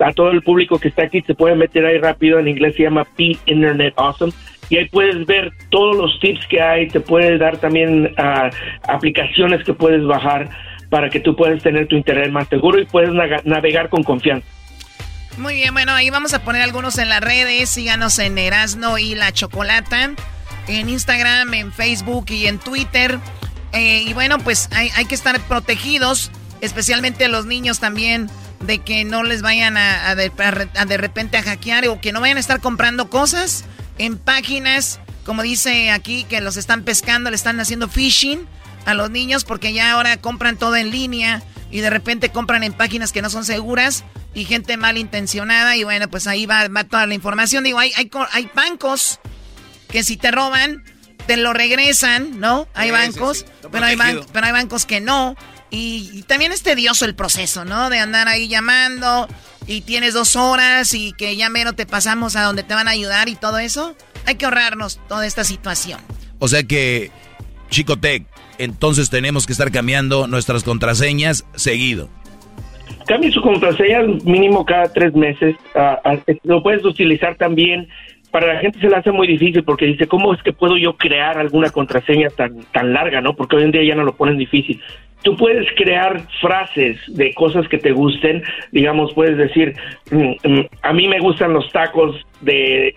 a 0.02 0.12
todo 0.14 0.32
el 0.32 0.42
público 0.42 0.80
que 0.80 0.88
está 0.88 1.04
aquí 1.04 1.22
se 1.22 1.36
puede 1.36 1.56
meter 1.56 1.86
ahí 1.86 1.98
rápido, 1.98 2.40
en 2.40 2.48
inglés 2.48 2.76
se 2.76 2.84
llama 2.84 3.06
P 3.16 3.38
Internet 3.46 3.94
Awesome, 3.98 4.34
y 4.70 4.78
ahí 4.78 4.86
puedes 4.90 5.26
ver 5.26 5.52
todos 5.70 5.96
los 5.96 6.20
tips 6.20 6.46
que 6.48 6.62
hay, 6.62 6.88
te 6.88 7.00
puede 7.00 7.38
dar 7.38 7.58
también 7.58 8.06
uh, 8.18 8.50
aplicaciones 8.88 9.64
que 9.64 9.74
puedes 9.74 10.04
bajar 10.06 10.50
para 10.90 11.10
que 11.10 11.20
tú 11.20 11.36
puedas 11.36 11.62
tener 11.62 11.88
tu 11.88 11.96
internet 11.96 12.32
más 12.32 12.48
seguro 12.48 12.80
y 12.80 12.86
puedes 12.86 13.12
navegar 13.46 13.90
con 13.90 14.04
confianza. 14.04 14.48
Muy 15.38 15.56
bien, 15.56 15.74
bueno, 15.74 15.94
ahí 15.94 16.10
vamos 16.10 16.34
a 16.34 16.44
poner 16.44 16.62
algunos 16.62 16.98
en 16.98 17.10
las 17.10 17.22
redes, 17.22 17.70
síganos 17.70 18.20
en 18.20 18.38
Erasno 18.38 18.98
y 18.98 19.16
La 19.16 19.32
Chocolata, 19.32 20.12
en 20.68 20.90
Instagram, 20.90 21.54
en 21.54 21.72
Facebook 21.72 22.26
y 22.30 22.48
en 22.48 22.60
Twitter. 22.60 23.20
Eh, 23.72 24.04
y 24.06 24.14
bueno, 24.14 24.40
pues 24.40 24.70
hay, 24.72 24.92
hay 24.96 25.06
que 25.06 25.16
estar 25.16 25.40
protegidos, 25.48 26.32
especialmente 26.60 27.28
los 27.30 27.46
niños 27.46 27.80
también 27.80 28.30
de 28.66 28.80
que 28.80 29.04
no 29.04 29.24
les 29.24 29.42
vayan 29.42 29.78
a, 29.78 30.16
de, 30.16 30.98
repente 30.98 31.38
a 31.38 31.44
hackear 31.44 31.88
o 31.88 32.00
que 32.00 32.12
no 32.12 32.22
vayan 32.22 32.38
a 32.38 32.40
estar 32.40 32.60
comprando 32.60 33.10
cosas 33.10 33.66
en 33.98 34.18
páginas, 34.18 35.00
como 35.26 35.42
dice 35.42 35.92
aquí, 35.92 36.24
que 36.26 36.42
los 36.42 36.58
están 36.58 36.84
pescando, 36.84 37.30
le 37.30 37.36
están 37.36 37.60
haciendo 37.60 37.88
phishing 37.88 38.48
a 38.86 38.94
los 38.94 39.10
niños 39.10 39.44
porque 39.44 39.74
ya 39.74 39.92
ahora 39.92 40.18
compran 40.18 40.58
todo 40.58 40.76
en 40.76 40.92
línea 40.92 41.44
y 41.72 41.80
de 41.80 41.90
repente 41.90 42.30
compran 42.30 42.64
en 42.64 42.74
páginas 42.74 43.12
que 43.12 43.22
no 43.22 43.30
son 43.30 43.46
seguras 43.46 44.04
y 44.34 44.46
gente 44.46 44.78
malintencionada 44.78 45.76
y 45.78 45.84
bueno, 45.84 46.10
pues 46.10 46.28
ahí 46.28 46.46
va, 46.46 46.68
toda 46.84 47.08
la 47.08 47.14
información. 47.14 47.64
Digo, 47.64 47.80
hay, 47.80 47.92
hay, 47.96 48.12
hay 48.32 48.50
bancos 48.54 49.20
que 49.88 50.04
si 50.04 50.18
te 50.18 50.32
roban, 50.32 50.84
te 51.26 51.38
lo 51.38 51.54
regresan, 51.54 52.40
¿no? 52.40 52.68
Hay 52.74 52.92
bancos, 52.92 53.46
Pero, 53.72 53.86
hay 53.86 53.98
pero 54.32 54.46
hay 54.46 54.52
bancos 54.52 54.86
que 54.86 55.00
no. 55.00 55.36
Y, 55.70 56.24
también 56.24 56.52
es 56.52 56.64
tedioso 56.64 57.06
el 57.06 57.16
proceso, 57.16 57.64
¿no? 57.64 57.90
De 57.90 58.00
andar 58.00 58.28
ahí 58.28 58.50
llamando 58.50 59.28
y 59.68 59.82
tienes 59.82 60.14
dos 60.14 60.36
horas 60.36 60.94
y 60.94 61.14
que 61.14 61.36
ya 61.38 61.50
menos 61.50 61.78
te 61.78 61.86
pasamos 61.86 62.36
a 62.36 62.44
donde 62.44 62.64
te 62.64 62.74
van 62.74 62.90
a 62.90 62.92
ayudar 62.92 63.30
y 63.30 63.36
todo 63.36 63.58
eso. 63.58 63.96
Hay 64.26 64.36
que 64.36 64.46
ahorrarnos 64.46 65.00
toda 65.08 65.26
esta 65.26 65.46
situación. 65.46 66.02
O 66.40 66.48
sea 66.50 66.64
que, 66.64 67.12
Chico 67.70 67.98
Tech, 67.98 68.26
entonces 68.58 69.10
tenemos 69.10 69.46
que 69.46 69.54
estar 69.54 69.72
cambiando 69.72 70.28
nuestras 70.28 70.64
contraseñas 70.64 71.46
seguido. 71.56 72.10
Cambie 73.08 73.32
su 73.32 73.42
contraseña 73.42 74.02
mínimo 74.24 74.66
cada 74.66 74.92
tres 74.92 75.14
meses. 75.14 75.56
Ah, 75.76 76.00
lo 76.44 76.62
puedes 76.62 76.86
utilizar 76.86 77.36
también 77.36 77.88
para 78.32 78.54
la 78.54 78.60
gente 78.62 78.80
se 78.80 78.88
le 78.88 78.96
hace 78.96 79.12
muy 79.12 79.28
difícil 79.28 79.64
porque 79.64 79.86
dice, 79.86 80.08
¿cómo 80.08 80.34
es 80.34 80.42
que 80.42 80.54
puedo 80.54 80.78
yo 80.78 80.94
crear 80.94 81.38
alguna 81.38 81.70
contraseña 81.70 82.30
tan, 82.30 82.62
tan 82.72 82.94
larga, 82.94 83.20
no? 83.20 83.36
Porque 83.36 83.58
hoy 83.58 83.64
en 83.64 83.72
día 83.72 83.84
ya 83.84 83.96
no 83.96 84.04
lo 84.04 84.16
ponen 84.16 84.38
difícil 84.38 84.82
tú 85.24 85.36
puedes 85.36 85.68
crear 85.76 86.22
frases 86.40 86.98
de 87.08 87.34
cosas 87.34 87.68
que 87.68 87.78
te 87.78 87.92
gusten, 87.92 88.44
digamos, 88.72 89.14
puedes 89.14 89.38
decir, 89.38 89.76
mm, 90.12 90.50
mm, 90.50 90.66
a 90.82 90.94
mí 90.94 91.08
me 91.08 91.20
gustan 91.20 91.54
los 91.54 91.72
tacos 91.72 92.16
de, 92.42 92.96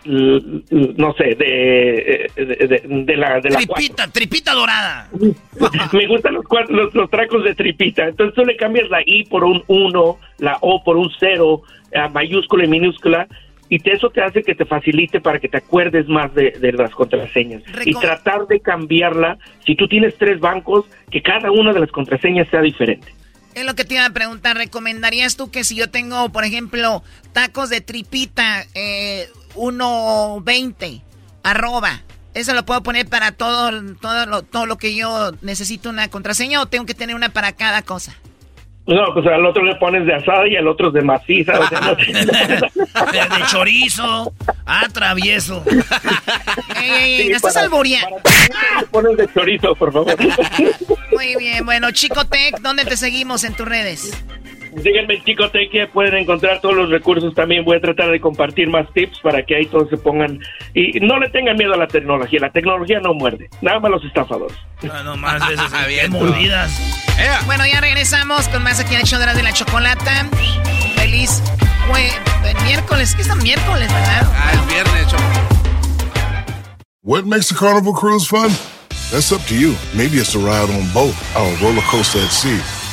no 0.96 1.12
sé, 1.14 1.34
de, 1.34 2.30
de, 2.36 3.16
la... 3.16 3.40
De 3.40 3.50
tripita, 3.50 4.08
tripita 4.10 4.52
dorada. 4.52 5.08
me 5.92 6.06
gustan 6.06 6.34
los, 6.34 6.44
los, 6.68 6.94
los, 6.94 7.10
tacos 7.10 7.44
de 7.44 7.54
tripita. 7.54 8.08
Entonces 8.08 8.34
tú 8.34 8.44
le 8.44 8.56
cambias 8.56 8.88
la 8.88 9.02
I 9.04 9.24
por 9.24 9.44
un 9.44 9.62
1, 9.66 10.18
la 10.38 10.58
O 10.60 10.82
por 10.82 10.96
un 10.96 11.10
0, 11.18 11.62
mayúscula 12.12 12.64
y 12.64 12.68
minúscula, 12.68 13.28
y 13.74 13.90
eso 13.90 14.08
te 14.10 14.22
hace 14.22 14.44
que 14.44 14.54
te 14.54 14.64
facilite 14.64 15.20
para 15.20 15.40
que 15.40 15.48
te 15.48 15.56
acuerdes 15.56 16.06
más 16.06 16.32
de, 16.32 16.52
las 16.76 16.92
contraseñas. 16.92 17.60
Y 17.84 17.92
tratar 17.94 18.46
de 18.46 18.60
cambiarla 18.60 19.36
si 19.66 19.74
tú 19.74 19.88
tienes 19.88 20.16
tres 20.16 20.38
bancos 20.38 20.84
que 21.10 21.20
cada 21.20 21.50
una 21.50 21.72
de 21.72 21.80
las 21.80 21.90
contraseñas 21.90 22.48
sea 22.50 22.60
diferente. 22.60 23.12
Es 23.56 23.66
lo 23.66 23.74
que 23.74 23.84
te 23.84 23.94
iba 23.94 24.06
a 24.06 24.10
preguntar. 24.10 24.56
Recomendarías 24.56 25.36
tú 25.36 25.50
que 25.50 25.64
si 25.64 25.74
yo 25.74 25.90
tengo 25.90 26.28
por 26.28 26.44
ejemplo 26.44 27.02
tacos 27.32 27.68
de 27.68 27.80
tripita 27.80 28.64
eh, 28.76 29.26
1.20 29.56 31.02
arroba 31.42 32.00
¿Eso 32.34 32.54
lo 32.54 32.64
puedo 32.64 32.82
poner 32.82 33.08
para 33.08 33.32
todo, 33.32 33.72
todo, 34.00 34.26
lo, 34.26 34.42
todo 34.42 34.66
lo 34.66 34.78
que 34.78 34.94
yo 34.94 35.32
necesito 35.42 35.88
una 35.88 36.08
contraseña 36.08 36.60
o 36.60 36.66
tengo 36.66 36.86
que 36.86 36.94
tener 36.94 37.16
una 37.16 37.28
para 37.28 37.52
cada 37.52 37.82
cosa? 37.82 38.14
No, 38.86 39.14
pues 39.14 39.26
al 39.26 39.46
otro 39.46 39.62
le 39.64 39.74
pones 39.76 40.04
de 40.06 40.14
asada 40.14 40.46
y 40.46 40.56
al 40.56 40.68
otro 40.68 40.90
de 40.90 41.00
maciza. 41.00 41.58
O 41.58 41.66
sea, 41.68 41.80
no- 41.80 41.94
de 43.36 43.46
chorizo. 43.50 44.32
Ah, 44.66 44.86
travieso. 44.92 45.62
Ey, 46.76 46.90
ey, 46.90 47.12
ey, 47.14 47.22
Sí, 47.24 47.28
no 47.30 47.36
estás 47.36 47.56
alboreando. 47.56 48.16
le 48.80 48.86
pones 48.88 49.16
de 49.16 49.28
chorizo, 49.32 49.74
por 49.74 49.90
favor. 49.92 50.14
Muy 51.12 51.36
bien, 51.36 51.64
bueno, 51.64 51.90
Chico 51.92 52.26
Tech, 52.26 52.58
¿dónde 52.60 52.84
te 52.84 52.96
seguimos 52.98 53.44
en 53.44 53.54
tus 53.54 53.66
redes? 53.66 54.22
Díganme, 54.82 55.22
chicos, 55.24 55.50
que 55.50 55.86
pueden 55.86 56.14
encontrar 56.16 56.60
todos 56.60 56.74
los 56.74 56.90
recursos. 56.90 57.34
También 57.34 57.64
voy 57.64 57.76
a 57.76 57.80
tratar 57.80 58.10
de 58.10 58.20
compartir 58.20 58.68
más 58.68 58.92
tips 58.92 59.20
para 59.20 59.44
que 59.44 59.56
ahí 59.56 59.66
todos 59.66 59.88
se 59.88 59.96
pongan. 59.96 60.40
Y 60.74 60.98
no 61.00 61.18
le 61.18 61.28
tengan 61.30 61.56
miedo 61.56 61.74
a 61.74 61.76
la 61.76 61.86
tecnología. 61.86 62.40
La 62.40 62.50
tecnología 62.50 62.98
no 63.00 63.14
muerde. 63.14 63.48
Nada 63.62 63.80
más 63.80 63.90
los 63.90 64.04
estafadores. 64.04 64.56
No, 64.82 65.04
no 65.04 65.16
más 65.16 65.46
veces. 65.48 65.64
Bien 65.88 66.10
mordidas. 66.10 67.04
Bueno, 67.46 67.64
ya 67.66 67.80
regresamos 67.80 68.48
con 68.48 68.62
más 68.62 68.80
aquí 68.80 68.94
en 68.94 69.00
el 69.00 69.06
show 69.06 69.20
de 69.20 69.42
la, 69.42 69.52
chocolata. 69.52 70.26
Feliz 70.96 71.42
jue- 71.88 72.12
el 72.48 72.64
miércoles, 72.64 73.14
¿qué 73.14 73.22
es 73.22 73.28
el 73.28 73.36
miércoles, 73.42 73.92
verdad? 73.92 74.32
Ah, 74.34 74.52
el 74.52 74.60
viernes. 74.72 75.06
What 77.02 77.24
makes 77.24 77.50
a 77.52 77.54
carnival 77.54 77.92
cruise 77.92 78.26
fun? 78.26 78.50
That's 79.12 79.30
up 79.30 79.42
to 79.48 79.54
you. 79.54 79.76
Maybe 79.94 80.16
it's 80.18 80.34
a 80.34 80.38
ride 80.38 80.70
on 80.70 80.88
boat, 80.92 81.14
or 81.36 81.46
a 81.46 81.56
roller 81.62 81.82
coaster 81.90 82.18
at 82.20 82.30
sea, 82.32 82.58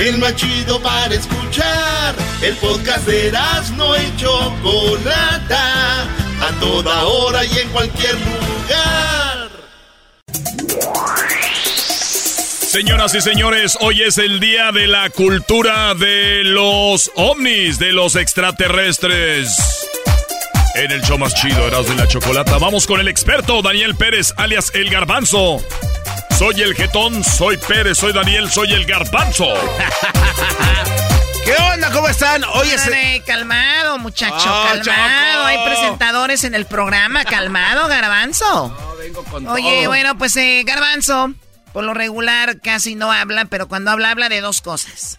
El 0.00 0.16
más 0.16 0.34
chido 0.34 0.80
para 0.80 1.14
escuchar. 1.14 2.14
El 2.40 2.56
podcast 2.56 3.06
de 3.06 3.30
no 3.76 3.94
y 3.94 4.16
Chocolata. 4.16 6.04
A 6.40 6.52
toda 6.58 7.04
hora 7.04 7.44
y 7.44 7.58
en 7.58 7.68
cualquier 7.68 8.14
lugar. 8.14 9.50
Señoras 12.70 13.14
y 13.14 13.20
señores, 13.20 13.76
hoy 13.80 14.00
es 14.00 14.16
el 14.16 14.40
día 14.40 14.72
de 14.72 14.86
la 14.86 15.10
cultura 15.10 15.92
de 15.94 16.44
los 16.44 17.10
ovnis, 17.16 17.78
de 17.78 17.92
los 17.92 18.16
extraterrestres. 18.16 19.86
En 20.76 20.92
el 20.92 21.02
show 21.02 21.18
más 21.18 21.34
chido, 21.34 21.66
Erasmo 21.66 21.92
y 21.92 21.96
la 21.96 22.08
Chocolata, 22.08 22.56
vamos 22.56 22.86
con 22.86 23.00
el 23.00 23.08
experto 23.08 23.60
Daniel 23.60 23.94
Pérez, 23.96 24.32
alias 24.38 24.70
El 24.72 24.88
Garbanzo. 24.88 25.60
Soy 26.40 26.62
el 26.62 26.74
jetón, 26.74 27.22
soy 27.22 27.58
Pérez, 27.58 27.98
soy 27.98 28.14
Daniel, 28.14 28.50
soy 28.50 28.72
el 28.72 28.86
Garbanzo. 28.86 29.44
¿Qué 31.44 31.52
onda? 31.74 31.92
¿Cómo 31.92 32.08
están? 32.08 32.42
Hoy 32.44 32.66
es... 32.70 32.90
Calmado, 33.26 33.98
muchacho, 33.98 34.34
Oh, 34.36 34.64
calmado. 34.64 34.82
Choco. 34.82 35.44
Hay 35.44 35.58
presentadores 35.66 36.44
en 36.44 36.54
el 36.54 36.64
programa, 36.64 37.26
calmado, 37.26 37.88
garbanzo. 37.88 38.74
vengo 38.98 39.22
con 39.24 39.46
Oye, 39.48 39.80
todo. 39.80 39.88
bueno, 39.88 40.16
pues 40.16 40.34
eh, 40.38 40.62
garbanzo, 40.64 41.34
por 41.74 41.84
lo 41.84 41.92
regular 41.92 42.58
casi 42.62 42.94
no 42.94 43.12
habla, 43.12 43.44
pero 43.44 43.68
cuando 43.68 43.90
habla, 43.90 44.10
habla 44.10 44.30
de 44.30 44.40
dos 44.40 44.62
cosas. 44.62 45.18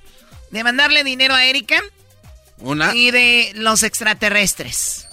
De 0.50 0.64
mandarle 0.64 1.04
dinero 1.04 1.36
a 1.36 1.46
Erika 1.46 1.80
Una. 2.58 2.96
y 2.96 3.12
de 3.12 3.52
los 3.54 3.84
extraterrestres. 3.84 5.08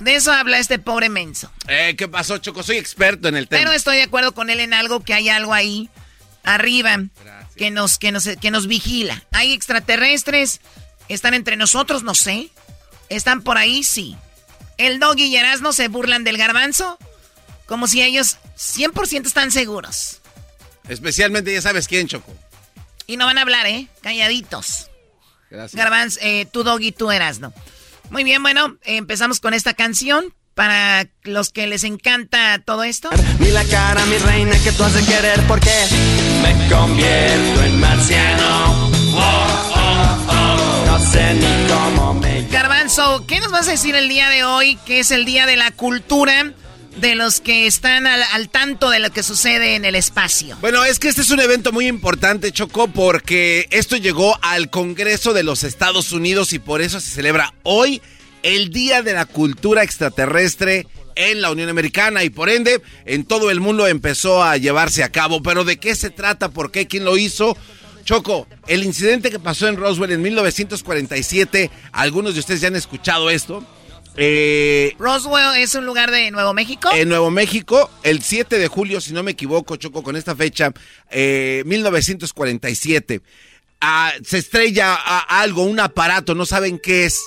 De 0.00 0.14
eso 0.14 0.32
habla 0.32 0.58
este 0.58 0.78
pobre 0.78 1.08
menso. 1.08 1.50
Eh, 1.68 1.94
¿Qué 1.96 2.06
pasó, 2.08 2.38
Choco? 2.38 2.62
Soy 2.62 2.76
experto 2.76 3.28
en 3.28 3.36
el 3.36 3.48
tema. 3.48 3.60
Pero 3.60 3.72
estoy 3.72 3.96
de 3.96 4.02
acuerdo 4.02 4.32
con 4.32 4.50
él 4.50 4.60
en 4.60 4.74
algo, 4.74 5.00
que 5.00 5.14
hay 5.14 5.28
algo 5.28 5.54
ahí 5.54 5.88
arriba 6.44 6.98
que 7.56 7.70
nos, 7.70 7.98
que, 7.98 8.12
nos, 8.12 8.28
que 8.40 8.50
nos 8.50 8.66
vigila. 8.66 9.24
Hay 9.32 9.52
extraterrestres, 9.52 10.60
están 11.08 11.34
entre 11.34 11.56
nosotros, 11.56 12.02
no 12.02 12.14
sé. 12.14 12.50
Están 13.08 13.42
por 13.42 13.56
ahí, 13.56 13.82
sí. 13.82 14.16
El 14.76 14.98
doggy 15.00 15.24
y 15.24 15.36
Erasmo 15.36 15.72
se 15.72 15.88
burlan 15.88 16.24
del 16.24 16.36
garbanzo 16.36 16.98
como 17.66 17.88
si 17.88 18.02
ellos 18.02 18.38
100% 18.56 19.26
están 19.26 19.50
seguros. 19.50 20.20
Especialmente 20.88 21.52
ya 21.52 21.62
sabes 21.62 21.88
quién, 21.88 22.06
Choco. 22.06 22.32
Y 23.06 23.16
no 23.16 23.26
van 23.26 23.38
a 23.38 23.42
hablar, 23.42 23.66
¿eh? 23.66 23.88
Calladitos. 24.02 24.90
Gracias. 25.50 25.76
Garbanzo, 25.76 26.18
eh, 26.22 26.46
tú 26.50 26.62
doggy, 26.62 26.92
tú 26.92 27.10
Erasmo. 27.10 27.52
Muy 28.10 28.24
bien, 28.24 28.42
bueno, 28.42 28.76
empezamos 28.84 29.40
con 29.40 29.54
esta 29.54 29.74
canción. 29.74 30.32
Para 30.54 31.06
los 31.22 31.50
que 31.50 31.66
les 31.66 31.84
encanta 31.84 32.58
todo 32.64 32.82
esto. 32.82 33.10
Mi 33.40 33.50
la 33.50 33.62
cara, 33.64 34.02
mi 34.06 34.16
reina, 34.16 34.58
que 34.64 34.72
tú 34.72 34.84
has 34.84 34.94
de 34.94 35.04
querer 35.04 35.38
porque 35.46 35.70
me 36.42 36.68
convierto 36.74 37.62
en 37.62 37.78
marciano. 37.78 38.88
Oh, 39.14 39.72
oh, 39.74 40.26
oh. 40.30 40.86
No 40.86 40.98
sé 40.98 41.34
ni 41.34 41.68
cómo 41.68 42.14
me 42.14 42.46
Garbanzo, 42.50 43.26
¿qué 43.26 43.38
nos 43.40 43.50
vas 43.50 43.68
a 43.68 43.72
decir 43.72 43.94
el 43.96 44.08
día 44.08 44.30
de 44.30 44.44
hoy, 44.44 44.78
que 44.86 45.00
es 45.00 45.10
el 45.10 45.26
día 45.26 45.44
de 45.44 45.56
la 45.56 45.72
cultura 45.72 46.54
de 46.96 47.14
los 47.14 47.40
que 47.40 47.66
están 47.66 48.06
al, 48.06 48.48
tanto 48.48 48.90
de 48.90 48.98
lo 48.98 49.10
que 49.10 49.22
sucede 49.22 49.74
en 49.74 49.84
el 49.84 49.94
espacio? 49.94 50.56
Bueno, 50.60 50.84
es 50.84 50.98
que 50.98 51.08
este 51.08 51.20
es 51.20 51.30
un 51.30 51.40
evento 51.40 51.72
muy 51.72 51.86
importante, 51.86 52.52
Choco, 52.52 52.88
porque 52.88 53.66
esto 53.70 53.96
llegó 53.96 54.38
al 54.42 54.70
Congreso 54.70 55.32
de 55.32 55.42
los 55.42 55.62
Estados 55.62 56.12
Unidos 56.12 56.52
y 56.52 56.58
por 56.58 56.80
eso 56.80 57.00
se 57.00 57.10
celebra 57.10 57.54
hoy 57.62 58.00
el 58.42 58.70
Día 58.70 59.02
de 59.02 59.12
la 59.12 59.26
Cultura 59.26 59.82
Extraterrestre 59.82 60.86
en 61.14 61.40
la 61.40 61.50
Unión 61.50 61.68
Americana 61.68 62.22
y 62.24 62.30
por 62.30 62.48
ende 62.48 62.82
en 63.04 63.24
todo 63.24 63.50
el 63.50 63.60
mundo 63.60 63.86
empezó 63.86 64.42
a 64.42 64.56
llevarse 64.56 65.02
a 65.02 65.10
cabo. 65.10 65.42
Pero 65.42 65.64
¿de 65.64 65.78
qué 65.78 65.94
se 65.94 66.10
trata? 66.10 66.50
¿Por 66.50 66.70
qué? 66.70 66.86
¿Quién 66.86 67.04
lo 67.04 67.16
hizo? 67.16 67.56
Choco, 68.04 68.46
el 68.68 68.84
incidente 68.84 69.30
que 69.30 69.40
pasó 69.40 69.66
en 69.66 69.76
Roswell 69.76 70.12
en 70.12 70.22
1947, 70.22 71.70
algunos 71.90 72.34
de 72.34 72.40
ustedes 72.40 72.60
ya 72.60 72.68
han 72.68 72.76
escuchado 72.76 73.30
esto. 73.30 73.66
Eh, 74.16 74.94
Roswell 74.98 75.56
es 75.58 75.74
un 75.74 75.84
lugar 75.84 76.10
de 76.10 76.30
Nuevo 76.30 76.54
México. 76.54 76.90
en 76.94 77.08
Nuevo 77.08 77.30
México, 77.30 77.90
el 78.02 78.22
7 78.22 78.58
de 78.58 78.68
julio, 78.68 79.00
si 79.00 79.12
no 79.12 79.22
me 79.22 79.32
equivoco, 79.32 79.76
Choco, 79.76 80.02
con 80.02 80.16
esta 80.16 80.34
fecha, 80.34 80.72
eh, 81.10 81.62
1947. 81.66 83.20
Ah, 83.80 84.12
se 84.24 84.38
estrella 84.38 84.94
a 84.94 85.40
algo, 85.40 85.62
un 85.62 85.80
aparato, 85.80 86.34
no 86.34 86.46
saben 86.46 86.78
qué 86.78 87.04
es. 87.04 87.20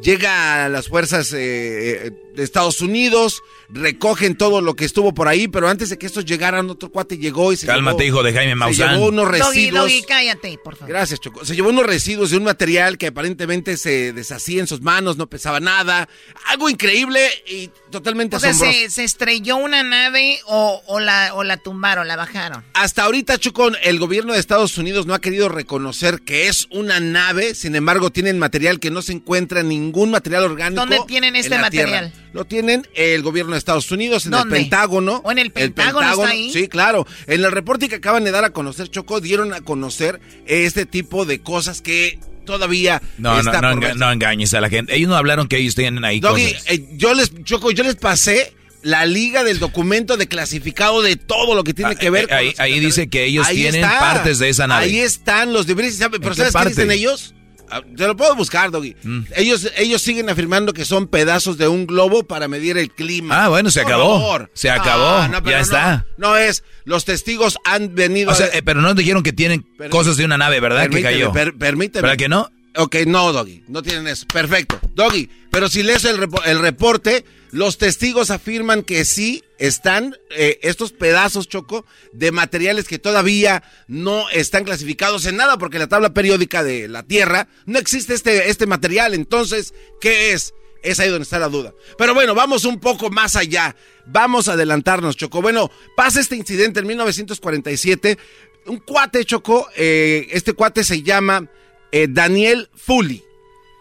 Llega 0.00 0.66
a 0.66 0.68
las 0.68 0.88
fuerzas 0.88 1.32
eh, 1.32 1.38
eh, 1.38 2.10
de 2.34 2.42
Estados 2.42 2.80
Unidos, 2.80 3.42
recogen 3.68 4.36
todo 4.36 4.60
lo 4.60 4.74
que 4.74 4.84
estuvo 4.84 5.12
por 5.14 5.28
ahí, 5.28 5.48
pero 5.48 5.68
antes 5.68 5.90
de 5.90 5.98
que 5.98 6.06
estos 6.06 6.24
llegaran, 6.24 6.68
otro 6.70 6.90
cuate 6.90 7.18
llegó 7.18 7.52
y 7.52 7.56
se 7.56 7.66
Cálmate, 7.66 8.04
llevó, 8.04 8.16
hijo 8.18 8.22
de 8.24 8.32
Jaime 8.32 8.52
se 8.52 8.54
Maussan. 8.56 8.94
llevó 8.94 9.08
unos 9.08 9.28
residuos. 9.28 9.82
Doggy, 9.84 10.02
cállate, 10.02 10.58
por 10.62 10.76
favor. 10.76 10.88
Gracias, 10.88 11.20
Choco. 11.20 11.44
Se 11.44 11.54
llevó 11.54 11.70
unos 11.70 11.86
residuos 11.86 12.30
de 12.30 12.36
un 12.36 12.44
material 12.44 12.98
que 12.98 13.08
aparentemente 13.08 13.76
se 13.76 14.12
deshacía 14.12 14.60
en 14.60 14.66
sus 14.66 14.80
manos, 14.82 15.16
no 15.16 15.26
pesaba 15.28 15.60
nada. 15.60 16.08
Algo 16.46 16.68
increíble 16.68 17.20
y 17.46 17.70
totalmente 17.90 18.36
O 18.36 18.40
sea, 18.40 18.50
asombroso. 18.50 18.78
se, 18.78 18.90
se 18.90 19.04
estrelló 19.04 19.56
una 19.56 19.82
nave 19.82 20.38
o, 20.46 20.82
o 20.86 21.00
la, 21.00 21.34
o 21.34 21.42
la 21.44 21.56
tumbaron, 21.56 22.06
la 22.08 22.16
bajaron. 22.16 22.64
Hasta 22.74 23.04
ahorita, 23.04 23.38
Choco, 23.38 23.70
el 23.82 23.98
gobierno 23.98 24.32
de 24.32 24.38
Estados 24.40 24.78
Unidos 24.78 25.06
no 25.06 25.14
ha 25.14 25.20
querido 25.20 25.48
reconocer 25.48 26.20
que 26.22 26.48
es 26.48 26.66
una 26.70 27.00
nave. 27.00 27.54
Sin 27.54 27.74
embargo, 27.74 28.10
tienen 28.10 28.38
material 28.38 28.80
que 28.80 28.90
no 28.90 29.02
se 29.02 29.12
encuentra 29.12 29.60
en 29.60 29.68
ningún 29.68 30.10
material 30.10 30.44
orgánico. 30.44 30.80
¿Dónde 30.80 31.00
tienen 31.06 31.30
en 31.34 31.36
este 31.36 31.50
Tierra. 31.50 31.62
material? 31.62 32.12
Lo 32.32 32.44
tienen 32.44 32.86
el 32.94 33.22
gobierno 33.22 33.55
Estados 33.58 33.90
Unidos, 33.90 34.26
en 34.26 34.32
¿Dónde? 34.32 34.56
el 34.56 34.62
Pentágono. 34.64 35.20
¿O 35.24 35.30
en 35.32 35.38
el 35.38 35.50
Pentágono 35.50 36.08
está 36.10 36.28
ahí? 36.28 36.50
Sí, 36.52 36.68
claro. 36.68 37.06
En 37.26 37.44
el 37.44 37.52
reporte 37.52 37.88
que 37.88 37.96
acaban 37.96 38.24
de 38.24 38.30
dar 38.30 38.44
a 38.44 38.50
conocer, 38.50 38.88
Choco, 38.88 39.20
dieron 39.20 39.52
a 39.52 39.60
conocer 39.60 40.20
este 40.46 40.86
tipo 40.86 41.24
de 41.24 41.40
cosas 41.40 41.80
que 41.82 42.18
todavía 42.44 43.02
No, 43.18 43.38
está 43.40 43.60
no, 43.60 43.80
por 43.80 44.12
engañes 44.12 44.54
a 44.54 44.60
la 44.60 44.68
gente. 44.68 44.94
Ellos 44.94 45.08
no 45.08 45.16
hablaron 45.16 45.48
que 45.48 45.58
ellos 45.58 45.74
tienen 45.74 46.04
ahí 46.04 46.20
Doggy, 46.20 46.52
cosas. 46.52 46.64
eh, 46.70 46.86
yo 46.96 47.12
les, 47.14 47.32
Choco, 47.44 47.70
yo 47.72 47.82
les 47.82 47.96
pasé 47.96 48.52
la 48.82 49.04
liga 49.04 49.42
del 49.42 49.58
documento 49.58 50.16
de 50.16 50.28
clasificado 50.28 51.02
de 51.02 51.16
todo 51.16 51.56
lo 51.56 51.64
que 51.64 51.74
tiene 51.74 51.92
Ah, 51.92 51.94
que 51.96 52.08
ver 52.08 52.24
eh, 52.24 52.28
con 52.28 52.36
ahí- 52.36 52.54
ahí 52.58 52.78
dice 52.78 53.08
que 53.08 53.24
ellos 53.24 53.44
Ahí 53.48 53.56
tienen 53.62 53.82
está. 53.82 53.98
partes 53.98 54.38
de 54.38 54.48
esa 54.48 54.68
nave. 54.68 54.84
Ahí 54.84 54.98
están 55.00 55.52
los. 55.52 55.66
¿sabe? 55.96 56.20
Pero 56.20 56.34
¿sabes 56.36 56.54
qué 56.54 56.68
dicen 56.68 56.90
ellos? 56.92 57.34
Ah, 57.70 57.82
Te 57.96 58.06
lo 58.06 58.16
puedo 58.16 58.34
buscar, 58.36 58.70
Doggy. 58.70 58.94
Mm. 59.02 59.20
Ellos, 59.36 59.70
ellos 59.76 60.00
siguen 60.02 60.30
afirmando 60.30 60.72
que 60.72 60.84
son 60.84 61.06
pedazos 61.08 61.58
de 61.58 61.68
un 61.68 61.86
globo 61.86 62.22
para 62.24 62.48
medir 62.48 62.78
el 62.78 62.90
clima. 62.90 63.44
Ah, 63.44 63.48
bueno, 63.48 63.70
se 63.70 63.82
Por 63.82 63.92
acabó. 63.92 64.20
favor. 64.20 64.50
Se 64.54 64.70
acabó. 64.70 65.04
Ah, 65.08 65.28
no, 65.28 65.42
ya 65.50 65.56
no, 65.56 65.62
está. 65.62 66.06
No 66.16 66.36
es. 66.36 66.62
Los 66.84 67.04
testigos 67.04 67.56
han 67.64 67.94
venido. 67.94 68.30
O 68.30 68.34
sea, 68.34 68.46
a- 68.46 68.56
eh, 68.58 68.62
pero 68.62 68.80
no 68.80 68.94
dijeron 68.94 69.22
que 69.22 69.32
tienen 69.32 69.66
cosas 69.90 70.16
de 70.16 70.24
una 70.24 70.38
nave, 70.38 70.60
¿verdad? 70.60 70.88
que 70.88 71.02
cayó. 71.02 71.32
per- 71.32 71.56
permíteme. 71.56 72.02
¿Verdad 72.02 72.16
que 72.18 72.28
no? 72.28 72.50
Ok, 72.76 72.96
no, 73.06 73.32
Doggy, 73.32 73.64
no 73.68 73.82
tienen 73.82 74.06
eso. 74.06 74.26
Perfecto. 74.26 74.78
Doggy, 74.94 75.30
pero 75.50 75.68
si 75.68 75.82
lees 75.82 76.04
el, 76.04 76.18
reporte, 76.18 77.24
los 77.50 77.78
testigos 77.78 78.30
afirman 78.30 78.82
que 78.82 79.04
sí 79.06 79.42
están 79.58 80.16
eh, 80.30 80.58
estos 80.62 80.92
pedazos, 80.92 81.48
Choco, 81.48 81.86
de 82.12 82.32
materiales 82.32 82.86
que 82.86 82.98
todavía 82.98 83.62
no 83.88 84.28
están 84.28 84.64
clasificados 84.64 85.24
en 85.24 85.36
nada, 85.36 85.56
porque 85.56 85.76
en 85.76 85.82
la 85.82 85.88
tabla 85.88 86.12
periódica 86.12 86.62
de 86.62 86.88
la 86.88 87.02
Tierra 87.02 87.48
no 87.64 87.78
existe 87.78 88.12
este, 88.12 88.50
este 88.50 88.66
material. 88.66 89.14
Entonces, 89.14 89.72
¿qué 90.00 90.32
es? 90.32 90.52
Es 90.82 91.00
ahí 91.00 91.08
donde 91.08 91.24
está 91.24 91.38
la 91.38 91.48
duda. 91.48 91.72
Pero 91.96 92.12
bueno, 92.12 92.34
vamos 92.34 92.66
un 92.66 92.78
poco 92.78 93.08
más 93.10 93.36
allá. 93.36 93.74
Vamos 94.04 94.48
a 94.48 94.52
adelantarnos, 94.52 95.16
Choco. 95.16 95.40
Bueno, 95.40 95.70
pasa 95.96 96.20
este 96.20 96.36
incidente 96.36 96.80
en 96.80 96.86
1947. 96.86 98.18
Un 98.66 98.78
cuate, 98.80 99.24
Choco, 99.24 99.68
eh, 99.74 100.28
este 100.30 100.52
cuate 100.52 100.84
se 100.84 101.02
llama 101.02 101.48
eh, 101.96 102.08
Daniel 102.10 102.68
Fully. 102.74 103.22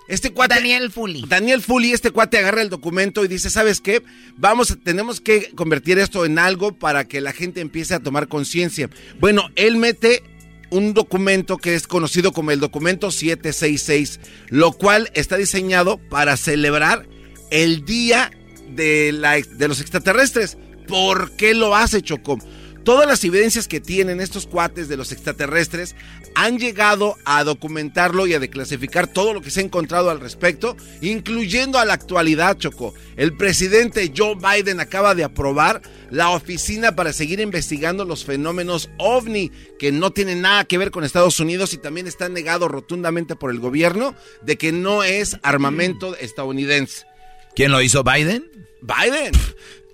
Este 0.07 0.31
cuate. 0.31 0.55
Daniel 0.55 0.89
Fully. 0.89 1.25
Daniel 1.27 1.61
Fully, 1.61 1.91
este 1.91 2.11
cuate 2.11 2.37
agarra 2.37 2.61
el 2.61 2.69
documento 2.69 3.25
y 3.25 3.27
dice: 3.27 3.49
¿Sabes 3.49 3.81
qué? 3.81 4.01
Vamos, 4.37 4.77
tenemos 4.85 5.19
que 5.19 5.51
convertir 5.53 5.99
esto 5.99 6.25
en 6.25 6.39
algo 6.39 6.71
para 6.71 7.09
que 7.09 7.19
la 7.19 7.33
gente 7.33 7.59
empiece 7.59 7.93
a 7.93 7.99
tomar 7.99 8.29
conciencia. 8.29 8.89
Bueno, 9.19 9.49
él 9.55 9.75
mete 9.75 10.23
un 10.69 10.93
documento 10.93 11.57
que 11.57 11.75
es 11.75 11.87
conocido 11.87 12.31
como 12.31 12.51
el 12.51 12.61
documento 12.61 13.11
766, 13.11 14.21
lo 14.47 14.71
cual 14.71 15.11
está 15.13 15.35
diseñado 15.35 15.97
para 15.97 16.37
celebrar 16.37 17.07
el 17.51 17.83
día 17.83 18.31
de, 18.69 19.11
la, 19.11 19.33
de 19.41 19.67
los 19.67 19.81
extraterrestres. 19.81 20.57
¿Por 20.87 21.35
qué 21.35 21.53
lo 21.53 21.75
hace 21.75 22.01
Chocó? 22.01 22.37
Todas 22.85 23.07
las 23.07 23.23
evidencias 23.23 23.67
que 23.67 23.81
tienen 23.81 24.21
estos 24.21 24.45
cuates 24.45 24.87
de 24.87 24.95
los 24.95 25.11
extraterrestres 25.11 25.95
han 26.35 26.59
llegado 26.59 27.17
a 27.25 27.43
documentarlo 27.43 28.27
y 28.27 28.35
a 28.35 28.39
declasificar 28.39 29.07
todo 29.07 29.33
lo 29.33 29.41
que 29.41 29.49
se 29.49 29.61
ha 29.61 29.63
encontrado 29.63 30.11
al 30.11 30.19
respecto, 30.19 30.77
incluyendo 31.01 31.79
a 31.79 31.85
la 31.85 31.95
actualidad, 31.95 32.59
Choco. 32.59 32.93
El 33.15 33.35
presidente 33.35 34.13
Joe 34.15 34.35
Biden 34.35 34.79
acaba 34.79 35.15
de 35.15 35.23
aprobar 35.23 35.81
la 36.11 36.29
oficina 36.29 36.95
para 36.95 37.11
seguir 37.11 37.39
investigando 37.39 38.05
los 38.05 38.23
fenómenos 38.23 38.91
ovni, 38.99 39.51
que 39.79 39.91
no 39.91 40.11
tienen 40.11 40.41
nada 40.41 40.65
que 40.65 40.77
ver 40.77 40.91
con 40.91 41.03
Estados 41.03 41.39
Unidos 41.39 41.73
y 41.73 41.79
también 41.79 42.05
está 42.05 42.29
negado 42.29 42.67
rotundamente 42.67 43.35
por 43.35 43.49
el 43.49 43.59
gobierno 43.59 44.13
de 44.43 44.59
que 44.59 44.71
no 44.71 45.03
es 45.03 45.39
armamento 45.41 46.15
estadounidense. 46.15 47.07
¿Quién 47.55 47.71
lo 47.71 47.81
hizo? 47.81 48.03
¿Biden? 48.03 48.47
Biden. 48.83 49.31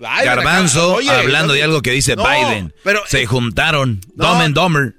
Garbanzo, 0.02 0.99
hablando 1.10 1.53
de 1.53 1.64
algo 1.64 1.82
que 1.82 1.91
dice 1.91 2.15
Biden. 2.15 2.73
Pero, 2.84 3.02
se 3.07 3.26
juntaron. 3.26 4.02
No, 4.15 4.36
Dumb 4.36 4.53
Dumber. 4.53 4.95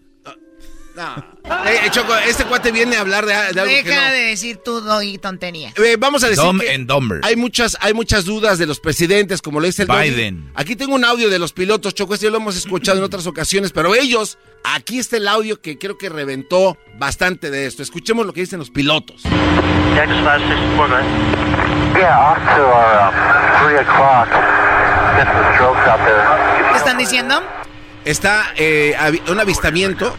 No. 0.97 1.33
Eh, 1.66 1.89
Choco, 1.91 2.15
este 2.16 2.45
cuate 2.45 2.70
viene 2.70 2.97
a 2.97 3.01
hablar 3.01 3.27
de, 3.27 3.35
algo 3.35 3.65
Deja 3.65 3.83
que 3.83 3.95
no. 3.95 4.12
de 4.12 4.19
decir 4.27 4.59
tú 4.65 4.83
y 5.03 5.19
tonterías. 5.19 5.74
Eh, 5.77 5.97
vamos 5.99 6.23
a 6.23 6.29
decir 6.29 6.45
Dumb 6.45 6.61
que 6.61 6.73
and 6.73 6.87
Dumber. 6.87 7.20
hay 7.24 7.35
muchas, 7.35 7.77
hay 7.81 7.95
muchas 7.95 8.24
dudas 8.24 8.59
de 8.59 8.66
los 8.66 8.79
presidentes, 8.79 9.43
como 9.43 9.59
lo 9.59 9.66
dice 9.66 9.83
el 9.83 9.89
Biden. 9.89 10.43
Doggy. 10.43 10.53
Aquí 10.55 10.77
tengo 10.77 10.95
un 10.95 11.05
audio 11.05 11.31
de 11.31 11.39
los 11.39 11.53
pilotos, 11.53 11.95
Choco, 11.95 12.15
este 12.15 12.27
ya 12.27 12.31
lo 12.31 12.37
hemos 12.37 12.57
escuchado 12.57 12.99
en 12.99 13.05
otras 13.05 13.27
ocasiones, 13.27 13.73
pero 13.73 13.95
ellos, 13.95 14.39
aquí 14.65 14.99
está 14.99 15.16
el 15.16 15.27
audio 15.27 15.61
que 15.61 15.79
creo 15.79 15.99
que 15.99 16.09
reventó 16.09 16.79
bastante 16.99 17.51
de 17.51 17.66
esto. 17.66 17.83
Escuchemos 17.83 18.24
lo 18.24 18.33
que 18.33 18.41
dicen 18.43 18.59
los 18.59 18.70
pilotos. 18.70 19.23
Texas 19.23 19.39
564, 19.97 20.77
go 20.77 20.85
ahead. 20.95 21.99
Yeah, 21.99 22.19
off 22.19 22.39
to 22.57 22.62
our 22.62 23.09
um, 23.09 23.69
3 23.69 23.81
o'clock. 23.81 24.72
¿Qué 26.70 26.76
están 26.76 26.98
diciendo? 26.98 27.43
Está 28.05 28.47
eh, 28.56 28.97
un 29.28 29.39
avistamiento 29.40 30.16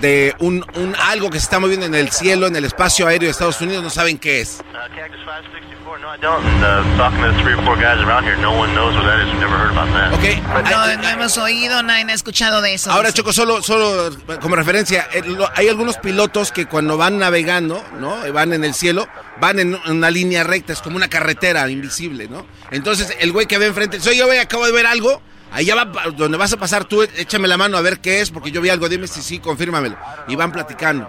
de 0.00 0.34
un, 0.40 0.64
un 0.74 0.94
algo 1.10 1.30
que 1.30 1.38
se 1.38 1.44
está 1.44 1.58
moviendo 1.58 1.86
en 1.86 1.94
el 1.94 2.10
cielo, 2.10 2.46
en 2.46 2.56
el 2.56 2.64
espacio 2.64 3.06
aéreo 3.06 3.26
de 3.28 3.30
Estados 3.32 3.60
Unidos, 3.60 3.82
no 3.82 3.90
saben 3.90 4.18
qué 4.18 4.40
es. 4.40 4.60
Uh, 4.60 4.74
Cactus 4.94 5.20
564, 5.20 5.98
no, 5.98 6.14
I 6.14 6.18
don't. 6.18 6.44
And 6.64 6.96
talking 6.96 7.20
to 7.22 7.32
the 7.32 7.42
three 7.42 7.54
or 7.54 7.62
four 7.64 7.76
guys 7.76 8.00
around 8.00 8.24
here, 8.24 8.36
no 8.36 8.52
one 8.52 8.74
knows 8.74 8.94
what 8.94 9.04
that 9.04 9.20
is. 9.20 9.26
We've 9.32 9.40
never 9.40 9.56
heard 9.56 9.70
about 9.70 9.88
that. 9.94 10.12
Ok, 10.14 10.70
No, 10.70 10.96
no 11.02 11.08
hemos 11.08 11.38
oído, 11.38 11.82
nadie 11.82 12.04
ha 12.10 12.14
escuchado 12.14 12.60
de 12.60 12.74
eso. 12.74 12.90
Ahora. 12.90 13.12
Choco, 13.12 13.32
solo, 13.32 13.62
solo 13.62 14.10
como 14.40 14.56
referencia, 14.56 15.08
eh, 15.12 15.22
hay 15.54 15.68
algunos 15.68 15.96
pilotos 15.98 16.50
que 16.52 16.66
cuando 16.66 16.96
van 16.96 17.18
navegando, 17.18 17.82
¿no? 18.00 18.24
Eh, 18.24 18.30
Van 18.32 18.52
en 18.52 18.64
el 18.64 18.74
cielo, 18.74 19.08
van 19.40 19.58
en 19.58 19.78
una 19.88 20.10
línea 20.10 20.44
recta, 20.44 20.72
es 20.72 20.80
como 20.80 20.96
una 20.96 21.08
carretera 21.08 21.68
invisible, 21.68 22.28
¿no? 22.28 22.46
Entonces, 22.70 23.16
el 23.20 23.32
güey 23.32 23.46
que 23.46 23.58
ve 23.58 23.66
enfrente, 23.66 24.00
soy 24.00 24.16
yo, 24.16 24.26
güey, 24.26 24.38
acabo 24.38 24.66
de 24.66 24.72
ver 24.72 24.86
algo, 24.86 25.20
allá 25.52 25.74
va, 25.74 26.10
donde 26.16 26.38
vas 26.38 26.52
a 26.52 26.56
pasar 26.56 26.84
tú, 26.84 27.02
échame 27.02 27.48
la 27.48 27.56
mano 27.56 27.76
a 27.76 27.80
ver 27.80 28.00
qué 28.00 28.20
es, 28.20 28.30
porque 28.30 28.50
yo 28.50 28.60
vi 28.60 28.68
algo, 28.68 28.88
dime 28.88 29.06
si 29.06 29.22
sí, 29.22 29.38
confírmamelo. 29.38 29.96
Y 30.28 30.36
van 30.36 30.52
platicando. 30.52 31.08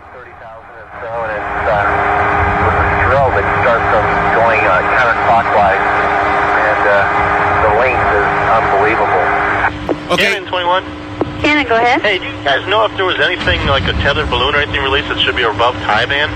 Okay. 10.08 10.32
21. 10.32 10.84
Cannon, 11.42 11.68
go 11.68 11.76
ahead. 11.76 12.02
Hey, 12.02 12.20
do 12.20 12.26
you 12.26 12.44
guys 12.44 12.66
know 12.68 12.86
if 12.86 12.96
there 12.96 13.06
was 13.06 13.20
anything 13.20 13.66
like 13.66 13.84
a 13.84 13.94
tethered 14.06 14.30
balloon 14.30 14.54
or 14.54 14.60
anything 14.60 14.82
released 14.84 15.10
that 15.10 15.20
should 15.20 15.36
be 15.36 15.44
above 15.44 15.76
tie 15.82 16.06
band? 16.06 16.32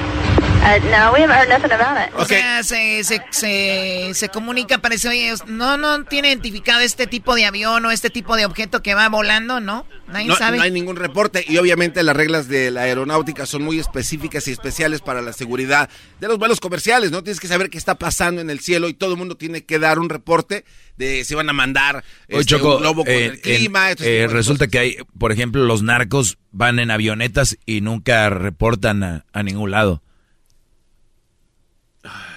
Uh, 0.61 0.77
no, 0.91 1.14
we 1.14 1.22
haven't 1.23 1.31
heard 1.38 1.48
nothing 1.49 1.72
about 1.72 1.98
it. 2.06 2.14
O 2.15 2.26
sea, 2.26 2.61
se, 2.64 3.03
se, 3.06 3.22
se, 3.31 4.11
se 4.14 4.30
comunica, 4.30 4.77
parece, 4.80 5.07
oye, 5.07 5.34
no, 5.48 5.77
no 5.77 6.03
tiene 6.03 6.27
identificado 6.27 6.81
este 6.81 7.07
tipo 7.07 7.34
de 7.34 7.45
avión 7.45 7.86
o 7.86 7.91
este 7.91 8.10
tipo 8.10 8.36
de 8.36 8.45
objeto 8.45 8.84
que 8.84 8.94
va 8.94 9.07
volando, 9.07 9.61
¿no? 9.61 9.86
Nadie 10.10 10.27
No, 10.27 10.36
sabe. 10.36 10.57
no 10.57 10.64
hay 10.64 10.72
ningún 10.72 10.98
reporte 10.98 11.45
y 11.48 11.57
obviamente 11.57 12.03
las 12.03 12.15
reglas 12.15 12.49
de 12.49 12.72
la 12.72 12.81
aeronáutica 12.81 13.45
son 13.45 13.64
muy 13.64 13.80
específicas 13.80 14.48
y 14.48 14.52
especiales 14.52 14.99
para 15.02 15.22
la 15.22 15.31
seguridad 15.34 15.90
de 16.19 16.27
los 16.27 16.38
vuelos 16.38 16.60
comerciales, 16.60 17.10
¿no? 17.11 17.23
Tienes 17.23 17.40
que 17.40 17.48
saber 17.48 17.69
qué 17.69 17.77
está 17.77 17.95
pasando 17.95 18.41
en 18.41 18.49
el 18.49 18.60
cielo 18.60 18.90
y 18.90 18.94
todo 18.94 19.14
el 19.14 19.18
mundo 19.18 19.38
tiene 19.38 19.64
que 19.64 19.80
dar 19.80 19.98
un 19.98 20.10
reporte 20.10 20.65
de 20.98 21.23
si 21.23 21.36
van 21.36 21.49
a 21.49 21.53
mandar 21.53 22.03
este, 22.27 22.45
Choco, 22.45 22.76
un 22.76 22.81
globo 22.81 23.06
con 23.06 23.14
eh, 23.14 23.26
el 23.27 23.40
clima. 23.41 23.91
eh, 23.91 23.95
de 23.95 24.27
resulta 24.27 24.65
cosas. 24.65 24.72
que 24.72 24.80
hay, 24.80 24.98
por 25.18 25.31
ejemplo, 25.31 25.64
los 25.64 25.84
narcos 25.84 26.38
van 26.52 26.80
en 26.80 26.91
avionetas 26.91 27.57
y 27.65 27.80
nunca 27.81 28.30
reportan 28.30 29.03
a, 29.03 29.26
a 29.31 29.41
ningún 29.41 29.72
lado. 29.72 30.03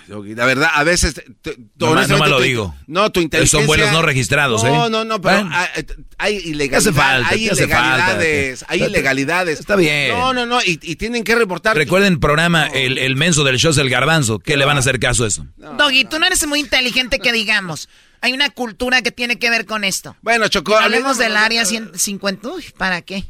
La 0.08 0.44
verdad, 0.46 0.70
a 0.74 0.84
veces... 0.84 1.14
te- 1.42 1.56
No 1.78 1.94
no 2.06 2.18
me 2.18 2.28
lo 2.28 2.40
digo. 2.40 2.74
No, 2.86 3.10
tu 3.12 3.20
inteligencia... 3.20 3.58
Son 3.60 3.66
vuelos 3.66 3.92
no 3.92 4.02
registrados, 4.02 4.62
no, 4.64 4.86
¿eh? 4.86 4.90
No, 4.90 5.04
no, 5.04 5.20
pero 5.20 5.36
Bueno. 5.42 5.50
hay, 5.54 5.84
hay 6.18 6.36
ilegalidad, 6.36 6.92
falta, 6.92 7.28
hay 7.30 7.44
ilegalidades, 7.46 8.58
falta. 8.60 8.72
hay 8.72 8.80
Está- 8.80 8.90
ilegalidades. 8.90 9.60
está 9.60 9.76
bien. 9.76 10.08
No, 10.10 10.32
no, 10.34 10.46
no, 10.46 10.60
y, 10.62 10.78
y 10.82 10.96
tienen 10.96 11.24
que 11.24 11.34
reportar... 11.34 11.76
Recuerden 11.76 12.14
el 12.14 12.18
programa, 12.20 12.66
el, 12.66 12.98
el 12.98 13.16
menso 13.16 13.44
del 13.44 13.58
show 13.58 13.70
es 13.70 13.78
el 13.78 13.88
garbanzo. 13.90 14.38
¿Qué 14.38 14.56
le 14.56 14.64
van 14.64 14.76
a 14.76 14.80
hacer 14.80 14.98
caso 14.98 15.24
a 15.24 15.28
eso? 15.28 15.46
Doggy, 15.56 16.04
tú 16.04 16.18
no 16.18 16.26
eres 16.26 16.46
muy 16.46 16.60
inteligente 16.60 17.18
que 17.18 17.32
digamos. 17.32 17.88
Hay 18.20 18.32
una 18.32 18.50
cultura 18.50 19.02
que 19.02 19.10
tiene 19.12 19.38
que 19.38 19.50
ver 19.50 19.66
con 19.66 19.82
esto. 19.84 20.16
Bueno, 20.22 20.46
Chocó... 20.48 20.76
Hablemos 20.78 21.18
del 21.18 21.36
área 21.36 21.64
150. 21.64 22.48
Uy, 22.48 22.64
¿para 22.76 23.02
qué? 23.02 23.24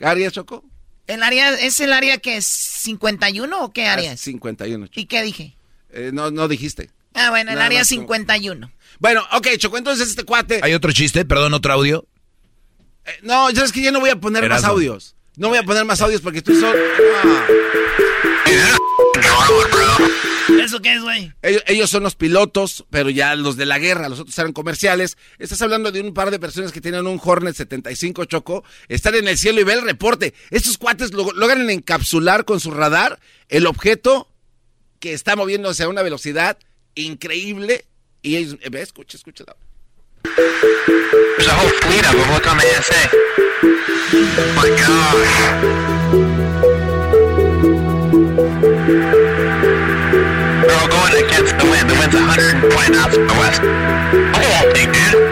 ¿Área, 0.00 0.30
Chocó? 0.30 0.64
¿El 1.08 1.22
área 1.22 1.50
es 1.58 1.80
el 1.80 1.92
área 1.92 2.18
que 2.18 2.36
es 2.36 2.46
51 2.46 3.64
o 3.64 3.72
qué 3.72 3.86
área 3.86 4.10
Ah, 4.10 4.14
es? 4.14 4.20
51, 4.20 4.86
Choco. 4.88 5.00
¿Y 5.00 5.06
qué 5.06 5.22
dije? 5.22 5.56
Eh, 5.90 6.10
no, 6.12 6.30
no 6.30 6.48
dijiste. 6.48 6.90
Ah, 7.14 7.30
bueno, 7.30 7.52
el 7.52 7.60
área 7.60 7.80
más 7.80 7.88
como- 7.88 8.00
51. 8.02 8.70
Bueno, 8.98 9.24
ok, 9.32 9.48
Choco, 9.58 9.78
entonces 9.78 10.08
este 10.08 10.24
cuate... 10.24 10.60
¿Hay 10.62 10.74
otro 10.74 10.92
chiste? 10.92 11.24
Perdón, 11.24 11.54
otro 11.54 11.72
audio. 11.72 12.06
Eh, 13.06 13.10
no, 13.22 13.50
ya 13.50 13.64
es 13.64 13.72
que 13.72 13.80
ya 13.82 13.90
no 13.90 14.00
voy 14.00 14.10
a 14.10 14.16
poner 14.20 14.48
más 14.48 14.64
audios. 14.64 15.14
No 15.36 15.48
voy 15.48 15.58
a 15.58 15.62
poner 15.62 15.84
más 15.84 16.00
audios 16.00 16.20
porque 16.20 16.38
estoy 16.38 16.56
solo... 16.56 16.76
¿Eso 20.60 20.80
qué 20.82 20.94
es, 20.94 21.02
güey? 21.02 21.32
Ellos, 21.42 21.62
ellos 21.66 21.88
son 21.90 22.02
los 22.02 22.14
pilotos, 22.14 22.84
pero 22.90 23.08
ya 23.10 23.34
los 23.36 23.56
de 23.56 23.64
la 23.66 23.78
guerra, 23.78 24.08
los 24.08 24.20
otros 24.20 24.38
eran 24.38 24.52
comerciales. 24.52 25.16
Estás 25.38 25.62
hablando 25.62 25.92
de 25.92 26.00
un 26.00 26.12
par 26.12 26.30
de 26.30 26.38
personas 26.38 26.72
que 26.72 26.80
tienen 26.80 27.06
un 27.06 27.20
Hornet 27.22 27.54
75 27.54 28.24
Choco, 28.26 28.64
están 28.88 29.14
en 29.14 29.28
el 29.28 29.38
cielo 29.38 29.60
y 29.60 29.64
ve 29.64 29.74
el 29.74 29.82
reporte. 29.82 30.34
Estos 30.50 30.76
cuates 30.76 31.12
lo- 31.12 31.32
logran 31.32 31.68
encapsular 31.70 32.44
con 32.44 32.60
su 32.60 32.70
radar 32.70 33.18
el 33.48 33.66
objeto 33.66 34.27
que 35.00 35.12
está 35.12 35.36
moviéndose 35.36 35.84
a 35.84 35.88
una 35.88 36.02
velocidad 36.02 36.58
increíble. 36.94 37.84
Y 38.22 38.36
ellos, 38.36 38.58
escucha, 38.60 39.16
escucha. 39.16 39.44
There's 40.24 41.48
a 41.48 41.54
whole 41.54 41.70
fleet 41.82 42.04
of 42.04 42.12
them. 42.12 42.30
Look 42.34 42.46
on 42.46 42.58
the 42.58 42.64
ASA. 42.78 43.10
my 44.56 44.68
gosh. 44.76 45.34
They're 50.66 50.80
all 50.80 50.88
going 50.88 51.24
against 51.24 51.56
the 51.58 51.64
wind. 51.70 51.88
The 51.88 51.94
wind's 51.94 52.14
120 52.14 52.90
knots 52.90 53.14
from 53.14 53.26
the 53.28 53.34
west. 53.34 53.62
I'll 54.34 54.72
take 54.72 54.92
that. 54.92 55.28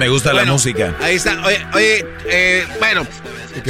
Me 0.00 0.08
gusta 0.08 0.32
la 0.32 0.44
música. 0.46 0.96
Ahí 1.00 1.16
está. 1.16 1.40
Oye, 1.46 1.58
oye, 1.74 2.06
eh, 2.24 2.66
bueno, 2.78 3.06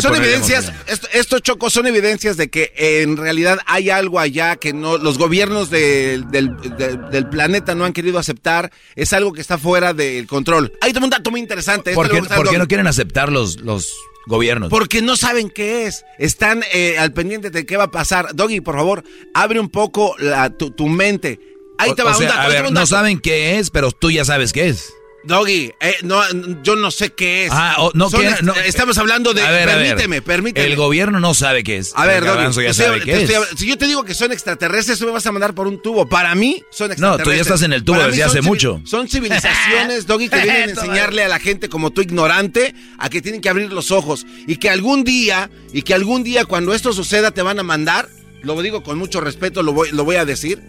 son 0.01 0.15
evidencias, 0.15 0.73
esto- 0.86 1.09
estos 1.12 1.43
chocos 1.43 1.73
son 1.73 1.89
evidencias 1.89 2.36
de 2.36 2.48
que 2.48 2.73
eh, 2.77 3.02
en 3.02 3.16
realidad 3.16 3.59
hay 3.66 3.90
algo 3.90 4.20
allá 4.20 4.55
que 4.55 4.73
no 4.73 4.97
los 4.97 5.19
gobiernos 5.19 5.70
de- 5.70 6.23
del, 6.31 6.57
del- 6.78 7.11
del 7.11 7.28
planeta 7.28 7.74
no 7.74 7.85
han 7.85 7.93
querido 7.93 8.19
aceptar, 8.20 8.70
es 8.94 9.12
algo 9.12 9.32
que 9.32 9.40
está 9.40 9.59
fuera 9.59 9.93
del 9.93 10.28
control. 10.28 10.73
Hay 10.81 10.93
un 10.97 11.11
dato 11.11 11.32
muy 11.32 11.40
interesante. 11.40 11.90
esto 11.90 12.01
¿Por 12.01 12.09
qué, 12.11 12.23
por 12.23 12.57
no 12.57 12.69
quieren 12.69 12.86
aceptar 12.86 13.32
los, 13.32 13.61
los 13.62 13.93
gobiernos? 14.27 14.70
Porque 14.70 15.02
no 15.02 15.16
saben 15.16 15.51
qué 15.51 15.86
es. 15.86 16.05
Están 16.20 16.62
eh, 16.73 16.97
al 16.97 17.12
pendiente 17.12 17.51
de 17.51 17.66
qué 17.66 17.77
va 17.77 17.85
a 17.85 17.90
pasar. 17.90 18.36
Doggy, 18.36 18.61
por 18.61 18.77
favor, 18.77 19.02
abre 19.35 19.59
un 19.59 19.69
poco 19.69 20.15
la- 20.20 20.51
tu, 20.51 20.70
tu 20.70 20.86
mente. 20.89 21.40
Ahí 21.78 21.93
te 21.94 22.05
va 22.05 22.12
o 22.12 22.15
sea, 22.15 22.27
un 22.27 22.28
dato, 22.28 22.40
a 22.40 22.44
ahí 22.44 22.52
ver, 22.52 22.66
un 22.66 22.74
no 22.74 22.81
dato. 22.81 22.86
saben 22.86 23.19
qué 23.19 23.59
es, 23.59 23.70
pero 23.70 23.90
tú 23.90 24.12
ya 24.12 24.24
sabes 24.24 24.52
qué 24.52 24.69
es. 24.69 24.93
Doggy, 25.23 25.73
eh, 25.81 25.97
no, 26.03 26.23
yo 26.63 26.77
no 26.77 26.91
sé 26.91 27.11
qué 27.13 27.45
es. 27.45 27.53
Ah, 27.53 27.77
o- 27.79 27.91
no, 27.95 28.09
Son 28.09 28.25
no, 28.43 28.55
estamos 28.55 28.97
hablando 28.97 29.35
de. 29.35 29.43
A 29.43 29.51
ver, 29.51 29.69
a 29.69 29.77
ver. 29.77 29.87
permíteme, 29.89 30.23
permíteme. 30.23 30.67
El 30.67 30.77
gobierno 30.77 31.21
no 31.21 31.35
sabe 31.35 31.63
qué 31.63 31.77
es. 31.77 31.93
A 31.95 32.07
ver, 32.07 32.25
Doggy, 32.25 32.65
ya 32.65 32.73
sabe 32.73 33.01
qué 33.03 33.23
estoy 33.25 33.37
es. 33.53 33.59
si 33.59 33.67
yo 33.67 33.77
te 33.77 33.87
digo 33.87 34.03
que 34.05 34.15
son 34.15 34.33
extraterrestres, 34.33 34.99
tú 34.99 35.05
me 35.05 35.13
vas 35.13 35.27
a 35.27 35.33
mandar 35.33 35.55
por 35.55 35.67
un 35.67 35.83
tubo. 35.83 36.09
Para 36.09 36.35
mí, 36.35 36.65
son 36.71 36.89
No, 36.89 36.93
extraterrestres. 36.95 37.25
tú 37.25 37.31
ya 37.37 37.41
estás 37.43 37.63
en 37.63 37.73
el 37.75 37.85
tubo 37.85 37.97
Para 37.97 38.09
desde 38.09 38.23
hace 38.25 38.41
mucho. 38.41 38.81
Son 38.87 39.09
civilizaciones, 39.09 40.07
Doggy, 40.07 40.31
que 40.31 40.39
vienen 40.43 40.63
a 40.71 40.73
enseñarle 40.73 41.23
a 41.25 41.29
la 41.29 41.39
gente 41.39 41.69
como 41.69 41.91
tú 41.91 42.01
ignorante 42.01 42.75
a 42.99 43.11
que 43.11 43.21
tienen 43.21 43.43
que 43.43 43.51
abrir 43.51 43.71
los 43.73 43.91
ojos. 43.91 44.25
Y 44.47 44.57
que 44.57 44.71
algún 44.71 45.05
día, 45.05 45.51
y 45.73 45.83
que 45.83 45.93
algún 45.93 46.23
día 46.25 46.47
cuando 46.47 46.73
esto 46.73 46.95
suceda 46.95 47.31
te 47.31 47.43
van 47.43 47.59
a 47.59 47.63
mandar, 47.63 48.09
lo 48.43 48.61
digo 48.63 48.83
con 48.83 48.97
mucho 48.97 49.21
respeto, 49.21 49.63
lo 49.63 49.75
voy, 49.75 49.91
lo 49.93 50.05
voy 50.05 50.17
a 50.17 50.25
decir, 50.25 50.63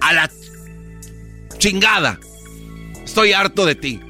a 0.00 0.12
la 0.12 0.30
chingada. 1.58 2.18
Estoy 3.04 3.32
harto 3.32 3.64
de 3.66 3.74
ti. 3.74 4.00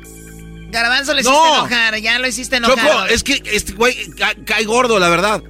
Garbanzo 0.70 1.12
le 1.14 1.22
No. 1.22 1.30
hiciste 1.30 1.48
enojar, 1.58 1.96
ya 1.98 2.18
lo 2.18 2.26
hiciste 2.28 2.56
enojar. 2.56 2.78
Choco, 2.78 3.04
es 3.06 3.22
que 3.22 3.42
este 3.44 3.72
güey 3.72 4.10
ca- 4.12 4.34
cae 4.46 4.64
gordo, 4.64 4.98
la 4.98 5.08
verdad. 5.08 5.42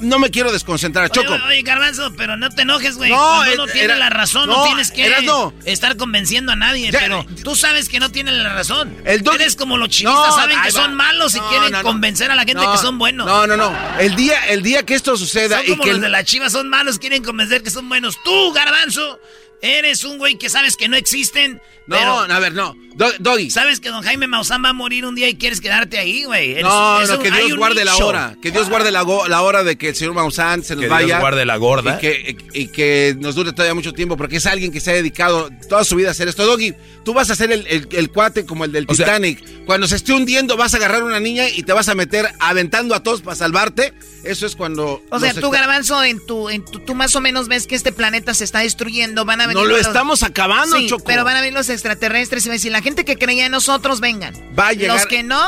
No 0.00 0.20
me 0.20 0.30
quiero 0.30 0.52
desconcentrar, 0.52 1.10
Choco. 1.10 1.32
Oye, 1.32 1.42
oye, 1.42 1.62
Garbanzo, 1.62 2.12
pero 2.16 2.36
no 2.36 2.50
te 2.50 2.62
enojes, 2.62 2.96
güey. 2.96 3.10
No, 3.10 3.16
Cuando 3.16 3.66
eh, 3.66 3.70
tiene 3.72 3.96
la 3.96 4.08
razón, 4.10 4.48
no, 4.48 4.58
no, 4.58 4.64
tienes 4.66 4.92
que 4.92 5.10
no. 5.22 5.52
estar 5.64 5.96
convenciendo 5.96 6.52
a 6.52 6.56
nadie. 6.56 6.92
Ya, 6.92 7.00
pero 7.00 7.26
tú 7.42 7.56
sabes 7.56 7.88
que 7.88 7.98
no 7.98 8.08
tienen 8.12 8.40
la 8.44 8.50
razón. 8.54 8.96
El 9.04 9.24
doggy- 9.24 9.34
Eres 9.40 9.56
como 9.56 9.76
los 9.76 9.88
chivistas, 9.88 10.28
No, 10.28 10.36
saben 10.36 10.56
que 10.62 10.70
son 10.70 10.94
malos 10.94 11.34
y 11.34 11.40
No, 11.40 11.48
quieren 11.48 11.72
no, 11.72 11.78
no. 11.78 11.82
convencer 11.82 12.30
a 12.30 12.36
la 12.36 12.44
gente 12.44 12.62
No, 12.62 12.70
que 12.70 12.78
son 12.78 12.96
buenos. 12.98 13.26
No, 13.26 13.48
no, 13.48 13.56
no. 13.56 13.76
El 13.98 14.14
día, 14.14 14.38
el 14.50 14.62
día 14.62 14.86
que 14.86 14.94
esto 14.94 15.16
suceda 15.16 15.56
Son 15.56 15.66
y 15.66 15.70
como 15.70 15.82
que 15.82 15.88
los 15.88 15.96
el- 15.96 16.02
de 16.02 16.08
la 16.10 16.22
chivas 16.22 16.52
son 16.52 16.68
malos, 16.68 17.00
quieren 17.00 17.24
convencer 17.24 17.64
que 17.64 17.70
son 17.70 17.88
buenos. 17.88 18.22
Tú, 18.22 18.52
Garbanzo, 18.52 19.18
eres 19.60 20.04
un 20.04 20.18
güey 20.18 20.38
que 20.38 20.48
sabes 20.48 20.76
que 20.76 20.88
no 20.88 20.96
existen. 20.96 21.60
No, 21.88 21.96
pero 21.96 22.34
a 22.34 22.38
ver, 22.38 22.52
no. 22.54 22.76
Do- 22.94 23.12
Doggy. 23.20 23.48
Sabes 23.50 23.78
que 23.78 23.90
don 23.90 24.02
Jaime 24.02 24.26
Maussan 24.26 24.62
va 24.64 24.70
a 24.70 24.72
morir 24.72 25.04
un 25.06 25.14
día 25.14 25.28
y 25.28 25.36
quieres 25.36 25.60
quedarte 25.60 25.98
ahí, 25.98 26.24
güey. 26.24 26.60
No, 26.62 27.00
es 27.00 27.08
no, 27.08 27.16
un- 27.16 27.22
que 27.22 27.30
Dios 27.30 27.56
guarde 27.56 27.84
la 27.84 27.96
hora. 27.96 28.36
Que 28.42 28.50
Dios 28.50 28.68
guarde 28.68 28.90
la, 28.90 29.04
hora 29.04 29.62
de 29.62 29.78
que 29.78 29.90
el 29.90 29.94
señor 29.94 30.14
Maussan 30.14 30.64
se 30.64 30.74
nos 30.74 30.82
Que 30.82 30.88
Dios 30.88 31.00
vaya. 31.02 31.20
guarde 31.20 31.44
la 31.46 31.56
gorda. 31.56 31.94
Y 31.96 31.98
que, 32.00 32.36
y 32.54 32.66
que 32.68 33.16
nos 33.20 33.36
dure 33.36 33.52
todavía 33.52 33.74
mucho 33.74 33.92
tiempo, 33.92 34.16
porque 34.16 34.36
es 34.38 34.46
alguien 34.46 34.72
que 34.72 34.80
se 34.80 34.90
ha 34.90 34.94
dedicado 34.94 35.48
toda 35.68 35.84
su 35.84 35.94
vida 35.94 36.08
a 36.08 36.10
hacer 36.10 36.26
esto. 36.26 36.44
Doggy, 36.44 36.74
tú 37.04 37.14
vas 37.14 37.30
a 37.30 37.36
ser 37.36 37.52
el, 37.52 37.66
el- 37.68 37.88
el 37.92 38.10
cuate 38.10 38.44
como 38.44 38.64
el 38.64 38.72
del 38.72 38.84
O 38.88 38.94
sea- 38.94 39.06
Titanic. 39.06 39.44
Cuando 39.64 39.86
se 39.86 39.94
esté 39.96 40.12
hundiendo, 40.14 40.56
vas 40.56 40.74
a 40.74 40.78
agarrar 40.78 41.04
una 41.04 41.20
niña 41.20 41.48
y 41.48 41.62
te 41.62 41.72
vas 41.72 41.88
a 41.88 41.94
meter 41.94 42.26
aventando 42.40 42.94
a 42.96 43.02
todos 43.04 43.20
para 43.22 43.36
salvarte. 43.36 43.94
Eso 44.24 44.44
es 44.46 44.56
cuando. 44.56 45.02
O 45.10 45.20
sea, 45.20 45.32
tú, 45.34 45.50
Garbanzo, 45.50 46.02
en 46.02 46.24
tu, 46.26 46.48
en 46.48 46.64
tu, 46.64 46.80
tú 46.80 46.94
más 46.96 47.14
o 47.14 47.20
menos 47.20 47.46
ves 47.46 47.66
que 47.68 47.76
este 47.76 47.92
planeta 47.92 48.34
se 48.34 48.42
está 48.44 48.58
destruyendo, 48.60 49.24
van 49.24 49.40
a 49.40 49.46
venir... 49.46 49.62
No 49.62 49.68
lo 49.68 49.76
los- 49.76 49.86
estamos 49.86 50.22
acabando, 50.24 50.76
Sí, 50.78 50.88
Choco. 50.88 51.04
pero 51.04 51.22
van 51.22 51.36
a 51.36 51.40
venir 51.40 51.54
los 51.54 51.68
extraterrestres 51.78 52.44
y 52.44 52.48
van 52.48 52.52
a 52.54 52.56
decir, 52.58 52.72
la 52.72 52.82
gente 52.82 53.04
que 53.04 53.16
creía 53.16 53.46
en 53.46 53.52
nosotros, 53.52 54.00
vengan. 54.00 54.34
Va 54.58 54.68
a 54.68 54.72
llegar- 54.72 54.96
Los 54.96 55.06
que 55.06 55.22
no, 55.22 55.40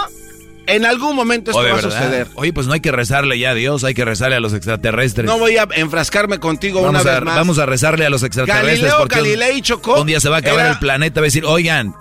En 0.67 0.85
algún 0.85 1.17
momento 1.17 1.51
esto 1.51 1.61
Oh, 1.61 1.65
va 1.65 1.79
a 1.79 1.83
suceder. 1.83 2.29
Oye, 2.35 2.53
pues 2.53 2.69
no 2.69 2.75
hay 2.75 2.81
que 2.81 2.93
rezarle 2.93 3.37
ya 3.39 3.51
a 3.51 3.55
Dios, 3.55 3.83
hay 3.83 3.93
que 3.95 4.05
rezarle 4.05 4.37
a 4.37 4.41
los 4.41 4.53
extraterrestres. 4.53 5.27
No 5.27 5.37
voy 5.39 5.57
a 5.57 5.67
enfrascarme 5.75 6.39
contigo 6.39 6.81
vamos, 6.83 7.03
una 7.03 7.11
a, 7.11 7.15
vez 7.15 7.25
más. 7.25 7.35
vamos 7.35 7.59
a 7.59 7.67
rezarle 7.67 8.07
a 8.07 8.11
los 8.11 8.23
extraterrestres 8.23 8.79
Galileo 8.81 8.99
porque 8.99 9.17
un- 9.17 9.21
Galilei 9.25 9.63
chocó. 9.63 10.01
un 10.01 10.07
día 10.07 10.21
se 10.21 10.29
va 10.29 10.37
a 10.37 10.39
acabar 10.41 10.61
Era- 10.67 10.73
el 10.73 10.79
planeta, 10.79 11.21
va 11.21 11.25
a 11.25 11.29
decir, 11.29 11.45
oigan, 11.45 11.95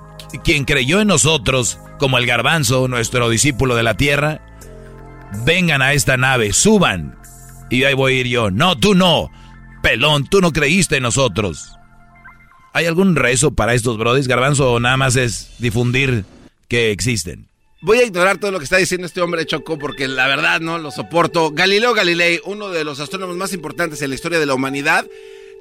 quien 0.43 0.65
creyó 0.65 0.99
en 1.01 1.07
nosotros, 1.07 1.79
como 1.97 2.19
el 2.19 2.27
garbanzo, 2.27 2.87
nuestro 2.87 3.29
discípulo 3.29 3.75
de 3.75 3.81
la 3.83 3.95
tierra, 3.95 4.41
vengan 5.45 5.81
a 5.81 5.93
esta 5.93 6.17
nave, 6.17 6.53
suban. 6.53 7.17
Y 7.71 7.85
ahí 7.85 7.93
voy 7.95 8.13
a 8.13 8.19
ir 8.19 8.27
yo. 8.27 8.51
No, 8.51 8.77
tú 8.77 8.93
no. 8.93 9.31
Pelón, 9.81 10.27
tú 10.27 10.41
no 10.41 10.51
creíste 10.51 10.97
en 10.97 11.03
nosotros. 11.03 11.71
¿Hay 12.79 12.85
algún 12.85 13.17
rezo 13.17 13.51
para 13.51 13.73
estos 13.73 13.97
brodis, 13.97 14.29
garbanzo, 14.29 14.71
o 14.71 14.79
nada 14.79 14.95
más 14.95 15.17
es 15.17 15.49
difundir 15.59 16.23
que 16.69 16.91
existen? 16.91 17.45
Voy 17.81 17.97
a 17.99 18.05
ignorar 18.05 18.37
todo 18.37 18.51
lo 18.51 18.57
que 18.57 18.63
está 18.63 18.77
diciendo 18.77 19.05
este 19.05 19.19
hombre 19.19 19.45
Choco 19.45 19.77
porque 19.77 20.07
la 20.07 20.27
verdad 20.27 20.61
no 20.61 20.77
lo 20.79 20.89
soporto. 20.89 21.51
Galileo 21.51 21.93
Galilei, 21.93 22.39
uno 22.45 22.69
de 22.69 22.85
los 22.85 23.01
astrónomos 23.01 23.35
más 23.35 23.51
importantes 23.51 24.01
en 24.01 24.07
la 24.11 24.15
historia 24.15 24.39
de 24.39 24.45
la 24.45 24.53
humanidad, 24.53 25.05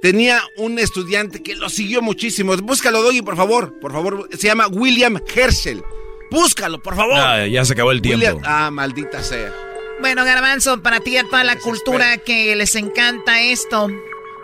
tenía 0.00 0.40
un 0.58 0.78
estudiante 0.78 1.42
que 1.42 1.56
lo 1.56 1.68
siguió 1.68 2.02
muchísimo. 2.02 2.56
Búscalo, 2.58 3.02
Doggy, 3.02 3.22
por 3.22 3.34
favor. 3.36 3.80
Por 3.80 3.90
favor, 3.90 4.28
se 4.38 4.46
llama 4.46 4.68
William 4.68 5.18
Herschel. 5.34 5.82
Búscalo, 6.30 6.80
por 6.80 6.94
favor. 6.94 7.16
Ah, 7.18 7.48
ya 7.48 7.64
se 7.64 7.72
acabó 7.72 7.90
el 7.90 8.00
tiempo. 8.00 8.24
William- 8.26 8.42
Ah, 8.44 8.70
maldita 8.70 9.24
sea. 9.24 9.52
Bueno, 10.00 10.24
Garbanzo, 10.24 10.82
para 10.84 11.00
ti 11.00 11.14
y 11.14 11.16
a 11.16 11.24
toda 11.24 11.42
la 11.42 11.58
cultura 11.58 12.18
que 12.18 12.54
les 12.54 12.76
encanta 12.76 13.40
esto, 13.42 13.88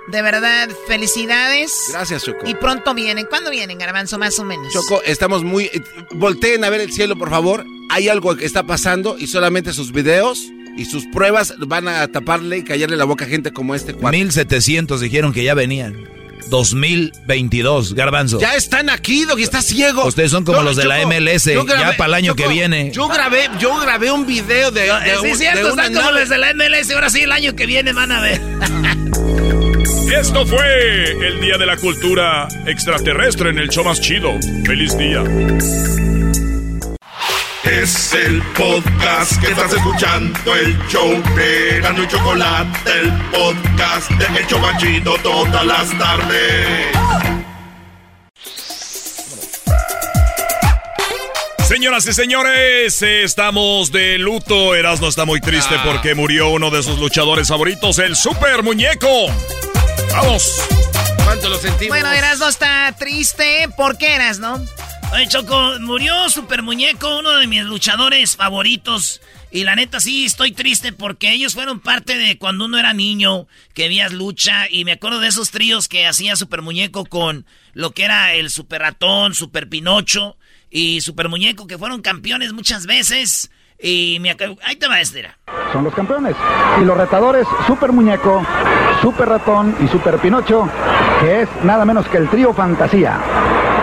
de 0.09 0.23
verdad, 0.23 0.69
felicidades. 0.87 1.73
Gracias, 1.91 2.25
Choco. 2.25 2.47
Y 2.49 2.55
pronto 2.55 2.95
vienen. 2.95 3.27
¿Cuándo 3.27 3.51
vienen, 3.51 3.79
Garbanzo, 3.79 4.19
más 4.19 4.39
o 4.39 4.45
menos? 4.45 4.73
Choco, 4.73 5.03
estamos 5.05 5.43
muy... 5.45 5.65
eh, 5.67 5.83
Volteen 6.13 6.65
a 6.65 6.71
ver 6.71 6.81
el 6.81 6.93
cielo, 6.93 7.17
por 7.17 7.31
favor. 7.31 7.65
Hay 7.91 8.09
algo 8.09 8.37
que 8.37 8.45
está 8.45 8.65
pasando 8.65 9.17
y 9.19 9.27
solamente 9.27 9.73
sus 9.73 9.93
videos 9.93 10.41
y 10.77 10.85
sus 10.87 11.07
pruebas 11.07 11.55
van 11.59 11.87
a 11.89 12.07
taparle 12.09 12.59
y 12.59 12.65
callarle 12.65 12.97
la 12.97 13.05
boca 13.05 13.25
a 13.25 13.29
gente 13.29 13.53
como 13.53 13.75
este 13.75 13.95
cuate. 13.95 14.17
1700 14.17 15.01
dijeron 15.01 15.33
que 15.33 15.45
ya 15.45 15.55
venían. 15.55 16.09
2022, 16.51 17.95
garbanzo. 17.95 18.39
Ya 18.39 18.55
están 18.55 18.91
aquí, 18.91 19.25
Doggy, 19.25 19.43
está 19.45 19.63
ciego. 19.63 20.05
Ustedes 20.05 20.31
son 20.31 20.45
como 20.45 20.59
No, 20.59 20.65
los 20.65 20.77
de 20.77 20.85
la 20.85 20.99
MLS, 21.07 21.47
grabé- 21.47 21.67
ya 21.69 21.97
para 21.97 22.09
el 22.09 22.15
año 22.15 22.33
Choco, 22.33 22.43
que 22.43 22.49
viene. 22.55 22.91
Yo 22.93 23.09
grabé, 23.09 23.49
yo 23.59 23.79
grabé 23.81 24.13
un 24.13 24.27
video 24.27 24.71
de, 24.71 24.83
de, 24.83 25.17
sí, 25.23 25.27
es 25.29 25.39
cierto, 25.39 25.63
de 25.65 25.71
están 25.71 25.95
como 25.95 26.07
nave. 26.07 26.21
los 26.21 26.29
de 26.29 26.39
la 26.39 26.53
MLS. 26.55 26.91
Ahora 26.91 27.09
sí, 27.09 27.21
el 27.23 27.33
año 27.33 27.57
que 27.57 27.65
viene 27.67 27.93
van 27.95 28.13
a 28.13 28.21
ver. 28.21 28.41
Esto 30.13 30.47
fue 30.47 31.11
el 31.11 31.41
Día 31.41 31.59
de 31.59 31.67
la 31.67 31.77
Cultura 31.77 32.49
Extraterrestre 32.67 33.51
en 33.51 33.59
el 33.59 33.69
show 33.69 33.85
más 33.85 34.01
chido. 34.01 34.33
¡Feliz 34.65 34.97
día! 34.97 35.23
Es 37.65 38.15
el 38.15 38.43
podcast 38.57 39.41
que 39.41 39.51
estás 39.51 39.73
escuchando, 39.73 40.55
el 40.55 40.79
show 40.89 41.11
de 41.35 41.77
Erasmo 41.79 42.03
y 42.03 42.09
Chocolate, 42.09 42.91
el 43.01 43.13
podcast 43.31 44.11
de 44.11 44.39
El 44.39 44.47
Chobachito 44.47 45.15
todas 45.23 45.67
las 45.67 45.99
tardes. 45.99 47.44
Señoras 51.67 52.07
y 52.07 52.13
señores, 52.13 53.01
estamos 53.01 53.91
de 53.91 54.19
luto. 54.19 54.75
Erasmo 54.75 55.09
está 55.09 55.25
muy 55.25 55.41
triste 55.41 55.77
porque 55.83 56.15
murió 56.15 56.51
uno 56.51 56.71
de 56.71 56.83
sus 56.83 56.99
luchadores 56.99 57.49
favoritos, 57.49 57.99
el 57.99 58.17
Super 58.17 58.63
Muñeco. 58.63 59.29
¡Vamos! 60.13 60.61
¿Cuánto 61.25 61.49
lo 61.49 61.57
sentimos? 61.57 61.89
Bueno, 61.89 62.13
Erasno 62.13 62.49
está 62.49 62.95
triste. 62.99 63.67
¿Por 63.79 63.97
qué 63.97 64.15
Erasno? 64.15 64.63
Oye, 65.15 65.27
Choco, 65.27 65.81
murió 65.81 66.29
Super 66.29 66.63
Muñeco, 66.63 67.19
uno 67.19 67.39
de 67.39 67.47
mis 67.47 67.65
luchadores 67.65 68.37
favoritos. 68.37 69.23
Y 69.51 69.65
la 69.65 69.75
neta 69.75 70.01
sí, 70.01 70.27
estoy 70.27 70.53
triste 70.53 70.93
porque 70.93 71.33
ellos 71.33 71.55
fueron 71.55 71.81
parte 71.81 72.19
de 72.19 72.37
cuando 72.37 72.67
uno 72.67 72.79
era 72.79 72.93
niño, 72.93 73.47
que 73.73 73.89
veías 73.89 74.13
lucha. 74.13 74.69
Y 74.69 74.85
me 74.85 74.93
acuerdo 74.93 75.19
de 75.19 75.29
esos 75.29 75.51
tríos 75.51 75.89
que 75.89 76.07
hacía 76.07 76.37
Super 76.37 76.61
Muñeco 76.61 77.07
con 77.07 77.47
lo 77.73 77.93
que 77.93 78.05
era 78.05 78.35
el 78.35 78.51
Super 78.51 78.83
Ratón, 78.83 79.35
Super 79.35 79.67
Pinocho 79.67 80.37
y 80.75 81.01
Super 81.01 81.29
Muñeco, 81.29 81.69
que 81.69 81.79
fueron 81.79 82.03
campeones 82.03 82.53
muchas 82.53 82.85
veces. 82.85 83.49
Y 83.81 84.19
me. 84.21 84.37
Ahí 84.63 84.75
te 84.75 84.89
va, 84.89 85.01
era. 85.01 85.39
Son 85.73 85.85
los 85.85 85.95
campeones. 85.95 86.35
Y 86.81 86.85
los 86.85 86.97
retadores, 86.97 87.47
Super 87.69 87.93
Muñeco, 87.93 88.45
Super 89.01 89.29
Ratón 89.29 89.77
y 89.81 89.87
Super 89.87 90.19
Pinocho, 90.19 90.69
que 91.21 91.43
es 91.43 91.49
nada 91.63 91.85
menos 91.85 92.09
que 92.09 92.17
el 92.17 92.29
trío 92.29 92.53
Fantasía. 92.53 93.21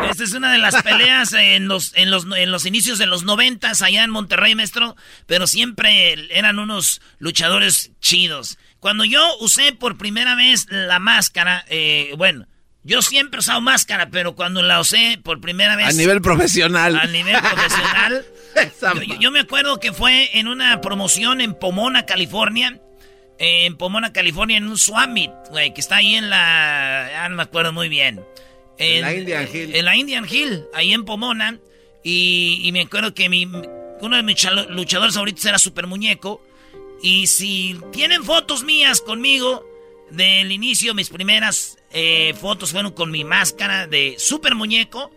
Esta 0.10 0.26
es 0.26 0.34
una 0.34 0.52
de 0.52 0.58
las 0.58 0.84
peleas 0.84 1.32
en 1.32 1.70
los, 1.70 1.96
en 1.96 2.12
los, 2.12 2.28
en 2.36 2.52
los 2.52 2.66
inicios 2.66 2.98
de 2.98 3.06
los 3.06 3.24
noventas 3.24 3.82
allá 3.82 4.04
en 4.04 4.10
Monterrey, 4.10 4.54
maestro. 4.54 4.98
Pero 5.28 5.48
siempre 5.48 6.28
eran 6.38 6.60
unos 6.60 7.02
luchadores 7.20 7.92
chidos. 8.02 8.58
Cuando 8.82 9.06
yo 9.06 9.22
usé 9.40 9.72
por 9.72 9.98
primera 9.98 10.36
vez 10.36 10.68
la 10.70 11.00
máscara, 11.00 11.64
eh, 11.70 12.14
bueno, 12.18 12.48
yo 12.84 13.02
siempre 13.02 13.38
he 13.38 13.42
usado 13.42 13.62
máscara, 13.62 14.10
pero 14.10 14.36
cuando 14.36 14.62
la 14.62 14.80
usé 14.80 15.20
por 15.24 15.40
primera 15.40 15.76
vez... 15.76 15.88
A 15.88 15.92
nivel 15.92 16.22
profesional. 16.22 16.96
A 16.98 17.06
nivel 17.06 17.36
profesional. 17.38 18.26
yo, 19.20 19.32
me 19.32 19.40
acuerdo 19.42 19.80
que 19.80 19.94
fue 19.94 20.38
en 20.38 20.48
una 20.48 20.82
promoción 20.82 21.42
en 21.42 21.54
Pomona, 21.54 22.06
California. 22.06 22.80
Eh, 23.38 23.66
En 23.66 23.78
Pomona, 23.78 24.12
California, 24.14 24.58
en 24.58 24.68
un 24.68 24.78
Swap 24.78 25.10
Meet, 25.10 25.32
güey, 25.50 25.74
que 25.74 25.82
está 25.82 25.98
ahí 25.98 26.16
en 26.16 26.30
la... 26.30 27.10
Ya 27.12 27.30
no 27.30 27.36
me 27.36 27.44
acuerdo 27.44 27.72
muy 27.72 27.88
bien. 27.90 28.24
En 28.78 29.02
la 29.02 29.14
Indian 29.14 29.48
Hill. 29.52 29.76
En 29.76 29.86
la 29.86 29.96
Indian 29.96 30.26
Hill, 30.30 30.64
ahí 30.74 30.94
en 30.94 31.06
Pomona. 31.06 31.60
Y, 32.04 32.62
y 32.64 32.72
me 32.72 32.82
acuerdo 32.82 33.14
que 33.14 33.30
mi, 33.30 33.46
uno 33.46 34.16
de 34.16 34.24
mis 34.24 34.44
luchadores 34.70 35.14
favoritos 35.14 35.46
era 35.46 35.60
Super 35.60 35.86
Muñeco. 35.86 36.44
Y 37.04 37.28
si 37.28 37.80
tienen 37.92 38.24
fotos 38.24 38.64
mías 38.64 39.02
conmigo, 39.02 39.64
del 40.12 40.52
inicio, 40.52 40.94
mis 40.94 41.10
primeras 41.10 41.78
eh, 41.92 42.34
fotos 42.40 42.72
fueron 42.72 42.92
con 42.92 43.12
mi 43.12 43.24
máscara 43.24 43.88
de 43.88 44.16
super 44.18 44.56
muñeco. 44.56 45.12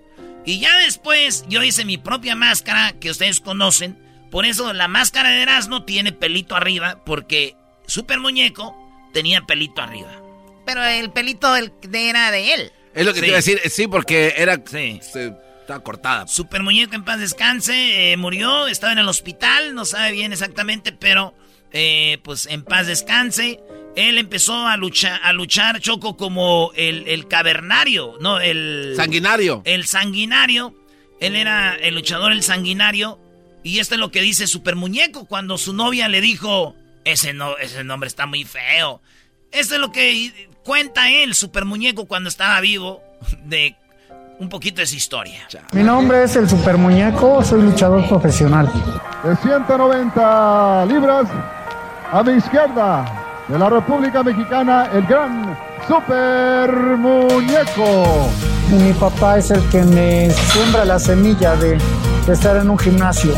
Y 0.47 0.61
ya 0.61 0.77
después 0.79 1.45
yo 1.49 1.63
hice 1.63 1.85
mi 1.85 1.99
propia 1.99 2.35
máscara 2.35 2.93
que 3.01 3.11
ustedes 3.11 3.41
conocen. 3.41 3.99
Por 4.31 4.47
eso 4.47 4.73
la 4.73 4.89
máscara 4.89 5.31
de 5.31 5.43
Erasmo 5.43 5.85
tiene 5.85 6.13
pelito 6.13 6.57
arriba, 6.57 7.03
porque 7.05 7.57
super 7.87 8.19
muñeco 8.19 8.77
tenía 9.13 9.43
pelito 9.43 9.81
arriba. 9.81 10.21
Pero 10.67 10.85
el 10.85 11.11
pelito 11.13 11.55
era 11.57 12.31
de 12.31 12.55
él. 12.55 12.73
Es 12.95 13.07
lo 13.07 13.15
que 13.15 13.21
te 13.21 13.27
iba 13.27 13.37
a 13.37 13.39
decir, 13.39 13.61
sí, 13.71 13.87
porque 13.87 14.35
era... 14.37 14.63
Sí. 14.65 15.01
estaba 15.03 15.83
cortada. 15.83 16.27
Super 16.27 16.63
muñeco 16.63 16.95
en 16.95 17.05
paz 17.05 17.19
descanse, 17.19 18.13
eh, 18.13 18.17
murió, 18.17 18.67
estaba 18.67 18.93
en 18.93 18.99
el 18.99 19.09
hospital, 19.09 19.75
no 19.75 19.85
sabe 19.85 20.13
bien 20.13 20.33
exactamente, 20.33 20.93
pero 20.93 21.35
eh, 21.73 22.19
pues 22.23 22.47
en 22.47 22.63
paz 22.63 22.87
descanse. 22.87 23.61
Él 23.97 24.19
empezó 24.19 24.67
a 24.67 24.77
luchar, 24.77 25.21
a 25.23 25.33
luchar 25.33 25.81
Choco 25.81 26.17
como 26.17 26.73
el, 26.75 27.07
el 27.07 27.29
cavernario, 27.29 28.17
¿no? 28.21 28.41
El... 28.41 28.95
Sanguinario. 28.97 29.63
El 29.65 29.87
sanguinario. 29.87 30.75
Él 31.21 31.37
era 31.37 31.75
el 31.77 31.95
luchador, 31.95 32.33
el 32.33 32.43
sanguinario. 32.43 33.19
Y 33.63 33.79
esto 33.79 33.95
es 33.95 34.01
lo 34.01 34.11
que 34.11 34.21
dice 34.21 34.47
Super 34.47 34.77
Muñeco 34.77 35.27
cuando 35.27 35.59
su 35.59 35.73
novia 35.73 36.09
le 36.09 36.21
dijo, 36.21 36.75
ese, 37.05 37.33
no, 37.33 37.57
ese 37.57 37.85
nombre 37.85 38.09
está 38.09 38.27
muy 38.27 38.45
feo. 38.45 39.01
Esto 39.53 39.75
es 39.75 39.81
lo 39.81 39.93
que 39.93 40.49
cuenta 40.65 41.11
él, 41.11 41.35
Super 41.35 41.65
Muñeco, 41.65 42.07
cuando 42.07 42.29
estaba 42.29 42.61
vivo, 42.61 43.01
de 43.45 43.77
un 44.39 44.49
poquito 44.49 44.81
de 44.81 44.87
su 44.87 44.97
historia. 44.97 45.47
Mi 45.73 45.83
nombre 45.83 46.25
es 46.25 46.35
el 46.37 46.49
Super 46.49 46.77
Muñeco, 46.77 47.43
soy 47.45 47.63
luchador 47.63 48.07
profesional. 48.09 48.71
De 49.23 49.37
190 49.37 50.87
libras 50.87 51.29
a 52.13 52.23
mi 52.23 52.33
izquierda, 52.33 53.24
de 53.49 53.59
la 53.59 53.69
República 53.69 54.23
Mexicana, 54.23 54.89
el 54.93 55.07
gran 55.07 55.57
Super 55.87 56.71
Muñeco. 56.97 58.29
Mi 58.71 58.93
papá 58.95 59.39
es 59.39 59.51
el 59.51 59.63
que 59.69 59.83
me 59.83 60.31
siembra 60.31 60.85
la 60.85 60.99
semilla 60.99 61.55
de, 61.57 61.79
estar 62.27 62.57
en 62.57 62.71
un 62.71 62.79
gimnasio. 62.79 63.35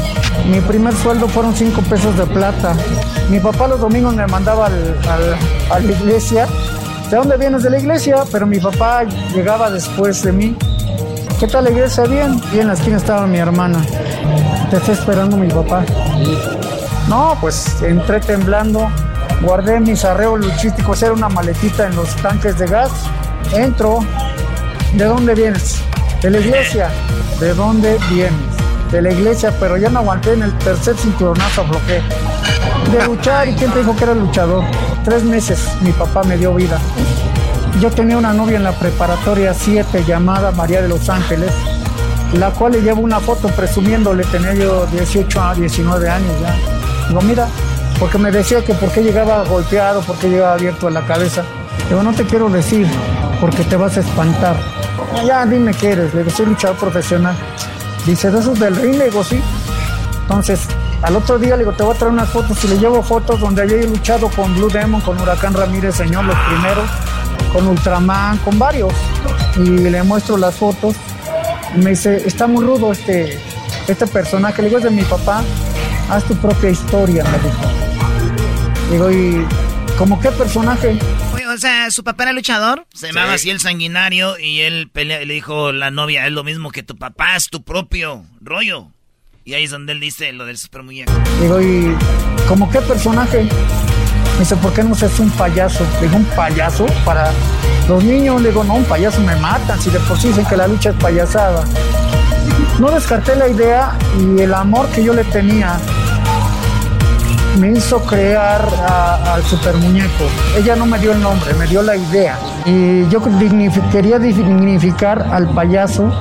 Mi 0.48 0.60
primer 0.60 0.94
sueldo 0.94 1.26
fueron 1.26 1.54
5 1.54 1.80
pesos 1.82 2.16
de 2.16 2.26
plata. 2.26 2.74
Mi 3.30 3.40
papá 3.40 3.66
los 3.66 3.80
domingos 3.80 4.14
me 4.14 4.26
mandaba 4.28 4.66
a 4.66 5.80
la 5.80 5.92
iglesia. 5.92 6.46
¿De 7.10 7.16
dónde 7.16 7.36
vienes 7.36 7.64
de 7.64 7.70
la 7.70 7.78
iglesia? 7.78 8.22
Pero 8.30 8.46
mi 8.46 8.60
papá 8.60 9.02
llegaba 9.34 9.70
después 9.70 10.22
de 10.22 10.32
mí. 10.32 10.56
¿Qué 11.40 11.48
tal 11.48 11.64
la 11.64 11.70
iglesia? 11.70 12.04
Bien. 12.04 12.40
Y 12.52 12.60
en 12.60 12.68
la 12.68 12.74
esquina 12.74 12.98
estaba 12.98 13.26
mi 13.26 13.38
hermana. 13.38 13.84
Te 14.70 14.76
está 14.76 14.92
esperando 14.92 15.36
mi 15.36 15.48
papá. 15.48 15.84
No, 17.08 17.36
pues 17.40 17.82
entré 17.82 18.20
temblando 18.20 18.88
guardé 19.42 19.80
mis 19.80 20.04
arreos 20.04 20.40
luchísticos, 20.40 21.02
era 21.02 21.12
una 21.12 21.28
maletita 21.28 21.86
en 21.86 21.96
los 21.96 22.14
tanques 22.16 22.58
de 22.58 22.66
gas. 22.66 22.90
Entro, 23.52 24.00
¿de 24.94 25.04
dónde 25.04 25.34
vienes? 25.34 25.80
De 26.22 26.30
la 26.30 26.40
iglesia. 26.40 26.90
¿De 27.40 27.54
dónde 27.54 27.98
vienes? 28.10 28.32
De 28.90 29.02
la 29.02 29.12
iglesia, 29.12 29.52
pero 29.60 29.76
ya 29.76 29.90
no 29.90 29.98
aguanté 30.00 30.32
en 30.32 30.42
el 30.42 30.58
tercer 30.58 30.96
cinturonazo, 30.96 31.62
aflojé. 31.62 32.02
De 32.92 33.04
luchar, 33.04 33.48
¿y 33.48 33.54
quién 33.54 33.70
te 33.72 33.80
dijo 33.80 33.94
que 33.96 34.04
era 34.04 34.14
luchador? 34.14 34.64
Tres 35.04 35.22
meses 35.24 35.60
mi 35.82 35.92
papá 35.92 36.22
me 36.24 36.36
dio 36.36 36.54
vida. 36.54 36.78
Yo 37.80 37.90
tenía 37.90 38.16
una 38.16 38.32
novia 38.32 38.56
en 38.56 38.64
la 38.64 38.72
preparatoria 38.72 39.52
7 39.52 40.04
llamada 40.04 40.50
María 40.52 40.80
de 40.80 40.88
los 40.88 41.08
Ángeles, 41.10 41.52
la 42.32 42.50
cual 42.50 42.72
le 42.72 42.80
llevo 42.80 43.02
una 43.02 43.20
foto 43.20 43.48
presumiéndole, 43.48 44.24
tenía 44.24 44.54
yo 44.54 44.86
18 44.86 45.40
a 45.42 45.54
19 45.54 46.08
años 46.08 46.32
ya. 46.40 46.54
Digo, 47.08 47.20
mira, 47.20 47.46
porque 47.98 48.18
me 48.18 48.30
decía 48.30 48.64
que 48.64 48.74
por 48.74 48.90
qué 48.90 49.02
llegaba 49.02 49.44
golpeado, 49.44 50.02
por 50.02 50.16
qué 50.16 50.28
llegaba 50.28 50.54
abierto 50.54 50.88
a 50.88 50.90
la 50.90 51.06
cabeza. 51.06 51.44
Digo, 51.88 52.02
no 52.02 52.12
te 52.12 52.24
quiero 52.24 52.48
decir, 52.48 52.86
porque 53.40 53.64
te 53.64 53.76
vas 53.76 53.96
a 53.96 54.00
espantar. 54.00 54.56
Ya, 55.24 55.46
dime 55.46 55.72
qué 55.72 55.92
eres. 55.92 56.14
Le 56.14 56.22
digo, 56.22 56.34
soy 56.34 56.46
luchador 56.46 56.76
profesional. 56.76 57.36
Dice, 58.04 58.30
¿de 58.30 58.40
esos 58.40 58.58
del 58.58 58.76
ring? 58.76 58.96
Le 58.96 59.06
digo, 59.06 59.24
sí. 59.24 59.40
Entonces, 60.22 60.60
al 61.02 61.16
otro 61.16 61.38
día 61.38 61.56
le 61.56 61.62
digo, 61.62 61.72
te 61.72 61.82
voy 61.82 61.94
a 61.94 61.98
traer 61.98 62.12
unas 62.12 62.28
fotos 62.28 62.62
y 62.64 62.68
le 62.68 62.78
llevo 62.78 63.02
fotos 63.02 63.40
donde 63.40 63.62
había 63.62 63.76
luchado 63.86 64.28
con 64.28 64.54
Blue 64.54 64.68
Demon, 64.68 65.00
con 65.00 65.20
Huracán 65.20 65.54
Ramírez, 65.54 65.94
señor, 65.94 66.24
los 66.24 66.36
primeros, 66.36 66.84
con 67.52 67.66
Ultraman, 67.66 68.38
con 68.38 68.58
varios. 68.58 68.92
Y 69.56 69.60
le 69.60 70.02
muestro 70.02 70.36
las 70.36 70.54
fotos. 70.54 70.96
Y 71.74 71.78
me 71.78 71.90
dice, 71.90 72.26
está 72.26 72.46
muy 72.46 72.64
rudo 72.64 72.92
este, 72.92 73.40
este 73.88 74.06
personaje. 74.06 74.60
Le 74.62 74.68
digo, 74.68 74.78
es 74.78 74.84
de 74.84 74.90
mi 74.90 75.02
papá. 75.02 75.42
Haz 76.10 76.24
tu 76.24 76.34
propia 76.36 76.70
historia, 76.70 77.24
me 77.24 77.38
dijo. 77.38 77.85
Digo, 78.90 79.10
¿y 79.10 79.44
como 79.98 80.20
qué 80.20 80.30
personaje? 80.30 80.98
o 81.52 81.58
sea, 81.58 81.90
¿su 81.90 82.04
papá 82.04 82.24
era 82.24 82.32
luchador? 82.32 82.86
Se 82.94 83.08
llamaba 83.08 83.34
así 83.34 83.50
el 83.50 83.60
sanguinario 83.60 84.38
y 84.38 84.60
él 84.60 84.90
pelea, 84.92 85.20
le 85.24 85.34
dijo 85.34 85.72
la 85.72 85.90
novia, 85.90 86.26
es 86.26 86.32
lo 86.32 86.44
mismo 86.44 86.70
que 86.70 86.82
tu 86.82 86.96
papá, 86.96 87.36
es 87.36 87.48
tu 87.48 87.62
propio 87.62 88.24
rollo. 88.40 88.88
Y 89.44 89.54
ahí 89.54 89.64
es 89.64 89.70
donde 89.70 89.92
él 89.92 90.00
dice 90.00 90.32
lo 90.32 90.44
del 90.44 90.58
super 90.58 90.82
muñeco. 90.82 91.12
Digo, 91.40 91.60
¿y 91.60 91.94
como 92.48 92.70
qué 92.70 92.80
personaje? 92.80 93.44
Me 94.34 94.40
dice, 94.40 94.56
¿por 94.56 94.74
qué 94.74 94.82
no 94.82 94.94
seas 94.94 95.18
un 95.20 95.30
payaso? 95.30 95.86
Digo, 96.00 96.16
¿un 96.16 96.24
payaso? 96.24 96.84
Para 97.04 97.32
los 97.88 98.02
niños, 98.02 98.42
le 98.42 98.48
digo, 98.48 98.64
no, 98.64 98.74
un 98.74 98.84
payaso 98.84 99.20
me 99.20 99.36
matan, 99.36 99.80
si 99.80 99.90
de 99.90 100.00
por 100.00 100.18
sí 100.18 100.28
dicen 100.28 100.46
que 100.46 100.56
la 100.56 100.66
lucha 100.66 100.90
es 100.90 100.96
payasada. 100.96 101.64
No 102.80 102.90
descarté 102.90 103.36
la 103.36 103.48
idea 103.48 103.96
y 104.18 104.40
el 104.40 104.52
amor 104.52 104.90
que 104.90 105.04
yo 105.04 105.14
le 105.14 105.24
tenía 105.24 105.78
me 107.56 107.70
hizo 107.70 108.00
crear 108.04 108.62
al 109.26 109.42
super 109.42 109.74
muñeco. 109.76 110.24
Ella 110.56 110.76
no 110.76 110.86
me 110.86 110.98
dio 110.98 111.12
el 111.12 111.22
nombre, 111.22 111.54
me 111.54 111.66
dio 111.66 111.82
la 111.82 111.96
idea. 111.96 112.38
Y 112.64 113.08
yo 113.08 113.20
quería 113.90 114.18
dignificar 114.18 115.26
al 115.32 115.48
payaso 115.48 116.12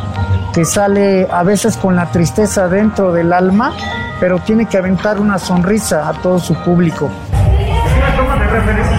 que 0.54 0.64
sale 0.64 1.28
a 1.30 1.44
veces 1.44 1.76
con 1.78 1.96
la 1.96 2.06
tristeza 2.12 2.68
dentro 2.68 3.12
del 3.12 3.34
alma, 3.34 3.74
pero 4.20 4.40
tiene 4.40 4.66
que 4.68 4.78
aventar 4.78 5.20
una 5.20 5.38
sonrisa 5.38 6.08
a 6.08 6.14
todo 6.14 6.40
su 6.40 6.54
público. 6.64 7.10
una 7.32 8.16
toma 8.16 8.36
de 8.38 8.48
referencia. 8.48 8.98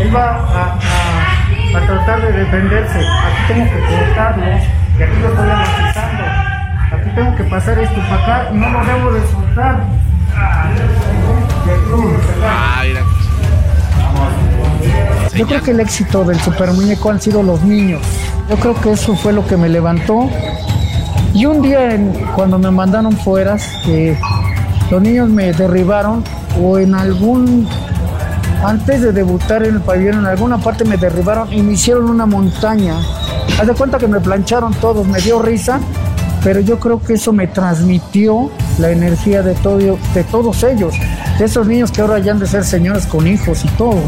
Él 0.00 0.14
va 0.16 0.38
a, 0.40 0.78
tratar 1.86 2.20
de 2.22 2.32
defenderse. 2.32 2.98
Aquí 2.98 3.52
tengo 3.52 3.64
que 3.70 3.96
cortarlo 3.96 4.44
y 4.98 5.02
aquí 5.02 5.20
lo 5.20 5.28
estoy 5.28 5.50
analizando. 5.50 6.24
Aquí 6.92 7.10
tengo 7.14 7.36
que 7.36 7.44
pasar 7.44 7.78
esto 7.78 8.00
para 8.10 8.22
acá 8.22 8.50
y 8.52 8.56
no 8.56 8.70
lo 8.70 8.84
debo 8.84 9.12
de 9.12 9.20
soltar. 9.28 9.84
Yo 15.34 15.46
creo 15.46 15.62
que 15.62 15.70
el 15.70 15.80
éxito 15.80 16.24
del 16.24 16.38
super 16.40 16.72
muñeco 16.72 17.10
han 17.10 17.20
sido 17.20 17.42
los 17.42 17.62
niños. 17.62 18.02
Yo 18.50 18.56
creo 18.56 18.74
que 18.80 18.92
eso 18.92 19.16
fue 19.16 19.32
lo 19.32 19.46
que 19.46 19.56
me 19.56 19.68
levantó. 19.68 20.28
Y 21.34 21.46
un 21.46 21.62
día 21.62 21.98
cuando 22.34 22.58
me 22.58 22.70
mandaron 22.70 23.16
fuera, 23.16 23.56
que 23.84 24.16
los 24.90 25.00
niños 25.00 25.28
me 25.30 25.52
derribaron 25.52 26.22
o 26.60 26.78
en 26.78 26.94
algún 26.94 27.66
antes 28.62 29.00
de 29.00 29.12
debutar 29.12 29.64
en 29.64 29.76
el 29.76 29.80
pabellón, 29.80 30.20
en 30.20 30.26
alguna 30.26 30.58
parte 30.58 30.84
me 30.84 30.96
derribaron 30.96 31.52
y 31.52 31.62
me 31.62 31.72
hicieron 31.72 32.08
una 32.08 32.26
montaña. 32.26 32.96
Haz 33.58 33.66
de 33.66 33.74
cuenta 33.74 33.98
que 33.98 34.06
me 34.06 34.20
plancharon 34.20 34.74
todos, 34.74 35.06
me 35.06 35.20
dio 35.20 35.42
risa, 35.42 35.80
pero 36.44 36.60
yo 36.60 36.78
creo 36.78 37.02
que 37.02 37.14
eso 37.14 37.32
me 37.32 37.46
transmitió 37.46 38.50
la 38.78 38.90
energía 38.90 39.42
de, 39.42 39.54
todo, 39.54 39.78
de 39.78 40.24
todos 40.30 40.62
ellos, 40.62 40.94
esos 41.40 41.66
niños 41.66 41.90
que 41.90 42.00
ahora 42.00 42.18
ya 42.18 42.32
han 42.32 42.38
de 42.38 42.46
ser 42.46 42.64
señores 42.64 43.06
con 43.06 43.26
hijos 43.26 43.64
y 43.64 43.68
todo. 43.70 44.02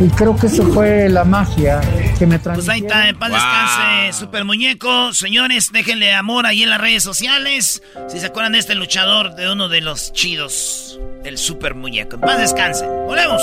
Y 0.00 0.08
creo 0.10 0.36
que 0.36 0.46
eso 0.46 0.64
fue 0.72 1.08
la 1.08 1.24
magia 1.24 1.80
que 2.18 2.26
me 2.26 2.38
transmitió. 2.38 2.54
Pues 2.54 2.68
ahí 2.68 2.80
está, 2.80 3.08
en 3.08 3.18
paz 3.18 3.32
descanse, 3.32 4.12
Super 4.12 4.44
Muñeco. 4.44 5.12
Señores, 5.12 5.72
déjenle 5.72 6.14
amor 6.14 6.46
ahí 6.46 6.62
en 6.62 6.70
las 6.70 6.80
redes 6.80 7.02
sociales. 7.02 7.82
Si 8.06 8.20
se 8.20 8.26
acuerdan 8.26 8.52
de 8.52 8.60
este 8.60 8.76
luchador, 8.76 9.34
de 9.34 9.50
uno 9.50 9.68
de 9.68 9.80
los 9.80 10.12
chidos, 10.12 11.00
el 11.24 11.36
Super 11.36 11.74
Muñeco. 11.74 12.14
En 12.14 12.20
paz 12.20 12.38
descanse. 12.38 12.86
Volvemos. 12.86 13.42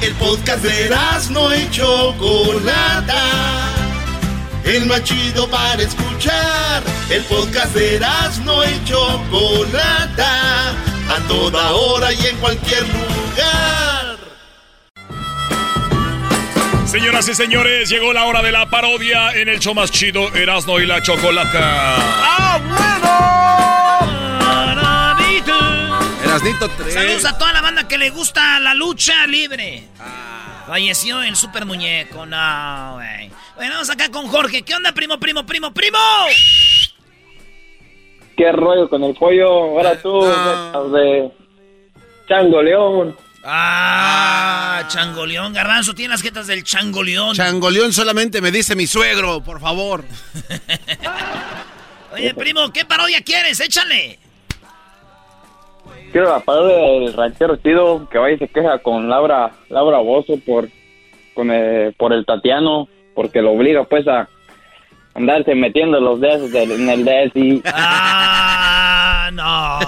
El 0.00 0.14
podcast 0.14 0.62
de 0.62 0.90
no 1.32 1.52
hecho 1.52 2.14
Chocolata 2.18 3.69
el 4.64 4.86
más 4.86 5.02
chido 5.04 5.48
para 5.48 5.82
escuchar. 5.82 6.82
El 7.10 7.22
podcast 7.24 7.74
de 7.74 8.00
no 8.44 8.64
y 8.64 8.84
Chocolata, 8.84 10.70
a 10.70 11.18
toda 11.28 11.72
hora 11.72 12.12
y 12.12 12.26
en 12.26 12.36
cualquier 12.36 12.82
lugar. 12.82 14.18
Señoras 16.86 17.28
y 17.28 17.34
señores, 17.34 17.88
llegó 17.88 18.12
la 18.12 18.24
hora 18.24 18.42
de 18.42 18.50
la 18.50 18.68
parodia 18.68 19.32
en 19.32 19.48
el 19.48 19.60
show 19.60 19.74
más 19.74 19.92
chido, 19.92 20.34
Erasmo 20.34 20.80
y 20.80 20.86
la 20.86 21.00
Chocolata. 21.00 21.96
¡Ah, 21.96 22.58
bueno! 22.68 23.50
Erasnito 26.24 26.68
3. 26.68 26.94
Saludos 26.94 27.24
a 27.24 27.38
toda 27.38 27.52
la 27.52 27.60
banda 27.60 27.88
que 27.88 27.98
le 27.98 28.10
gusta 28.10 28.60
la 28.60 28.74
lucha 28.74 29.26
libre. 29.26 29.84
Falleció 30.70 31.20
el 31.24 31.34
super 31.34 31.66
muñeco, 31.66 32.24
no, 32.26 32.92
güey. 32.94 33.28
Bueno, 33.56 33.72
vamos 33.72 33.90
acá 33.90 34.08
con 34.08 34.28
Jorge. 34.28 34.62
¿Qué 34.62 34.72
onda, 34.72 34.92
primo, 34.92 35.18
primo, 35.18 35.44
primo, 35.44 35.74
primo? 35.74 35.98
¿Qué 38.36 38.52
rollo 38.52 38.88
con 38.88 39.02
el 39.02 39.12
pollo? 39.16 39.48
Ahora 39.48 40.00
tú, 40.00 40.22
de 40.92 41.28
Chango 42.28 42.62
León. 42.62 43.16
Ah, 43.42 44.84
Changoleón. 44.86 45.52
Garbanzo, 45.52 45.92
tiene 45.92 46.12
las 46.12 46.22
jetas 46.22 46.46
del 46.46 46.62
Changoleón. 46.62 47.34
Changoleón 47.34 47.92
solamente 47.92 48.40
me 48.40 48.52
dice 48.52 48.76
mi 48.76 48.86
suegro, 48.86 49.42
por 49.42 49.60
favor. 49.60 50.04
Oye, 52.12 52.32
primo, 52.34 52.72
¿qué 52.72 52.84
parodia 52.84 53.22
quieres? 53.22 53.58
Échale. 53.58 54.20
Quiero 56.12 56.28
la 56.28 56.40
parodia 56.40 56.76
del 56.76 57.12
ranchero 57.14 57.56
chido 57.56 58.08
que 58.08 58.18
va 58.18 58.30
y 58.30 58.38
se 58.38 58.48
queja 58.48 58.78
con 58.78 59.08
Laura 59.08 59.50
Laura 59.68 59.98
Bozo 59.98 60.38
por, 60.44 60.68
con 61.34 61.50
el, 61.50 61.92
por 61.94 62.12
el 62.12 62.24
Tatiano, 62.26 62.88
porque 63.14 63.40
lo 63.42 63.52
obliga 63.52 63.84
pues 63.84 64.06
a 64.08 64.28
andarse 65.14 65.54
metiendo 65.54 66.00
los 66.00 66.20
dedos 66.20 66.50
del- 66.50 66.72
en 66.72 66.88
el 66.88 67.04
DSI. 67.04 67.62
Ah, 67.66 69.30
no. 69.32 69.78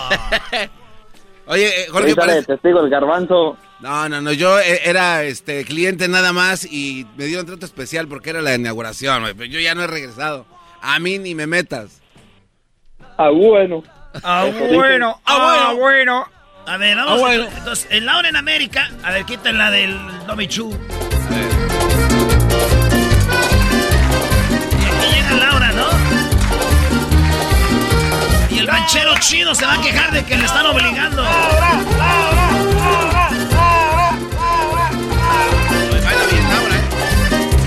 Oye, 1.52 1.66
eh, 1.66 1.86
Jorge, 1.90 2.08
Ahí 2.10 2.14
sale 2.14 2.34
de 2.34 2.42
testigo 2.44 2.80
el 2.80 2.88
garbanzo. 2.90 3.56
No, 3.80 4.08
no, 4.08 4.20
no, 4.20 4.32
yo 4.32 4.60
eh, 4.60 4.80
era 4.84 5.24
este 5.24 5.64
cliente 5.64 6.06
nada 6.06 6.32
más 6.32 6.64
y 6.70 7.04
me 7.16 7.24
dieron 7.24 7.46
trato 7.46 7.66
especial 7.66 8.06
porque 8.06 8.30
era 8.30 8.40
la 8.40 8.54
inauguración, 8.54 9.24
pero 9.36 9.46
yo 9.46 9.58
ya 9.58 9.74
no 9.74 9.82
he 9.82 9.88
regresado. 9.88 10.46
A 10.80 11.00
mí 11.00 11.18
ni 11.18 11.34
me 11.34 11.48
metas. 11.48 12.00
Ah, 13.18 13.30
bueno. 13.30 13.82
Ah, 14.22 14.44
Eso 14.46 14.58
dicen. 14.58 14.74
bueno. 14.74 15.20
Ah, 15.24 15.72
bueno. 15.78 16.26
A 16.66 16.76
ver, 16.76 16.96
vamos. 16.96 17.12
Ah, 17.14 17.16
bueno. 17.18 17.44
Entonces, 17.56 17.86
en 17.90 18.06
Laura 18.06 18.28
en 18.28 18.36
América. 18.36 18.90
A 19.02 19.10
ver, 19.10 19.24
quiten 19.24 19.58
la 19.58 19.70
del 19.70 19.98
Tommy 20.26 20.46
Chu. 20.48 20.70
Y 24.80 24.84
aquí 24.84 25.06
llega 25.14 25.32
Laura, 25.46 25.72
¿no? 25.72 25.86
Y 28.54 28.58
el 28.58 28.66
ranchero 28.66 29.14
chido 29.20 29.54
se 29.54 29.64
va 29.66 29.74
a 29.74 29.80
quejar 29.80 30.12
de 30.12 30.24
que 30.24 30.36
le 30.36 30.44
están 30.44 30.66
obligando. 30.66 31.24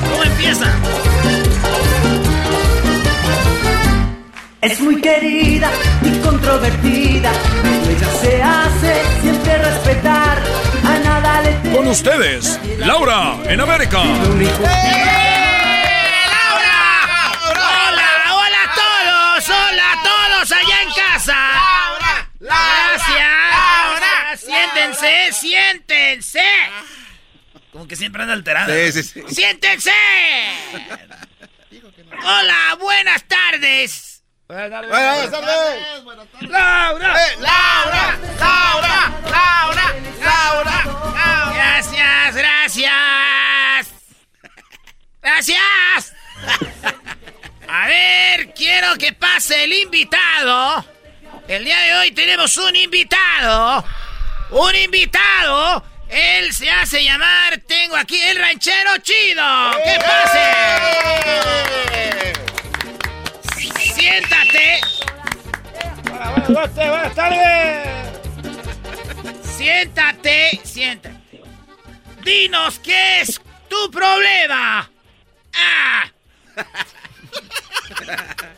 ¿Cómo 0.09 0.23
empieza? 0.23 0.67
Es 4.65 4.79
muy 4.79 4.99
querida 4.99 5.69
y 6.01 6.19
controvertida, 6.21 7.31
ella 7.87 8.09
se 8.19 8.41
hace 8.41 9.21
siempre 9.21 9.59
respetar. 9.59 10.41
A 10.83 10.99
nada 11.03 11.41
le 11.41 11.51
teme. 11.51 11.75
Con 11.75 11.87
ustedes, 11.87 12.59
Laura 12.79 13.37
en 13.45 13.61
América. 13.61 14.01
¡Hola! 14.01 14.25
¡Hola 18.31 18.57
a 18.63 18.73
todos! 18.73 19.49
¡Hola 19.49 19.91
a 19.91 20.03
todos 20.03 20.51
allá 20.51 20.81
en 20.81 20.89
casa! 20.93 21.37
¡Gracias! 22.39 23.17
Gracias. 23.99 24.41
¡Siéntense! 24.41 25.31
¡Siéntense! 25.31 26.43
Como 27.71 27.87
que 27.87 27.95
siempre 27.95 28.23
anda 28.23 28.33
alterada. 28.33 28.73
Sí, 28.73 29.03
sí, 29.03 29.03
sí. 29.03 29.21
¡Siéntense! 29.35 29.91
Hola, 32.23 32.77
buenas 32.79 33.23
tardes. 33.25 34.14
Buenas 34.47 34.69
tardes. 34.69 36.03
Buenas 36.03 36.27
tardes. 36.27 36.49
Laura. 36.49 37.15
Eh, 37.19 37.35
Laura, 37.39 38.19
Laura, 38.39 39.11
Laura, 39.31 39.95
Laura, 40.23 40.83
Gracias, 41.55 42.35
gracias. 42.35 43.87
Gracias. 45.19 46.13
A 47.67 47.87
ver, 47.87 48.53
quiero 48.53 48.95
que 48.97 49.13
pase 49.13 49.63
el 49.63 49.73
invitado. 49.73 50.85
El 51.47 51.65
día 51.65 51.79
de 51.79 51.95
hoy 51.95 52.11
tenemos 52.11 52.55
un 52.57 52.75
invitado. 52.75 53.83
Un 54.51 54.75
invitado. 54.75 55.83
Él 56.07 56.53
se 56.53 56.69
hace 56.69 57.03
llamar, 57.03 57.57
tengo 57.67 57.95
aquí 57.95 58.21
el 58.21 58.37
ranchero 58.37 58.97
chido. 58.99 59.43
¡Que 59.83 59.99
pase! 59.99 61.65
Siéntate. 63.95 64.81
Buenas 66.47 67.15
tardes. 67.15 67.87
Siéntate, 69.43 70.59
siéntate. 70.63 71.41
Dinos 72.23 72.79
qué 72.79 73.21
es 73.21 73.41
tu 73.69 73.91
problema. 73.91 74.89
Ah. 75.55 76.11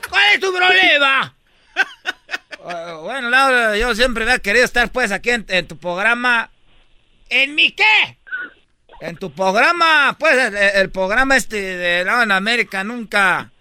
¿Cuál 0.10 0.24
es 0.34 0.40
tu 0.40 0.52
problema? 0.52 1.36
bueno, 3.04 3.30
Laura, 3.30 3.78
yo 3.78 3.94
siempre 3.94 4.24
había 4.24 4.40
querido 4.40 4.66
estar 4.66 4.92
pues 4.92 5.12
aquí 5.12 5.30
en, 5.30 5.46
en 5.50 5.68
tu 5.68 5.78
programa. 5.78 6.50
¿En 7.30 7.54
mi 7.54 7.72
qué? 7.74 8.18
En 9.02 9.18
tu 9.18 9.32
programa, 9.32 10.16
pues 10.18 10.36
el, 10.36 10.56
el 10.56 10.90
programa 10.90 11.38
este 11.38 11.62
de 11.62 12.04
Laura 12.06 12.24
en 12.24 12.32
América 12.32 12.84
nunca... 12.84 13.52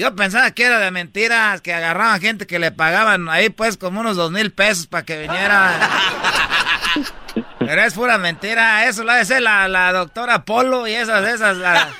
Yo 0.00 0.16
pensaba 0.16 0.50
que 0.52 0.64
era 0.64 0.78
de 0.78 0.90
mentiras, 0.90 1.60
que 1.60 1.74
agarraban 1.74 2.22
gente 2.22 2.46
que 2.46 2.58
le 2.58 2.72
pagaban 2.72 3.28
ahí 3.28 3.50
pues 3.50 3.76
como 3.76 4.00
unos 4.00 4.16
dos 4.16 4.30
mil 4.30 4.50
pesos 4.50 4.86
para 4.86 5.04
que 5.04 5.18
viniera. 5.20 5.78
Pero 7.58 7.82
es 7.82 7.92
pura 7.92 8.16
mentira, 8.16 8.86
eso 8.88 9.04
lo 9.04 9.12
hace 9.12 9.40
la, 9.42 9.68
la 9.68 9.92
doctora 9.92 10.46
Polo 10.46 10.88
y 10.88 10.94
esas, 10.94 11.28
esas, 11.28 11.58
la, 11.58 11.90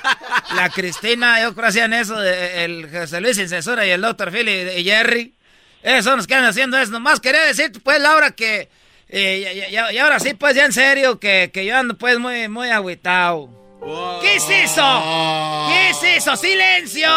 la 0.55 0.69
Cristina, 0.69 1.39
yo 1.41 1.53
creo 1.53 1.61
que 1.65 1.69
hacían 1.69 1.93
eso, 1.93 2.19
de- 2.19 2.65
el 2.65 2.89
José 2.91 3.21
Luis 3.21 3.37
sin 3.37 3.47
censura 3.47 3.85
y 3.85 3.91
el 3.91 4.01
doctor 4.01 4.31
Phil 4.31 4.49
y, 4.49 4.79
y 4.79 4.83
Jerry. 4.83 5.35
Esos 5.83 6.05
son 6.05 6.17
los 6.17 6.25
que 6.25 6.33
andan 6.33 6.49
haciendo 6.49 6.79
eso. 6.79 6.91
Nomás 6.91 7.19
quería 7.19 7.43
decirte, 7.43 7.79
pues, 7.79 8.01
Laura, 8.01 8.31
que... 8.31 8.67
eh, 9.09 9.69
y 9.91 9.97
ahora 9.99 10.19
sí, 10.19 10.33
pues, 10.33 10.55
ya 10.55 10.65
en 10.65 10.73
serio, 10.73 11.19
que, 11.19 11.51
que 11.53 11.65
yo 11.65 11.77
ando, 11.77 11.95
pues, 11.97 12.17
muy, 12.17 12.49
muy 12.49 12.71
agüitado. 12.71 13.60
¿Qué 14.21 14.35
es 14.35 14.49
eso? 14.49 15.67
¿Qué 15.69 15.89
es 15.89 16.03
eso? 16.17 16.35
¡Silencio! 16.35 17.09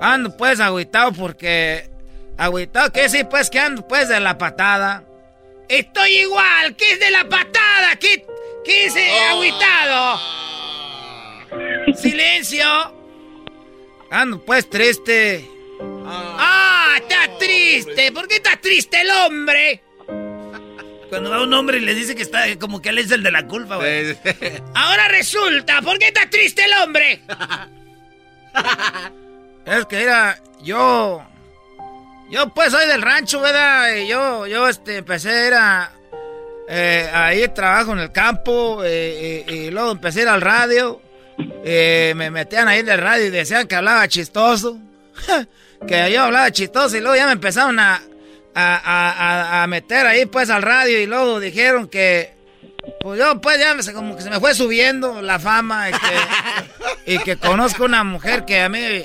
Ando, 0.00 0.36
pues, 0.36 0.60
agüitado 0.60 1.12
porque... 1.12 1.90
Agüitado, 2.38 2.92
que 2.92 3.08
sí, 3.08 3.24
pues, 3.24 3.50
que 3.50 3.58
ando, 3.58 3.86
pues, 3.86 4.08
de 4.08 4.20
la 4.20 4.38
patada. 4.38 5.04
Estoy 5.68 6.20
igual, 6.20 6.76
¿qué 6.76 6.92
es 6.92 7.00
de 7.00 7.10
la 7.10 7.24
patada? 7.28 7.96
¿Qué, 7.98 8.26
qué 8.64 8.86
es 8.86 8.96
eh, 8.96 9.20
agüitado? 9.30 10.20
Silencio. 11.94 12.66
Ando 14.10 14.44
pues 14.44 14.68
triste. 14.68 15.48
Ah, 16.06 16.96
está 16.96 17.38
triste. 17.38 18.12
¿Por 18.12 18.28
qué 18.28 18.36
está 18.36 18.56
triste 18.60 19.00
el 19.00 19.10
hombre? 19.10 19.82
Cuando 21.12 21.28
va 21.28 21.42
un 21.42 21.52
hombre 21.52 21.76
y 21.76 21.82
le 21.82 21.94
dice 21.94 22.14
que 22.14 22.22
está 22.22 22.44
como 22.58 22.80
que 22.80 22.88
él 22.88 22.96
es 22.96 23.10
el 23.10 23.22
de 23.22 23.30
la 23.30 23.46
culpa, 23.46 23.76
güey. 23.76 24.16
Ahora 24.74 25.08
resulta, 25.08 25.82
¿por 25.82 25.98
qué 25.98 26.06
está 26.06 26.30
triste 26.30 26.64
el 26.64 26.72
hombre? 26.82 27.20
es 29.66 29.84
que 29.84 30.02
era 30.02 30.40
yo 30.62 31.22
yo 32.30 32.48
pues 32.54 32.72
soy 32.72 32.88
del 32.88 33.02
rancho, 33.02 33.42
¿verdad? 33.42 33.94
Y 33.94 34.06
yo, 34.06 34.46
yo 34.46 34.66
este, 34.66 34.96
empecé 34.96 35.28
a 35.28 35.46
ir 35.48 35.52
a... 35.52 35.92
eh, 36.66 37.10
ahí 37.12 37.46
trabajo 37.48 37.92
en 37.92 37.98
el 37.98 38.10
campo 38.10 38.80
eh, 38.82 39.44
y, 39.46 39.52
y 39.52 39.70
luego 39.70 39.90
empecé 39.90 40.20
a 40.20 40.22
ir 40.22 40.28
al 40.30 40.40
radio. 40.40 41.02
Eh, 41.62 42.14
me 42.16 42.30
metían 42.30 42.68
ahí 42.68 42.80
en 42.80 42.88
el 42.88 42.96
radio 42.96 43.26
y 43.26 43.30
decían 43.30 43.68
que 43.68 43.74
hablaba 43.74 44.08
chistoso. 44.08 44.78
que 45.86 46.10
yo 46.10 46.22
hablaba 46.22 46.50
chistoso 46.50 46.96
y 46.96 47.00
luego 47.00 47.16
ya 47.16 47.26
me 47.26 47.32
empezaron 47.32 47.78
a, 47.78 48.00
a, 48.54 48.76
a- 48.76 49.62
a- 49.62 49.66
meter 49.66 50.06
ahí 50.06 50.26
pues 50.26 50.50
al 50.50 50.62
radio 50.62 51.00
y 51.00 51.06
luego 51.06 51.40
dijeron 51.40 51.88
que... 51.88 52.32
Pues 53.00 53.18
yo 53.18 53.40
pues 53.40 53.58
ya 53.58 53.74
me- 53.74 53.92
como 53.92 54.16
que 54.16 54.22
se 54.22 54.30
me 54.30 54.40
fue 54.40 54.54
subiendo 54.54 55.22
la 55.22 55.38
fama 55.38 55.88
y 55.88 55.92
que, 55.92 55.98
y 57.14 57.18
que 57.20 57.36
conozco 57.36 57.84
una 57.84 58.04
mujer 58.04 58.44
que 58.44 58.60
a 58.60 58.68
mí... 58.68 59.04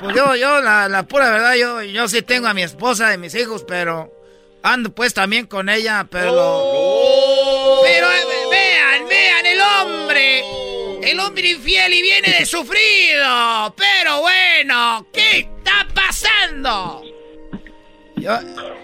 Pues 0.00 0.14
yo, 0.14 0.36
yo, 0.36 0.60
la, 0.60 0.88
la 0.88 1.02
pura 1.04 1.28
verdad, 1.30 1.54
yo, 1.54 1.82
yo 1.82 2.06
sí 2.08 2.22
tengo 2.22 2.46
a 2.46 2.54
mi 2.54 2.62
esposa 2.62 3.12
y 3.14 3.18
mis 3.18 3.34
hijos, 3.34 3.64
pero 3.66 4.12
ando 4.62 4.90
pues 4.92 5.12
también 5.14 5.46
con 5.46 5.68
ella, 5.68 6.06
pero... 6.10 6.32
lo- 6.32 7.80
Pero 7.82 8.06
eh, 8.12 8.24
vean, 8.50 9.08
vean, 9.08 9.46
el 9.46 9.60
hombre, 9.60 10.44
el 11.02 11.18
hombre 11.20 11.50
infiel 11.50 11.92
y 11.94 12.02
viene 12.02 12.28
de 12.38 12.46
sufrido, 12.46 13.74
pero 13.76 14.20
bueno, 14.20 15.06
¿qué 15.12 15.38
está 15.40 15.86
pasando? 15.94 17.02
Yo, 18.28 18.40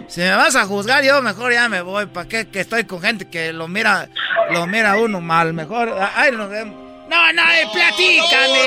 si 0.09 0.23
me 0.23 0.35
vas 0.35 0.57
a 0.57 0.65
juzgar, 0.65 1.05
yo 1.05 1.21
mejor 1.21 1.53
ya 1.53 1.69
me 1.69 1.83
voy, 1.83 2.07
¿para 2.07 2.27
qué? 2.27 2.49
Que 2.49 2.61
estoy 2.61 2.85
con 2.85 3.03
gente 3.03 3.29
que 3.29 3.53
lo 3.53 3.69
mira, 3.69 4.09
lo 4.51 4.67
mira 4.67 4.97
uno 4.97 5.21
mal, 5.21 5.53
mejor, 5.53 5.95
ay, 6.15 6.33
nos 6.33 6.49
vemos. 6.49 6.75
No, 7.11 7.33
no, 7.35 7.43
eh, 7.43 7.67
platícame. 7.71 8.59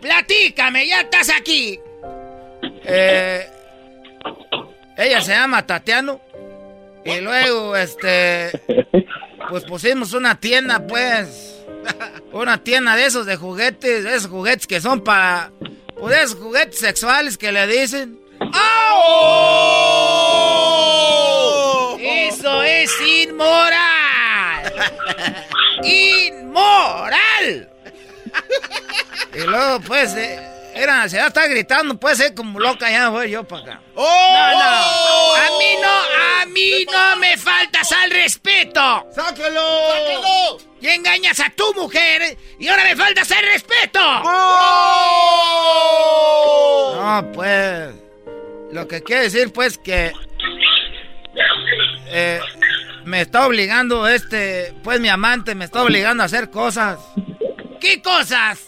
Platícame, 0.00 0.86
ya 0.86 1.00
estás 1.00 1.30
aquí. 1.36 1.80
Eh, 2.84 3.50
ella 4.96 5.20
se 5.20 5.32
llama 5.32 5.66
Tatiano. 5.66 6.20
Y 7.04 7.20
luego, 7.20 7.74
este, 7.74 8.52
pues 9.48 9.64
pusimos 9.64 10.12
una 10.12 10.38
tienda, 10.38 10.86
pues. 10.86 11.54
Una 12.32 12.62
tienda 12.62 12.96
de 12.96 13.06
esos 13.06 13.26
de 13.26 13.36
juguetes, 13.36 14.04
de 14.04 14.16
esos 14.16 14.28
juguetes 14.28 14.66
que 14.66 14.80
son 14.80 15.02
para 15.02 15.50
Pues 15.98 16.16
esos 16.16 16.38
juguetes 16.38 16.78
sexuales 16.78 17.36
que 17.38 17.50
le 17.52 17.66
dicen. 17.66 18.20
¡Oh! 18.40 19.56
Eso 21.98 22.62
es 22.62 22.90
inmoral. 23.00 24.72
Inmoral. 25.82 27.70
Y 29.34 29.40
luego, 29.40 29.80
pues, 29.80 30.14
eh, 30.14 30.38
era, 30.76 31.08
se 31.08 31.18
está 31.18 31.46
gritando, 31.46 31.98
puede 31.98 32.16
ser 32.16 32.34
como 32.34 32.60
loca, 32.60 32.90
ya 32.90 33.08
voy 33.08 33.30
yo 33.30 33.44
para 33.44 33.62
acá. 33.62 33.80
No, 33.94 34.02
no. 34.02 35.34
A 35.34 35.58
mí 35.58 35.74
no, 35.80 35.88
a 35.88 36.46
mí 36.46 36.86
no 36.92 37.16
me 37.16 37.36
faltas 37.38 37.90
al 37.92 38.10
respeto. 38.10 39.06
¡Sáquelo! 39.14 39.60
¡Sáquelo! 39.90 40.58
Y 40.80 40.88
engañas 40.88 41.40
a 41.40 41.50
tu 41.50 41.72
mujer 41.74 42.36
y 42.58 42.68
ahora 42.68 42.84
me 42.84 42.94
faltas 42.94 43.30
el 43.30 43.46
respeto. 43.46 44.00
No, 46.94 47.32
pues. 47.32 47.94
Lo 48.72 48.86
que 48.86 49.02
quiere 49.02 49.22
decir, 49.22 49.52
pues, 49.52 49.78
que. 49.78 50.12
eh, 52.08 52.40
me 53.04 53.22
está 53.22 53.46
obligando 53.46 54.06
este. 54.06 54.74
Pues 54.82 55.00
mi 55.00 55.08
amante 55.08 55.54
me 55.54 55.64
está 55.64 55.82
obligando 55.82 56.22
a 56.22 56.26
hacer 56.26 56.50
cosas. 56.50 56.98
¿Qué 57.80 58.02
cosas? 58.02 58.60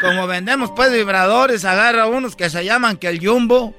Como 0.00 0.26
vendemos 0.26 0.70
pues 0.74 0.92
vibradores, 0.92 1.64
agarra 1.64 2.06
unos 2.06 2.36
que 2.36 2.50
se 2.50 2.64
llaman 2.64 2.96
que 2.96 3.08
el 3.08 3.24
Jumbo. 3.24 3.74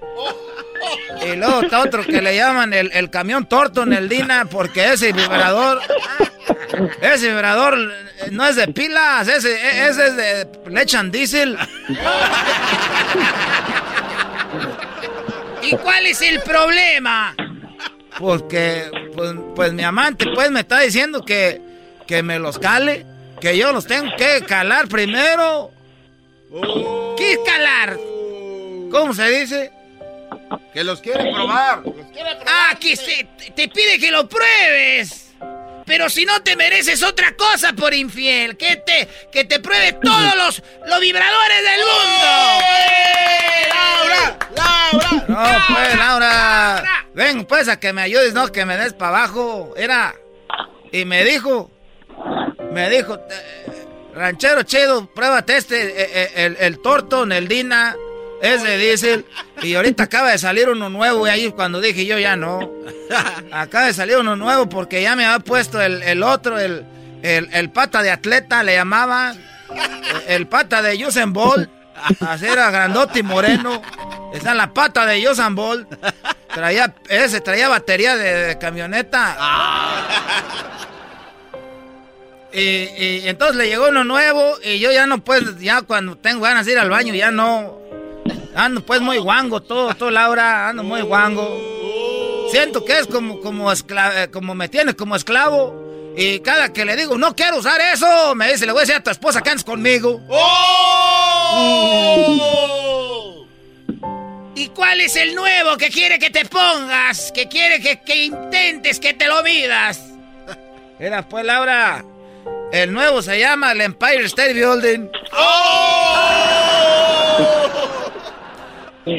Y 1.26 1.36
luego 1.36 1.62
está 1.62 1.82
otro 1.82 2.04
que 2.04 2.22
le 2.22 2.36
llaman 2.36 2.74
el, 2.74 2.92
el 2.94 3.10
camión 3.10 3.48
Torton, 3.48 3.94
el 3.94 4.10
Dina, 4.10 4.46
porque 4.46 4.94
ese 4.94 5.12
vibrador. 5.12 5.82
Ese 7.02 7.30
vibrador 7.30 7.78
no 8.32 8.46
es 8.46 8.56
de 8.56 8.68
pilas, 8.68 9.28
ese, 9.28 9.88
ese 9.88 10.08
es 10.08 10.16
de. 10.16 10.48
Le 10.68 10.82
echan 10.82 11.12
diésel. 11.12 11.58
¿Y 15.62 15.76
cuál 15.78 16.06
es 16.06 16.22
el 16.22 16.42
problema? 16.42 17.36
Porque, 18.20 18.90
pues, 19.16 19.34
pues 19.56 19.74
mi 19.74 19.84
amante, 19.84 20.26
pues 20.34 20.52
me 20.52 20.62
está 20.62 20.80
diciendo 20.80 21.26
que, 21.26 21.62
que 22.08 22.24
me 22.24 22.40
los 22.40 22.60
cale, 22.60 23.06
que 23.42 23.58
yo 23.58 23.72
los 23.74 23.88
tengo 23.88 24.12
que 24.16 24.44
calar 24.46 24.88
primero. 24.88 25.72
¿Qué 27.18 27.34
es 27.34 27.40
calar? 27.46 27.98
¿Cómo 28.92 29.14
se 29.14 29.30
dice? 29.30 29.72
Que 30.74 30.84
los 30.84 31.02
quiere 31.02 31.32
probar. 31.34 31.84
Ah, 32.48 32.76
que 32.80 32.96
se, 32.96 33.28
te 33.56 33.68
pide 33.68 34.00
que 34.00 34.12
lo 34.12 34.28
pruebes. 34.28 35.34
Pero 35.86 36.10
si 36.10 36.26
no 36.26 36.42
te 36.42 36.56
mereces 36.56 37.04
otra 37.04 37.36
cosa 37.36 37.74
por 37.74 37.94
infiel, 37.94 38.58
que 38.58 38.78
te, 38.78 39.08
que 39.32 39.46
te 39.46 39.60
pruebe 39.60 39.94
todos 39.94 40.36
los, 40.38 40.64
los 40.88 41.00
vibradores 41.00 41.64
del 41.64 41.80
mundo. 41.80 42.28
¡Laura! 43.70 44.40
¡Laura! 44.56 45.26
No, 45.28 45.76
pues, 45.76 45.98
Laura. 45.98 47.06
Ven, 47.14 47.46
pues, 47.46 47.68
a 47.68 47.80
que 47.80 47.94
me 47.94 48.02
ayudes, 48.02 48.34
no, 48.34 48.52
que 48.52 48.66
me 48.66 48.78
des 48.78 48.94
para 48.94 49.18
abajo. 49.18 49.74
Era. 49.78 50.16
Y 50.92 51.06
me 51.06 51.24
dijo. 51.24 51.70
Me 52.72 52.90
dijo. 52.90 53.20
Ranchero 54.16 54.64
chido, 54.64 55.08
pruébate 55.08 55.58
este, 55.58 55.88
eh, 55.88 56.10
eh, 56.14 56.32
el, 56.46 56.58
el 56.60 56.80
Torton, 56.80 57.34
el 57.34 57.50
Dina, 57.50 57.96
ese 58.42 58.78
diésel. 58.78 59.26
Y 59.62 59.76
ahorita 59.76 60.04
acaba 60.04 60.32
de 60.32 60.38
salir 60.38 60.70
uno 60.70 60.90
nuevo. 60.90 61.28
Y 61.28 61.30
ahí 61.30 61.52
cuando 61.52 61.82
dije 61.82 62.06
yo 62.06 62.18
ya 62.18 62.38
no. 62.38 62.72
Acaba 63.52 63.88
de 63.88 63.94
salir 63.94 64.18
uno 64.18 64.38
nuevo 64.38 64.70
porque 64.70 65.02
ya 65.02 65.18
me 65.18 65.26
había 65.26 65.44
puesto 65.44 65.82
el, 65.82 66.02
el 66.04 66.24
otro, 66.24 66.58
el, 66.58 66.86
el, 67.24 67.50
el 67.52 67.70
pata 67.72 68.02
de 68.02 68.12
atleta, 68.12 68.64
le 68.64 68.76
llamaban. 68.76 69.38
El 70.28 70.48
pata 70.48 70.82
de 70.82 71.06
Usain 71.06 71.34
Bolt. 71.34 71.70
Así 72.26 72.46
era 72.46 72.72
grandote 72.72 73.20
y 73.20 73.24
moreno. 73.24 73.82
Está 74.34 74.52
en 74.52 74.58
la 74.58 74.74
pata 74.74 75.06
de 75.06 75.28
Usain 75.28 75.56
Bolt. 75.56 75.94
Traía, 76.54 76.96
ese 77.10 77.42
traía 77.42 77.68
batería 77.68 78.16
de, 78.16 78.34
de 78.34 78.58
camioneta. 78.58 79.36
Y, 82.56 82.62
y 83.04 83.22
entonces 83.28 83.58
le 83.58 83.68
llegó 83.68 83.90
uno 83.90 84.04
nuevo 84.06 84.56
y 84.64 84.80
yo 84.80 84.92
ya 84.92 85.06
no 85.08 85.24
puedo, 85.24 85.58
ya 85.60 85.82
cuando 85.82 86.18
tengo 86.18 86.42
ganas 86.42 86.66
de 86.66 86.72
ir 86.74 86.80
al 86.80 86.90
baño 86.90 87.14
ya 87.14 87.30
no. 87.32 87.80
Ando 88.56 88.86
pues 88.86 89.02
muy 89.02 89.18
guango 89.18 89.62
todo, 89.62 89.94
todo 89.96 90.10
Laura, 90.12 90.70
ando 90.70 90.82
muy 90.84 91.02
guango. 91.02 92.48
Siento 92.52 92.86
que 92.86 93.00
es 93.00 93.08
como, 93.08 93.42
como, 93.42 93.70
escla- 93.72 94.24
eh, 94.24 94.32
como 94.32 94.56
me 94.56 94.70
tiene 94.70 94.94
como 94.96 95.16
esclavo. 95.18 95.84
Y 96.18 96.40
cada 96.40 96.72
que 96.72 96.86
le 96.86 96.96
digo, 96.96 97.18
no 97.18 97.36
quiero 97.36 97.58
usar 97.58 97.82
eso, 97.94 98.34
me 98.36 98.50
dice, 98.54 98.66
le 98.66 98.72
voy 98.72 98.80
a 98.80 98.84
decir 98.84 98.96
a 98.96 99.04
tu 99.04 99.10
esposa 99.10 99.42
que 99.42 99.50
andes 99.50 99.66
conmigo. 99.66 100.22
¿Y 104.56 104.68
cuál 104.70 105.02
es 105.02 105.16
el 105.18 105.36
nuevo 105.36 105.76
que 105.78 105.90
quiere 105.90 106.18
que 106.20 106.30
te 106.30 106.46
pongas? 106.46 107.32
Que 107.34 107.50
quiere 107.50 107.82
que, 107.82 108.00
que 108.02 108.24
intentes 108.26 109.00
que 109.02 109.14
te 109.14 109.28
lo 109.28 109.44
midas. 109.44 110.00
Era 110.98 111.28
pues, 111.28 111.44
Laura. 111.46 112.06
El 112.76 112.92
nuevo 112.92 113.22
se 113.22 113.40
llama 113.40 113.72
el 113.72 113.80
Empire 113.80 114.26
State 114.26 114.52
Building. 114.54 115.10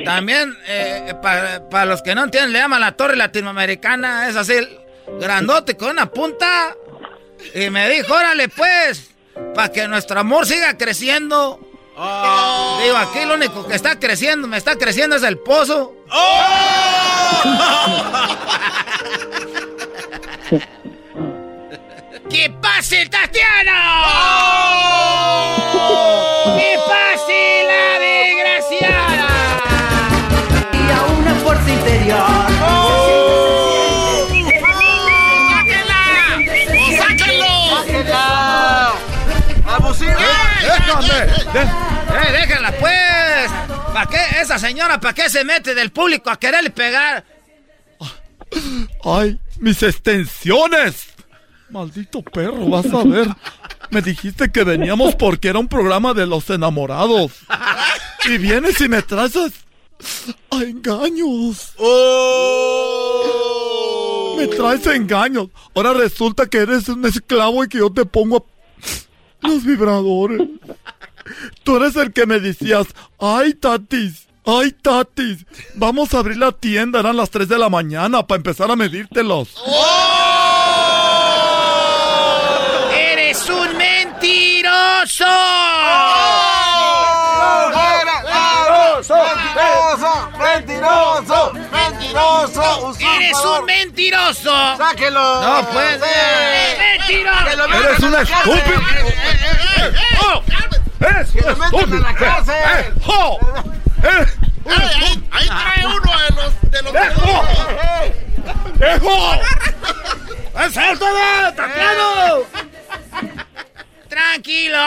También, 0.04 0.54
eh, 0.66 1.14
para 1.70 1.86
los 1.86 2.02
que 2.02 2.14
no 2.14 2.24
entienden, 2.24 2.52
le 2.52 2.58
llaman 2.58 2.82
la 2.82 2.92
Torre 2.92 3.16
Latinoamericana. 3.16 4.28
Es 4.28 4.36
así, 4.36 4.56
grandote 5.18 5.74
con 5.74 5.88
una 5.88 6.10
punta. 6.10 6.76
Y 7.54 7.70
me 7.70 7.88
dijo, 7.88 8.12
órale 8.12 8.50
pues, 8.50 9.12
para 9.54 9.72
que 9.72 9.88
nuestro 9.88 10.20
amor 10.20 10.44
siga 10.44 10.76
creciendo. 10.76 11.58
Digo, 11.94 12.96
aquí 12.98 13.24
lo 13.24 13.36
único 13.36 13.66
que 13.66 13.74
está 13.74 13.98
creciendo, 13.98 14.46
me 14.46 14.58
está 14.58 14.76
creciendo 14.76 15.16
es 15.16 15.22
el 15.22 15.38
pozo. 15.38 15.94
¡Que 22.28 22.50
pase 22.60 23.02
el 23.02 23.10
Tatiano! 23.10 23.72
¡Que 26.56 26.76
pase 26.86 27.64
la 27.68 27.98
desgraciada! 28.00 29.28
Y 30.72 30.90
a 30.90 31.02
una 31.18 31.34
fuerza 31.36 31.70
interior. 31.70 32.46
¡Sáquenlo! 36.98 37.54
¡Abusivos! 39.66 40.22
¡Eh, 41.54 42.32
déjala 42.32 42.72
pues! 42.72 43.50
¿Para 43.92 44.06
qué? 44.06 44.40
Esa 44.40 44.58
señora, 44.58 45.00
¿para 45.00 45.14
qué 45.14 45.30
se 45.30 45.44
mete 45.44 45.74
del 45.74 45.90
público 45.92 46.30
a 46.30 46.38
quererle 46.38 46.70
pegar? 46.70 47.24
¡Ay, 49.04 49.38
mis 49.58 49.82
extensiones! 49.82 51.15
Maldito 51.70 52.22
perro, 52.22 52.66
vas 52.68 52.86
a 52.92 53.02
ver. 53.04 53.28
Me 53.90 54.00
dijiste 54.02 54.50
que 54.50 54.64
veníamos 54.64 55.14
porque 55.16 55.48
era 55.48 55.58
un 55.58 55.68
programa 55.68 56.14
de 56.14 56.26
los 56.26 56.48
enamorados. 56.50 57.32
Y 58.24 58.38
vienes 58.38 58.80
y 58.80 58.88
me 58.88 59.02
traes 59.02 59.36
a, 59.36 59.48
engaños. 60.62 61.72
Me 64.36 64.46
traes 64.48 64.86
a 64.86 64.94
engaños. 64.94 65.48
Ahora 65.74 65.92
resulta 65.94 66.46
que 66.46 66.58
eres 66.58 66.88
un 66.88 67.04
esclavo 67.06 67.64
y 67.64 67.68
que 67.68 67.78
yo 67.78 67.90
te 67.90 68.04
pongo 68.04 68.36
a- 69.42 69.46
los 69.48 69.64
vibradores. 69.64 70.42
Tú 71.64 71.76
eres 71.76 71.96
el 71.96 72.12
que 72.12 72.26
me 72.26 72.38
decías, 72.38 72.86
ay, 73.18 73.54
tatis, 73.54 74.26
ay, 74.44 74.72
tatis, 74.80 75.44
vamos 75.74 76.14
a 76.14 76.20
abrir 76.20 76.36
la 76.36 76.52
tienda, 76.52 77.00
eran 77.00 77.16
las 77.16 77.30
3 77.30 77.48
de 77.48 77.58
la 77.58 77.68
mañana 77.68 78.24
para 78.26 78.36
empezar 78.36 78.70
a 78.70 78.76
medírtelos. 78.76 79.48
¡Eres 79.66 80.05
mentiroso! 85.06 85.24
¡Mentiroso! 90.38 91.52
¡Mentiroso! 91.52 91.52
¡Mentiroso! 91.70 92.94
¡Eres 93.16 93.38
un 93.38 93.64
mentiroso! 93.64 94.76
¡Sáquelo! 94.76 95.42
No 95.42 95.68
puede 95.68 95.98
ser. 96.00 96.78
¡Mentiroso! 96.98 97.44
¡Que 97.44 97.56
lo 97.56 97.68
metan 97.68 97.84
Eres 97.84 98.00
un 98.00 98.12
la 98.12 98.24
cárcel! 98.24 98.58
estúpido. 98.58 98.80
¡Oh! 100.22 100.42
¡Eres 101.00 101.30
¡Que 101.30 101.38
un 101.38 101.44
lo 101.46 101.56
metan 101.56 101.92
a 101.92 102.12
la 102.12 102.14
estúpido! 102.14 102.58
¡Eh! 102.66 102.92
¡Eh, 104.02 104.26
Ahí, 104.68 105.22
ahí 105.30 105.46
trae 105.46 105.86
uno 105.86 106.12
de 106.18 106.30
los 106.34 106.52
de 106.72 106.82
los. 106.82 106.92
Tranquilo. 114.16 114.78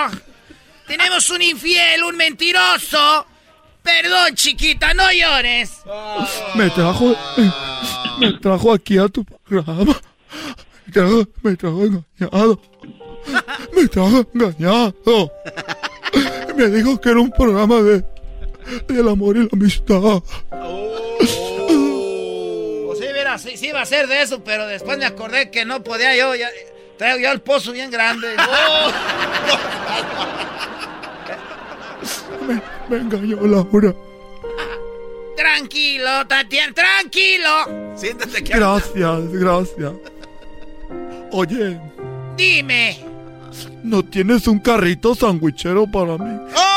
Tenemos 0.87 1.29
un 1.29 1.43
infiel, 1.43 2.03
un 2.03 2.17
mentiroso. 2.17 3.27
Perdón, 3.83 4.33
chiquita, 4.33 4.91
no 4.95 5.03
llores. 5.11 5.69
Me 6.55 6.67
trajo, 6.71 7.15
me 8.19 8.33
trajo 8.39 8.73
aquí 8.73 8.97
a 8.97 9.07
tu 9.07 9.23
programa. 9.23 9.95
Me 10.83 10.91
trajo, 10.91 11.27
me 11.43 11.55
trajo 11.55 11.83
engañado. 11.83 12.59
Me 13.75 13.87
trajo 13.87 14.25
engañado. 14.33 15.31
Me 16.57 16.67
dijo 16.69 16.99
que 16.99 17.09
era 17.09 17.19
un 17.19 17.29
programa 17.29 17.83
de, 17.83 18.03
del 18.87 19.07
amor 19.09 19.37
y 19.37 19.41
la 19.41 19.49
amistad. 19.53 20.23
Pues 22.87 22.97
sí, 22.97 23.05
mira, 23.13 23.37
sí, 23.37 23.57
sí 23.57 23.67
iba 23.67 23.81
a 23.81 23.85
ser 23.85 24.07
de 24.07 24.23
eso, 24.23 24.43
pero 24.43 24.65
después 24.65 24.97
me 24.97 25.05
acordé 25.05 25.51
que 25.51 25.65
no 25.65 25.83
podía 25.83 26.15
yo. 26.15 26.33
Ya, 26.33 26.49
traigo 26.99 27.19
yo 27.19 27.31
el 27.31 27.41
pozo 27.41 27.71
bien 27.71 27.89
grande. 27.89 28.27
Me, 32.47 32.61
me 32.89 32.97
engañó 32.97 33.37
Laura. 33.47 33.93
Tranquilo, 35.35 36.27
Tatiana, 36.27 36.73
tranquilo. 36.73 37.95
Siéntate 37.95 38.37
aquí. 38.39 38.51
Gracias, 38.51 39.31
gracias. 39.31 39.93
Oye, 41.31 41.79
Dime. 42.35 42.99
¿no 43.83 44.03
tienes 44.03 44.47
un 44.47 44.59
carrito 44.59 45.15
sandwichero 45.15 45.85
para 45.87 46.17
mí? 46.17 46.39
¡Desgracia! 46.39 46.68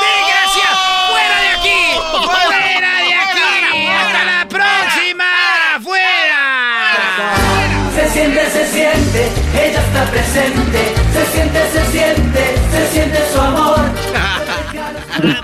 Presente. 10.13 10.95
Se 11.13 11.27
siente, 11.27 11.71
se 11.71 11.85
siente, 11.87 12.57
se 12.71 12.87
siente 12.89 13.19
su 13.33 13.41
amor. 13.41 13.81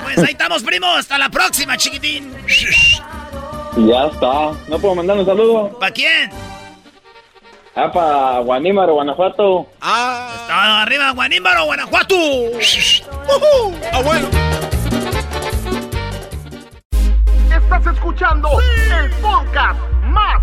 Pues 0.03 0.19
ahí 0.19 0.33
estamos, 0.33 0.63
primo. 0.63 0.87
Hasta 0.87 1.19
la 1.19 1.29
próxima, 1.29 1.77
chiquitín. 1.77 2.35
Ya 3.77 4.07
está. 4.07 4.53
¿No 4.69 4.79
puedo 4.79 4.95
mandar 4.95 5.19
un 5.19 5.27
saludo? 5.27 5.79
¿Para 5.79 5.93
quién? 5.93 6.31
Ah, 7.77 7.93
para 7.93 8.39
Guanímaro, 8.41 8.95
Guanajuato. 8.95 9.67
Ah. 9.81 10.31
Está 10.41 10.83
arriba, 10.83 11.11
Guanímbaro, 11.13 11.65
Guanajuato. 11.67 12.17
Ah, 13.93 14.01
bueno. 14.03 14.29
Estás 17.55 17.95
escuchando 17.95 18.49
el 19.01 19.11
podcast 19.21 19.79
más 20.05 20.43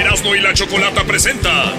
Erasmo 0.00 0.34
y 0.34 0.40
la 0.40 0.54
Chocolata 0.54 1.04
presenta 1.04 1.74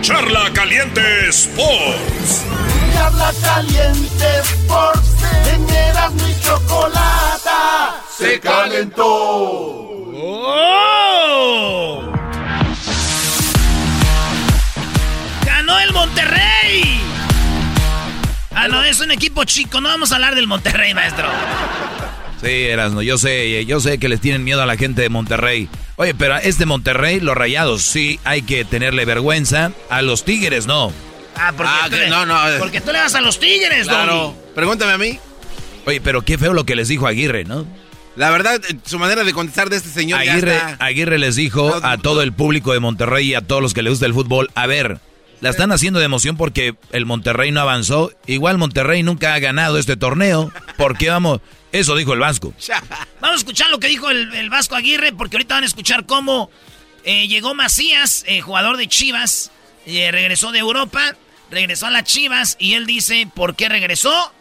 Charla 0.00 0.50
Caliente 0.54 1.28
Sports. 1.28 2.46
Charla 2.94 3.32
caliente 3.42 4.26
Sports 4.40 5.22
en 5.52 5.68
Erasmo 5.68 6.26
y 6.26 6.40
Chocolata 6.42 8.02
se 8.16 8.40
calentó. 8.40 9.04
¡Oh! 10.22 12.02
¡Ganó 15.44 15.78
el 15.80 15.92
Monterrey! 15.92 17.02
Ah, 18.54 18.68
no, 18.68 18.82
es 18.84 19.00
un 19.00 19.10
equipo 19.10 19.44
chico. 19.44 19.82
No 19.82 19.90
vamos 19.90 20.12
a 20.12 20.14
hablar 20.14 20.34
del 20.34 20.46
Monterrey, 20.46 20.94
maestro. 20.94 21.28
Sí, 22.40 22.48
Erasno, 22.48 23.02
yo 23.02 23.18
sé, 23.18 23.66
yo 23.66 23.80
sé 23.80 23.98
que 23.98 24.08
les 24.08 24.22
tienen 24.22 24.44
miedo 24.44 24.62
a 24.62 24.66
la 24.66 24.78
gente 24.78 25.02
de 25.02 25.10
Monterrey. 25.10 25.68
Oye, 26.00 26.14
pero 26.14 26.36
a 26.36 26.38
este 26.38 26.64
Monterrey, 26.64 27.20
los 27.20 27.36
rayados, 27.36 27.82
sí 27.82 28.18
hay 28.24 28.40
que 28.40 28.64
tenerle 28.64 29.04
vergüenza. 29.04 29.72
A 29.90 30.00
los 30.00 30.24
Tigres, 30.24 30.66
no. 30.66 30.90
Ah, 31.36 31.52
porque, 31.54 31.70
Ah, 31.70 31.80
tú, 31.84 31.90
que 31.90 31.96
le, 31.98 32.08
no, 32.08 32.24
no, 32.24 32.38
porque 32.58 32.80
tú 32.80 32.90
le 32.90 32.98
vas 33.00 33.14
a 33.14 33.20
los 33.20 33.38
Tigres, 33.38 33.86
Claro. 33.86 34.14
Doggy. 34.16 34.36
Pregúntame 34.54 34.92
a 34.92 34.96
mí. 34.98 35.18
Oye, 35.84 36.00
pero 36.00 36.22
qué 36.22 36.38
feo 36.38 36.54
lo 36.54 36.64
que 36.64 36.74
les 36.74 36.88
dijo 36.88 37.06
Aguirre, 37.06 37.44
¿no? 37.44 37.66
La 38.16 38.30
verdad, 38.30 38.58
eh, 38.66 38.76
su 38.86 38.98
manera 38.98 39.24
de 39.24 39.34
contestar 39.34 39.68
de 39.68 39.76
este 39.76 39.90
señor 39.90 40.24
ya 40.24 40.32
Aguirre, 40.32 40.56
está. 40.56 40.76
Aguirre 40.82 41.18
les 41.18 41.36
dijo 41.36 41.78
a 41.82 41.98
todo 41.98 42.22
el 42.22 42.32
público 42.32 42.72
de 42.72 42.80
Monterrey 42.80 43.28
y 43.32 43.34
a 43.34 43.42
todos 43.42 43.60
los 43.60 43.74
que 43.74 43.82
les 43.82 43.90
gusta 43.90 44.06
el 44.06 44.14
fútbol, 44.14 44.50
a 44.54 44.66
ver, 44.66 45.00
la 45.40 45.50
están 45.50 45.72
haciendo 45.72 45.98
de 45.98 46.04
emoción 46.04 46.36
porque 46.36 46.74
el 46.92 47.06
Monterrey 47.06 47.50
no 47.50 47.60
avanzó. 47.60 48.12
Igual 48.26 48.58
Monterrey 48.58 49.02
nunca 49.02 49.34
ha 49.34 49.38
ganado 49.38 49.78
este 49.78 49.96
torneo. 49.96 50.52
¿Por 50.76 50.98
qué 50.98 51.08
vamos? 51.10 51.40
Eso 51.72 51.96
dijo 51.96 52.12
el 52.12 52.20
Vasco. 52.20 52.52
Vamos 53.20 53.36
a 53.36 53.38
escuchar 53.38 53.70
lo 53.70 53.78
que 53.78 53.86
dijo 53.86 54.10
el, 54.10 54.34
el 54.34 54.50
Vasco 54.50 54.74
Aguirre, 54.74 55.12
porque 55.12 55.36
ahorita 55.36 55.54
van 55.54 55.62
a 55.62 55.66
escuchar 55.66 56.04
cómo 56.04 56.50
eh, 57.04 57.28
llegó 57.28 57.54
Macías, 57.54 58.24
eh, 58.26 58.40
jugador 58.40 58.76
de 58.76 58.88
Chivas, 58.88 59.50
eh, 59.86 60.10
regresó 60.10 60.52
de 60.52 60.58
Europa, 60.58 61.14
regresó 61.50 61.86
a 61.86 61.90
las 61.90 62.04
Chivas, 62.04 62.56
y 62.58 62.74
él 62.74 62.86
dice 62.86 63.28
por 63.34 63.54
qué 63.54 63.68
regresó, 63.68 64.32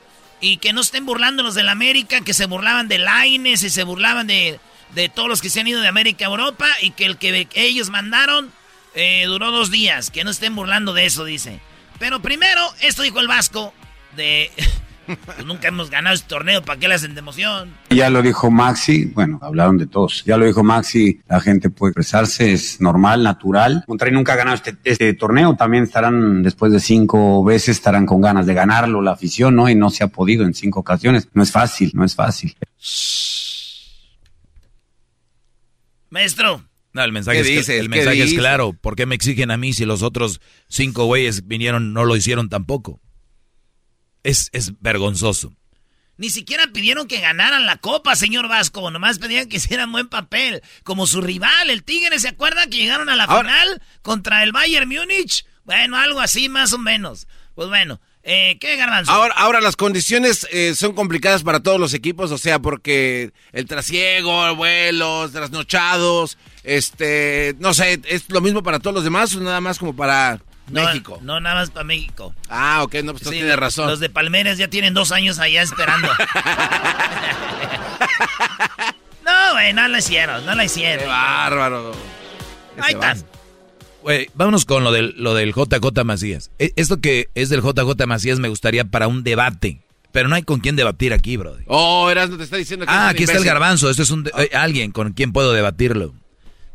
y 0.42 0.58
que 0.58 0.74
no 0.74 0.82
estén 0.82 1.06
burlando 1.06 1.44
los 1.44 1.56
del 1.56 1.70
América, 1.70 2.22
que 2.22 2.34
se 2.34 2.46
burlaban 2.46 2.88
de 2.88 2.98
Laines 2.98 3.64
y 3.64 3.70
se 3.70 3.84
burlaban 3.84 4.28
de, 4.28 4.60
de 4.96 5.10
todos 5.10 5.30
los 5.30 5.42
que 5.42 5.50
se 5.50 5.60
han 5.60 5.68
ido 5.68 5.82
de 5.82 5.88
América 5.88 6.26
a 6.26 6.30
Europa, 6.30 6.68
y 6.82 6.92
que 6.92 7.06
el 7.06 7.18
que 7.18 7.48
ellos 7.54 7.90
mandaron 7.90 8.52
eh, 8.96 9.24
duró 9.26 9.52
dos 9.52 9.72
días, 9.72 10.10
que 10.12 10.24
no 10.24 10.32
estén 10.32 10.56
burlando 10.56 10.94
de 10.94 11.06
eso, 11.06 11.26
dice. 11.26 11.60
Pero 12.00 12.22
primero, 12.22 12.62
esto 12.82 13.04
dijo 13.04 13.20
el 13.20 13.28
Vasco, 13.28 13.74
de... 14.16 14.52
pues 15.26 15.46
nunca 15.46 15.68
hemos 15.68 15.90
ganado 15.90 16.16
este 16.16 16.28
torneo, 16.28 16.62
¿para 16.62 16.80
qué 16.80 16.88
le 16.88 16.96
hacen 16.96 17.14
de 17.14 17.20
emoción? 17.20 17.74
Ya 17.90 18.10
lo 18.10 18.22
dijo 18.22 18.52
Maxi, 18.52 19.06
bueno, 19.06 19.40
hablaron 19.42 19.78
de 19.78 19.88
todos. 19.88 20.24
Ya 20.26 20.38
lo 20.38 20.46
dijo 20.46 20.64
Maxi, 20.64 21.22
la 21.28 21.42
gente 21.42 21.70
puede 21.70 21.92
expresarse, 21.92 22.54
es 22.54 22.80
normal, 22.80 23.24
natural. 23.24 23.84
Monterrey 23.88 24.14
nunca 24.14 24.34
ha 24.34 24.38
ganado 24.38 24.56
este, 24.56 24.78
este 24.84 25.14
torneo, 25.14 25.56
también 25.56 25.84
estarán, 25.84 26.44
después 26.44 26.72
de 26.72 26.80
cinco 26.80 27.44
veces, 27.44 27.78
estarán 27.78 28.06
con 28.06 28.22
ganas 28.22 28.46
de 28.46 28.54
ganarlo, 28.54 29.02
la 29.02 29.12
afición, 29.12 29.56
¿no? 29.56 29.70
Y 29.70 29.76
no 29.76 29.90
se 29.90 30.04
ha 30.04 30.08
podido 30.08 30.46
en 30.46 30.54
cinco 30.54 30.82
ocasiones. 30.82 31.28
No 31.34 31.44
es 31.44 31.52
fácil, 31.52 31.92
no 31.94 32.06
es 32.06 32.16
fácil. 32.16 32.56
Maestro. 36.10 36.69
No, 36.94 37.04
el 37.04 37.12
mensaje, 37.12 37.38
¿Qué 37.38 37.42
es, 37.42 37.48
dices? 37.48 37.70
el 37.70 37.84
¿Qué 37.84 37.90
mensaje 37.90 38.18
es 38.20 38.26
dices? 38.26 38.40
claro. 38.40 38.74
¿Por 38.74 38.96
qué 38.96 39.06
me 39.06 39.16
exigen 39.16 39.52
a 39.52 39.58
mí 39.58 39.74
si 39.74 39.86
los 39.86 40.02
otros 40.02 40.42
cinco 40.68 41.06
güeyes 41.06 41.48
vinieron, 41.48 41.94
no 41.94 42.04
lo 42.06 42.16
hicieron 42.16 42.50
tampoco? 42.50 43.00
Es, 44.24 44.50
es 44.54 44.80
vergonzoso. 44.82 45.54
Ni 46.18 46.30
siquiera 46.30 46.68
pidieron 46.74 47.08
que 47.08 47.22
ganaran 47.22 47.66
la 47.66 47.78
copa, 47.78 48.16
señor 48.16 48.50
Vasco. 48.50 48.92
Nomás 48.92 49.20
pedían 49.20 49.48
que 49.48 49.58
hicieran 49.58 49.92
buen 49.92 50.10
papel. 50.10 50.62
Como 50.84 51.08
su 51.08 51.22
rival, 51.22 51.70
el 51.70 51.84
Tigre, 51.84 52.20
¿se 52.20 52.28
acuerda 52.28 52.68
que 52.68 52.78
llegaron 52.78 53.08
a 53.08 53.16
la 53.16 53.26
final 53.28 53.82
contra 54.02 54.44
el 54.44 54.52
Bayern 54.52 54.90
Múnich? 54.90 55.46
Bueno, 55.64 55.96
algo 55.96 56.20
así 56.20 56.50
más 56.50 56.74
o 56.74 56.78
menos. 56.78 57.28
Pues 57.56 57.70
bueno, 57.70 58.02
eh, 58.24 58.58
¿qué 58.60 58.76
garbanzo? 58.76 59.12
Ahora, 59.12 59.34
ahora 59.38 59.62
las 59.62 59.76
condiciones 59.76 60.48
eh, 60.52 60.74
son 60.76 60.94
complicadas 60.94 61.44
para 61.44 61.62
todos 61.62 61.80
los 61.80 61.94
equipos, 61.94 62.32
o 62.32 62.38
sea, 62.38 62.60
porque 62.60 63.32
el 63.54 63.66
trasiego, 63.66 64.56
vuelos, 64.56 65.32
trasnochados, 65.32 66.38
este, 66.64 67.56
no 67.60 67.74
sé, 67.74 68.02
es 68.06 68.30
lo 68.30 68.42
mismo 68.42 68.62
para 68.62 68.80
todos 68.80 68.94
los 68.94 69.04
demás 69.04 69.34
o 69.36 69.40
nada 69.42 69.62
más 69.62 69.80
como 69.80 69.96
para 69.96 70.40
No, 70.68 70.84
México. 70.84 71.20
No, 71.22 71.40
nada 71.40 71.56
más 71.56 71.72
para 71.72 71.86
México. 71.86 72.36
Ah, 72.50 72.84
ok, 72.84 72.96
no, 73.04 73.14
pues 73.14 73.24
tú 73.24 73.30
Sí, 73.30 73.38
tienes 73.38 73.56
razón. 73.56 73.88
Los 73.88 74.00
de 74.00 74.10
Palmeras 74.10 74.58
ya 74.58 74.68
tienen 74.68 74.94
dos 74.94 75.12
años 75.12 75.40
allá 75.40 75.62
esperando. 75.62 76.10
no, 79.26 79.54
güey, 79.54 79.74
no 79.74 79.88
la 79.88 80.00
hicieron, 80.00 80.46
no 80.46 80.56
la 80.56 80.66
hicieron. 80.66 81.00
Qué 81.00 81.08
bárbaro. 81.10 81.92
Ahí 82.82 82.94
están. 82.94 83.24
Vámonos 84.34 84.66
con 84.66 84.84
lo 84.84 84.92
del, 84.92 85.14
lo 85.18 85.34
del 85.34 85.54
JJ 85.54 86.04
Macías. 86.04 86.52
E- 86.60 86.74
Esto 86.76 87.00
que 87.00 87.30
es 87.36 87.50
del 87.50 87.62
JJ 87.62 88.06
Macías 88.08 88.40
me 88.40 88.48
gustaría 88.50 88.84
para 88.86 89.08
un 89.08 89.24
debate. 89.24 89.82
Pero 90.12 90.28
no 90.28 90.36
hay 90.36 90.42
con 90.42 90.60
quién 90.60 90.76
debatir 90.76 91.14
aquí, 91.14 91.38
bro. 91.38 91.56
Oh, 91.68 92.10
Eras 92.10 92.30
no 92.32 92.38
te 92.38 92.44
está 92.44 92.58
diciendo 92.58 92.86
que 92.86 92.92
es 92.92 92.98
Ah, 92.98 93.04
un 93.04 93.10
aquí 93.10 93.24
está 93.24 93.38
el 93.38 93.44
garbanzo. 93.46 93.90
Este 93.92 94.02
es 94.02 94.10
un 94.10 94.24
de- 94.24 94.32
eh, 94.40 94.50
alguien 94.56 94.92
con 94.92 95.12
quien 95.14 95.32
puedo 95.32 95.54
debatirlo. 95.54 96.14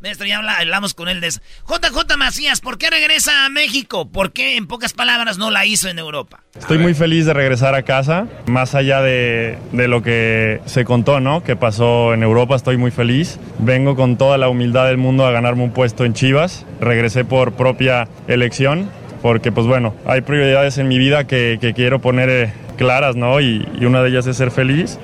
Maestro, 0.04 0.26
ya 0.26 0.36
habla- 0.38 0.58
hablamos 0.58 0.92
con 0.94 1.08
él 1.08 1.20
de 1.20 1.28
eso. 1.28 1.40
JJ 1.66 2.16
Macías, 2.18 2.60
¿por 2.60 2.76
qué 2.78 2.90
regresa 2.90 3.46
a 3.46 3.48
México? 3.48 4.08
¿Por 4.10 4.32
qué, 4.32 4.56
en 4.56 4.66
pocas 4.66 4.92
palabras, 4.92 5.38
no 5.38 5.50
la 5.50 5.64
hizo 5.66 5.88
en 5.88 5.98
Europa? 5.98 6.40
Estoy 6.58 6.76
muy 6.78 6.92
feliz 6.94 7.24
de 7.26 7.32
regresar 7.32 7.74
a 7.74 7.82
casa, 7.82 8.26
más 8.46 8.74
allá 8.74 9.00
de, 9.00 9.58
de 9.72 9.88
lo 9.88 10.02
que 10.02 10.60
se 10.66 10.84
contó, 10.84 11.20
¿no? 11.20 11.42
Que 11.42 11.56
pasó 11.56 12.12
en 12.14 12.22
Europa, 12.22 12.54
estoy 12.54 12.76
muy 12.76 12.90
feliz. 12.90 13.40
Vengo 13.58 13.96
con 13.96 14.16
toda 14.18 14.36
la 14.38 14.48
humildad 14.48 14.86
del 14.86 14.98
mundo 14.98 15.26
a 15.26 15.30
ganarme 15.30 15.64
un 15.64 15.72
puesto 15.72 16.04
en 16.04 16.12
Chivas. 16.14 16.66
Regresé 16.80 17.24
por 17.24 17.54
propia 17.54 18.06
elección, 18.28 18.90
porque 19.22 19.50
pues 19.52 19.66
bueno, 19.66 19.94
hay 20.06 20.20
prioridades 20.20 20.76
en 20.78 20.86
mi 20.86 20.98
vida 20.98 21.26
que, 21.26 21.58
que 21.60 21.72
quiero 21.72 22.00
poner 22.00 22.28
eh, 22.28 22.52
claras, 22.76 23.16
¿no? 23.16 23.40
Y, 23.40 23.66
y 23.80 23.86
una 23.86 24.02
de 24.02 24.10
ellas 24.10 24.26
es 24.26 24.36
ser 24.36 24.50
feliz. 24.50 24.98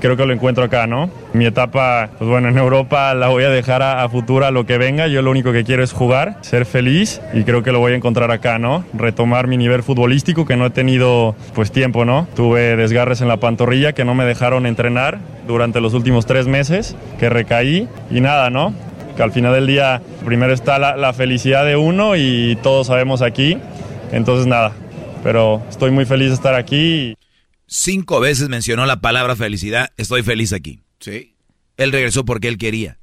Creo 0.00 0.16
que 0.16 0.26
lo 0.26 0.32
encuentro 0.32 0.64
acá, 0.64 0.86
¿no? 0.86 1.10
Mi 1.32 1.46
etapa, 1.46 2.10
pues 2.18 2.28
bueno, 2.28 2.48
en 2.48 2.58
Europa 2.58 3.14
la 3.14 3.28
voy 3.28 3.44
a 3.44 3.50
dejar 3.50 3.82
a, 3.82 4.02
a 4.02 4.08
futura 4.08 4.50
lo 4.50 4.66
que 4.66 4.78
venga. 4.78 5.06
Yo 5.08 5.22
lo 5.22 5.30
único 5.30 5.52
que 5.52 5.64
quiero 5.64 5.82
es 5.82 5.92
jugar, 5.92 6.38
ser 6.40 6.64
feliz 6.66 7.20
y 7.34 7.44
creo 7.44 7.62
que 7.62 7.72
lo 7.72 7.80
voy 7.80 7.92
a 7.92 7.96
encontrar 7.96 8.30
acá, 8.30 8.58
¿no? 8.58 8.84
Retomar 8.94 9.46
mi 9.46 9.56
nivel 9.56 9.82
futbolístico 9.82 10.46
que 10.46 10.56
no 10.56 10.66
he 10.66 10.70
tenido 10.70 11.34
pues 11.54 11.72
tiempo, 11.72 12.04
¿no? 12.04 12.26
Tuve 12.34 12.76
desgarres 12.76 13.20
en 13.20 13.28
la 13.28 13.38
pantorrilla 13.38 13.92
que 13.92 14.04
no 14.04 14.14
me 14.14 14.24
dejaron 14.24 14.66
entrenar 14.66 15.18
durante 15.46 15.80
los 15.80 15.94
últimos 15.94 16.26
tres 16.26 16.46
meses, 16.46 16.96
que 17.18 17.28
recaí 17.28 17.88
y 18.10 18.20
nada, 18.20 18.50
¿no? 18.50 18.74
Que 19.16 19.22
al 19.22 19.32
final 19.32 19.52
del 19.52 19.66
día 19.66 20.00
primero 20.24 20.52
está 20.52 20.78
la, 20.78 20.96
la 20.96 21.12
felicidad 21.12 21.64
de 21.64 21.76
uno 21.76 22.16
y 22.16 22.56
todos 22.62 22.86
sabemos 22.86 23.20
aquí. 23.22 23.58
Entonces 24.12 24.46
nada, 24.46 24.72
pero 25.22 25.60
estoy 25.68 25.90
muy 25.90 26.04
feliz 26.04 26.28
de 26.28 26.34
estar 26.34 26.54
aquí. 26.54 27.17
Cinco 27.70 28.18
veces 28.18 28.48
mencionó 28.48 28.86
la 28.86 29.02
palabra 29.02 29.36
felicidad. 29.36 29.92
Estoy 29.98 30.22
feliz 30.22 30.54
aquí. 30.54 30.80
Sí. 31.00 31.36
Él 31.76 31.92
regresó 31.92 32.24
porque 32.24 32.48
él 32.48 32.56
quería. 32.56 32.98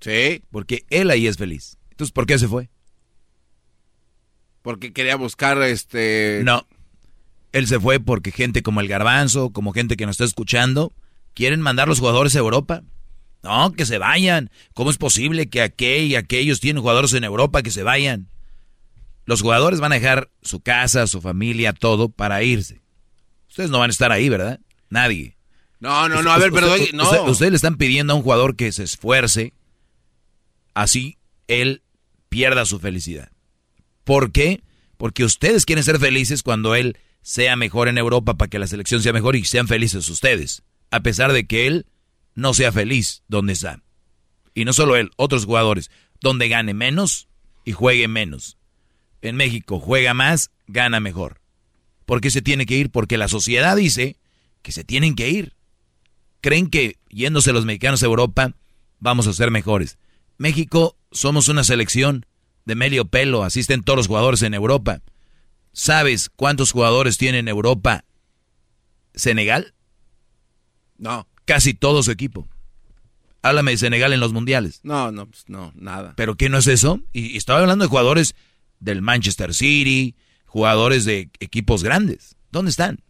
Sí. 0.00 0.42
Porque 0.50 0.84
él 0.90 1.10
ahí 1.10 1.26
es 1.26 1.38
feliz. 1.38 1.78
Entonces, 1.90 2.12
¿por 2.12 2.26
qué 2.26 2.38
se 2.38 2.46
fue? 2.46 2.68
Porque 4.60 4.92
quería 4.92 5.16
buscar 5.16 5.62
este. 5.62 6.42
No. 6.44 6.66
Él 7.52 7.66
se 7.66 7.80
fue 7.80 7.98
porque 7.98 8.32
gente 8.32 8.62
como 8.62 8.82
el 8.82 8.88
Garbanzo, 8.88 9.50
como 9.50 9.72
gente 9.72 9.96
que 9.96 10.04
nos 10.04 10.16
está 10.16 10.24
escuchando, 10.24 10.92
quieren 11.32 11.62
mandar 11.62 11.88
los 11.88 12.00
jugadores 12.00 12.36
a 12.36 12.40
Europa. 12.40 12.82
No, 13.42 13.72
que 13.72 13.86
se 13.86 13.96
vayan. 13.96 14.50
¿Cómo 14.74 14.90
es 14.90 14.98
posible 14.98 15.48
que 15.48 15.62
aquel 15.62 16.04
y 16.08 16.16
aquellos 16.16 16.60
tienen 16.60 16.82
jugadores 16.82 17.14
en 17.14 17.24
Europa 17.24 17.62
que 17.62 17.70
se 17.70 17.82
vayan? 17.82 18.28
Los 19.24 19.40
jugadores 19.40 19.80
van 19.80 19.92
a 19.92 19.94
dejar 19.94 20.30
su 20.42 20.60
casa, 20.60 21.06
su 21.06 21.22
familia, 21.22 21.72
todo 21.72 22.10
para 22.10 22.42
irse. 22.42 22.82
Ustedes 23.56 23.70
no 23.70 23.78
van 23.78 23.88
a 23.88 23.92
estar 23.92 24.12
ahí, 24.12 24.28
¿verdad? 24.28 24.60
Nadie. 24.90 25.34
No, 25.80 26.10
no, 26.10 26.22
no, 26.22 26.30
a 26.30 26.36
ver, 26.36 26.52
usted- 26.52 26.92
No. 26.92 27.04
usted- 27.04 27.20
ustedes 27.30 27.52
le 27.52 27.56
están 27.56 27.76
pidiendo 27.78 28.12
a 28.12 28.16
un 28.16 28.22
jugador 28.22 28.54
que 28.54 28.70
se 28.70 28.82
esfuerce, 28.82 29.54
así 30.74 31.16
él 31.48 31.80
pierda 32.28 32.66
su 32.66 32.78
felicidad. 32.78 33.30
¿Por 34.04 34.30
qué? 34.30 34.62
Porque 34.98 35.24
ustedes 35.24 35.64
quieren 35.64 35.84
ser 35.84 35.98
felices 35.98 36.42
cuando 36.42 36.74
él 36.74 36.98
sea 37.22 37.56
mejor 37.56 37.88
en 37.88 37.96
Europa 37.96 38.34
para 38.34 38.50
que 38.50 38.58
la 38.58 38.66
selección 38.66 39.02
sea 39.02 39.14
mejor 39.14 39.36
y 39.36 39.44
sean 39.46 39.68
felices 39.68 40.06
ustedes. 40.10 40.62
A 40.90 41.00
pesar 41.00 41.32
de 41.32 41.46
que 41.46 41.66
él 41.66 41.86
no 42.34 42.52
sea 42.52 42.72
feliz 42.72 43.22
donde 43.26 43.54
está. 43.54 43.82
Y 44.52 44.66
no 44.66 44.74
solo 44.74 44.96
él, 44.96 45.12
otros 45.16 45.46
jugadores. 45.46 45.90
Donde 46.20 46.48
gane 46.48 46.74
menos 46.74 47.26
y 47.64 47.72
juegue 47.72 48.06
menos. 48.06 48.58
En 49.22 49.36
México 49.36 49.80
juega 49.80 50.12
más, 50.12 50.50
gana 50.66 51.00
mejor. 51.00 51.40
¿Por 52.06 52.20
qué 52.20 52.30
se 52.30 52.40
tiene 52.40 52.64
que 52.66 52.76
ir? 52.76 52.90
Porque 52.90 53.18
la 53.18 53.28
sociedad 53.28 53.76
dice 53.76 54.16
que 54.62 54.72
se 54.72 54.84
tienen 54.84 55.16
que 55.16 55.28
ir. 55.28 55.54
Creen 56.40 56.70
que 56.70 56.98
yéndose 57.10 57.52
los 57.52 57.64
mexicanos 57.64 58.02
a 58.02 58.06
Europa 58.06 58.54
vamos 59.00 59.26
a 59.26 59.32
ser 59.32 59.50
mejores. 59.50 59.98
México 60.38 60.96
somos 61.10 61.48
una 61.48 61.64
selección 61.64 62.24
de 62.64 62.74
medio 62.76 63.06
pelo, 63.06 63.42
asisten 63.42 63.82
todos 63.82 63.96
los 63.96 64.06
jugadores 64.06 64.42
en 64.42 64.54
Europa. 64.54 65.02
¿Sabes 65.72 66.30
cuántos 66.34 66.72
jugadores 66.72 67.18
tiene 67.18 67.38
en 67.38 67.48
Europa 67.48 68.04
Senegal? 69.14 69.74
No. 70.96 71.26
Casi 71.44 71.74
todo 71.74 72.02
su 72.02 72.10
equipo. 72.12 72.48
Háblame 73.42 73.72
de 73.72 73.78
Senegal 73.78 74.12
en 74.12 74.20
los 74.20 74.32
mundiales. 74.32 74.80
No, 74.82 75.12
no, 75.12 75.26
pues 75.26 75.44
no, 75.48 75.72
nada. 75.74 76.14
¿Pero 76.16 76.36
qué 76.36 76.48
no 76.48 76.58
es 76.58 76.66
eso? 76.66 77.00
Y, 77.12 77.26
y 77.26 77.36
estaba 77.36 77.60
hablando 77.60 77.84
de 77.84 77.88
jugadores 77.88 78.34
del 78.80 79.02
Manchester 79.02 79.54
City, 79.54 80.16
jugadores 80.46 81.04
de 81.04 81.30
equipos 81.40 81.82
grandes. 81.82 82.36
¿Dónde 82.50 82.70
están? 82.70 83.00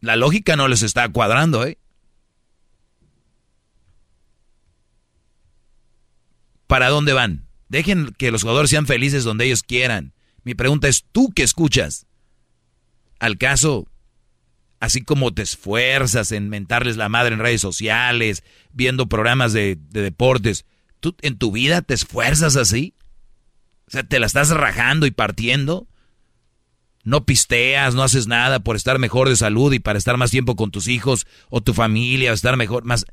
La 0.00 0.16
lógica 0.16 0.56
no 0.56 0.68
les 0.68 0.82
está 0.82 1.08
cuadrando, 1.08 1.64
¿eh? 1.66 1.78
¿Para 6.66 6.88
dónde 6.88 7.12
van? 7.12 7.46
Dejen 7.68 8.12
que 8.18 8.30
los 8.30 8.42
jugadores 8.42 8.70
sean 8.70 8.86
felices 8.86 9.24
donde 9.24 9.46
ellos 9.46 9.62
quieran. 9.62 10.12
Mi 10.42 10.54
pregunta 10.54 10.88
es, 10.88 11.04
¿tú 11.10 11.32
qué 11.34 11.42
escuchas? 11.42 12.06
Al 13.18 13.38
caso, 13.38 13.88
así 14.80 15.02
como 15.02 15.32
te 15.32 15.42
esfuerzas 15.42 16.32
en 16.32 16.48
mentarles 16.48 16.96
la 16.96 17.08
madre 17.08 17.34
en 17.34 17.40
redes 17.40 17.60
sociales, 17.60 18.44
viendo 18.72 19.08
programas 19.08 19.52
de, 19.52 19.78
de 19.88 20.02
deportes, 20.02 20.66
¿tú 21.00 21.16
en 21.22 21.38
tu 21.38 21.52
vida 21.52 21.80
te 21.80 21.94
esfuerzas 21.94 22.56
así? 22.56 22.94
O 23.94 23.96
sea, 23.96 24.02
¿te 24.02 24.18
la 24.18 24.26
estás 24.26 24.50
rajando 24.50 25.06
y 25.06 25.12
partiendo? 25.12 25.86
No 27.04 27.24
pisteas, 27.24 27.94
no 27.94 28.02
haces 28.02 28.26
nada 28.26 28.58
por 28.58 28.74
estar 28.74 28.98
mejor 28.98 29.28
de 29.28 29.36
salud 29.36 29.72
y 29.72 29.78
para 29.78 30.00
estar 30.00 30.16
más 30.16 30.32
tiempo 30.32 30.56
con 30.56 30.72
tus 30.72 30.88
hijos 30.88 31.28
o 31.48 31.60
tu 31.60 31.74
familia, 31.74 32.32
o 32.32 32.34
estar 32.34 32.56
mejor, 32.56 32.82
más... 32.84 33.04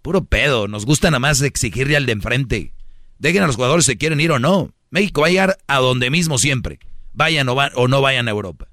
Puro 0.00 0.24
pedo, 0.24 0.66
nos 0.66 0.86
gusta 0.86 1.10
nada 1.10 1.18
más 1.18 1.42
exigirle 1.42 1.94
al 1.94 2.06
de 2.06 2.12
enfrente. 2.12 2.72
Dejen 3.18 3.42
a 3.42 3.46
los 3.46 3.56
jugadores 3.56 3.84
si 3.84 3.98
quieren 3.98 4.18
ir 4.18 4.32
o 4.32 4.38
no. 4.38 4.72
México 4.88 5.20
va 5.20 5.26
a 5.26 5.30
llegar 5.30 5.58
a 5.66 5.76
donde 5.76 6.08
mismo 6.08 6.38
siempre. 6.38 6.78
Vayan 7.12 7.46
o, 7.50 7.54
va- 7.54 7.70
o 7.74 7.86
no 7.86 8.00
vayan 8.00 8.26
a 8.26 8.30
Europa. 8.30 8.68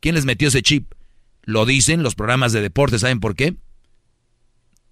¿Quién 0.00 0.16
les 0.16 0.26
metió 0.26 0.48
ese 0.48 0.60
chip? 0.60 0.92
Lo 1.44 1.64
dicen 1.64 2.02
los 2.02 2.14
programas 2.14 2.52
de 2.52 2.60
deporte, 2.60 2.98
¿saben 2.98 3.20
por 3.20 3.36
qué? 3.36 3.54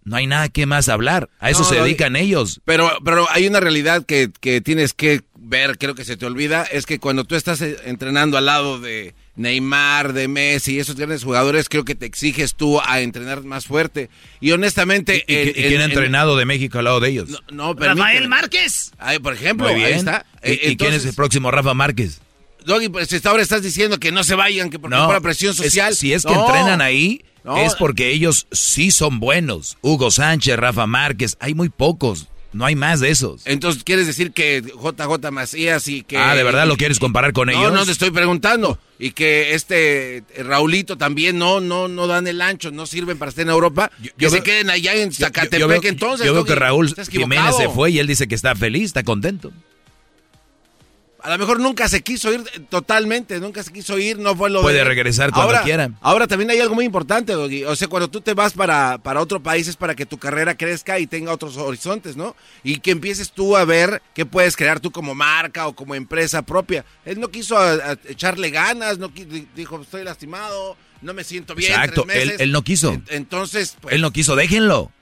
No 0.05 0.17
hay 0.17 0.27
nada 0.27 0.49
que 0.49 0.65
más 0.65 0.89
hablar. 0.89 1.29
A 1.39 1.51
eso 1.51 1.65
No, 1.65 1.69
se 1.69 1.77
no, 1.77 1.85
dedican 1.85 2.17
ellos. 2.17 2.63
Pero, 2.65 2.91
pero 3.05 3.27
hay 3.31 3.47
una 3.47 3.61
realidad 3.61 4.07
que, 4.07 4.31
que 4.41 4.63
tienes 4.63 4.95
que 4.95 5.21
ver, 5.49 5.79
creo 5.79 5.95
que 5.95 6.05
se 6.05 6.17
te 6.17 6.27
olvida, 6.27 6.65
es 6.65 6.85
que 6.87 6.99
cuando 6.99 7.25
tú 7.25 7.35
estás 7.35 7.61
eh, 7.63 7.77
entrenando 7.85 8.37
al 8.37 8.47
lado 8.47 8.79
de 8.81 9.15
Neymar, 9.37 10.13
de 10.13 10.29
Messi 10.29 10.75
y 10.75 10.79
esos 10.81 10.97
grandes 10.97 11.25
jugadores, 11.25 11.69
creo 11.69 11.85
que 11.85 11.95
te 11.95 12.07
exiges 12.07 12.55
tú 12.55 12.81
a 12.81 13.01
entrenar 13.01 13.43
más 13.45 13.67
fuerte. 13.67 14.11
Y 14.41 14.51
honestamente... 14.53 15.25
¿Y, 15.27 15.35
en- 15.35 15.49
y 15.49 15.53
quién 15.55 15.73
en- 15.75 15.81
ha 15.81 15.85
en- 15.85 15.91
entrenado 15.93 16.37
de 16.37 16.45
México 16.45 16.79
al 16.79 16.85
lado 16.85 17.01
de 17.01 17.09
ellos? 17.11 17.31
No, 17.51 17.73
Rafael 17.75 17.97
permíteme. 17.97 18.29
Márquez. 18.29 18.93
Ay, 18.99 19.19
por 19.21 19.33
ejemplo, 19.35 19.67
Muy 19.69 19.77
bien. 19.77 19.87
ahí 19.87 19.99
está. 19.99 20.27
¿Y, 20.45 20.51
Eh, 20.51 20.61
y 20.73 20.77
quién 20.77 20.93
es 20.93 21.05
el 21.05 21.15
próximo 21.15 21.51
Rafa 21.51 21.73
Márquez? 21.75 22.21
Doggy, 22.67 22.89
pues 22.91 23.11
hasta 23.13 23.31
ahora 23.31 23.43
estás 23.43 23.63
diciendo 23.63 23.99
que 23.99 24.13
no 24.13 24.25
se 24.25 24.35
vayan, 24.35 24.69
que 24.69 24.79
porque 24.79 24.97
No, 24.97 25.07
por 25.07 25.23
presión 25.23 25.53
es- 25.53 25.57
social. 25.57 25.95
si 25.97 26.13
es 26.13 26.25
que 26.25 26.33
No. 26.35 26.47
entrenan 26.47 26.83
ahí, 26.83 27.25
No. 27.45 27.57
es 27.57 27.75
porque 27.77 28.11
ellos 28.11 28.47
sí 28.53 28.91
son 28.91 29.21
buenos. 29.21 29.79
Hugo 29.81 30.11
Sánchez, 30.11 30.57
Rafa 30.59 30.87
Márquez, 30.87 31.37
hay 31.41 31.55
muy 31.55 31.71
pocos. 31.71 32.27
No 32.53 32.65
hay 32.65 32.75
más 32.75 33.01
de 33.01 33.11
esos. 33.11 33.43
Entonces, 33.45 33.85
¿quieres 33.85 34.07
decir 34.07 34.33
que 34.33 34.63
JJ 34.63 35.31
Macías 35.31 35.87
y 35.89 36.03
que... 36.03 36.17
ah, 36.17 36.35
¿de 36.35 36.43
verdad 36.43 36.67
lo 36.67 36.77
quieres 36.77 36.99
comparar 36.99 37.33
con 37.35 37.49
no, 37.49 37.53
ellos? 37.53 37.73
No, 37.73 37.85
te 37.85 37.93
estoy 37.93 38.11
preguntando. 38.11 38.79
Y 38.99 39.11
que 39.11 39.55
este 39.55 40.17
eh, 40.19 40.23
Raulito 40.43 40.97
también 40.97 41.39
no, 41.39 41.61
no, 41.61 41.89
no 41.89 42.07
dan 42.07 42.27
el 42.27 42.41
ancho, 42.41 42.71
no 42.71 42.87
sirven 42.87 43.19
para 43.19 43.29
estar 43.29 43.43
en 43.43 43.51
Europa. 43.51 43.91
que 44.03 44.13
yo 44.17 44.31
se 44.31 44.37
veo- 44.37 44.45
queden 44.45 44.71
allá 44.71 44.95
en 44.95 45.11
Yo- 45.11 45.19
yo- 45.19 45.27
Zacatepec 45.27 45.61
yo 45.61 45.69
veo, 45.69 45.81
entonces. 45.85 46.27
yo 46.27 46.33
veo 46.35 46.45
que 46.45 46.55
Raúl 46.55 46.95
Jiménez 47.11 47.57
se 47.57 47.69
fue 47.69 47.91
y 47.91 47.99
él 47.99 48.07
dice 48.07 48.27
que 48.27 48.35
está 48.35 48.55
feliz, 48.55 48.87
está 48.87 49.03
contento. 49.03 49.53
A 51.21 51.31
lo 51.31 51.39
mejor 51.39 51.59
nunca 51.59 51.89
se 51.89 52.01
quiso 52.03 52.33
ir 52.33 52.45
eh, 52.55 52.61
totalmente, 52.71 53.41
nunca 53.41 53.63
se 53.65 53.73
quiso 53.73 53.99
ir, 53.99 54.19
no 54.21 54.37
fue 54.37 54.51
lo 54.51 54.63
Puede 54.63 54.79
de... 54.79 54.85
regresar 54.85 55.31
cuando 55.33 55.49
ahora, 55.49 55.63
quiera. 55.65 55.91
Ahora 56.01 56.29
también 56.29 56.49
hay 56.51 56.61
algo 56.61 56.77
muy 56.77 56.85
importante, 56.85 57.33
Doggy. 57.33 57.65
O 57.65 57.75
sea, 57.75 57.89
cuando 57.89 58.09
tú 58.09 58.21
te 58.21 58.35
vas 58.35 58.53
para, 58.53 58.99
para 58.99 59.21
otro 59.21 59.43
país 59.43 59.67
es 59.67 59.75
para 59.77 59.97
que 59.97 60.07
tu 60.07 60.17
carrera 60.19 60.57
crezca 60.57 60.99
y 61.01 61.09
tenga 61.09 61.33
otros 61.33 61.57
horizontes, 61.57 62.17
¿no? 62.17 62.37
Y 62.63 62.79
que 62.79 62.93
empieces 62.93 63.33
tú 63.33 63.57
a 63.57 63.65
ver 63.65 64.01
qué 64.15 64.27
puedes 64.27 64.57
crear 64.57 64.79
tú 64.79 64.93
como 64.93 65.15
marca 65.17 65.67
o 65.67 65.75
como 65.75 65.97
empresa 65.97 66.43
propia. 66.43 66.85
Él 67.05 67.19
no 67.19 67.29
quiso 67.33 67.59
a- 67.59 67.73
a 67.75 67.93
echarle 68.09 68.51
ganas, 68.51 68.99
no 68.99 69.11
dijo, 69.57 69.81
estoy 69.83 70.05
lastimado, 70.05 70.77
no 71.03 71.15
me 71.15 71.25
siento 71.25 71.57
bien. 71.57 71.73
Exacto, 71.73 72.05
tres 72.05 72.17
él, 72.17 72.25
meses". 72.29 72.41
él 72.41 72.53
no 72.53 72.63
quiso. 72.63 72.93
En- 72.93 73.05
Entonces, 73.09 73.77
pues, 73.81 73.93
Él 73.93 74.03
no 74.03 74.13
quiso, 74.13 74.37
déjenlo. 74.37 74.93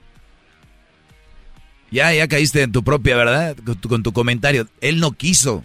Ya, 1.91 2.13
ya 2.13 2.27
caíste 2.27 2.63
en 2.63 2.73
tu 2.73 2.83
propia 2.83 3.17
verdad 3.17 3.55
con 3.65 3.77
tu, 3.81 3.89
con 3.89 4.03
tu 4.03 4.13
comentario. 4.13 4.67
Él 4.81 4.99
no 4.99 5.13
quiso. 5.13 5.65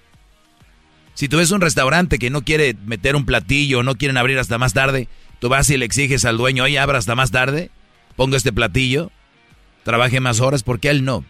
Si 1.21 1.29
tú 1.29 1.37
ves 1.37 1.51
un 1.51 1.61
restaurante 1.61 2.17
que 2.17 2.31
no 2.31 2.41
quiere 2.41 2.75
meter 2.83 3.15
un 3.15 3.27
platillo, 3.27 3.83
no 3.83 3.93
quieren 3.93 4.17
abrir 4.17 4.39
hasta 4.39 4.57
más 4.57 4.73
tarde, 4.73 5.07
tú 5.37 5.49
vas 5.49 5.69
y 5.69 5.77
le 5.77 5.85
exiges 5.85 6.25
al 6.25 6.35
dueño, 6.35 6.63
oye, 6.63 6.79
abra 6.79 6.97
hasta 6.97 7.13
más 7.13 7.29
tarde, 7.29 7.69
ponga 8.15 8.37
este 8.37 8.51
platillo, 8.51 9.11
trabaje 9.83 10.19
más 10.19 10.39
horas, 10.39 10.63
porque 10.63 10.89
él 10.89 11.05
no. 11.05 11.23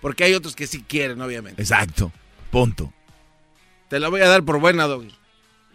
porque 0.00 0.22
hay 0.22 0.34
otros 0.34 0.54
que 0.54 0.68
sí 0.68 0.84
quieren, 0.86 1.20
obviamente. 1.20 1.60
Exacto, 1.60 2.12
punto. 2.52 2.92
Te 3.88 3.98
la 3.98 4.06
voy 4.06 4.20
a 4.20 4.28
dar 4.28 4.44
por 4.44 4.60
buena, 4.60 4.86
Doggy. 4.86 5.12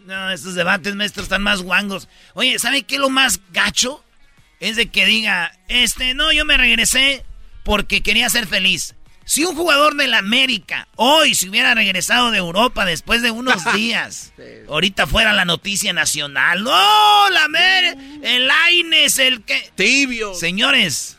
No, 0.06 0.30
estos 0.30 0.54
debates, 0.54 0.94
maestros, 0.94 1.24
están 1.24 1.42
más 1.42 1.60
guangos. 1.60 2.08
Oye, 2.32 2.58
¿sabe 2.58 2.84
qué 2.84 2.94
es 2.94 3.00
lo 3.02 3.10
más 3.10 3.42
gacho? 3.52 4.02
Es 4.58 4.76
de 4.76 4.86
que 4.86 5.04
diga, 5.04 5.52
este, 5.68 6.14
no, 6.14 6.32
yo 6.32 6.46
me 6.46 6.56
regresé 6.56 7.26
porque 7.62 8.02
quería 8.02 8.30
ser 8.30 8.46
feliz. 8.46 8.94
Si 9.28 9.44
un 9.44 9.54
jugador 9.54 9.94
del 9.94 10.14
América 10.14 10.88
hoy 10.96 11.34
se 11.34 11.50
hubiera 11.50 11.74
regresado 11.74 12.30
de 12.30 12.38
Europa 12.38 12.86
después 12.86 13.20
de 13.20 13.30
unos 13.30 13.62
días, 13.74 14.32
ahorita 14.66 15.06
fuera 15.06 15.34
la 15.34 15.44
noticia 15.44 15.92
nacional. 15.92 16.64
¡No! 16.64 17.28
La 17.30 17.44
América, 17.44 18.02
el 18.22 18.48
Aines, 18.50 19.18
el 19.18 19.42
que... 19.42 19.70
Tibio. 19.74 20.32
Señores, 20.32 21.18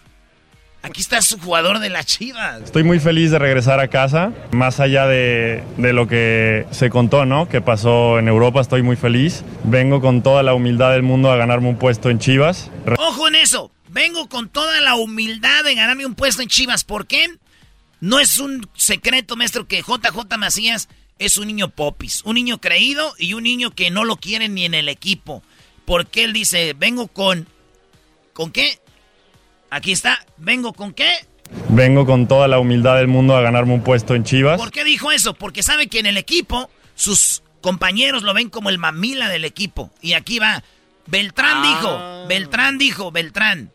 Aquí 0.81 1.01
está 1.01 1.21
su 1.21 1.37
jugador 1.37 1.79
de 1.79 1.89
las 1.89 2.07
Chivas. 2.07 2.61
Estoy 2.63 2.83
muy 2.83 2.99
feliz 2.99 3.29
de 3.31 3.37
regresar 3.37 3.79
a 3.81 3.89
casa, 3.89 4.31
más 4.51 4.79
allá 4.79 5.05
de, 5.07 5.61
de, 5.77 5.93
lo 5.93 6.07
que 6.07 6.65
se 6.71 6.89
contó, 6.89 7.25
¿no? 7.25 7.49
Que 7.49 7.59
pasó 7.59 8.17
en 8.17 8.29
Europa, 8.29 8.61
estoy 8.61 8.81
muy 8.81 8.95
feliz. 8.95 9.43
Vengo 9.65 9.99
con 9.99 10.23
toda 10.23 10.41
la 10.41 10.53
humildad 10.53 10.93
del 10.93 11.03
mundo 11.03 11.31
a 11.31 11.35
ganarme 11.35 11.67
un 11.67 11.77
puesto 11.77 12.09
en 12.09 12.17
Chivas. 12.17 12.71
Ojo 12.97 13.27
en 13.27 13.35
eso, 13.35 13.71
vengo 13.89 14.29
con 14.29 14.47
toda 14.47 14.79
la 14.79 14.95
humildad 14.95 15.65
de 15.65 15.75
ganarme 15.75 16.05
un 16.05 16.15
puesto 16.15 16.41
en 16.41 16.47
Chivas. 16.47 16.85
¿Por 16.85 17.05
qué? 17.05 17.27
No 18.01 18.19
es 18.19 18.39
un 18.39 18.69
secreto, 18.75 19.35
maestro, 19.35 19.67
que 19.67 19.81
JJ 19.81 20.37
Macías 20.37 20.89
es 21.17 21.37
un 21.37 21.47
niño 21.47 21.69
popis, 21.69 22.21
un 22.23 22.35
niño 22.35 22.59
creído 22.61 23.13
y 23.17 23.33
un 23.33 23.43
niño 23.43 23.71
que 23.71 23.91
no 23.91 24.05
lo 24.05 24.15
quieren 24.15 24.53
ni 24.53 24.65
en 24.65 24.73
el 24.73 24.87
equipo. 24.87 25.43
Porque 25.85 26.23
él 26.23 26.33
dice, 26.33 26.73
vengo 26.77 27.07
con... 27.07 27.47
¿Con 28.33 28.51
qué? 28.51 28.79
Aquí 29.69 29.91
está, 29.91 30.25
vengo 30.37 30.73
con 30.73 30.93
qué? 30.93 31.11
Vengo 31.69 32.05
con 32.05 32.27
toda 32.27 32.47
la 32.47 32.59
humildad 32.59 32.95
del 32.95 33.07
mundo 33.07 33.35
a 33.35 33.41
ganarme 33.41 33.73
un 33.73 33.83
puesto 33.83 34.15
en 34.15 34.23
Chivas. 34.23 34.57
¿Por 34.57 34.71
qué 34.71 34.83
dijo 34.83 35.11
eso? 35.11 35.33
Porque 35.33 35.61
sabe 35.61 35.87
que 35.87 35.99
en 35.99 36.05
el 36.05 36.17
equipo 36.17 36.69
sus 36.95 37.43
compañeros 37.61 38.23
lo 38.23 38.33
ven 38.33 38.49
como 38.49 38.69
el 38.69 38.77
mamila 38.77 39.27
del 39.29 39.45
equipo. 39.45 39.91
Y 40.01 40.13
aquí 40.13 40.39
va. 40.39 40.63
Beltrán 41.07 41.57
ah. 41.57 41.67
dijo, 41.67 42.27
Beltrán 42.27 42.77
dijo, 42.77 43.11
Beltrán, 43.11 43.71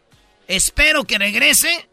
espero 0.47 1.05
que 1.05 1.19
regrese 1.19 1.89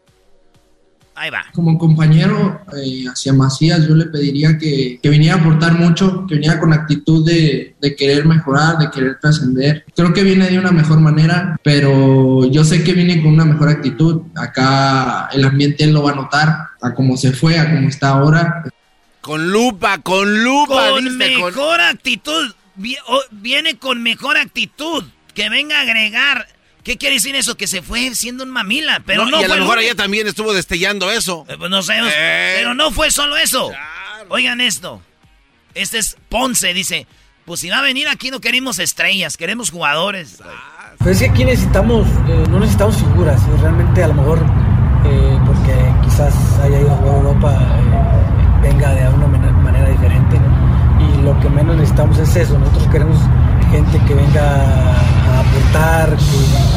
Ahí 1.14 1.30
va. 1.30 1.44
Como 1.52 1.76
compañero 1.76 2.62
eh, 2.74 3.04
hacia 3.06 3.32
Macías, 3.34 3.86
yo 3.86 3.94
le 3.94 4.06
pediría 4.06 4.56
que, 4.56 4.98
que, 5.02 5.08
viniera 5.10 5.36
a 5.36 5.38
aportar 5.40 5.74
mucho, 5.74 6.26
que 6.26 6.36
viniera 6.36 6.58
con 6.58 6.72
actitud 6.72 7.26
de, 7.26 7.74
de 7.80 7.96
querer 7.96 8.24
mejorar, 8.24 8.78
de 8.78 8.90
querer 8.90 9.18
trascender. 9.20 9.84
Creo 9.94 10.14
que 10.14 10.22
viene 10.22 10.48
de 10.48 10.58
una 10.58 10.72
mejor 10.72 11.00
manera, 11.00 11.58
pero 11.62 12.46
yo 12.50 12.64
sé 12.64 12.82
que 12.82 12.94
viene 12.94 13.22
con 13.22 13.34
una 13.34 13.44
mejor 13.44 13.68
actitud. 13.68 14.22
Acá 14.36 15.28
el 15.32 15.44
ambiente 15.44 15.84
él 15.84 15.92
lo 15.92 16.02
va 16.02 16.12
a 16.12 16.16
notar, 16.16 16.56
a 16.80 16.94
cómo 16.94 17.16
se 17.16 17.32
fue, 17.32 17.58
a 17.58 17.70
cómo 17.70 17.88
está 17.88 18.10
ahora. 18.10 18.64
Con 19.20 19.52
lupa, 19.52 19.98
con 19.98 20.42
lupa. 20.42 20.90
Con 20.90 21.16
mejor 21.16 21.80
actitud. 21.80 22.54
Viene 23.30 23.76
con 23.78 24.02
mejor 24.02 24.36
actitud. 24.38 25.04
Que 25.34 25.48
venga 25.48 25.78
a 25.78 25.82
agregar 25.82 26.46
¿Qué 26.84 26.98
quiere 26.98 27.14
decir 27.14 27.36
eso? 27.36 27.56
Que 27.56 27.68
se 27.68 27.80
fue 27.80 28.14
siendo 28.14 28.42
un 28.42 28.50
mamila, 28.50 29.02
pero 29.06 29.24
no, 29.26 29.40
y 29.40 29.44
a 29.44 29.48
lo 29.48 29.56
mejor 29.56 29.78
ella 29.78 29.94
también 29.94 30.26
estuvo 30.26 30.52
destellando 30.52 31.10
eso. 31.10 31.46
Eh, 31.48 31.56
pues 31.56 31.70
no 31.70 31.82
sé, 31.82 31.94
eh. 31.96 32.54
pero 32.56 32.74
no 32.74 32.90
fue 32.90 33.10
solo 33.10 33.36
eso. 33.36 33.70
Oigan 34.28 34.60
esto. 34.60 35.00
Este 35.74 35.98
es 35.98 36.16
Ponce, 36.28 36.74
dice, 36.74 37.06
pues 37.44 37.60
si 37.60 37.70
va 37.70 37.78
a 37.78 37.82
venir 37.82 38.08
aquí 38.08 38.30
no 38.30 38.40
queremos 38.40 38.78
estrellas, 38.78 39.36
queremos 39.36 39.70
jugadores. 39.70 40.42
Pero 40.98 41.10
es 41.10 41.18
que 41.20 41.26
aquí 41.26 41.44
necesitamos, 41.44 42.06
eh, 42.28 42.44
no 42.50 42.58
necesitamos 42.58 42.96
figuras, 42.96 43.40
realmente 43.60 44.02
a 44.02 44.08
lo 44.08 44.14
mejor, 44.14 44.40
porque 45.46 45.74
quizás 46.04 46.34
haya 46.62 46.80
ido 46.80 46.90
a 46.90 46.96
jugar 46.96 47.14
a 47.14 47.18
Europa, 47.18 47.58
venga 48.60 48.94
de 48.94 49.02
alguna 49.02 49.26
manera 49.26 49.88
diferente, 49.88 50.36
Y 51.00 51.22
lo 51.22 51.38
que 51.40 51.48
menos 51.48 51.76
necesitamos 51.76 52.18
es 52.18 52.36
eso, 52.36 52.58
nosotros 52.58 52.88
queremos 52.88 53.18
gente 53.72 53.98
que 54.06 54.14
venga 54.14 54.42
a 54.42 55.40
aportar, 55.40 56.16
que, 56.16 56.71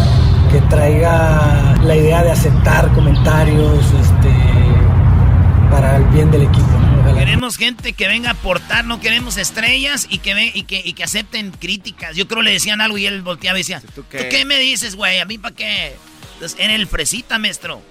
traiga 0.61 1.75
la 1.83 1.95
idea 1.95 2.23
de 2.23 2.31
aceptar 2.31 2.91
comentarios 2.93 3.85
este, 3.85 4.33
para 5.69 5.97
el 5.97 6.03
bien 6.05 6.31
del 6.31 6.43
equipo. 6.43 6.67
Queremos 7.17 7.57
gente 7.57 7.93
que 7.93 8.07
venga 8.07 8.29
a 8.29 8.33
aportar, 8.33 8.85
no 8.85 8.99
queremos 8.99 9.37
estrellas 9.37 10.07
y 10.09 10.19
que, 10.19 10.51
y 10.53 10.63
que, 10.63 10.81
y 10.83 10.93
que 10.93 11.03
acepten 11.03 11.51
críticas. 11.51 12.15
Yo 12.15 12.27
creo 12.27 12.41
le 12.41 12.51
decían 12.51 12.81
algo 12.81 12.97
y 12.97 13.05
él 13.05 13.21
volteaba 13.21 13.57
y 13.57 13.61
decía, 13.61 13.81
¿tú 13.93 14.03
qué, 14.09 14.45
me 14.45 14.57
dices, 14.57 14.95
güey? 14.95 15.19
¿A 15.19 15.25
mí 15.25 15.37
para 15.37 15.55
qué? 15.55 15.95
Entonces, 16.33 16.59
en 16.59 16.71
el 16.71 16.87
fresita, 16.87 17.39
maestro. 17.39 17.81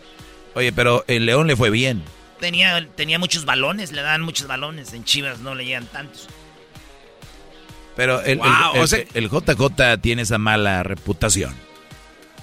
Oye, 0.54 0.72
pero 0.72 1.04
el 1.08 1.26
León 1.26 1.46
le 1.46 1.56
fue 1.56 1.70
bien. 1.70 2.02
Tenía, 2.40 2.86
tenía 2.94 3.18
muchos 3.18 3.44
balones, 3.44 3.92
le 3.92 4.02
dan 4.02 4.22
muchos 4.22 4.46
balones. 4.46 4.92
En 4.92 5.04
Chivas 5.04 5.40
no 5.40 5.54
le 5.54 5.64
llegan 5.64 5.86
tantos. 5.86 6.28
Pero 7.96 8.20
el, 8.22 8.40
el, 9.14 9.30
JJ 9.30 9.98
tiene 10.00 10.22
esa 10.22 10.38
mala 10.38 10.82
reputación. 10.82 11.54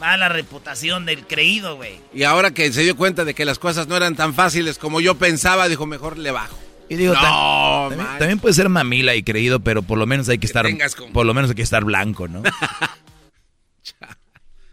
Mala 0.02 0.28
reputación 0.30 1.06
del 1.06 1.28
creído, 1.28 1.76
güey. 1.76 2.00
Y 2.12 2.24
ahora 2.24 2.50
que 2.50 2.74
se 2.74 2.82
dio 2.82 2.98
cuenta 2.98 3.24
de 3.24 3.36
que 3.36 3.46
las 3.46 3.60
cosas 3.60 3.88
no 3.88 3.96
eran 3.96 4.16
tan 4.16 4.34
fáciles 4.34 4.80
como 4.80 5.00
yo 5.00 5.14
pensaba, 5.14 5.70
dijo, 5.70 5.86
mejor 5.86 6.18
le 6.18 6.32
bajo. 6.32 6.58
Y 6.90 6.96
digo, 6.96 7.14
también, 7.14 8.40
puede 8.40 8.56
ser 8.56 8.68
mamila 8.68 9.14
y 9.14 9.22
creído, 9.22 9.60
pero 9.60 9.84
por 9.84 10.00
lo 10.00 10.08
menos 10.08 10.28
hay 10.28 10.40
que, 10.40 10.48
estar, 10.48 10.66
por 11.14 11.28
lo 11.28 11.36
menos 11.36 11.52
hay 11.52 11.56
que 11.56 11.62
estar 11.62 11.84
blanco, 11.84 12.28
¿no? 12.28 12.42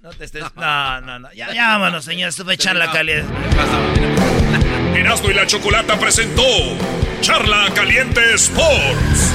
no 0.02 0.10
te 0.16 0.24
estés, 0.24 0.44
no, 0.56 1.00
no, 1.02 1.18
no, 1.18 1.30
ya, 1.34 1.52
ya 1.52 1.76
vámonos, 1.76 2.06
señor, 2.06 2.30
esto 2.30 2.46
fue 2.46 2.56
charla 2.56 2.90
caliente. 2.90 3.30
Erasmo 4.96 5.30
y 5.30 5.34
la 5.34 5.46
Chocolata 5.46 5.98
presentó 6.00 6.42
Charla 7.20 7.70
Caliente 7.74 8.32
Sports. 8.32 9.34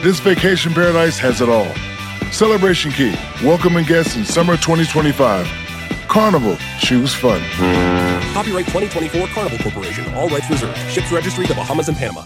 This 0.00 0.20
vacation 0.20 0.72
paradise 0.72 1.18
has 1.18 1.40
it 1.40 1.48
all. 1.48 1.66
Celebration 2.30 2.92
Key, 2.92 3.16
welcoming 3.42 3.84
guests 3.84 4.14
in 4.14 4.24
summer 4.24 4.56
2025. 4.56 5.44
Carnival, 6.06 6.56
choose 6.78 7.12
fun. 7.12 7.40
Copyright 8.32 8.66
2024 8.66 9.26
Carnival 9.26 9.58
Corporation, 9.58 10.14
all 10.14 10.28
rights 10.28 10.48
reserved. 10.48 10.78
Ships 10.88 11.10
registry 11.10 11.46
the 11.46 11.54
Bahamas 11.54 11.88
and 11.88 11.98
Panama. 11.98 12.22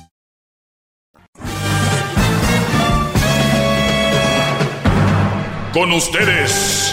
Con 5.72 5.92
ustedes. 5.92 6.92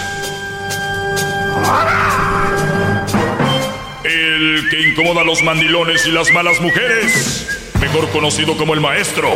El 4.05 4.69
que 4.69 4.89
incomoda 4.91 5.21
a 5.21 5.25
los 5.25 5.43
mandilones 5.43 6.07
y 6.07 6.11
las 6.11 6.31
malas 6.31 6.61
mujeres, 6.61 7.69
mejor 7.81 8.09
conocido 8.11 8.55
como 8.55 8.73
el 8.73 8.79
maestro. 8.79 9.35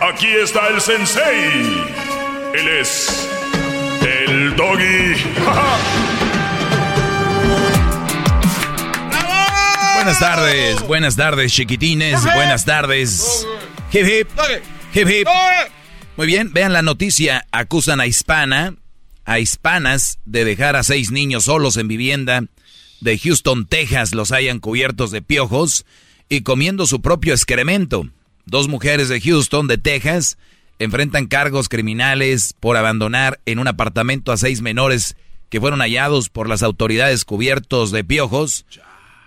Aquí 0.00 0.28
está 0.28 0.68
el 0.68 0.80
sensei. 0.80 1.86
Él 2.54 2.68
es 2.80 3.28
el 4.00 4.56
doggy. 4.56 5.14
Buenas 9.94 10.20
tardes, 10.20 10.86
buenas 10.86 11.16
tardes, 11.16 11.52
chiquitines. 11.52 12.22
Buenas 12.22 12.64
tardes. 12.64 13.46
Hip 13.92 14.06
hip. 14.06 14.28
Hip 14.94 15.08
hip. 15.08 15.28
Muy 16.16 16.26
bien, 16.26 16.52
vean 16.52 16.72
la 16.72 16.82
noticia. 16.82 17.46
Acusan 17.52 18.00
a 18.00 18.06
hispana, 18.06 18.74
a 19.24 19.38
hispanas, 19.38 20.18
de 20.24 20.44
dejar 20.44 20.76
a 20.76 20.82
seis 20.82 21.10
niños 21.10 21.44
solos 21.44 21.76
en 21.76 21.88
vivienda 21.88 22.44
de 23.00 23.18
Houston, 23.18 23.66
Texas. 23.66 24.14
Los 24.14 24.32
hayan 24.32 24.58
cubiertos 24.58 25.10
de 25.10 25.22
piojos 25.22 25.84
y 26.28 26.42
comiendo 26.42 26.86
su 26.86 27.00
propio 27.00 27.32
excremento. 27.32 28.08
Dos 28.44 28.68
mujeres 28.68 29.08
de 29.08 29.20
Houston, 29.20 29.66
de 29.66 29.78
Texas, 29.78 30.38
enfrentan 30.78 31.26
cargos 31.26 31.68
criminales 31.68 32.54
por 32.58 32.76
abandonar 32.76 33.40
en 33.46 33.58
un 33.58 33.68
apartamento 33.68 34.32
a 34.32 34.36
seis 34.36 34.62
menores 34.62 35.16
que 35.50 35.60
fueron 35.60 35.80
hallados 35.80 36.28
por 36.28 36.48
las 36.48 36.62
autoridades 36.62 37.24
cubiertos 37.24 37.90
de 37.90 38.04
piojos. 38.04 38.66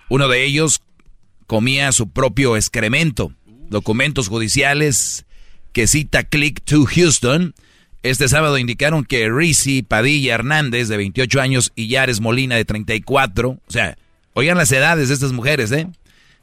Uno 0.09 0.27
de 0.27 0.43
ellos 0.43 0.81
comía 1.47 1.91
su 1.91 2.09
propio 2.09 2.55
excremento. 2.55 3.33
Documentos 3.69 4.27
judiciales 4.27 5.25
que 5.73 5.87
cita 5.87 6.23
Click 6.23 6.61
to 6.63 6.85
Houston 6.85 7.53
este 8.03 8.27
sábado 8.27 8.57
indicaron 8.57 9.05
que 9.05 9.29
Rizzi 9.29 9.83
Padilla 9.83 10.33
Hernández, 10.33 10.87
de 10.87 10.97
28 10.97 11.39
años, 11.39 11.71
y 11.75 11.87
Yares 11.87 12.19
Molina, 12.19 12.55
de 12.55 12.65
34, 12.65 13.49
o 13.49 13.59
sea, 13.67 13.95
oigan 14.33 14.57
las 14.57 14.71
edades 14.71 15.09
de 15.09 15.13
estas 15.13 15.33
mujeres, 15.33 15.71
¿eh? 15.71 15.87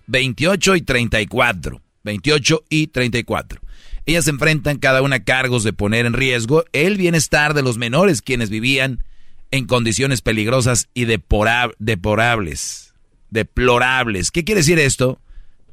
28 0.09 0.77
y 0.77 0.83
34. 0.83 1.81
28 2.03 2.65
y 2.69 2.87
34. 2.89 3.61
Ellas 4.07 4.25
se 4.25 4.31
enfrentan 4.31 4.79
cada 4.79 5.03
una 5.03 5.17
a 5.17 5.25
cargos 5.25 5.65
de 5.65 5.75
poner 5.75 6.07
en 6.07 6.15
riesgo 6.15 6.65
el 6.73 6.97
bienestar 6.97 7.53
de 7.55 7.63
los 7.63 7.77
menores 7.77 8.23
quienes 8.23 8.49
vivían 8.49 9.05
en 9.51 9.67
condiciones 9.67 10.23
peligrosas 10.23 10.89
y 10.95 11.05
deplorables. 11.05 12.95
Deplorables. 13.31 14.31
¿Qué 14.31 14.45
quiere 14.45 14.63
decir 14.63 14.79
esto? 14.79 15.21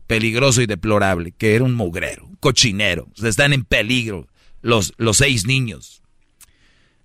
Peligroso 0.07 0.61
y 0.61 0.65
deplorable, 0.65 1.31
que 1.31 1.55
era 1.55 1.63
un 1.63 1.73
mugrero, 1.73 2.25
un 2.25 2.35
cochinero. 2.35 3.07
están 3.23 3.53
en 3.53 3.63
peligro 3.63 4.27
los, 4.61 4.93
los 4.97 5.17
seis 5.17 5.45
niños. 5.45 6.03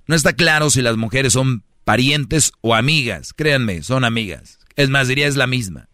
No 0.07 0.17
está 0.17 0.33
claro 0.33 0.71
si 0.71 0.83
las 0.83 0.97
mujeres 0.97 1.35
son 1.35 1.63
parientes 1.85 2.51
o 2.61 2.75
amigas. 2.75 3.33
Créanme, 3.33 3.85
son 3.85 4.05
amigas. 4.05 4.59
Es 4.75 4.91
más, 4.91 5.07
diría 5.07 5.29
es 5.29 5.37
la 5.37 5.47
misma. 5.47 5.90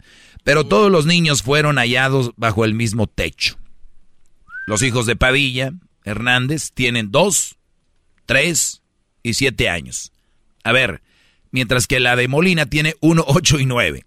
Pero 0.46 0.64
todos 0.64 0.92
los 0.92 1.06
niños 1.06 1.42
fueron 1.42 1.76
hallados 1.76 2.30
bajo 2.36 2.64
el 2.64 2.72
mismo 2.72 3.08
techo. 3.08 3.58
Los 4.68 4.80
hijos 4.82 5.04
de 5.04 5.16
Padilla, 5.16 5.72
Hernández, 6.04 6.70
tienen 6.72 7.10
dos, 7.10 7.56
tres 8.26 8.80
y 9.24 9.34
siete 9.34 9.68
años. 9.68 10.12
A 10.62 10.70
ver, 10.70 11.02
mientras 11.50 11.88
que 11.88 11.98
la 11.98 12.14
de 12.14 12.28
Molina 12.28 12.66
tiene 12.66 12.94
uno, 13.00 13.24
ocho 13.26 13.58
y 13.58 13.66
nueve. 13.66 14.06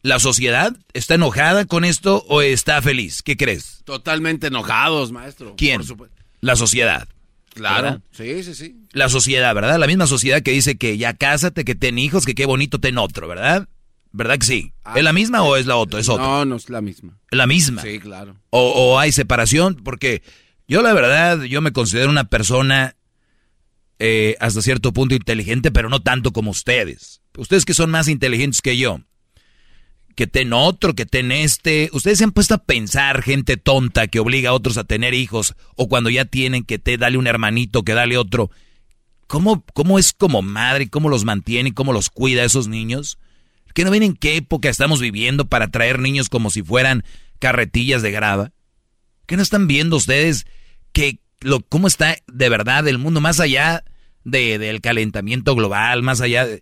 ¿La 0.00 0.18
sociedad 0.18 0.74
está 0.94 1.16
enojada 1.16 1.66
con 1.66 1.84
esto 1.84 2.24
o 2.26 2.40
está 2.40 2.80
feliz? 2.80 3.22
¿Qué 3.22 3.36
crees? 3.36 3.82
Totalmente 3.84 4.46
enojados, 4.46 5.12
maestro. 5.12 5.56
¿Quién? 5.58 5.82
La 6.40 6.56
sociedad. 6.56 7.06
Claro. 7.58 7.82
¿verdad? 7.82 8.00
Sí, 8.12 8.42
sí, 8.42 8.54
sí. 8.54 8.76
La 8.92 9.08
sociedad, 9.08 9.54
¿verdad? 9.54 9.78
La 9.78 9.86
misma 9.86 10.06
sociedad 10.06 10.42
que 10.42 10.52
dice 10.52 10.78
que 10.78 10.96
ya 10.96 11.14
cásate, 11.14 11.64
que 11.64 11.74
ten 11.74 11.98
hijos, 11.98 12.24
que 12.24 12.34
qué 12.34 12.46
bonito 12.46 12.78
ten 12.78 12.98
otro, 12.98 13.28
¿verdad? 13.28 13.68
¿Verdad 14.12 14.38
que 14.38 14.46
sí? 14.46 14.72
¿Es 14.96 15.02
la 15.02 15.12
misma 15.12 15.42
o 15.42 15.56
es 15.56 15.66
la 15.66 15.76
otra? 15.76 16.00
Es 16.00 16.08
otra. 16.08 16.24
No, 16.24 16.44
no 16.44 16.56
es 16.56 16.70
la 16.70 16.80
misma. 16.80 17.18
La 17.30 17.46
misma. 17.46 17.82
Sí, 17.82 17.98
claro. 17.98 18.36
O, 18.50 18.60
o 18.60 18.98
hay 18.98 19.12
separación, 19.12 19.76
porque 19.76 20.22
yo 20.66 20.82
la 20.82 20.94
verdad, 20.94 21.42
yo 21.42 21.60
me 21.60 21.72
considero 21.72 22.08
una 22.08 22.24
persona 22.24 22.96
eh, 23.98 24.36
hasta 24.40 24.62
cierto 24.62 24.92
punto 24.92 25.14
inteligente, 25.14 25.70
pero 25.70 25.88
no 25.88 26.00
tanto 26.00 26.32
como 26.32 26.50
ustedes. 26.50 27.20
Ustedes 27.36 27.64
que 27.64 27.74
son 27.74 27.90
más 27.90 28.08
inteligentes 28.08 28.62
que 28.62 28.76
yo. 28.76 29.00
Que 30.18 30.26
ten 30.26 30.52
otro, 30.52 30.96
que 30.96 31.06
ten 31.06 31.30
este. 31.30 31.90
Ustedes 31.92 32.18
se 32.18 32.24
han 32.24 32.32
puesto 32.32 32.54
a 32.54 32.58
pensar, 32.64 33.22
gente 33.22 33.56
tonta 33.56 34.08
que 34.08 34.18
obliga 34.18 34.50
a 34.50 34.52
otros 34.52 34.76
a 34.76 34.82
tener 34.82 35.14
hijos, 35.14 35.54
o 35.76 35.88
cuando 35.88 36.10
ya 36.10 36.24
tienen 36.24 36.64
que 36.64 36.80
te 36.80 36.98
dale 36.98 37.18
un 37.18 37.28
hermanito, 37.28 37.84
que 37.84 37.94
dale 37.94 38.18
otro. 38.18 38.50
¿Cómo, 39.28 39.64
cómo 39.74 39.96
es 39.96 40.12
como 40.12 40.42
madre, 40.42 40.88
cómo 40.88 41.08
los 41.08 41.24
mantiene 41.24 41.72
cómo 41.72 41.92
los 41.92 42.10
cuida 42.10 42.42
a 42.42 42.46
esos 42.46 42.66
niños? 42.66 43.16
¿Que 43.74 43.84
no 43.84 43.92
ven 43.92 44.02
en 44.02 44.16
qué 44.16 44.34
época 44.34 44.68
estamos 44.68 45.00
viviendo 45.00 45.44
para 45.44 45.68
traer 45.68 46.00
niños 46.00 46.28
como 46.28 46.50
si 46.50 46.64
fueran 46.64 47.04
carretillas 47.38 48.02
de 48.02 48.10
grava? 48.10 48.50
¿Qué 49.26 49.36
no 49.36 49.42
están 49.44 49.68
viendo 49.68 49.94
ustedes 49.94 50.46
que 50.90 51.20
lo, 51.42 51.60
cómo 51.60 51.86
está 51.86 52.16
de 52.26 52.48
verdad 52.48 52.88
el 52.88 52.98
mundo 52.98 53.20
más 53.20 53.38
allá 53.38 53.84
de, 54.24 54.58
del 54.58 54.80
calentamiento 54.80 55.54
global, 55.54 56.02
más 56.02 56.20
allá 56.20 56.44
de 56.44 56.60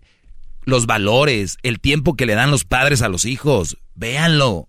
los 0.67 0.85
valores, 0.85 1.57
el 1.63 1.79
tiempo 1.79 2.15
que 2.15 2.25
le 2.25 2.35
dan 2.35 2.51
los 2.51 2.65
padres 2.65 3.01
a 3.01 3.07
los 3.07 3.23
hijos? 3.23 3.77
Véanlo. 3.95 4.67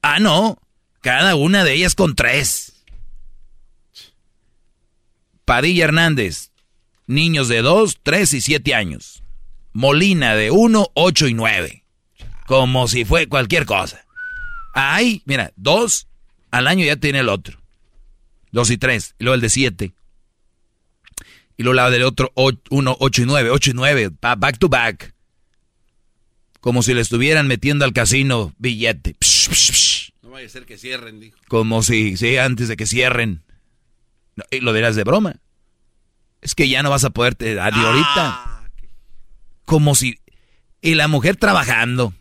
Ah, 0.00 0.18
no. 0.18 0.58
Cada 1.02 1.34
una 1.34 1.62
de 1.62 1.74
ellas 1.74 1.94
con 1.94 2.16
tres. 2.16 2.84
Padilla 5.44 5.84
Hernández, 5.84 6.52
niños 7.06 7.48
de 7.48 7.60
2, 7.60 7.98
3 8.02 8.32
y 8.32 8.40
7 8.40 8.74
años. 8.74 9.22
Molina 9.74 10.34
de 10.34 10.50
1, 10.50 10.92
8 10.94 11.28
y 11.28 11.34
9. 11.34 11.84
Como 12.46 12.88
si 12.88 13.04
fue 13.04 13.28
cualquier 13.28 13.66
cosa. 13.66 14.06
Ay, 14.72 15.22
mira, 15.26 15.52
dos 15.56 16.08
al 16.50 16.66
año 16.66 16.84
ya 16.86 16.96
tiene 16.96 17.18
el 17.18 17.28
otro. 17.28 17.58
Dos 18.52 18.70
y 18.70 18.78
tres. 18.78 19.14
Y 19.18 19.24
luego 19.24 19.34
el 19.34 19.40
de 19.42 19.50
siete. 19.50 19.92
Y 21.56 21.62
luego 21.62 21.74
la 21.74 21.90
del 21.90 22.02
otro, 22.04 22.30
o- 22.34 22.52
uno, 22.70 22.96
ocho 23.00 23.22
y 23.22 23.26
nueve. 23.26 23.50
Ocho 23.50 23.70
y 23.70 23.74
nueve. 23.74 24.10
pa- 24.10 24.34
Back 24.36 24.58
to 24.58 24.68
back. 24.68 25.14
Como 26.60 26.82
si 26.82 26.94
le 26.94 27.00
estuvieran 27.00 27.48
metiendo 27.48 27.84
al 27.84 27.92
casino 27.92 28.54
billete. 28.58 29.16
Psh, 29.20 29.48
psh, 29.50 29.72
psh. 29.72 30.12
No 30.22 30.30
vaya 30.30 30.46
a 30.46 30.50
ser 30.50 30.64
que 30.64 30.78
cierren, 30.78 31.18
dijo. 31.20 31.36
Como 31.48 31.82
si, 31.82 32.16
sí, 32.16 32.36
antes 32.36 32.68
de 32.68 32.76
que 32.76 32.86
cierren. 32.86 33.42
No, 34.36 34.44
y 34.50 34.60
lo 34.60 34.72
dirás 34.72 34.96
de 34.96 35.04
broma. 35.04 35.36
Es 36.40 36.54
que 36.54 36.68
ya 36.68 36.82
no 36.82 36.90
vas 36.90 37.04
a 37.04 37.10
poder 37.10 37.34
te- 37.34 37.58
a- 37.60 37.70
de 37.70 37.76
ahorita. 37.80 38.62
Como 39.64 39.94
si. 39.94 40.18
Y 40.80 40.94
la 40.94 41.08
mujer 41.08 41.36
trabajando. 41.36 42.14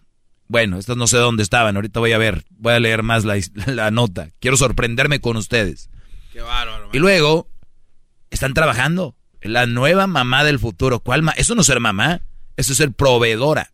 Bueno, 0.47 0.77
estos 0.77 0.97
no 0.97 1.07
sé 1.07 1.17
dónde 1.17 1.43
estaban. 1.43 1.75
Ahorita 1.75 1.99
voy 1.99 2.11
a 2.11 2.17
ver. 2.17 2.43
Voy 2.49 2.73
a 2.73 2.79
leer 2.79 3.03
más 3.03 3.23
la, 3.23 3.39
la 3.67 3.89
nota. 3.91 4.29
Quiero 4.39 4.57
sorprenderme 4.57 5.21
con 5.21 5.37
ustedes. 5.37 5.89
Qué 6.33 6.41
bárbaro. 6.41 6.89
Y 6.93 6.99
luego, 6.99 7.47
están 8.31 8.53
trabajando. 8.53 9.15
La 9.41 9.65
nueva 9.65 10.07
mamá 10.07 10.43
del 10.43 10.59
futuro. 10.59 10.99
¿Cuál 10.99 11.23
ma 11.23 11.31
Eso 11.31 11.55
no 11.55 11.61
es 11.61 11.67
ser 11.67 11.79
mamá. 11.79 12.21
Eso 12.57 12.73
es 12.73 12.77
ser 12.77 12.91
proveedora. 12.91 13.71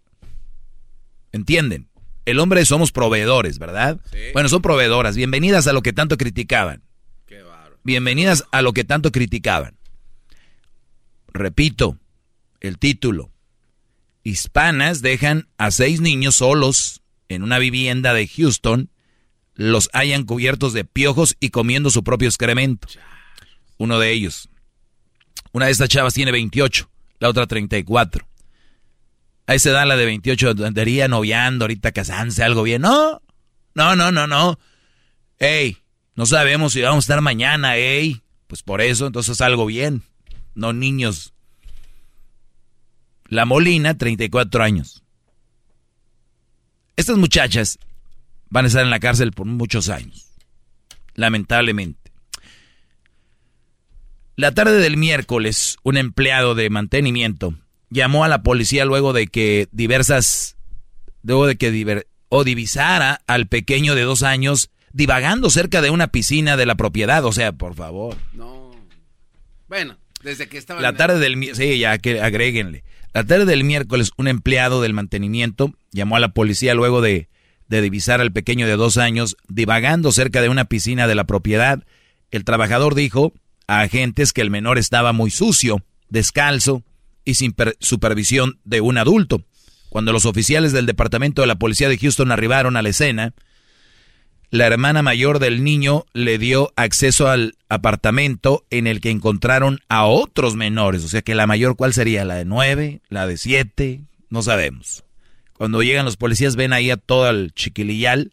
¿Entienden? 1.32 1.90
El 2.26 2.40
hombre 2.40 2.66
somos 2.66 2.92
proveedores, 2.92 3.60
¿verdad? 3.60 4.00
Bueno, 4.34 4.50
son 4.50 4.62
proveedoras. 4.62 5.16
Bienvenidas 5.16 5.68
a 5.68 5.74
lo 5.74 5.82
que 5.82 5.94
tanto 5.94 6.18
criticaban. 6.18 6.84
Bienvenidas 7.84 8.44
a 8.52 8.62
lo 8.62 8.74
que 8.74 8.84
tanto 8.84 9.12
criticaban. 9.12 9.78
Repito, 11.28 11.98
el 12.60 12.78
título. 12.80 13.32
Hispanas 14.24 15.02
dejan 15.02 15.48
a 15.58 15.72
seis 15.72 16.02
niños 16.02 16.36
solos 16.36 17.02
en 17.30 17.44
una 17.44 17.60
vivienda 17.60 18.14
de 18.14 18.28
Houston, 18.28 18.90
los 19.56 19.90
hayan 19.94 20.24
cubiertos 20.24 20.74
de 20.74 20.86
piojos 20.86 21.36
y 21.40 21.50
comiendo 21.50 21.90
su 21.90 22.04
propio 22.04 22.28
excremento. 22.28 22.88
Uno 23.78 24.00
de 24.00 24.12
ellos. 24.12 24.50
Una 25.58 25.66
de 25.66 25.72
estas 25.72 25.90
chavas 25.90 26.14
tiene 26.14 26.32
28, 26.32 26.88
la 27.18 27.30
otra 27.30 27.48
34. 27.48 28.28
A 29.48 29.56
esa 29.56 29.72
edad 29.72 29.88
la 29.88 29.96
de 29.96 30.06
28 30.06 30.54
andaría 30.64 31.08
noviando, 31.08 31.66
ahorita 31.66 31.92
casándose, 31.94 32.44
algo 32.44 32.62
bien. 32.62 32.84
No, 32.84 33.24
no, 33.74 33.96
no, 33.96 34.12
no, 34.12 34.28
no. 34.28 34.60
Ey, 35.40 35.80
no 36.14 36.28
sabemos 36.28 36.74
si 36.74 36.84
vamos 36.84 36.98
a 36.98 37.06
estar 37.06 37.22
mañana, 37.22 37.76
ey. 37.76 38.22
Pues 38.46 38.62
por 38.62 38.82
eso, 38.82 39.08
entonces 39.08 39.42
algo 39.42 39.66
bien. 39.66 40.04
No 40.54 40.74
niños. 40.74 41.34
La 43.26 43.46
Molina, 43.46 43.98
34 43.98 44.64
años. 44.64 45.04
Estas 46.98 47.18
muchachas 47.18 47.80
van 48.52 48.66
a 48.66 48.68
estar 48.68 48.84
en 48.84 48.92
la 48.92 49.00
cárcel 49.00 49.32
por 49.32 49.48
muchos 49.48 49.90
años. 49.90 50.28
Lamentablemente. 51.16 52.07
La 54.38 54.52
tarde 54.54 54.78
del 54.78 54.98
miércoles, 54.98 55.78
un 55.82 55.98
empleado 55.98 56.54
de 56.54 56.70
mantenimiento 56.70 57.56
llamó 57.90 58.24
a 58.24 58.28
la 58.28 58.44
policía 58.44 58.86
luego 58.86 59.12
de 59.12 59.26
que 59.26 59.68
diversas, 59.72 60.58
luego 61.24 61.48
de 61.48 61.56
que 61.58 61.74
diver- 61.74 62.06
o 62.30 62.44
divisara 62.44 63.22
al 63.26 63.48
pequeño 63.48 63.96
de 63.96 64.04
dos 64.04 64.22
años 64.22 64.70
divagando 64.94 65.50
cerca 65.50 65.82
de 65.82 65.90
una 65.90 66.10
piscina 66.10 66.56
de 66.56 66.68
la 66.68 66.76
propiedad. 66.76 67.26
O 67.26 67.32
sea, 67.32 67.52
por 67.52 67.74
favor. 67.74 68.16
No. 68.34 68.70
Bueno, 69.68 69.98
desde 70.22 70.48
que 70.48 70.60
estaba... 70.60 70.82
La 70.82 70.94
tarde 70.94 71.18
del 71.18 71.56
sí, 71.56 71.80
ya 71.80 71.98
que 71.98 72.22
agréguenle. 72.22 72.84
La 73.16 73.24
tarde 73.24 73.46
del 73.46 73.64
miércoles, 73.64 74.12
un 74.18 74.28
empleado 74.28 74.84
del 74.84 74.94
mantenimiento 74.94 75.74
llamó 75.92 76.16
a 76.16 76.20
la 76.20 76.34
policía 76.36 76.76
luego 76.76 77.02
de, 77.02 77.28
de 77.70 77.82
divisar 77.82 78.22
al 78.22 78.32
pequeño 78.32 78.68
de 78.68 78.76
dos 78.76 78.98
años 78.98 79.36
divagando 79.48 80.12
cerca 80.12 80.42
de 80.44 80.50
una 80.50 80.66
piscina 80.66 81.08
de 81.08 81.16
la 81.16 81.24
propiedad. 81.24 81.84
El 82.30 82.44
trabajador 82.44 82.94
dijo 82.94 83.34
a 83.68 83.82
agentes 83.82 84.34
que 84.34 84.42
el 84.42 84.50
menor 84.50 84.78
estaba 84.78 85.14
muy 85.14 85.30
sucio, 85.32 85.84
descalzo 86.10 86.84
y 87.26 87.36
sin 87.36 87.52
per- 87.52 87.76
supervisión 87.80 88.60
de 88.64 88.82
un 88.82 88.98
adulto. 88.98 89.44
Cuando 89.90 90.12
los 90.14 90.26
oficiales 90.26 90.72
del 90.74 90.86
departamento 90.86 91.42
de 91.42 91.48
la 91.48 91.56
policía 91.60 91.90
de 91.90 91.98
Houston 91.98 92.32
arribaron 92.32 92.78
a 92.78 92.82
la 92.82 92.90
escena, 92.90 93.34
la 94.50 94.66
hermana 94.68 95.02
mayor 95.02 95.40
del 95.40 95.64
niño 95.64 96.06
le 96.14 96.38
dio 96.38 96.72
acceso 96.78 97.28
al 97.28 97.56
apartamento 97.68 98.66
en 98.70 98.88
el 98.88 99.02
que 99.02 99.10
encontraron 99.10 99.80
a 99.90 100.06
otros 100.06 100.56
menores. 100.56 101.04
O 101.04 101.10
sea 101.10 101.22
que 101.22 101.36
la 101.36 101.48
mayor, 101.48 101.76
¿cuál 101.76 101.94
sería? 101.94 102.24
¿La 102.24 102.36
de 102.36 102.46
nueve? 102.46 103.02
¿La 103.10 103.28
de 103.28 103.38
siete? 103.38 104.02
No 104.30 104.42
sabemos. 104.42 105.04
Cuando 105.54 105.84
llegan 105.84 106.06
los 106.06 106.16
policías 106.18 106.56
ven 106.56 106.72
ahí 106.72 106.92
a 106.92 106.98
todo 106.98 107.30
el 107.30 107.52
chiquilillal 107.54 108.30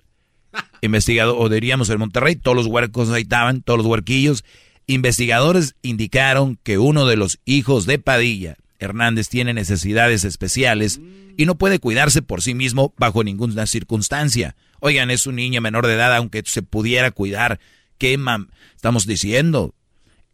investigado, 0.83 1.37
o 1.37 1.49
diríamos 1.49 1.91
en 1.91 1.99
Monterrey, 1.99 2.37
todos 2.37 2.57
los 2.57 2.67
huercos 2.67 3.11
ahí 3.11 3.23
estaban, 3.23 3.63
todos 3.63 3.79
los 3.79 3.87
huerquillos. 3.87 4.45
Investigadores 4.87 5.77
indicaron 5.83 6.59
que 6.63 6.79
uno 6.79 7.07
de 7.07 7.17
los 7.17 7.39
hijos 7.45 7.87
de 7.87 7.99
Padilla, 7.99 8.57
Hernández, 8.79 9.29
tiene 9.29 9.55
necesidades 9.55 10.25
especiales 10.25 11.01
y 11.37 11.47
no 11.47 11.57
puede 11.57 11.79
cuidarse 11.79 12.21
por 12.23 12.43
sí 12.43 12.55
mismo 12.55 12.93
bajo 12.99 13.25
ninguna 13.25 13.67
circunstancia. 13.67 14.57
Oigan, 14.81 15.11
es 15.11 15.27
un 15.27 15.37
niño 15.37 15.61
menor 15.61 15.87
de 15.87 15.95
edad, 15.95 16.15
aunque 16.15 16.43
se 16.45 16.63
pudiera 16.63 17.11
cuidar. 17.11 17.61
¿Qué 17.97 18.19
mam 18.19 18.51
estamos 18.75 19.07
diciendo? 19.07 19.75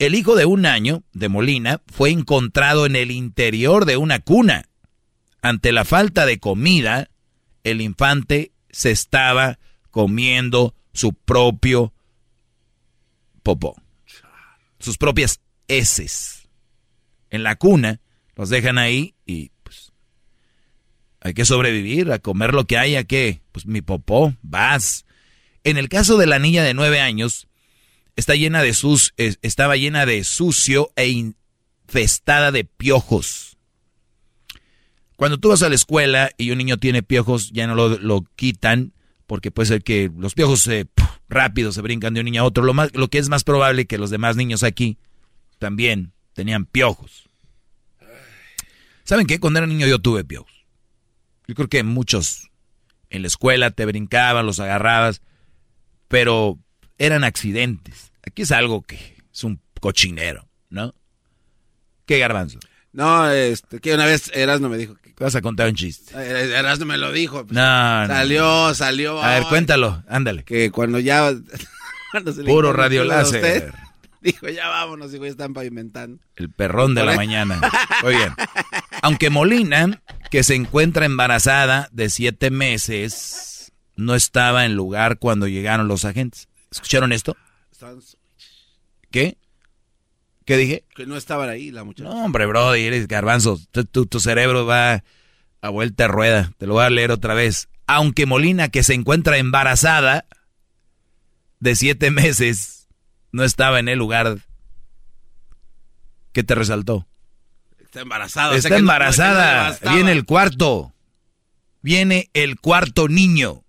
El 0.00 0.14
hijo 0.14 0.34
de 0.34 0.46
un 0.46 0.66
año, 0.66 1.04
de 1.12 1.28
Molina, 1.28 1.82
fue 1.86 2.10
encontrado 2.10 2.86
en 2.86 2.96
el 2.96 3.10
interior 3.10 3.84
de 3.84 3.96
una 3.96 4.18
cuna. 4.18 4.64
Ante 5.42 5.72
la 5.72 5.84
falta 5.84 6.26
de 6.26 6.38
comida, 6.38 7.10
el 7.64 7.80
infante 7.80 8.52
se 8.70 8.90
estaba 8.90 9.58
comiendo 9.90 10.74
su 10.92 11.12
propio 11.12 11.92
popó. 13.42 13.79
Sus 14.80 14.98
propias 14.98 15.40
heces. 15.68 16.48
En 17.30 17.44
la 17.44 17.54
cuna, 17.56 18.00
los 18.34 18.48
dejan 18.48 18.78
ahí 18.78 19.14
y 19.24 19.52
pues 19.62 19.92
hay 21.20 21.34
que 21.34 21.44
sobrevivir, 21.44 22.10
a 22.10 22.18
comer 22.18 22.54
lo 22.54 22.66
que 22.66 22.78
haya 22.78 23.04
que, 23.04 23.42
pues 23.52 23.66
mi 23.66 23.82
popó, 23.82 24.34
vas. 24.42 25.04
En 25.62 25.76
el 25.76 25.88
caso 25.88 26.16
de 26.16 26.26
la 26.26 26.38
niña 26.38 26.64
de 26.64 26.74
nueve 26.74 27.00
años, 27.00 27.46
está 28.16 28.34
llena 28.34 28.62
de 28.62 28.74
sus, 28.74 29.14
estaba 29.16 29.76
llena 29.76 30.06
de 30.06 30.24
sucio 30.24 30.90
e 30.96 31.08
infestada 31.08 32.50
de 32.50 32.64
piojos. 32.64 33.58
Cuando 35.16 35.38
tú 35.38 35.50
vas 35.50 35.62
a 35.62 35.68
la 35.68 35.74
escuela 35.74 36.30
y 36.38 36.50
un 36.50 36.58
niño 36.58 36.78
tiene 36.78 37.02
piojos, 37.02 37.50
ya 37.50 37.66
no 37.66 37.74
lo, 37.74 38.22
quitan 38.36 38.94
porque 39.30 39.52
puede 39.52 39.68
ser 39.68 39.84
que 39.84 40.10
los 40.18 40.34
piojos 40.34 40.58
se, 40.58 40.88
rápido 41.28 41.70
se 41.70 41.82
brincan 41.82 42.14
de 42.14 42.18
un 42.18 42.24
niño 42.24 42.42
a 42.42 42.44
otro. 42.44 42.64
Lo, 42.64 42.74
más, 42.74 42.92
lo 42.94 43.06
que 43.06 43.18
es 43.18 43.28
más 43.28 43.44
probable 43.44 43.86
que 43.86 43.96
los 43.96 44.10
demás 44.10 44.34
niños 44.34 44.64
aquí 44.64 44.98
también 45.60 46.12
tenían 46.32 46.64
piojos. 46.64 47.28
¿Saben 49.04 49.28
qué? 49.28 49.38
Cuando 49.38 49.60
era 49.60 49.68
niño 49.68 49.86
yo 49.86 50.00
tuve 50.00 50.24
piojos. 50.24 50.66
Yo 51.46 51.54
creo 51.54 51.68
que 51.68 51.84
muchos 51.84 52.50
en 53.08 53.22
la 53.22 53.28
escuela 53.28 53.70
te 53.70 53.86
brincaban, 53.86 54.46
los 54.46 54.58
agarrabas, 54.58 55.22
pero 56.08 56.58
eran 56.98 57.22
accidentes. 57.22 58.10
Aquí 58.26 58.42
es 58.42 58.50
algo 58.50 58.82
que 58.82 59.16
es 59.32 59.44
un 59.44 59.60
cochinero, 59.80 60.48
¿no? 60.70 60.92
¿Qué 62.04 62.18
garbanzo? 62.18 62.58
No, 62.92 63.30
este, 63.30 63.78
que 63.78 63.94
una 63.94 64.06
vez 64.06 64.32
Erasmo 64.34 64.68
me 64.68 64.76
dijo. 64.76 64.96
Vas 65.20 65.34
a 65.34 65.42
contar 65.42 65.68
un 65.68 65.74
chiste. 65.74 66.14
Eh, 66.16 66.54
Erasmo 66.56 66.86
me 66.86 66.96
lo 66.96 67.12
dijo. 67.12 67.44
Pues, 67.44 67.52
no, 67.54 67.60
Salió, 68.06 68.74
salió. 68.74 69.22
A 69.22 69.34
ver, 69.34 69.44
cuéntalo, 69.44 70.02
ándale. 70.08 70.44
Que 70.44 70.70
cuando 70.70 70.98
ya... 70.98 71.30
Puro 72.46 72.72
radio 72.72 73.04
láser. 73.04 73.72
dijo, 74.22 74.48
ya 74.48 74.68
vámonos, 74.68 75.12
hijo, 75.14 75.24
ya 75.24 75.30
están 75.30 75.52
pavimentando. 75.52 76.20
El 76.36 76.50
perrón 76.50 76.94
de 76.94 77.04
la 77.04 77.14
mañana. 77.14 77.60
Muy 78.02 78.16
bien. 78.16 78.32
Aunque 79.02 79.28
Molina, 79.30 80.02
que 80.30 80.42
se 80.42 80.54
encuentra 80.54 81.04
embarazada 81.04 81.88
de 81.92 82.08
siete 82.08 82.50
meses, 82.50 83.72
no 83.96 84.14
estaba 84.14 84.64
en 84.64 84.74
lugar 84.74 85.18
cuando 85.18 85.46
llegaron 85.46 85.86
los 85.86 86.04
agentes. 86.06 86.48
¿Escucharon 86.72 87.12
esto? 87.12 87.36
¿Qué? 89.10 89.36
¿Qué 90.50 90.56
dije? 90.56 90.84
Que 90.96 91.06
no 91.06 91.16
estaban 91.16 91.48
ahí 91.48 91.70
la 91.70 91.84
muchacha. 91.84 92.10
No, 92.10 92.24
hombre, 92.24 92.44
bro, 92.44 92.74
eres 92.74 93.06
garbanzo. 93.06 93.60
Tu, 93.70 93.84
tu, 93.84 94.18
cerebro 94.18 94.66
va 94.66 95.04
a 95.60 95.68
vuelta 95.68 96.02
de 96.02 96.08
rueda. 96.08 96.50
Te 96.58 96.66
lo 96.66 96.74
voy 96.74 96.82
a 96.82 96.90
leer 96.90 97.12
otra 97.12 97.34
vez. 97.34 97.68
Aunque 97.86 98.26
Molina, 98.26 98.68
que 98.68 98.82
se 98.82 98.94
encuentra 98.94 99.38
embarazada 99.38 100.26
de 101.60 101.76
siete 101.76 102.10
meses, 102.10 102.88
no 103.30 103.44
estaba 103.44 103.78
en 103.78 103.88
el 103.88 104.00
lugar 104.00 104.38
que 106.32 106.42
te 106.42 106.56
resaltó. 106.56 107.06
Está 107.78 108.00
embarazada. 108.00 108.56
Está 108.56 108.76
embarazada. 108.76 109.78
Viene 109.92 110.10
el 110.10 110.24
cuarto. 110.24 110.92
Viene 111.80 112.28
el 112.34 112.58
cuarto 112.58 113.06
niño. 113.06 113.62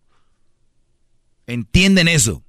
¿Entienden 1.45 2.07
eso? 2.07 2.43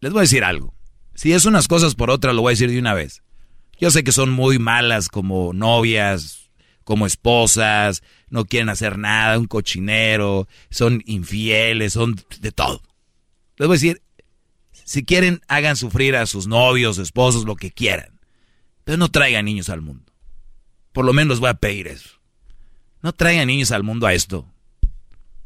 Les 0.00 0.12
voy 0.12 0.20
a 0.20 0.28
decir 0.28 0.44
algo. 0.44 0.74
Si 1.14 1.32
es 1.32 1.44
unas 1.44 1.68
cosas 1.68 1.94
por 1.94 2.10
otras, 2.10 2.34
lo 2.34 2.42
voy 2.42 2.50
a 2.50 2.54
decir 2.54 2.70
de 2.70 2.78
una 2.78 2.94
vez. 2.94 3.22
Yo 3.78 3.90
sé 3.90 4.04
que 4.04 4.12
son 4.12 4.30
muy 4.30 4.58
malas 4.58 5.08
como 5.08 5.52
novias, 5.52 6.50
como 6.84 7.06
esposas, 7.06 8.02
no 8.28 8.44
quieren 8.44 8.68
hacer 8.68 8.98
nada, 8.98 9.38
un 9.38 9.46
cochinero, 9.46 10.48
son 10.70 11.02
infieles, 11.06 11.92
son 11.92 12.16
de 12.40 12.52
todo. 12.52 12.82
Les 13.56 13.68
voy 13.68 13.74
a 13.74 13.78
decir, 13.78 14.02
si 14.72 15.04
quieren, 15.04 15.40
hagan 15.48 15.76
sufrir 15.76 16.16
a 16.16 16.26
sus 16.26 16.46
novios, 16.46 16.98
esposos, 16.98 17.44
lo 17.44 17.56
que 17.56 17.70
quieran. 17.70 18.20
Pero 18.84 18.98
no 18.98 19.10
traigan 19.10 19.44
niños 19.44 19.68
al 19.68 19.80
mundo. 19.80 20.12
Por 20.92 21.04
lo 21.04 21.12
menos 21.12 21.40
voy 21.40 21.50
a 21.50 21.54
pedir 21.54 21.88
eso. 21.88 22.10
No 23.00 23.12
traigan 23.12 23.48
niños 23.48 23.72
al 23.72 23.82
mundo 23.82 24.06
a 24.06 24.14
esto. 24.14 24.46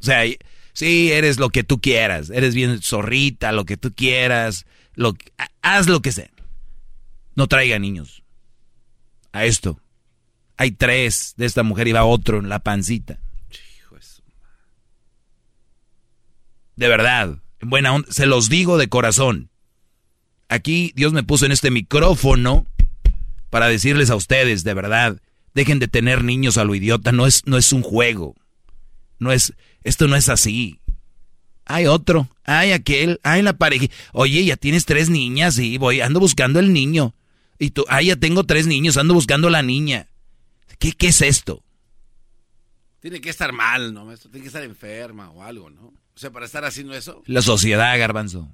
O 0.01 0.05
sea, 0.05 0.24
Sí, 0.76 1.10
eres 1.10 1.38
lo 1.38 1.48
que 1.48 1.64
tú 1.64 1.80
quieras. 1.80 2.28
Eres 2.28 2.55
bien 2.55 2.82
zorrita, 2.82 3.51
lo 3.51 3.64
que 3.64 3.78
tú 3.78 3.94
quieras. 3.94 4.66
Lo, 4.97 5.14
haz 5.62 5.86
lo 5.86 6.01
que 6.01 6.10
sea. 6.10 6.31
No 7.36 7.47
traiga 7.47 7.78
niños. 7.78 8.24
A 9.32 9.44
esto. 9.44 9.81
Hay 10.56 10.73
tres 10.73 11.35
de 11.36 11.47
esta 11.47 11.62
mujer 11.62 11.86
y 11.86 11.93
va 11.93 12.05
otro 12.05 12.39
en 12.39 12.48
la 12.48 12.59
pancita. 12.59 13.20
De 16.77 16.89
verdad. 16.89 17.39
Buena 17.60 17.93
onda. 17.93 18.09
Se 18.10 18.27
los 18.27 18.48
digo 18.48 18.78
de 18.78 18.89
corazón. 18.89 19.51
Aquí 20.48 20.93
Dios 20.94 21.12
me 21.12 21.23
puso 21.23 21.47
en 21.47 21.52
este 21.52 21.70
micrófono 21.70 22.66
para 23.51 23.68
decirles 23.68 24.10
a 24.10 24.16
ustedes, 24.16 24.64
de 24.64 24.74
verdad, 24.74 25.20
dejen 25.55 25.78
de 25.78 25.89
tener 25.89 26.23
niños 26.23 26.59
a 26.59 26.64
lo 26.64 26.74
idiota. 26.74 27.12
No 27.12 27.27
es, 27.27 27.43
no 27.47 27.56
es 27.56 27.73
un 27.73 27.82
juego. 27.82 28.35
No 29.18 29.32
es, 29.32 29.55
esto 29.82 30.06
no 30.06 30.16
es 30.16 30.28
así. 30.28 30.81
Hay 31.66 31.86
otro, 31.86 32.28
hay 32.44 32.70
aquel, 32.70 33.20
hay 33.24 33.43
la 33.43 33.52
pareja. 33.52 33.86
Oye, 34.12 34.44
ya 34.44 34.56
tienes 34.56 34.86
tres 34.86 35.10
niñas, 35.10 35.59
y 35.59 35.78
voy, 35.78 36.01
ando 36.01 36.20
buscando 36.20 36.60
el 36.60 36.72
niño. 36.72 37.12
Y 37.59 37.70
tú, 37.70 37.84
ah, 37.88 38.01
ya 38.01 38.14
tengo 38.14 38.44
tres 38.44 38.68
niños, 38.68 38.97
ando 38.97 39.14
buscando 39.14 39.51
la 39.51 39.62
niña. 39.62 40.06
¿Qué, 40.78 40.93
qué 40.93 41.09
es 41.09 41.22
esto? 41.22 41.62
Tiene 43.01 43.20
que 43.20 43.30
estar 43.30 43.52
mal, 43.52 43.93
¿no? 43.93 44.12
Esto 44.12 44.28
tiene 44.30 44.43
que 44.43 44.48
estar 44.48 44.62
enferma 44.62 45.30
o 45.30 45.43
algo, 45.43 45.68
¿no? 45.70 45.82
O 45.86 46.18
sea, 46.18 46.30
para 46.30 46.47
estar 46.47 46.64
haciendo 46.64 46.94
eso. 46.94 47.22
La 47.26 47.43
sociedad, 47.43 47.98
garbanzo. 47.98 48.40
O 48.40 48.48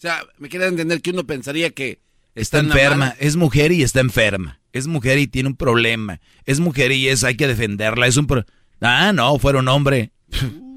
sea, 0.00 0.24
me 0.38 0.48
quiere 0.48 0.66
entender 0.66 1.00
que 1.00 1.10
uno 1.10 1.24
pensaría 1.24 1.70
que 1.70 2.00
está, 2.34 2.58
enferma, 2.58 3.14
es 3.20 3.36
mujer 3.36 3.70
y 3.70 3.82
está 3.82 4.00
enferma. 4.00 4.60
Es 4.72 4.88
mujer 4.88 5.18
y 5.18 5.28
tiene 5.28 5.48
un 5.48 5.56
problema. 5.56 6.20
Es 6.44 6.58
mujer 6.58 6.90
y 6.90 7.08
es 7.08 7.22
hay 7.22 7.36
que 7.36 7.46
defenderla, 7.46 8.08
es 8.08 8.16
un 8.16 8.26
problema. 8.26 8.48
Ah, 8.80 9.12
no, 9.12 9.38
fueron 9.38 9.68
hombre. 9.68 10.10
cárcel. 10.30 10.62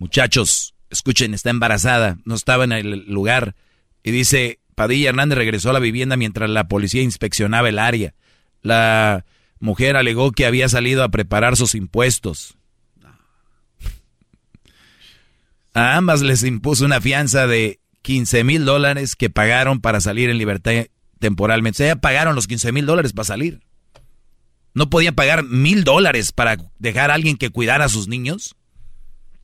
Muchachos, 0.00 0.74
escuchen, 0.88 1.34
está 1.34 1.50
embarazada, 1.50 2.16
no 2.24 2.34
estaba 2.34 2.64
en 2.64 2.72
el 2.72 3.04
lugar. 3.06 3.54
Y 4.02 4.10
dice, 4.12 4.58
Padilla 4.74 5.10
Hernández 5.10 5.36
regresó 5.36 5.68
a 5.68 5.72
la 5.74 5.78
vivienda 5.78 6.16
mientras 6.16 6.48
la 6.48 6.68
policía 6.68 7.02
inspeccionaba 7.02 7.68
el 7.68 7.78
área. 7.78 8.14
La 8.62 9.26
mujer 9.58 9.96
alegó 9.96 10.32
que 10.32 10.46
había 10.46 10.70
salido 10.70 11.04
a 11.04 11.10
preparar 11.10 11.54
sus 11.54 11.74
impuestos. 11.74 12.56
A 15.74 15.98
ambas 15.98 16.22
les 16.22 16.44
impuso 16.44 16.86
una 16.86 17.02
fianza 17.02 17.46
de 17.46 17.78
15 18.00 18.42
mil 18.42 18.64
dólares 18.64 19.16
que 19.16 19.28
pagaron 19.28 19.82
para 19.82 20.00
salir 20.00 20.30
en 20.30 20.38
libertad 20.38 20.86
temporalmente. 21.18 21.76
O 21.76 21.78
sea, 21.84 21.94
ya 21.94 22.00
pagaron 22.00 22.34
los 22.34 22.46
15 22.46 22.72
mil 22.72 22.86
dólares 22.86 23.12
para 23.12 23.26
salir. 23.26 23.60
¿No 24.72 24.88
podía 24.88 25.12
pagar 25.12 25.44
mil 25.44 25.84
dólares 25.84 26.32
para 26.32 26.56
dejar 26.78 27.10
a 27.10 27.14
alguien 27.14 27.36
que 27.36 27.50
cuidara 27.50 27.84
a 27.84 27.90
sus 27.90 28.08
niños? 28.08 28.56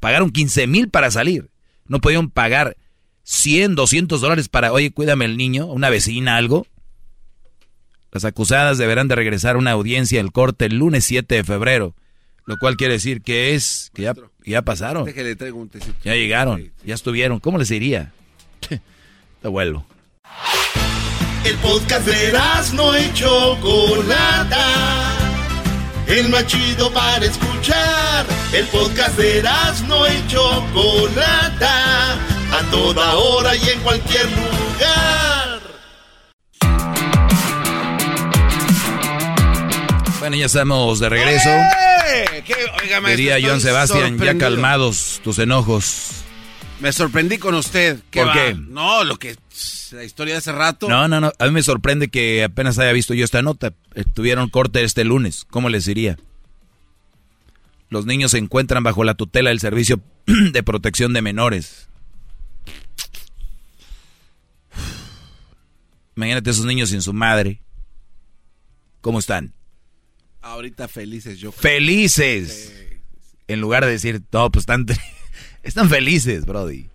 Pagaron 0.01 0.31
15 0.31 0.67
mil 0.67 0.89
para 0.89 1.11
salir. 1.11 1.51
No 1.87 2.01
podían 2.01 2.31
pagar 2.31 2.77
100, 3.23 3.75
200 3.75 4.21
dólares 4.21 4.49
para, 4.49 4.73
oye, 4.73 4.91
cuídame 4.93 5.25
el 5.25 5.37
niño, 5.37 5.67
una 5.67 5.91
vecina, 5.91 6.37
algo. 6.37 6.67
Las 8.13 8.25
acusadas 8.25 8.79
deberán 8.79 9.09
de 9.09 9.15
regresar 9.15 9.57
a 9.57 9.59
una 9.59 9.73
audiencia 9.73 10.19
del 10.19 10.33
corte 10.33 10.67
el 10.67 10.77
lunes 10.77 11.05
7 11.05 11.35
de 11.35 11.45
febrero, 11.45 11.95
lo 12.47 12.57
cual 12.57 12.77
quiere 12.77 12.95
decir 12.95 13.21
que 13.23 13.55
es, 13.55 13.91
que 13.95 14.03
ya, 14.03 14.15
ya 14.45 14.63
pasaron. 14.63 15.07
Ya 16.05 16.15
llegaron, 16.15 16.73
ya 16.85 16.95
estuvieron. 16.95 17.41
¿Cómo 17.41 17.59
les 17.59 17.69
diría? 17.69 18.13
Te 19.43 19.49
vuelvo. 19.49 19.85
El 21.45 21.57
podcast 21.59 22.07
de 22.07 22.33
no 22.75 22.99
y 22.99 23.13
Chocolata. 23.13 24.65
El 26.07 26.29
más 26.29 26.47
chido 26.47 26.93
para 26.93 27.25
escuchar. 27.25 28.27
El 28.57 28.67
podcast 28.69 29.19
de 29.19 29.43
no 29.87 30.07
y 30.07 30.27
Chocolata. 30.29 32.15
A 32.15 32.71
toda 32.71 33.15
hora 33.15 33.55
y 33.55 33.69
en 33.69 33.81
cualquier 33.81 34.25
lugar. 34.31 35.61
Bueno, 40.21 40.37
ya 40.37 40.47
estamos 40.47 41.01
de 41.01 41.09
regreso. 41.11 41.51
¡Eh! 41.51 42.45
Diría 43.09 43.37
Joan 43.43 43.61
Sebastián, 43.61 44.17
ya 44.19 44.39
calmados 44.39 45.21
tus 45.23 45.39
enojos. 45.39 46.25
Me 46.81 46.95
sorprendí 46.95 47.37
con 47.37 47.55
usted. 47.55 47.99
¿Por 48.11 48.33
qué? 48.33 48.55
No, 48.55 49.05
lo 49.05 49.19
que 49.19 49.37
la 49.93 50.03
historia 50.03 50.33
de 50.33 50.39
hace 50.39 50.53
rato. 50.53 50.89
No, 50.89 51.09
no, 51.09 51.21
no. 51.21 51.31
A 51.39 51.45
mí 51.45 51.51
me 51.51 51.63
sorprende 51.63 52.09
que 52.09 52.43
apenas 52.45 52.79
haya 52.79 52.93
visto 52.93 53.13
yo 53.13 53.27
esta 53.27 53.43
nota. 53.43 53.75
Eh, 53.95 54.05
tuvieron 54.15 54.49
corte 54.49 54.83
este 54.83 55.05
lunes. 55.05 55.45
¿Cómo 55.51 55.69
les 55.69 55.85
diría? 55.85 56.17
Los 57.89 58.07
niños 58.07 58.33
se 58.33 58.39
encuentran 58.39 58.83
bajo 58.83 59.05
la 59.05 59.15
tutela 59.15 59.51
del 59.51 59.61
Servicio 59.61 60.03
de 60.27 60.63
Protección 60.63 61.13
de 61.13 61.23
Menores. 61.23 61.89
Imagínate 66.17 66.51
esos 66.51 66.65
niños 66.65 66.91
sin 66.91 67.03
su 67.03 67.13
madre. 67.13 67.61
¿Cómo 69.01 69.19
están? 69.19 69.53
Ahorita 70.41 70.89
felices, 70.89 71.39
yo. 71.39 71.53
¡Felices! 71.53 72.73
En 73.47 73.61
lugar 73.61 73.85
de 73.85 73.93
decir, 73.93 74.23
no, 74.33 74.51
pues 74.51 74.63
están, 74.63 74.87
están 75.63 75.89
felices, 75.89 76.47
Brody. 76.47 76.89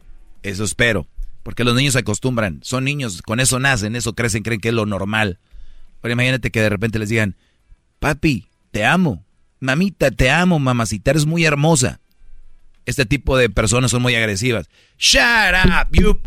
Eso 0.43 0.63
espero. 0.63 1.07
Porque 1.43 1.63
los 1.63 1.75
niños 1.75 1.93
se 1.93 1.99
acostumbran, 1.99 2.59
son 2.63 2.83
niños, 2.83 3.21
con 3.21 3.39
eso 3.39 3.59
nacen, 3.59 3.95
eso 3.95 4.13
crecen, 4.13 4.43
creen 4.43 4.61
que 4.61 4.69
es 4.69 4.73
lo 4.73 4.85
normal. 4.85 5.39
Pero 6.01 6.13
imagínate 6.13 6.51
que 6.51 6.61
de 6.61 6.69
repente 6.69 6.99
les 6.99 7.09
digan, 7.09 7.35
papi, 7.99 8.47
te 8.71 8.85
amo, 8.85 9.25
mamita, 9.61 10.11
te 10.11 10.29
amo, 10.29 10.59
mamacita, 10.59 11.11
eres 11.11 11.25
muy 11.25 11.45
hermosa. 11.45 12.01
este 12.85 13.05
tipo 13.05 13.37
de 13.37 13.49
personas 13.49 13.91
son 13.91 14.01
muy 14.01 14.15
agresivas. 14.15 14.67
Shut 14.97 15.21
up, 15.65 15.87
you. 15.91 16.19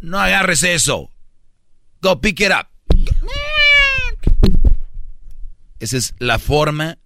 No 0.00 0.18
agarres 0.18 0.62
eso. 0.64 1.10
Go 2.00 2.20
pick 2.20 2.40
it 2.40 2.50
up. 2.50 2.66
Esa 5.78 5.98
es 5.98 6.14
la 6.18 6.38
forma 6.38 6.98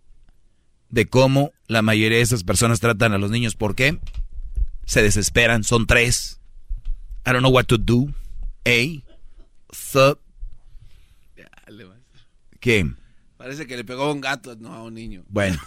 de 0.89 1.07
cómo 1.07 1.53
la 1.67 1.83
mayoría 1.83 2.19
de 2.19 2.23
esas 2.23 2.45
personas 2.45 2.81
tratan 2.81 3.13
a 3.13 3.19
los 3.19 3.31
niños. 3.31 3.57
¿Por 3.57 3.75
qué? 3.75 3.99
Se 4.87 5.03
desesperan, 5.03 5.65
son 5.65 5.87
tres. 5.87 6.41
I 7.27 7.33
don't 7.33 7.41
know 7.41 7.53
what 7.53 7.65
to 7.67 7.77
do. 7.77 8.15
A. 8.65 9.03
Sub. 9.73 10.19
¿Qué? 12.61 12.87
Parece 13.41 13.67
que 13.67 13.75
le 13.75 13.85
pegó 13.85 14.03
a 14.05 14.13
un 14.13 14.21
gato, 14.21 14.55
no 14.57 14.71
a 14.71 14.83
un 14.83 14.93
niño. 14.93 15.25
Bueno. 15.27 15.59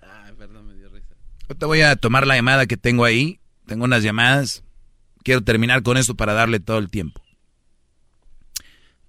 Ay, 0.00 0.32
perdón, 0.38 0.68
me 0.68 0.74
dio 0.74 0.88
risa. 0.88 1.14
Yo 1.46 1.54
te 1.54 1.66
voy 1.66 1.82
a 1.82 1.96
tomar 1.96 2.26
la 2.26 2.34
llamada 2.34 2.64
que 2.64 2.78
tengo 2.78 3.04
ahí. 3.04 3.40
Tengo 3.66 3.84
unas 3.84 4.02
llamadas. 4.02 4.64
Quiero 5.22 5.44
terminar 5.44 5.82
con 5.82 5.98
esto 5.98 6.14
para 6.14 6.32
darle 6.32 6.60
todo 6.60 6.78
el 6.78 6.88
tiempo. 6.88 7.20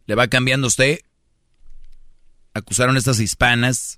Le 0.08 0.16
va 0.16 0.28
cambiando 0.28 0.68
usted. 0.68 1.00
Acusaron 2.54 2.98
a 2.98 3.00
estas 3.00 3.22
hispanas 3.22 3.98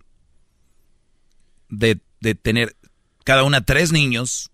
de, 1.69 1.99
de 2.19 2.35
tener 2.35 2.77
cada 3.23 3.41
una 3.41 3.65
tres 3.65 3.91
niños. 3.91 4.50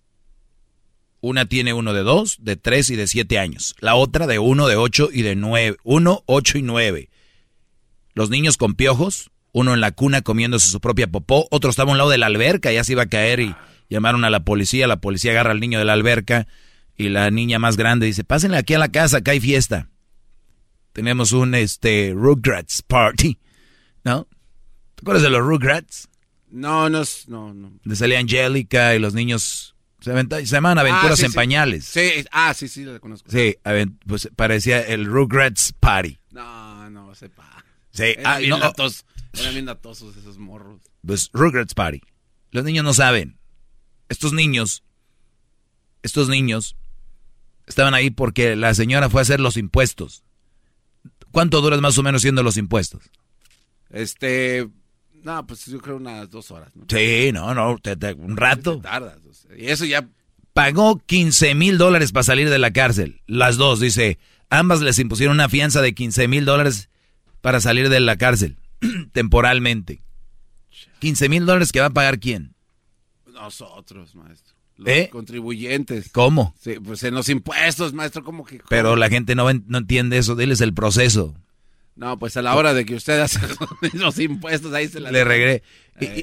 Una 1.20 1.46
tiene 1.46 1.74
uno 1.74 1.94
de 1.94 2.04
dos, 2.04 2.38
de 2.40 2.56
tres 2.56 2.90
y 2.90 2.96
de 2.96 3.08
siete 3.08 3.40
años. 3.40 3.76
La 3.80 3.96
otra 3.96 4.28
de 4.28 4.40
uno, 4.40 4.68
de 4.68 4.76
ocho 4.76 5.10
y 5.12 5.24
de 5.24 5.36
nueve. 5.36 5.78
Uno, 5.84 6.24
ocho 6.28 6.58
y 6.58 6.62
nueve. 6.62 7.10
Los 8.14 8.30
niños 8.30 8.58
con 8.58 8.76
piojos. 8.76 9.32
Uno 9.52 9.74
en 9.74 9.82
la 9.82 9.92
cuna 9.92 10.22
comiéndose 10.22 10.68
su 10.68 10.80
propia 10.80 11.08
popó. 11.08 11.48
Otro 11.50 11.70
estaba 11.72 11.90
a 11.90 11.94
un 11.94 11.98
lado 11.98 12.12
de 12.12 12.20
la 12.20 12.28
alberca, 12.28 12.72
ya 12.72 12.84
se 12.84 12.92
iba 12.92 13.04
a 13.04 13.08
caer 13.08 13.40
y 13.40 13.56
llamaron 13.90 14.24
a 14.24 14.30
la 14.30 14.42
policía. 14.42 14.86
La 14.86 15.02
policía 15.02 15.32
agarra 15.32 15.52
al 15.52 15.60
niño 15.60 15.80
de 15.80 15.86
la 15.86 15.94
alberca 15.94 16.48
y 16.96 17.10
la 17.10 17.32
niña 17.32 17.58
más 17.58 17.78
grande 17.78 18.06
dice, 18.06 18.24
pásenle 18.24 18.58
aquí 18.58 18.76
a 18.76 18.80
la 18.80 18.90
casa, 18.92 19.18
acá 19.18 19.32
hay 19.32 19.40
fiesta. 19.40 19.90
Tenemos 20.94 21.32
un 21.32 21.56
este 21.56 22.12
Rugrats 22.16 22.82
Party, 22.84 23.38
¿no? 24.04 24.28
¿Te 24.96 25.02
acuerdas 25.02 25.24
de 25.24 25.30
los 25.30 25.42
Rugrats? 25.42 26.08
No, 26.50 26.90
no, 26.90 27.02
es- 27.02 27.28
no, 27.28 27.54
no. 27.54 27.72
De 27.84 27.96
salía 27.96 28.20
Angélica 28.20 28.96
y 28.96 29.00
los 29.00 29.14
niños 29.14 29.76
se, 30.00 30.12
llamaban 30.46 30.78
aventuras 30.80 31.14
Ah, 31.14 31.16
sí, 31.18 31.26
en 31.26 31.32
sí. 31.32 31.36
pañales. 31.36 31.86
Sí, 31.86 32.10
ah, 32.32 32.54
sí, 32.54 32.68
sí, 32.68 32.84
la 32.86 33.00
conozco. 33.00 33.30
Sí, 33.32 33.56
pues 34.06 34.30
parecía 34.36 34.82
el 34.82 35.06
Rugrats 35.06 35.74
Party. 35.74 36.20
No, 36.32 36.90
no, 36.90 37.14
sepa. 37.16 37.64
Sí, 37.92 38.04
Eran 38.04 38.26
ah, 38.26 38.38
bien 38.38 38.50
no, 38.52 38.60
datos- 38.60 39.06
eran 39.34 39.54
bien 39.54 39.66
datosos 39.66 40.16
esos 40.18 40.38
morros. 40.38 40.82
pues 41.06 41.30
Rugrats 41.34 41.74
Party. 41.74 42.02
Los 42.52 42.64
niños 42.64 42.84
no 42.86 42.94
saben. 42.94 43.38
Estos 44.10 44.34
niños, 44.34 44.84
estos 46.04 46.30
niños 46.30 46.78
estaban 47.66 47.94
ahí 47.94 48.10
porque 48.10 48.56
la 48.56 48.74
señora 48.74 49.10
fue 49.10 49.22
a 49.22 49.24
hacer 49.24 49.40
los 49.40 49.58
impuestos. 49.58 50.24
¿Cuánto 51.32 51.60
duras 51.62 51.82
más 51.82 51.98
o 51.98 52.04
menos 52.04 52.22
haciendo 52.22 52.42
los 52.44 52.56
impuestos? 52.58 53.04
Este, 53.90 54.68
no, 55.24 55.46
pues 55.46 55.66
yo 55.66 55.80
creo 55.82 55.98
unas 55.98 56.30
dos 56.30 56.52
horas, 56.52 56.74
¿no? 56.76 56.86
Sí, 56.90 57.32
no, 57.34 57.54
no, 57.54 57.78
te- 57.80 57.96
te- 57.98 58.14
un 58.14 58.38
rato. 58.38 58.80
Tardas, 58.80 59.22
y 59.56 59.68
eso 59.68 59.86
ya, 59.86 60.08
Pagó 60.58 61.00
15 61.06 61.54
mil 61.54 61.78
dólares 61.78 62.12
para 62.12 62.24
salir 62.24 62.50
de 62.50 62.58
la 62.58 62.74
cárcel. 62.74 63.22
Las 63.28 63.58
dos, 63.58 63.80
dice. 63.80 64.18
Ambas 64.50 64.82
les 64.82 64.98
impusieron 64.98 65.36
una 65.36 65.50
fianza 65.50 65.84
de 65.84 65.94
15 65.94 66.28
mil 66.28 66.46
dólares 66.46 66.90
para 67.42 67.62
salir 67.62 67.90
de 67.90 68.00
la 68.00 68.18
cárcel, 68.18 68.58
temporalmente. 69.12 70.02
15 70.98 71.30
mil 71.30 71.46
dólares 71.46 71.72
que 71.72 71.80
va 71.80 71.86
a 71.86 71.92
pagar 71.92 72.20
quién. 72.20 72.56
nosotros, 73.32 74.16
maestro. 74.16 74.56
Los 74.78 74.90
¿Eh? 74.90 75.10
contribuyentes. 75.12 76.10
¿Cómo? 76.12 76.56
Sí, 76.60 76.80
pues 76.84 77.04
en 77.04 77.14
los 77.14 77.30
impuestos, 77.30 77.94
maestro, 77.94 78.24
como 78.24 78.44
que... 78.44 78.60
Pero 78.68 78.96
la 78.96 79.10
gente 79.10 79.36
no, 79.36 79.54
no 79.54 79.78
entiende 79.78 80.18
eso. 80.18 80.36
Diles 80.36 80.62
el 80.62 80.74
proceso. 80.74 81.36
No, 81.98 82.18
pues 82.20 82.38
a 82.38 82.42
la 82.44 82.56
hora 82.56 82.74
de 82.76 82.86
que 82.86 82.94
usted 82.96 83.20
hace 83.20 83.40
los 83.94 84.20
impuestos, 84.20 84.72
ahí 84.74 84.88
se 84.88 85.00
la... 85.00 85.12
Le 85.12 85.24
regre. 85.24 85.64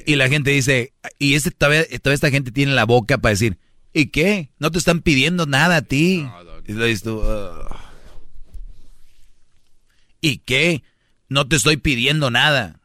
Y, 0.05 0.15
la 0.15 0.29
gente 0.29 0.51
dice, 0.51 0.93
y 1.19 1.33
este, 1.33 1.51
todavía, 1.51 1.83
todavía 1.99 2.15
esta 2.15 2.31
gente 2.31 2.51
tiene 2.51 2.71
la 2.73 2.85
boca 2.85 3.17
para 3.17 3.31
decir, 3.31 3.57
¿y 3.93 4.05
qué? 4.07 4.49
No 4.57 4.71
te 4.71 4.77
están 4.77 5.01
pidiendo 5.01 5.45
nada 5.45 5.75
a 5.77 5.81
ti. 5.81 6.25
Y 6.65 6.71
lo 6.73 6.85
dices 6.85 7.03
tú. 7.03 7.21
¿y 10.21 10.37
qué? 10.39 10.83
No 11.29 11.47
te 11.47 11.55
estoy 11.55 11.77
pidiendo 11.77 12.31
nada. 12.31 12.79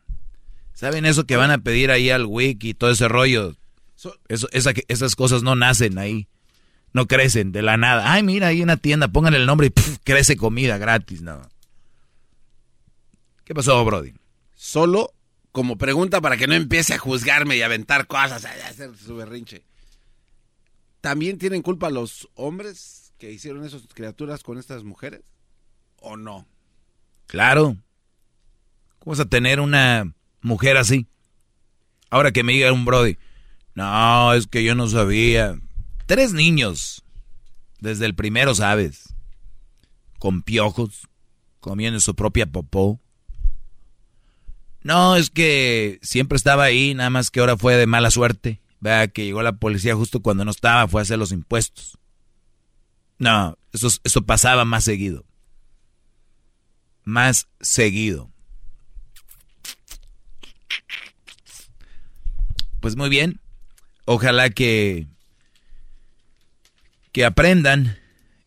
¿Saben 0.74 1.04
eso 1.06 1.24
que 1.24 1.36
van 1.36 1.50
a 1.50 1.58
pedir 1.58 1.90
ahí 1.90 2.10
al 2.10 2.26
wiki 2.26 2.70
y 2.70 2.74
todo 2.74 2.90
ese 2.90 3.06
rollo? 3.08 3.54
Eso, 4.28 4.48
esa- 4.52 4.72
esas 4.88 5.14
cosas 5.14 5.42
no 5.42 5.54
nacen 5.56 5.98
ahí. 5.98 6.26
No 6.92 7.06
crecen 7.06 7.52
de 7.52 7.62
la 7.62 7.76
nada. 7.76 8.12
Ay, 8.12 8.22
mira, 8.22 8.48
hay 8.48 8.62
una 8.62 8.76
tienda, 8.76 9.08
pónganle 9.08 9.38
el 9.38 9.46
nombre 9.46 9.68
y 9.68 9.70
crece 10.02 10.36
comida 10.36 10.76
gratis, 10.78 11.22
no. 11.22 11.40
¿Qué 13.50 13.54
pasó, 13.56 13.84
Brody? 13.84 14.14
Solo 14.54 15.12
como 15.50 15.76
pregunta 15.76 16.20
para 16.20 16.36
que 16.36 16.46
no 16.46 16.54
empiece 16.54 16.94
a 16.94 16.98
juzgarme 16.98 17.56
y 17.56 17.62
a 17.62 17.66
aventar 17.66 18.06
cosas, 18.06 18.44
a 18.44 18.52
hacer 18.68 18.96
su 18.96 19.16
berrinche. 19.16 19.64
¿También 21.00 21.36
tienen 21.36 21.60
culpa 21.60 21.90
los 21.90 22.28
hombres 22.36 23.12
que 23.18 23.32
hicieron 23.32 23.64
esas 23.64 23.82
criaturas 23.92 24.44
con 24.44 24.56
estas 24.56 24.84
mujeres? 24.84 25.22
¿O 25.96 26.16
no? 26.16 26.46
Claro. 27.26 27.76
¿Cómo 29.00 29.16
vas 29.16 29.18
a 29.18 29.28
tener 29.28 29.58
una 29.58 30.14
mujer 30.42 30.76
así? 30.76 31.08
Ahora 32.08 32.30
que 32.30 32.44
me 32.44 32.52
diga 32.52 32.72
un 32.72 32.84
Brody. 32.84 33.18
No, 33.74 34.32
es 34.32 34.46
que 34.46 34.62
yo 34.62 34.76
no 34.76 34.86
sabía. 34.86 35.58
Tres 36.06 36.32
niños. 36.32 37.02
Desde 37.80 38.06
el 38.06 38.14
primero, 38.14 38.54
¿sabes? 38.54 39.12
Con 40.20 40.42
piojos. 40.42 41.08
Comiendo 41.58 41.98
su 41.98 42.14
propia 42.14 42.46
popó. 42.46 43.00
No, 44.82 45.16
es 45.16 45.30
que 45.30 45.98
siempre 46.02 46.36
estaba 46.36 46.64
ahí, 46.64 46.94
nada 46.94 47.10
más 47.10 47.30
que 47.30 47.40
ahora 47.40 47.56
fue 47.56 47.76
de 47.76 47.86
mala 47.86 48.10
suerte. 48.10 48.60
Vea 48.80 49.08
que 49.08 49.24
llegó 49.24 49.42
la 49.42 49.52
policía 49.52 49.94
justo 49.94 50.20
cuando 50.20 50.44
no 50.44 50.50
estaba, 50.50 50.88
fue 50.88 51.00
a 51.00 51.02
hacer 51.02 51.18
los 51.18 51.32
impuestos. 51.32 51.98
No, 53.18 53.58
eso, 53.72 53.88
eso 54.04 54.22
pasaba 54.22 54.64
más 54.64 54.84
seguido. 54.84 55.26
Más 57.04 57.48
seguido. 57.60 58.30
Pues 62.80 62.96
muy 62.96 63.10
bien. 63.10 63.40
Ojalá 64.06 64.48
que, 64.48 65.06
que 67.12 67.24
aprendan. 67.26 67.98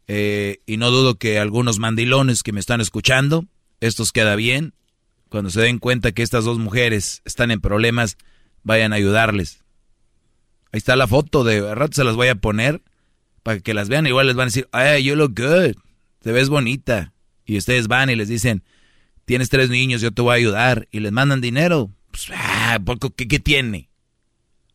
eh, 0.08 0.60
y 0.66 0.78
no 0.78 0.90
dudo 0.90 1.16
que 1.16 1.38
algunos 1.40 1.78
mandilones 1.80 2.44
que 2.44 2.52
me 2.52 2.60
están 2.60 2.82
escuchando, 2.82 3.46
estos 3.80 4.12
queda 4.12 4.36
bien. 4.36 4.74
Cuando 5.34 5.50
se 5.50 5.62
den 5.62 5.80
cuenta 5.80 6.12
que 6.12 6.22
estas 6.22 6.46
dos 6.46 6.60
mujeres 6.60 7.24
están 7.26 7.50
en 7.50 7.60
problemas, 7.60 8.20
vayan 8.62 8.94
a 8.94 8.98
ayudarles. 8.98 9.64
Ahí 10.72 10.78
está 10.78 10.96
la 10.96 11.08
foto 11.08 11.44
de 11.44 11.68
a 11.68 11.74
rato 11.74 11.94
se 11.96 12.04
las 12.04 12.16
voy 12.16 12.28
a 12.28 12.36
poner 12.36 12.84
para 13.42 13.60
que 13.60 13.74
las 13.74 13.90
vean. 13.90 14.06
Igual 14.06 14.28
les 14.28 14.36
van 14.36 14.44
a 14.44 14.50
decir, 14.50 14.70
hey, 14.72 15.04
you 15.04 15.16
look 15.16 15.34
good. 15.36 15.76
Te 16.20 16.32
ves 16.32 16.50
bonita. 16.50 17.14
Y 17.48 17.58
ustedes 17.58 17.88
van 17.88 18.12
y 18.12 18.16
les 18.16 18.28
dicen, 18.28 18.64
tienes 19.26 19.50
tres 19.50 19.72
niños, 19.72 20.02
yo 20.02 20.12
te 20.12 20.22
voy 20.22 20.34
a 20.34 20.36
ayudar. 20.36 20.88
Y 20.92 21.00
les 21.00 21.12
mandan 21.12 21.42
dinero. 21.42 21.90
Pues, 22.12 22.28
ah, 22.32 22.78
poco, 22.86 23.10
¿qué, 23.16 23.28
¿qué 23.28 23.40
tiene? 23.40 23.90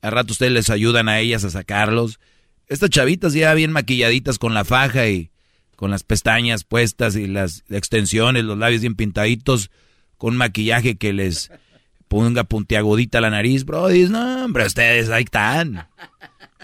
A 0.02 0.10
rato 0.10 0.32
ustedes 0.32 0.50
les 0.50 0.70
ayudan 0.70 1.08
a 1.08 1.20
ellas 1.20 1.44
a 1.44 1.50
sacarlos. 1.50 2.18
Estas 2.66 2.90
chavitas 2.90 3.32
ya 3.32 3.54
bien 3.54 3.70
maquilladitas 3.70 4.40
con 4.40 4.54
la 4.54 4.64
faja 4.64 5.06
y 5.06 5.30
con 5.76 5.92
las 5.92 6.02
pestañas 6.02 6.64
puestas 6.64 7.14
y 7.14 7.28
las 7.28 7.62
extensiones, 7.70 8.42
los 8.42 8.58
labios 8.58 8.80
bien 8.80 8.96
pintaditos, 8.96 9.70
con 10.18 10.36
maquillaje 10.36 10.96
que 10.96 11.12
les 11.12 11.50
ponga 12.08 12.44
puntiagudita 12.44 13.20
la 13.20 13.30
nariz, 13.30 13.64
bro. 13.64 13.88
Dices, 13.88 14.10
no, 14.10 14.44
hombre, 14.44 14.66
ustedes 14.66 15.08
ahí 15.10 15.24
están. 15.24 15.88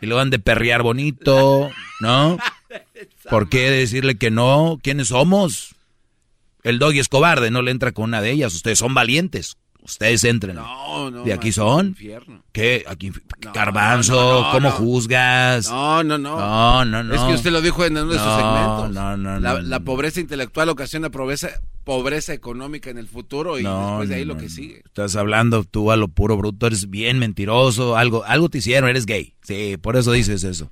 Y 0.02 0.06
luego 0.06 0.20
han 0.20 0.30
de 0.30 0.38
perrear 0.38 0.82
bonito, 0.82 1.70
¿no? 2.00 2.38
¿Por 3.30 3.48
qué 3.48 3.70
decirle 3.70 4.16
que 4.16 4.30
no? 4.30 4.78
¿Quiénes 4.82 5.08
somos? 5.08 5.74
El 6.62 6.78
doggy 6.78 6.98
es 6.98 7.08
cobarde, 7.08 7.50
no 7.50 7.62
le 7.62 7.70
entra 7.70 7.92
con 7.92 8.04
una 8.04 8.20
de 8.20 8.30
ellas. 8.30 8.54
Ustedes 8.54 8.78
son 8.78 8.94
valientes. 8.94 9.56
Ustedes 9.84 10.24
entren. 10.24 10.56
No, 10.56 11.10
no. 11.10 11.24
¿De 11.24 11.32
aquí 11.34 11.52
son? 11.52 11.88
infierno. 11.88 12.42
¿Qué? 12.52 12.84
Aquí, 12.88 13.12
Garbanzo, 13.52 14.42
no, 14.44 14.50
¿cómo 14.52 14.68
no. 14.68 14.74
juzgas? 14.74 15.68
No, 15.70 16.02
no, 16.02 16.16
no. 16.18 16.38
No, 16.38 16.84
no, 16.86 17.04
no. 17.04 17.14
Es 17.14 17.20
que 17.20 17.34
usted 17.34 17.50
lo 17.52 17.60
dijo 17.60 17.84
en 17.84 17.92
uno 17.98 18.06
de 18.12 18.18
sus 18.18 18.26
segmentos. 18.34 18.90
no, 18.90 19.16
no, 19.16 19.40
La, 19.40 19.54
no, 19.54 19.60
la 19.60 19.80
pobreza 19.80 20.20
intelectual 20.20 20.70
ocasiona 20.70 21.10
pobreza, 21.10 21.50
pobreza 21.84 22.32
económica 22.32 22.88
en 22.88 22.96
el 22.96 23.06
futuro 23.08 23.58
y 23.58 23.62
después 23.62 24.08
de 24.08 24.14
ahí 24.14 24.24
lo 24.24 24.38
que 24.38 24.48
sigue. 24.48 24.82
Estás 24.86 25.16
hablando 25.16 25.64
tú 25.64 25.90
a 25.92 25.96
lo 25.96 26.08
puro 26.08 26.36
bruto, 26.38 26.66
eres 26.66 26.88
bien 26.88 27.18
mentiroso, 27.18 27.96
algo, 27.96 28.24
algo 28.24 28.48
te 28.48 28.58
hicieron, 28.58 28.88
eres 28.88 29.04
gay. 29.04 29.34
Sí, 29.42 29.76
por 29.80 29.96
eso 29.96 30.12
dices 30.12 30.44
eso. 30.44 30.70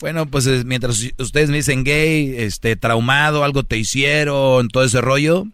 Bueno, 0.00 0.26
pues 0.26 0.46
es- 0.46 0.64
mientras 0.64 1.00
ustedes 1.18 1.50
me 1.50 1.56
dicen 1.58 1.84
gay, 1.84 2.34
este, 2.36 2.74
traumado, 2.74 3.44
algo 3.44 3.62
te 3.62 3.76
hicieron, 3.78 4.66
todo 4.68 4.82
ese 4.82 5.00
rollo, 5.00 5.44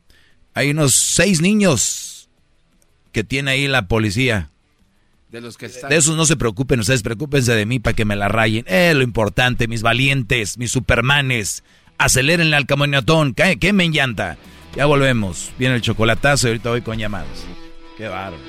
hay 0.54 0.70
unos 0.70 0.94
seis 0.94 1.42
niños 1.42 2.06
que 3.12 3.24
tiene 3.24 3.52
ahí 3.52 3.68
la 3.68 3.88
policía. 3.88 4.50
De 5.30 5.40
los 5.40 5.56
que 5.56 5.66
están. 5.66 5.90
De 5.90 5.96
esos 5.96 6.16
no 6.16 6.26
se 6.26 6.36
preocupen, 6.36 6.80
ustedes 6.80 7.02
preocúpense 7.02 7.54
de 7.54 7.66
mí 7.66 7.78
para 7.78 7.94
que 7.94 8.04
me 8.04 8.16
la 8.16 8.28
rayen. 8.28 8.64
Eh, 8.66 8.92
lo 8.94 9.02
importante, 9.02 9.68
mis 9.68 9.82
valientes, 9.82 10.58
mis 10.58 10.72
supermanes. 10.72 11.62
Aceleren 11.98 12.52
al 12.54 12.66
camionetón, 12.66 13.34
que 13.34 13.58
quemen 13.58 13.92
llanta. 13.92 14.38
Ya 14.74 14.86
volvemos. 14.86 15.52
Viene 15.58 15.76
el 15.76 15.82
chocolatazo 15.82 16.48
y 16.48 16.50
ahorita 16.50 16.70
voy 16.70 16.82
con 16.82 16.98
llamadas. 16.98 17.46
Qué 17.96 18.08
bárbaro. 18.08 18.42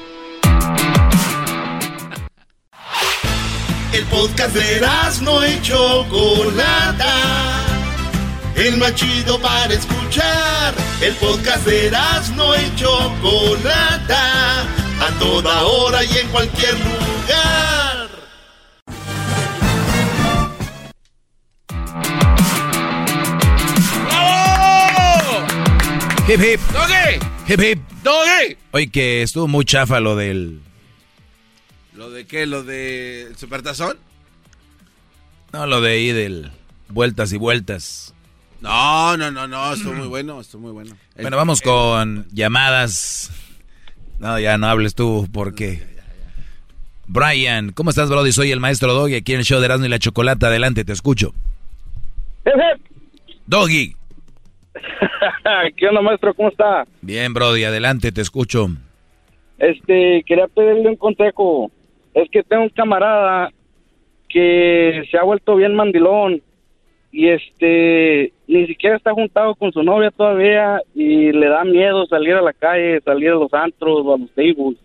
El 3.94 4.06
podcast 4.06 4.56
de 4.56 4.82
no 5.22 5.46
y 5.46 5.62
Chocolata. 5.62 7.71
El 8.56 8.78
más 8.78 8.94
chido 8.96 9.40
para 9.40 9.74
escuchar. 9.74 10.74
El 11.02 11.14
podcast 11.16 11.66
de 11.66 11.92
no 12.36 12.56
y 12.56 12.76
Chocolata. 12.76 14.62
A 15.02 15.20
toda 15.20 15.64
hora 15.64 16.04
y 16.04 16.18
en 16.18 16.28
cualquier 16.28 16.74
lugar. 16.80 18.10
¡Bravo! 24.08 25.48
Hip 26.28 26.40
hip. 26.40 26.60
¡Doggy! 26.72 27.20
Hip 27.48 27.62
hip. 27.62 27.80
¡Doggy! 28.04 28.58
Oye, 28.72 28.92
que 28.92 29.24
estuvo 29.24 29.48
muy 29.48 29.66
chafa 29.66 30.00
lo 30.00 30.16
del. 30.16 30.62
¿Lo 31.96 32.10
de 32.10 32.26
qué? 32.26 32.46
¿Lo 32.46 32.64
de 32.64 33.32
Supertazón? 33.38 33.98
No, 35.52 35.66
lo 35.66 35.82
de 35.82 35.92
ahí 35.92 36.12
del. 36.12 36.52
Vueltas 36.90 37.34
y 37.34 37.38
vueltas. 37.38 38.14
No, 38.62 39.18
no, 39.18 39.32
no, 39.32 39.48
no, 39.48 39.74
estuvo 39.74 39.94
muy 39.94 40.08
bueno, 40.08 40.40
estuvo 40.40 40.62
muy 40.62 40.72
bueno. 40.72 40.92
El- 41.16 41.24
Bueno, 41.24 41.38
vamos 41.38 41.62
el- 41.62 41.66
con 41.66 42.28
llamadas. 42.32 43.32
No, 44.20 44.40
ya 44.40 44.58
no 44.58 44.68
hables 44.68 44.94
tú, 44.96 45.28
porque. 45.34 45.82
Brian, 47.08 47.72
¿cómo 47.72 47.90
estás, 47.90 48.10
Brody? 48.10 48.32
Soy 48.32 48.52
el 48.52 48.60
maestro 48.60 48.94
Doggy 48.94 49.16
aquí 49.16 49.34
en 49.34 49.40
el 49.40 49.46
show 49.46 49.60
de 49.60 49.66
Erasmo 49.66 49.86
y 49.86 49.90
la 49.90 50.00
Chocolata. 50.00 50.48
Adelante, 50.48 50.86
te 50.86 50.94
escucho. 50.94 51.34
Doggy. 53.48 53.96
¿Qué 55.76 55.88
onda, 55.88 56.02
maestro? 56.02 56.34
¿Cómo 56.34 56.50
está? 56.50 56.86
Bien, 57.02 57.34
Brody, 57.34 57.64
adelante, 57.66 58.12
te 58.12 58.22
escucho. 58.22 58.68
Este, 59.58 60.24
quería 60.26 60.48
pedirle 60.48 60.90
un 60.90 60.96
consejo. 60.96 61.70
Es 62.14 62.30
que 62.32 62.44
tengo 62.44 62.64
un 62.64 62.70
camarada 62.70 63.52
que 64.30 65.04
se 65.12 65.18
ha 65.18 65.24
vuelto 65.24 65.56
bien 65.56 65.76
mandilón 65.76 66.42
y 67.12 67.28
este, 67.28 68.32
ni 68.48 68.68
siquiera 68.68 68.96
está 68.96 69.14
juntado 69.14 69.54
con 69.56 69.72
su 69.74 69.84
novia 69.84 70.12
todavía 70.12 70.80
y 70.96 71.32
le 71.32 71.48
da 71.48 71.64
miedo 71.64 72.06
salir 72.06 72.36
a 72.36 72.42
la 72.42 72.54
calle, 72.54 73.02
salir 73.02 73.32
a 73.32 73.36
los 73.36 73.54
antros 73.54 74.02
o 74.06 74.16
a 74.16 74.18
los 74.18 74.30
tables. 74.32 74.78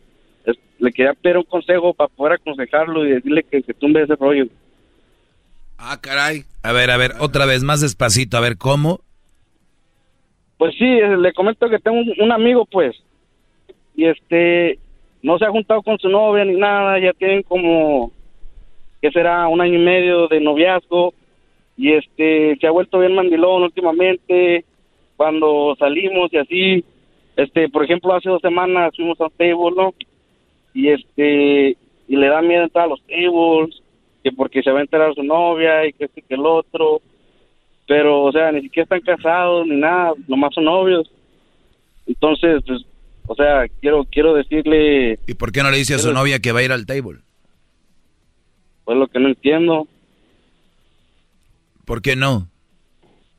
Es- 0.45 0.59
le 0.79 0.93
quería 0.93 1.15
pedir 1.15 1.37
un 1.39 1.45
consejo 1.45 1.95
para 1.95 2.09
poder 2.09 2.35
aconsejarlo 2.35 3.05
y 3.07 3.11
decirle 3.13 3.45
que 3.45 3.63
se 3.63 3.75
tumbe 3.75 4.03
ese 4.03 4.17
rollo. 4.17 4.47
Ah, 5.79 5.99
caray. 6.01 6.43
A 6.63 6.73
ver, 6.73 6.91
a 6.91 6.97
ver, 6.97 7.13
otra 7.21 7.47
vez, 7.47 7.63
más 7.63 7.81
despacito, 7.81 8.37
a 8.37 8.41
ver, 8.41 8.57
¿cómo? 8.57 9.01
Pues 10.59 10.75
sí, 10.77 10.85
eh, 10.85 11.17
le 11.17 11.33
comento 11.33 11.69
que 11.69 11.79
tengo 11.79 11.99
un, 11.99 12.13
un 12.19 12.33
amigo, 12.33 12.65
pues, 12.65 12.97
y 13.95 14.07
este, 14.07 14.79
no 15.23 15.39
se 15.39 15.45
ha 15.45 15.51
juntado 15.51 15.83
con 15.83 15.99
su 15.99 16.09
novia 16.09 16.45
ni 16.45 16.55
nada, 16.57 16.99
ya 16.99 17.13
tienen 17.13 17.43
como, 17.43 18.11
que 19.03 19.11
será 19.11 19.47
un 19.49 19.61
año 19.61 19.75
y 19.75 19.85
medio 19.85 20.29
de 20.29 20.41
noviazgo, 20.41 21.13
y 21.77 21.93
este, 21.93 22.57
se 22.61 22.67
ha 22.67 22.71
vuelto 22.71 22.99
bien 22.99 23.15
mandilón 23.15 23.63
últimamente, 23.63 24.65
cuando 25.17 25.77
salimos 25.79 26.33
y 26.33 26.37
así, 26.39 26.85
este, 27.37 27.69
por 27.69 27.85
ejemplo, 27.85 28.15
hace 28.15 28.29
dos 28.29 28.41
semanas 28.41 28.95
fuimos 28.97 29.21
a 29.21 29.25
un 29.25 29.31
table, 29.31 29.77
¿no? 29.77 29.95
Y 30.75 30.89
este, 30.89 31.77
y 32.09 32.17
le 32.17 32.29
da 32.29 32.43
miedo 32.43 32.65
entrar 32.65 32.87
a 32.87 32.89
los 32.89 33.03
tables, 33.03 33.83
que 34.23 34.33
porque 34.33 34.63
se 34.63 34.71
va 34.71 34.79
a 34.79 34.83
enterar 34.83 35.15
su 35.15 35.23
novia 35.23 35.87
y 35.87 35.93
que 35.93 36.07
este 36.07 36.23
que 36.23 36.35
el 36.35 36.45
otro, 36.45 37.01
pero 37.87 38.25
o 38.25 38.33
sea 38.33 38.53
ni 38.53 38.63
siquiera 38.63 38.85
están 38.85 39.01
casados 39.01 39.67
ni 39.67 39.77
nada 39.77 40.13
nomás 40.27 40.55
son 40.55 40.65
novios 40.65 41.11
entonces 42.07 42.63
pues 42.67 42.83
o 43.27 43.35
sea 43.35 43.67
quiero 43.81 44.05
quiero 44.11 44.35
decirle 44.35 45.19
¿Y 45.27 45.35
por 45.35 45.53
qué 45.53 45.63
no 45.63 45.71
le 45.71 45.79
dice 45.79 45.95
a 45.95 45.99
su 45.99 46.13
novia 46.13 46.39
que 46.41 46.53
va 46.53 46.61
a 46.61 46.65
ir 46.65 46.73
al 46.73 46.87
table? 46.87 47.21
pues 48.85 48.99
lo 48.99 49.07
que 49.09 49.19
no 49.19 49.29
entiendo 49.29 49.87
¿Por 51.87 52.03
qué 52.03 52.17
no? 52.17 52.49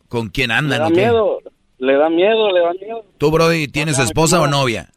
¿Con 0.10 0.30
quién 0.30 0.48
le 0.50 0.56
andan 0.56 0.80
da 0.80 0.88
o 0.88 0.90
qué? 0.90 0.96
miedo 1.02 1.40
le 1.78 1.94
da 1.94 2.10
miedo 2.10 2.52
le 2.52 2.60
da 2.62 2.74
miedo 2.74 3.06
¿Tú, 3.20 3.30
Brody, 3.30 3.68
tienes 3.68 4.00
esposa 4.00 4.42
o 4.42 4.48
no. 4.48 4.62
novia? 4.62 4.90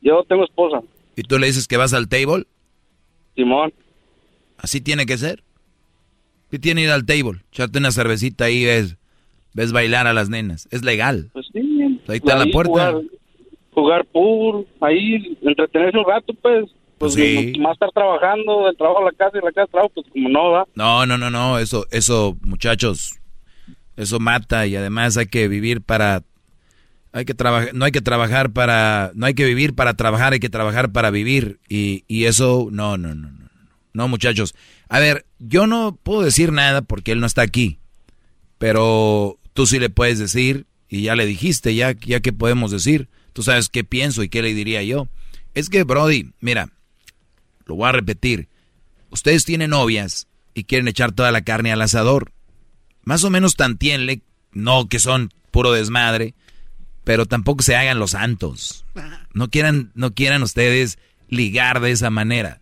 yo 0.00 0.24
tengo 0.24 0.44
esposa 0.44 0.80
¿Y 1.14 1.22
tú 1.22 1.38
le 1.38 1.46
dices 1.46 1.68
que 1.68 1.76
vas 1.76 1.92
al 1.92 2.08
table? 2.08 2.46
Simón 3.36 3.72
Así 4.58 4.80
tiene 4.80 5.06
que 5.06 5.16
ser. 5.16 5.42
¿Qué 6.50 6.58
tiene 6.58 6.82
ir 6.82 6.90
al 6.90 7.06
table? 7.06 7.40
Echarte 7.52 7.78
una 7.78 7.92
cervecita 7.92 8.44
ahí, 8.46 8.64
ves, 8.64 8.96
ves 9.54 9.72
bailar 9.72 10.06
a 10.06 10.12
las 10.12 10.28
nenas. 10.28 10.66
Es 10.70 10.82
legal. 10.82 11.30
pues 11.32 11.46
sí 11.52 11.60
Ahí 12.08 12.16
está 12.16 12.36
la 12.36 12.46
puerta. 12.46 12.92
jugar, 12.92 13.02
jugar 13.72 14.04
pool 14.06 14.66
ahí 14.80 15.38
entretenerse 15.42 15.96
un 15.98 16.04
rato 16.06 16.34
pues 16.42 16.70
pues 17.00 17.14
Sí. 17.14 17.54
más 17.58 17.72
estar 17.72 17.90
trabajando 17.92 18.66
del 18.66 18.76
trabajo 18.76 18.98
a 19.00 19.04
la 19.06 19.12
casa 19.12 19.38
y 19.38 19.42
la 19.42 19.50
casa 19.52 19.62
al 19.62 19.68
trabajo 19.70 19.92
pues 19.94 20.06
como 20.12 20.28
no 20.28 20.50
va 20.50 20.66
No, 20.74 21.06
no, 21.06 21.16
no, 21.16 21.30
no, 21.30 21.58
eso, 21.58 21.86
eso, 21.90 22.36
muchachos, 22.42 23.18
eso 23.96 24.20
mata 24.20 24.66
y 24.66 24.76
además 24.76 25.16
hay 25.16 25.24
que 25.26 25.48
vivir 25.48 25.80
para, 25.80 26.22
hay 27.12 27.24
que 27.24 27.32
trabajar, 27.32 27.70
no 27.72 27.86
hay 27.86 27.92
que 27.92 28.02
trabajar 28.02 28.50
para, 28.52 29.12
no 29.14 29.24
hay 29.24 29.32
que 29.32 29.46
vivir 29.46 29.74
para 29.74 29.94
trabajar, 29.94 30.34
hay 30.34 30.40
que 30.40 30.50
trabajar 30.50 30.92
para 30.92 31.10
vivir 31.10 31.58
y, 31.70 32.04
y 32.06 32.26
eso, 32.26 32.68
no, 32.70 32.98
no, 32.98 33.14
no, 33.14 33.30
no, 33.30 33.38
no, 33.38 33.48
no, 33.94 34.08
muchachos. 34.08 34.54
A 34.90 34.98
ver, 34.98 35.24
yo 35.38 35.66
no 35.66 35.96
puedo 36.02 36.20
decir 36.20 36.52
nada 36.52 36.82
porque 36.82 37.12
él 37.12 37.20
no 37.20 37.26
está 37.26 37.40
aquí, 37.40 37.78
pero 38.58 39.38
tú 39.54 39.66
sí 39.66 39.78
le 39.78 39.88
puedes 39.88 40.18
decir 40.18 40.66
y 40.88 41.02
ya 41.04 41.16
le 41.16 41.24
dijiste, 41.24 41.74
ya, 41.74 41.92
ya 41.92 42.20
que 42.20 42.34
podemos 42.34 42.70
decir, 42.70 43.08
tú 43.32 43.42
sabes 43.42 43.70
qué 43.70 43.84
pienso 43.84 44.22
y 44.22 44.28
qué 44.28 44.42
le 44.42 44.52
diría 44.52 44.82
yo. 44.82 45.08
Es 45.54 45.70
que, 45.70 45.82
Brody, 45.84 46.32
mira, 46.40 46.68
lo 47.70 47.76
voy 47.76 47.88
a 47.88 47.92
repetir. 47.92 48.48
Ustedes 49.10 49.44
tienen 49.44 49.70
novias 49.70 50.26
y 50.54 50.64
quieren 50.64 50.88
echar 50.88 51.12
toda 51.12 51.30
la 51.30 51.42
carne 51.42 51.70
al 51.70 51.80
asador. 51.80 52.32
Más 53.04 53.22
o 53.22 53.30
menos 53.30 53.54
tantienle, 53.54 54.22
no 54.52 54.88
que 54.88 54.98
son 54.98 55.30
puro 55.52 55.70
desmadre, 55.70 56.34
pero 57.04 57.26
tampoco 57.26 57.62
se 57.62 57.76
hagan 57.76 58.00
los 58.00 58.10
santos. 58.10 58.84
No 59.32 59.50
quieran, 59.50 59.92
no 59.94 60.14
quieran 60.14 60.42
ustedes 60.42 60.98
ligar 61.28 61.80
de 61.80 61.92
esa 61.92 62.10
manera. 62.10 62.60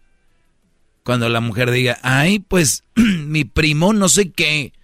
Cuando 1.05 1.31
la 1.31 1.41
mujer 1.41 1.71
diga, 1.71 1.99
ay, 2.03 2.41
pues 2.41 2.85
mi 2.95 3.45
primo 3.45 3.95
no 3.95 4.11
sé 4.11 4.31
qué, 4.31 4.75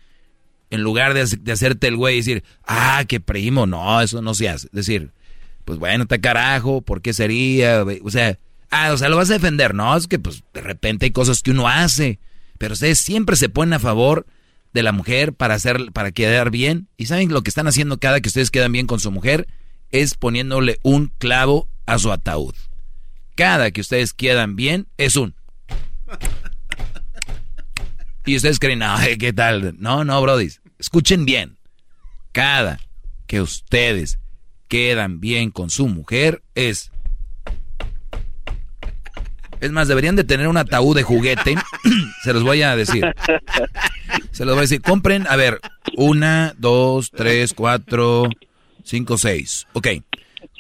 en 0.71 0.81
lugar 0.81 1.13
de, 1.13 1.27
de 1.27 1.53
hacerte 1.53 1.89
el 1.89 1.97
güey 1.97 2.15
y 2.15 2.21
decir, 2.21 2.45
ah, 2.67 3.05
qué 3.07 3.21
primo, 3.21 3.67
no, 3.67 4.01
eso 4.01 4.23
no 4.23 4.33
se 4.33 4.49
hace. 4.49 4.69
Decir, 4.73 5.13
pues 5.67 5.79
bueno, 5.79 6.07
te 6.07 6.19
carajo, 6.19 6.81
¿por 6.81 7.03
qué 7.03 7.13
sería? 7.13 7.85
O 8.03 8.11
sea, 8.11 8.39
ah, 8.75 8.93
o 8.93 8.99
sea, 8.99 9.09
lo 9.09 9.17
vas 9.17 9.31
a 9.31 9.35
defender, 9.35 9.75
no, 9.75 9.97
es 9.97 10.07
que 10.07 10.19
pues 10.19 10.43
de 10.53 10.61
repente 10.61 11.07
hay 11.07 11.13
cosas 11.13 11.43
que 11.43 11.53
uno 11.53 11.69
hace, 11.69 12.19
pero 12.59 12.75
ustedes 12.75 12.99
siempre 12.99 13.37
se 13.37 13.49
ponen 13.49 13.75
a 13.75 13.79
favor 13.79 14.27
de 14.73 14.83
la 14.83 14.93
mujer 14.93 15.33
para 15.33 15.55
hacer, 15.55 15.93
para 15.93 16.11
quedar 16.11 16.51
bien, 16.51 16.89
y 16.97 17.07
saben 17.07 17.33
lo 17.33 17.43
que 17.43 17.51
están 17.51 17.69
haciendo 17.69 17.99
cada 17.99 18.21
que 18.21 18.29
ustedes 18.29 18.51
quedan 18.51 18.73
bien 18.73 18.87
con 18.87 19.01
su 19.01 19.13
mujer, 19.13 19.47
es 19.91 20.15
poniéndole 20.15 20.79
un 20.83 21.13
clavo 21.19 21.69
a 21.87 21.99
su 21.99 22.11
ataúd. 22.11 22.55
Cada 23.37 23.71
que 23.71 23.81
ustedes 23.81 24.13
quedan 24.13 24.57
bien 24.57 24.89
es 24.97 25.17
un. 25.17 25.35
Y 28.27 28.37
ustedes 28.37 28.59
creen, 28.59 28.83
ay, 28.83 29.17
¿qué 29.19 29.33
tal? 29.33 29.75
No, 29.79 30.05
no, 30.05 30.21
Brody. 30.21 30.51
Escuchen 30.79 31.25
bien. 31.25 31.59
Cada 32.33 32.81
que 33.27 33.41
ustedes 33.41 34.19
quedan 34.69 35.21
bien 35.21 35.51
con 35.51 35.71
su 35.71 35.89
mujer 35.89 36.43
es. 36.55 36.91
Es 39.65 39.73
más, 39.73 39.89
deberían 39.89 40.15
de 40.15 40.25
tener 40.25 40.49
un 40.49 40.57
ataúd 40.59 40.95
de 40.95 41.03
juguete. 41.03 41.55
Se 42.23 42.33
los 42.35 42.43
voy 42.43 42.61
a 42.63 42.77
decir. 42.77 43.05
Se 44.31 44.45
los 44.45 44.55
voy 44.55 44.59
a 44.59 44.63
decir. 44.63 44.83
Compren, 44.83 45.27
a 45.29 45.37
ver, 45.37 45.59
una, 45.97 46.55
dos, 46.59 47.11
tres, 47.11 47.55
cuatro, 47.55 48.29
cinco, 48.85 49.17
seis. 49.17 49.67
Ok. 49.73 49.89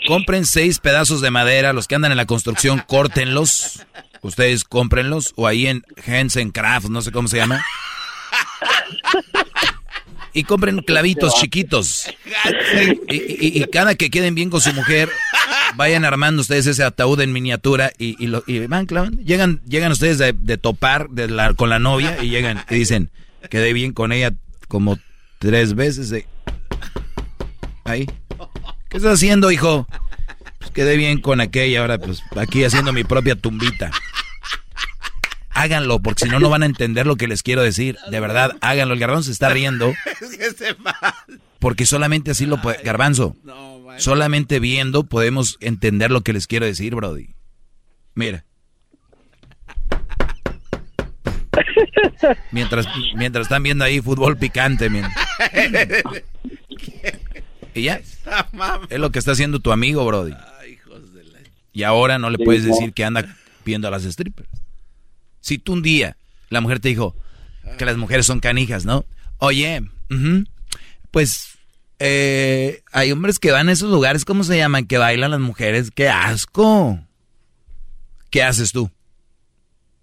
Compren 0.06 0.46
seis 0.46 0.78
pedazos 0.78 1.20
de 1.20 1.30
madera. 1.30 1.72
Los 1.74 1.86
que 1.86 1.94
andan 1.96 2.12
en 2.12 2.16
la 2.16 2.24
construcción, 2.26 2.82
córtenlos. 2.86 3.84
Ustedes 4.22 4.64
cómprenlos. 4.64 5.32
O 5.36 5.46
ahí 5.46 5.66
en 5.66 5.84
Hansen 6.06 6.50
Craft, 6.50 6.86
no 6.88 7.02
sé 7.02 7.12
cómo 7.12 7.28
se 7.28 7.36
llama. 7.36 7.62
Y 10.32 10.44
compren 10.44 10.78
clavitos 10.80 11.34
chiquitos. 11.36 12.06
Y, 13.08 13.14
y- 13.14 13.62
y 13.62 13.64
cada 13.66 13.94
que 13.94 14.10
queden 14.10 14.34
bien 14.34 14.50
con 14.50 14.60
su 14.60 14.72
mujer, 14.72 15.08
vayan 15.76 16.04
armando 16.04 16.40
ustedes 16.42 16.66
ese 16.66 16.82
ataúd 16.84 17.20
en 17.20 17.32
miniatura 17.32 17.92
y, 17.98 18.22
y 18.22 18.26
lo, 18.28 18.42
y 18.46 18.66
van 18.66 18.86
clavando. 18.86 19.20
Llegan, 19.22 19.60
llegan 19.66 19.92
ustedes 19.92 20.18
de, 20.18 20.32
de 20.32 20.56
topar 20.58 21.08
de 21.10 21.28
la- 21.28 21.54
con 21.54 21.68
la 21.70 21.78
novia 21.78 22.22
y 22.22 22.28
llegan 22.30 22.64
y 22.70 22.74
dicen, 22.74 23.10
quedé 23.50 23.72
bien 23.72 23.92
con 23.92 24.12
ella 24.12 24.32
como 24.68 24.98
tres 25.38 25.74
veces. 25.74 26.10
de- 26.10 26.26
Ahí. 27.84 28.06
¿Qué 28.88 28.96
estás 28.98 29.14
haciendo, 29.14 29.50
hijo? 29.50 29.86
quedé 30.72 30.96
bien 30.96 31.20
con 31.20 31.40
aquella, 31.40 31.82
ahora 31.82 31.98
pues 31.98 32.20
aquí 32.36 32.64
haciendo 32.64 32.92
mi 32.92 33.04
propia 33.04 33.36
tumbita. 33.36 33.92
Háganlo, 35.50 36.00
porque 36.00 36.24
si 36.24 36.30
no, 36.30 36.40
no 36.40 36.48
van 36.50 36.64
a 36.64 36.66
entender 36.66 37.06
lo 37.06 37.14
que 37.14 37.28
les 37.28 37.44
quiero 37.44 37.62
decir. 37.62 37.96
De 38.10 38.18
verdad, 38.18 38.56
háganlo. 38.60 38.94
El 38.94 39.00
garbanzo 39.00 39.26
se 39.26 39.32
está 39.32 39.50
riendo. 39.50 39.92
Es 40.20 40.36
que 40.36 40.50
se 40.50 40.72
va. 40.72 41.14
Porque 41.60 41.86
solamente 41.86 42.32
así 42.32 42.44
lo 42.44 42.60
puede... 42.60 42.82
Garbanzo, 42.82 43.36
solamente 43.98 44.60
viendo 44.60 45.04
podemos 45.04 45.56
entender 45.60 46.10
lo 46.10 46.22
que 46.22 46.32
les 46.32 46.46
quiero 46.46 46.66
decir, 46.66 46.94
Brody. 46.94 47.34
Mira. 48.14 48.44
Mientras, 52.52 52.86
mientras 53.16 53.44
están 53.46 53.62
viendo 53.62 53.84
ahí 53.84 54.00
fútbol 54.00 54.36
picante, 54.36 54.88
miren. 54.90 55.10
Y 57.74 57.82
ya. 57.82 58.00
Es 58.88 58.98
lo 59.00 59.10
que 59.10 59.18
está 59.18 59.32
haciendo 59.32 59.58
tu 59.58 59.72
amigo, 59.72 60.06
Brody. 60.06 60.32
Y 61.72 61.82
ahora 61.82 62.18
no 62.20 62.30
le 62.30 62.38
puedes 62.38 62.62
decir 62.64 62.92
que 62.92 63.04
anda 63.04 63.36
viendo 63.64 63.88
a 63.88 63.90
las 63.90 64.04
strippers. 64.04 64.48
Si 65.40 65.58
tú 65.58 65.72
un 65.72 65.82
día 65.82 66.16
la 66.50 66.60
mujer 66.60 66.80
te 66.80 66.88
dijo 66.88 67.16
que 67.78 67.84
las 67.84 67.96
mujeres 67.96 68.26
son 68.26 68.40
canijas, 68.40 68.84
¿no? 68.84 69.04
Oye, 69.38 69.82
pues 71.10 71.53
eh, 71.98 72.82
hay 72.92 73.12
hombres 73.12 73.38
que 73.38 73.50
van 73.52 73.68
a 73.68 73.72
esos 73.72 73.90
lugares, 73.90 74.24
¿cómo 74.24 74.44
se 74.44 74.56
llaman? 74.56 74.86
Que 74.86 74.98
bailan 74.98 75.30
las 75.30 75.40
mujeres. 75.40 75.90
¡Qué 75.90 76.08
asco! 76.08 76.98
¿Qué 78.30 78.42
haces 78.42 78.72
tú? 78.72 78.90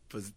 Pues 0.08 0.34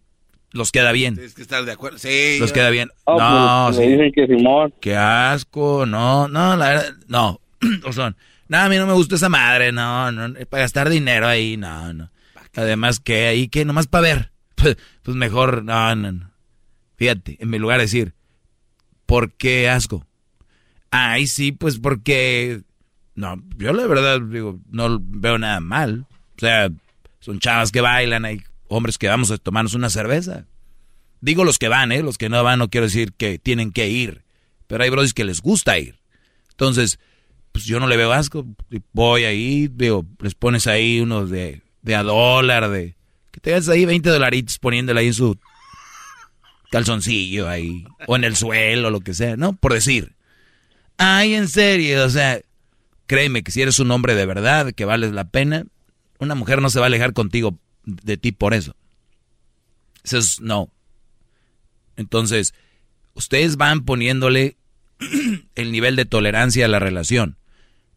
Los 0.50 0.72
queda 0.72 0.92
bien. 0.92 1.14
tienes 1.14 1.34
que 1.34 1.42
estar 1.42 1.64
de 1.64 1.72
acuerdo. 1.72 1.98
Sí. 1.98 2.38
Los 2.40 2.50
yo- 2.50 2.54
queda 2.54 2.70
bien. 2.70 2.90
Ah, 3.06 3.66
no, 3.68 3.72
pues, 3.74 3.76
sí. 3.76 3.82
me 3.82 3.92
dicen 4.04 4.12
que 4.12 4.26
Simón. 4.34 4.74
Qué 4.80 4.96
asco, 4.96 5.86
no, 5.86 6.28
no, 6.28 6.56
la 6.56 6.68
verdad, 6.68 6.94
no. 7.06 7.40
o 7.84 7.92
son, 7.92 8.16
no, 8.48 8.58
a 8.58 8.68
mí 8.68 8.76
no 8.76 8.86
me 8.86 8.92
gusta 8.92 9.14
esa 9.14 9.28
madre, 9.28 9.72
no, 9.72 10.10
no, 10.12 10.34
para 10.48 10.62
gastar 10.64 10.88
dinero 10.90 11.26
ahí, 11.26 11.56
no, 11.56 11.92
no. 11.92 12.10
Además, 12.56 13.00
que 13.00 13.26
ahí, 13.26 13.48
que 13.48 13.64
nomás 13.64 13.86
para 13.86 14.02
ver. 14.02 14.30
Pues, 14.56 14.76
pues 15.02 15.16
mejor, 15.16 15.64
no, 15.64 15.94
no, 15.96 16.12
no. 16.12 16.30
Fíjate, 16.96 17.36
en 17.40 17.50
mi 17.50 17.58
lugar 17.58 17.78
de 17.78 17.84
decir, 17.84 18.14
¿por 19.04 19.32
qué 19.32 19.68
asco? 19.68 20.06
Ay, 20.96 21.26
sí, 21.26 21.50
pues 21.50 21.80
porque, 21.80 22.62
no, 23.16 23.42
yo 23.56 23.72
la 23.72 23.84
verdad, 23.88 24.20
digo, 24.20 24.60
no 24.70 25.00
veo 25.00 25.38
nada 25.38 25.58
mal. 25.58 26.06
O 26.36 26.38
sea, 26.38 26.70
son 27.18 27.40
chavas 27.40 27.72
que 27.72 27.80
bailan, 27.80 28.24
hay 28.24 28.42
hombres 28.68 28.96
que 28.96 29.08
vamos 29.08 29.32
a 29.32 29.38
tomarnos 29.38 29.74
una 29.74 29.90
cerveza. 29.90 30.46
Digo 31.20 31.42
los 31.42 31.58
que 31.58 31.66
van, 31.66 31.90
¿eh? 31.90 32.00
Los 32.00 32.16
que 32.16 32.28
no 32.28 32.40
van 32.44 32.60
no 32.60 32.70
quiero 32.70 32.86
decir 32.86 33.12
que 33.12 33.40
tienen 33.40 33.72
que 33.72 33.88
ir. 33.88 34.22
Pero 34.68 34.84
hay 34.84 34.90
brodis 34.90 35.14
que 35.14 35.24
les 35.24 35.40
gusta 35.40 35.76
ir. 35.80 35.98
Entonces, 36.50 37.00
pues 37.50 37.64
yo 37.64 37.80
no 37.80 37.88
le 37.88 37.96
veo 37.96 38.12
asco. 38.12 38.46
Voy 38.92 39.24
ahí, 39.24 39.66
digo, 39.66 40.06
les 40.20 40.36
pones 40.36 40.68
ahí 40.68 41.00
unos 41.00 41.28
de, 41.28 41.62
de 41.82 41.96
a 41.96 42.04
dólar, 42.04 42.70
de... 42.70 42.94
Que 43.32 43.40
te 43.40 43.50
das 43.50 43.68
ahí 43.68 43.84
20 43.84 44.08
dolaritos 44.10 44.60
poniéndole 44.60 45.00
ahí 45.00 45.08
en 45.08 45.14
su 45.14 45.36
calzoncillo 46.70 47.48
ahí. 47.48 47.84
O 48.06 48.14
en 48.14 48.22
el 48.22 48.36
suelo, 48.36 48.90
lo 48.90 49.00
que 49.00 49.12
sea, 49.12 49.36
¿no? 49.36 49.54
Por 49.54 49.72
decir. 49.72 50.14
Ay, 50.98 51.34
en 51.34 51.48
serio, 51.48 52.04
o 52.04 52.10
sea, 52.10 52.40
créeme 53.06 53.42
que 53.42 53.50
si 53.52 53.62
eres 53.62 53.78
un 53.78 53.90
hombre 53.90 54.14
de 54.14 54.26
verdad, 54.26 54.72
que 54.72 54.84
vales 54.84 55.12
la 55.12 55.24
pena, 55.24 55.64
una 56.18 56.34
mujer 56.34 56.62
no 56.62 56.70
se 56.70 56.78
va 56.78 56.86
a 56.86 56.88
alejar 56.88 57.12
contigo 57.12 57.58
de 57.84 58.16
ti 58.16 58.32
por 58.32 58.54
eso. 58.54 58.76
Eso 60.04 60.18
es 60.18 60.40
no. 60.40 60.70
Entonces, 61.96 62.54
ustedes 63.14 63.56
van 63.56 63.84
poniéndole 63.84 64.56
el 65.54 65.72
nivel 65.72 65.96
de 65.96 66.04
tolerancia 66.04 66.64
a 66.64 66.68
la 66.68 66.78
relación. 66.78 67.36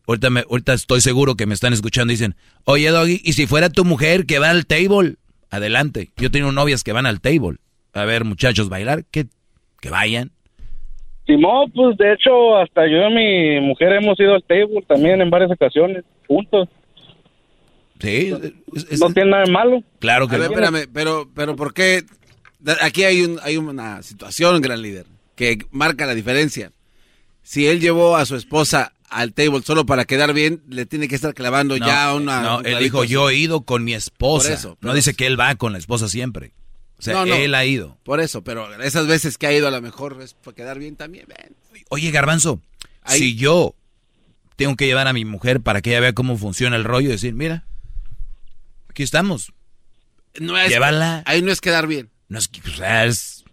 Ahorita, 0.07 0.29
me- 0.29 0.45
ahorita 0.49 0.73
estoy 0.73 1.01
seguro 1.01 1.35
que 1.35 1.45
me 1.45 1.53
están 1.53 1.73
escuchando 1.73 2.11
y 2.13 2.15
dicen, 2.15 2.35
oye 2.63 2.89
Doggy, 2.89 3.21
¿y 3.23 3.33
si 3.33 3.45
fuera 3.45 3.69
tu 3.69 3.83
mujer 3.85 4.25
que 4.25 4.39
va 4.39 4.49
al 4.49 4.65
table? 4.65 5.17
Adelante. 5.49 6.11
Yo 6.17 6.31
tengo 6.31 6.51
novias 6.51 6.83
que 6.83 6.93
van 6.93 7.05
al 7.05 7.21
table. 7.21 7.57
A 7.93 8.05
ver, 8.05 8.23
muchachos, 8.25 8.69
bailar, 8.69 9.05
que, 9.05 9.27
que 9.81 9.89
vayan. 9.89 10.31
Simón, 11.27 11.71
pues 11.75 11.97
de 11.97 12.13
hecho, 12.13 12.57
hasta 12.57 12.87
yo 12.87 13.09
y 13.09 13.13
mi 13.13 13.67
mujer 13.67 13.91
hemos 13.93 14.17
ido 14.19 14.33
al 14.33 14.43
table 14.43 14.81
también 14.87 15.21
en 15.21 15.29
varias 15.29 15.51
ocasiones, 15.51 16.03
juntos. 16.25 16.69
Sí, 17.99 18.33
no 18.99 19.13
tiene 19.13 19.31
nada 19.31 19.43
de 19.43 19.51
malo. 19.51 19.83
Claro 19.99 20.27
que 20.27 20.35
A 20.35 20.39
ver, 20.39 20.49
no. 20.49 20.55
espérame, 20.55 20.89
pero, 20.93 21.29
pero 21.35 21.55
¿por 21.55 21.73
qué? 21.73 22.03
Aquí 22.81 23.03
hay, 23.03 23.21
un, 23.23 23.39
hay 23.43 23.57
una 23.57 24.01
situación, 24.03 24.61
gran 24.61 24.81
líder, 24.81 25.05
que 25.35 25.59
marca 25.71 26.05
la 26.05 26.15
diferencia. 26.15 26.71
Si 27.43 27.67
él 27.67 27.79
llevó 27.79 28.15
a 28.15 28.25
su 28.25 28.35
esposa 28.35 28.93
al 29.09 29.33
table 29.33 29.61
solo 29.61 29.85
para 29.85 30.05
quedar 30.05 30.33
bien, 30.33 30.61
le 30.69 30.85
tiene 30.85 31.07
que 31.07 31.15
estar 31.15 31.33
clavando 31.33 31.77
No, 31.77 31.85
ya 31.85 32.13
una... 32.13 32.41
no, 32.41 32.61
él 32.61 32.79
dijo, 32.79 33.03
yo 33.03 33.29
he 33.29 33.35
ido 33.35 33.61
con 33.61 33.83
mi 33.83 33.93
esposa. 33.93 34.49
Por 34.49 34.53
eso, 34.57 34.77
no 34.81 34.93
dice 34.93 35.13
que 35.13 35.27
él 35.27 35.39
va 35.39 35.55
con 35.55 35.71
la 35.71 35.77
esposa 35.77 36.07
siempre. 36.07 36.51
O 36.99 37.01
sea, 37.01 37.13
No, 37.13 37.25
no. 37.27 37.35
él 37.35 37.53
ha 37.53 37.63
ido. 37.65 37.97
Por 38.03 38.19
eso, 38.19 38.43
pero 38.43 38.73
esas 38.81 39.05
veces 39.07 39.37
que 39.37 39.45
ha 39.47 39.53
ido 39.53 39.67
a 39.67 39.71
lo 39.71 39.81
mejor 39.81 40.19
es 40.21 40.33
para 40.33 40.55
quedar 40.55 40.79
bien 40.79 40.95
también. 40.95 41.27
ven. 41.27 41.55
Oye, 41.89 42.09
Garbanzo, 42.11 42.59
Ahí- 43.03 43.19
si 43.19 43.35
yo 43.35 43.75
tengo 44.55 44.75
que 44.75 44.87
llevar 44.87 45.07
a 45.07 45.13
mi 45.13 45.23
mujer 45.23 45.61
para 45.61 45.81
que 45.81 45.91
ella 45.91 45.99
vea 45.99 46.13
cómo 46.13 46.37
funciona 46.37 46.75
el 46.75 46.83
rollo 46.83 47.09
y 47.09 47.11
decir, 47.11 47.33
mira, 47.35 47.65
aquí 48.89 49.03
estamos. 49.03 49.53
No 50.39 50.57
es, 50.57 50.69
Llévala. 50.69 51.21
Ahí 51.27 51.41
no 51.43 51.51
es 51.51 51.61
quedar 51.61 51.85
bien. 51.87 52.09
No 52.29 52.39
es, 52.39 52.47
que, 52.47 52.61
o 52.67 52.73
sea, 52.73 53.05
es- 53.05 53.43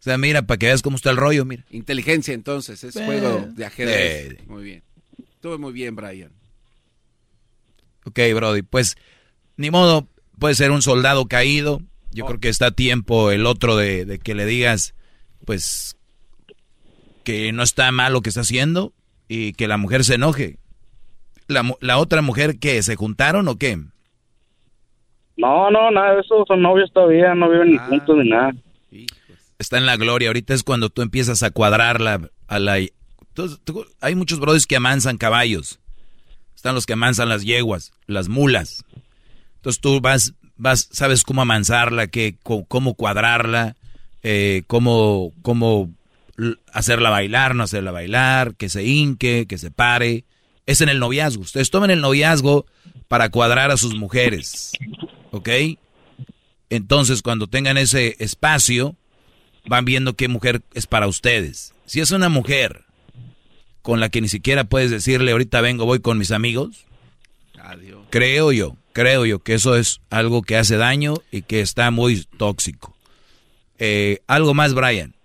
o 0.00 0.02
sea, 0.04 0.18
mira, 0.18 0.42
para 0.42 0.58
que 0.58 0.66
veas 0.66 0.82
cómo 0.82 0.96
está 0.96 1.10
el 1.10 1.16
rollo, 1.16 1.46
mira. 1.46 1.64
Inteligencia 1.70 2.34
entonces, 2.34 2.84
es 2.84 2.94
Eh, 2.96 3.04
juego 3.06 3.48
de 3.54 3.64
ajedrez. 3.64 4.32
eh. 4.32 4.44
Muy 4.46 4.62
bien. 4.64 4.82
Estuvo 5.18 5.58
muy 5.58 5.72
bien, 5.72 5.96
Brian. 5.96 6.30
Ok, 8.04 8.18
Brody, 8.34 8.60
pues 8.62 8.96
ni 9.56 9.70
modo, 9.70 10.06
puede 10.38 10.54
ser 10.54 10.70
un 10.72 10.82
soldado 10.82 11.26
caído. 11.26 11.80
Yo 12.14 12.24
creo 12.26 12.40
que 12.40 12.48
está 12.48 12.66
a 12.66 12.70
tiempo 12.70 13.30
el 13.30 13.44
otro 13.44 13.76
de, 13.76 14.04
de 14.06 14.18
que 14.18 14.34
le 14.34 14.46
digas, 14.46 14.94
pues, 15.44 15.96
que 17.24 17.52
no 17.52 17.62
está 17.62 17.90
mal 17.92 18.12
lo 18.12 18.22
que 18.22 18.28
está 18.28 18.42
haciendo 18.42 18.92
y 19.28 19.52
que 19.54 19.68
la 19.68 19.76
mujer 19.76 20.04
se 20.04 20.14
enoje. 20.14 20.58
La, 21.48 21.62
la 21.80 21.98
otra 21.98 22.22
mujer, 22.22 22.58
¿qué? 22.58 22.82
¿Se 22.82 22.96
juntaron 22.96 23.48
o 23.48 23.56
qué? 23.58 23.78
No, 25.36 25.70
no, 25.70 25.90
nada 25.90 26.14
de 26.14 26.20
eso, 26.20 26.44
son 26.46 26.62
novios 26.62 26.92
todavía, 26.92 27.34
no 27.34 27.50
viven 27.50 27.72
ni 27.72 27.78
juntos 27.78 28.16
ni 28.22 28.30
nada. 28.30 28.52
Está 29.58 29.78
en 29.78 29.86
la 29.86 29.96
gloria. 29.96 30.28
Ahorita 30.28 30.54
es 30.54 30.62
cuando 30.62 30.90
tú 30.90 31.02
empiezas 31.02 31.42
a 31.42 31.50
cuadrarla 31.50 32.30
a 32.46 32.58
la... 32.58 32.78
Tú- 33.34 33.86
hay 34.00 34.14
muchos 34.14 34.38
brothers 34.38 34.66
que 34.66 34.76
amansan 34.76 35.16
caballos. 35.16 35.80
Están 36.54 36.74
los 36.76 36.86
que 36.86 36.92
amansan 36.92 37.28
las 37.28 37.44
yeguas, 37.44 37.92
las 38.06 38.28
mulas. 38.28 38.84
Entonces 39.56 39.80
tú 39.80 40.00
vas, 40.00 40.34
vas, 40.56 40.88
sabes 40.92 41.22
cómo 41.22 41.42
amansarla, 41.42 42.08
cómo 42.68 42.94
cuadrarla, 42.94 43.76
eh, 44.22 44.62
cómo, 44.66 45.32
cómo 45.42 45.90
hacerla 46.72 47.10
bailar, 47.10 47.54
no 47.54 47.64
hacerla 47.64 47.90
bailar, 47.92 48.54
que 48.54 48.68
se 48.68 48.84
hinque, 48.84 49.46
que 49.48 49.58
se 49.58 49.70
pare. 49.70 50.24
Es 50.66 50.80
en 50.80 50.88
el 50.88 50.98
noviazgo. 50.98 51.42
Ustedes 51.42 51.70
tomen 51.70 51.90
el 51.90 52.00
noviazgo 52.00 52.66
para 53.08 53.28
cuadrar 53.28 53.70
a 53.70 53.76
sus 53.76 53.94
mujeres. 53.94 54.72
¿Ok? 55.30 55.48
Entonces, 56.70 57.22
cuando 57.22 57.46
tengan 57.46 57.76
ese 57.76 58.16
espacio, 58.18 58.96
van 59.66 59.84
viendo 59.84 60.14
qué 60.14 60.28
mujer 60.28 60.62
es 60.74 60.86
para 60.86 61.06
ustedes. 61.06 61.74
Si 61.86 62.00
es 62.00 62.10
una 62.10 62.28
mujer 62.28 62.84
con 63.82 64.00
la 64.00 64.08
que 64.08 64.20
ni 64.20 64.28
siquiera 64.28 64.64
puedes 64.64 64.90
decirle, 64.90 65.32
ahorita 65.32 65.60
vengo, 65.60 65.84
voy 65.84 66.00
con 66.00 66.16
mis 66.16 66.30
amigos, 66.30 66.86
creo 68.14 68.52
yo, 68.52 68.76
creo 68.92 69.26
yo 69.26 69.40
que 69.40 69.54
eso 69.54 69.74
es 69.74 70.00
algo 70.08 70.42
que 70.42 70.56
hace 70.56 70.76
daño 70.76 71.14
y 71.32 71.42
que 71.42 71.58
está 71.58 71.90
muy 71.90 72.24
tóxico. 72.38 72.94
Eh, 73.80 74.20
algo 74.28 74.54
más, 74.54 74.72
Brian. 74.72 75.16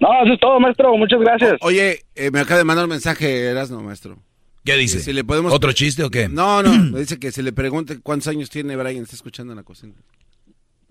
No, 0.00 0.08
eso 0.24 0.32
es 0.32 0.40
todo, 0.40 0.58
maestro, 0.58 0.96
muchas 0.96 1.20
gracias. 1.20 1.58
Oye, 1.60 2.00
eh, 2.16 2.32
me 2.32 2.40
acaba 2.40 2.58
de 2.58 2.64
mandar 2.64 2.86
un 2.86 2.90
mensaje, 2.90 3.44
Erasno, 3.44 3.80
maestro. 3.82 4.18
¿Qué 4.64 4.76
dice? 4.76 4.98
Si 4.98 5.12
le 5.12 5.22
podemos 5.22 5.52
¿Otro 5.52 5.72
chiste 5.72 6.02
o 6.02 6.10
qué? 6.10 6.28
No, 6.28 6.60
no, 6.60 6.76
me 6.92 6.98
dice 6.98 7.20
que 7.20 7.30
si 7.30 7.40
le 7.40 7.52
pregunte 7.52 8.00
cuántos 8.00 8.26
años 8.26 8.50
tiene 8.50 8.74
Brian, 8.74 9.04
está 9.04 9.14
escuchando 9.14 9.52
en 9.52 9.58
la 9.58 9.62
cocina. 9.62 9.94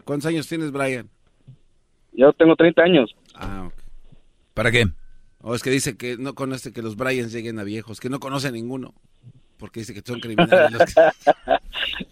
¿Cuántos 0.06 0.27
años 0.27 0.48
tienes, 0.48 0.72
Brian? 0.72 1.10
Yo 2.14 2.32
tengo 2.32 2.56
30 2.56 2.82
años. 2.82 3.14
Ah, 3.35 3.66
ok. 3.68 3.74
¿Para 4.53 4.72
qué? 4.72 4.88
O 5.40 5.56
es 5.56 5.61
que 5.61 5.72
dice 5.72 5.98
que 5.98 6.16
no 6.16 6.35
conoce 6.35 6.72
que 6.72 6.82
los 6.82 6.95
Bryans 6.95 7.34
lleguen 7.34 7.60
a 7.60 7.64
viejos, 7.66 8.00
que 8.00 8.10
no 8.10 8.22
conoce 8.22 8.48
a 8.48 8.51
ninguno. 8.51 8.93
Porque 9.62 9.82
dice 9.82 9.94
que 9.94 10.02
son 10.04 10.20
criminales. 10.20 10.96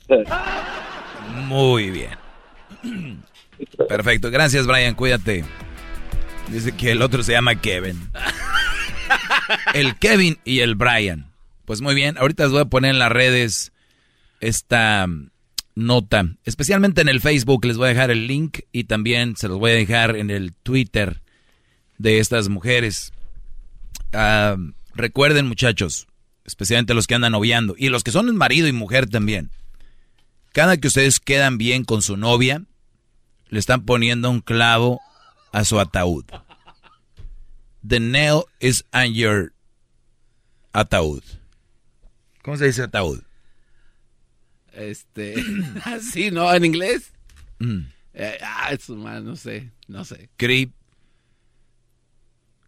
Muy 1.48 1.90
bien. 1.90 2.11
Perfecto, 3.88 4.30
gracias 4.30 4.68
Brian, 4.68 4.94
cuídate. 4.94 5.44
Dice 6.50 6.74
que 6.74 6.92
el 6.92 7.02
otro 7.02 7.24
se 7.24 7.32
llama 7.32 7.60
Kevin. 7.60 8.11
El 9.74 9.98
Kevin 9.98 10.38
y 10.45 10.60
el 10.60 10.76
Brian. 10.76 11.32
Pues 11.66 11.82
muy 11.82 11.95
bien, 11.95 12.19
ahorita 12.19 12.44
les 12.44 12.52
voy 12.52 12.61
a 12.61 12.66
poner 12.66 12.92
en 12.92 13.00
las 13.00 13.11
redes 13.11 13.72
esta 14.42 15.08
mm, 15.08 15.32
nota, 15.74 16.26
especialmente 16.45 17.02
en 17.02 17.10
el 17.10 17.19
Facebook 17.19 17.66
les 17.66 17.78
voy 17.78 17.88
a 17.88 17.90
dejar 17.90 18.11
el 18.11 18.28
link 18.28 18.60
y 18.72 18.84
también 18.84 19.36
se 19.36 19.48
los 19.48 19.58
voy 19.58 19.72
a 19.72 19.76
dejar 19.76 20.16
en 20.16 20.30
el 20.30 20.53
Twitter 20.53 21.22
de 21.98 22.19
estas 22.19 22.48
mujeres. 22.48 23.11
Ah, 24.14 24.56
recuerden 24.94 25.48
muchachos, 25.48 26.08
especialmente 26.50 26.94
los 26.95 27.06
que 27.08 27.16
andan 27.16 27.32
noviando, 27.34 27.76
y 27.78 27.90
los 27.90 28.03
que 28.03 28.11
son 28.11 28.36
marido 28.36 28.68
y 28.68 28.74
mujer 28.74 29.08
también. 29.08 29.52
Cada 30.52 30.78
que 30.78 30.88
ustedes 30.88 31.19
quedan 31.19 31.58
bien 31.60 31.84
con 31.86 32.02
su 32.02 32.18
novia, 32.18 32.64
le 33.50 33.60
están 33.60 33.86
poniendo 33.86 34.30
un 34.32 34.42
clavo 34.42 35.00
a 35.52 35.64
su 35.64 35.80
ataúd. 35.80 36.26
The 37.88 38.00
nail 38.00 38.42
is 38.60 38.84
on 38.92 39.14
your 39.14 39.53
ataúd. 40.74 41.24
¿Cómo 42.44 42.58
se 42.58 42.66
dice 42.66 42.82
ataúd? 42.84 43.22
Este, 44.74 45.36
así, 45.86 46.32
¿no? 46.32 46.52
En 46.53 46.66
inglés. 46.66 47.11
Mm. 47.60 47.82
Eh, 48.16 48.38
ah, 48.42 48.69
es 48.72 48.90
humano, 48.90 49.22
no 49.22 49.36
sé, 49.36 49.72
no 49.88 50.03
sé. 50.03 50.30
Creep. 50.38 50.72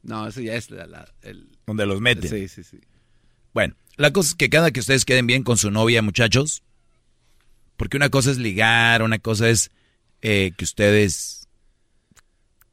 No, 0.04 0.28
eso 0.28 0.42
ya 0.42 0.56
es 0.56 0.70
la, 0.72 0.86
la- 0.88 1.12
el... 1.22 1.50
Donde 1.66 1.86
los 1.86 2.00
meten. 2.02 2.30
Sí, 2.30 2.48
sí, 2.48 2.64
sí. 2.64 2.80
Bueno, 3.54 3.76
la 3.98 4.12
cosa 4.12 4.30
es 4.30 4.36
que 4.36 4.50
cada 4.50 4.72
que 4.72 4.80
ustedes 4.80 5.06
queden 5.06 5.28
bien 5.28 5.44
con 5.44 5.58
su 5.58 5.72
novia, 5.72 6.02
muchachos, 6.02 6.64
porque 7.78 7.98
una 7.98 8.10
cosa 8.10 8.32
es 8.32 8.38
ligar, 8.38 9.02
una 9.02 9.20
cosa 9.20 9.50
es 9.50 9.72
eh, 10.22 10.54
que 10.56 10.64
ustedes 10.64 11.48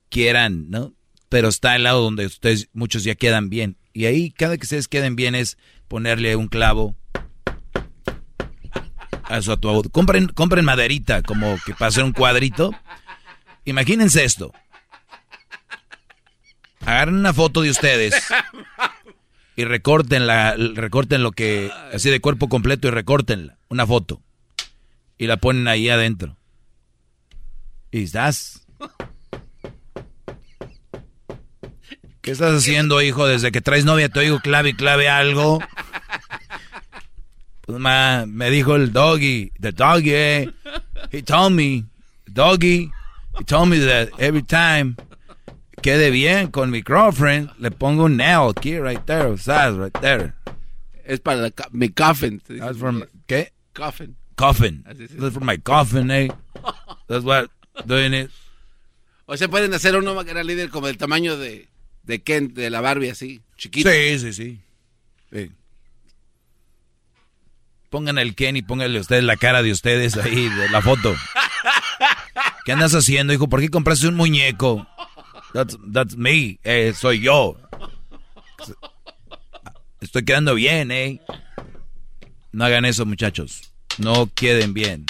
quieran, 0.09 0.71
¿no? 0.71 0.95
Pero 1.29 1.49
está 1.49 1.77
el 1.77 1.83
lado 1.83 2.03
donde 2.03 2.27
ustedes, 2.27 2.69
muchos 2.73 3.05
ya 3.05 3.15
quedan 3.15 3.51
bien. 3.51 3.77
Y 3.93 4.07
ahí 4.07 4.31
cada 4.31 4.57
que 4.57 4.65
ustedes 4.65 4.89
queden 4.89 5.17
bien 5.17 5.35
es 5.35 5.59
ponerle 5.89 6.37
un 6.37 6.49
clavo 6.49 6.95
a 9.25 9.43
su 9.43 9.53
ataúd. 9.53 9.91
Compren, 9.91 10.29
compren 10.29 10.65
maderita, 10.65 11.23
como 11.23 11.59
que 11.65 11.75
para 11.75 11.89
hacer 11.89 12.05
un 12.05 12.13
cuadrito. 12.13 12.73
Imagínense 13.65 14.25
esto. 14.25 14.53
Agarren 16.81 17.17
una 17.17 17.35
foto 17.35 17.61
de 17.61 17.71
ustedes 17.71 18.15
y 19.59 19.65
recorten 19.65 20.29
la, 20.29 20.55
recorten 20.55 21.25
lo 21.25 21.33
que, 21.33 21.73
así 21.93 22.11
de 22.11 22.21
cuerpo 22.21 22.49
completo 22.49 22.87
y 22.87 22.93
recortenla, 22.93 23.59
una 23.69 23.89
foto. 23.89 24.23
Y 25.17 25.27
la 25.27 25.39
ponen 25.39 25.67
ahí 25.67 25.89
adentro. 25.89 26.37
Y 27.91 28.05
estás. 28.05 28.65
¿Qué 32.21 32.31
estás 32.31 32.55
haciendo, 32.55 33.03
hijo? 33.03 33.27
Desde 33.27 33.51
que 33.51 33.61
traes 33.61 33.85
novia 33.85 34.09
te 34.09 34.21
oigo 34.21 34.39
clave 34.39 34.69
y 34.69 34.75
clave 34.75 35.09
algo. 35.09 35.59
Pues 37.63 37.81
me 37.81 38.51
dijo 38.51 38.77
el 38.77 38.93
doggy, 38.93 39.51
the 39.59 39.73
doggy, 39.73 40.15
eh. 40.15 40.55
He 41.11 41.25
told 41.25 41.55
me, 41.55 41.85
doggy, 42.27 42.93
he 43.41 43.45
told 43.45 43.71
me 43.71 43.81
that 43.81 44.11
every 44.21 44.45
time 44.45 44.95
quede 45.83 46.11
bien 46.11 46.51
con 46.51 46.71
mi 46.71 46.83
girlfriend, 46.83 47.51
le 47.59 47.71
pongo 47.71 48.05
un 48.05 48.17
nail 48.17 48.51
aquí, 48.57 48.79
right 48.79 49.05
there, 49.07 49.37
¿sabes? 49.39 49.77
Right 49.79 49.99
there. 50.01 50.33
Es 51.05 51.21
para 51.21 51.41
la 51.41 51.53
mi 51.73 51.89
coffin. 51.89 52.41
That's 52.47 52.79
for 52.79 52.93
my- 52.93 53.07
¿Qué? 53.27 53.53
Coffin. 53.75 54.17
Coffin. 54.37 54.85
That's 54.85 55.35
for 55.35 55.45
my 55.45 55.59
coffin, 55.59 56.11
eh. 56.11 56.29
That's 57.09 57.25
what 57.25 57.51
doing 57.87 58.13
it. 58.15 58.31
O 59.27 59.37
sea, 59.37 59.49
pueden 59.49 59.73
hacer 59.75 59.97
uno 59.97 60.25
que 60.25 60.31
era 60.31 60.43
líder 60.43 60.71
como 60.71 60.87
del 60.87 60.97
tamaño 60.97 61.37
de, 61.37 61.69
de 62.03 62.23
Ken, 62.23 62.55
de 62.55 62.71
la 62.71 62.81
Barbie 62.81 63.11
así, 63.11 63.43
chiquito. 63.57 63.91
Sí, 63.91 64.19
sí, 64.19 64.33
sí. 64.33 64.61
Sí. 65.33 65.53
Pongan 67.91 68.19
el 68.19 68.35
Ken 68.35 68.57
y 68.57 68.63
pónganle 68.63 69.01
ustedes 69.01 69.25
la 69.25 69.37
cara 69.37 69.63
de 69.63 69.73
ustedes 69.73 70.17
ahí, 70.17 70.49
de 70.49 70.69
la 70.71 70.83
foto. 70.83 71.15
¿Qué 72.65 72.73
andas 72.73 72.95
haciendo, 72.95 73.33
hijo? 73.33 73.49
¿Por 73.49 73.61
qué 73.61 73.71
compraste 73.71 74.09
un 74.09 74.15
muñeco? 74.15 74.87
That's, 75.59 75.77
that's 75.93 76.17
me, 76.17 76.61
eh, 76.63 76.93
soy 76.95 77.19
yo. 77.19 77.57
Estoy 80.01 80.25
quedando 80.25 80.55
bien, 80.55 80.93
eh. 80.93 81.21
No 82.53 82.65
hagan 82.65 82.85
eso, 82.85 83.05
muchachos. 83.05 83.73
No 83.99 84.31
queden 84.33 84.73
bien. 84.73 85.07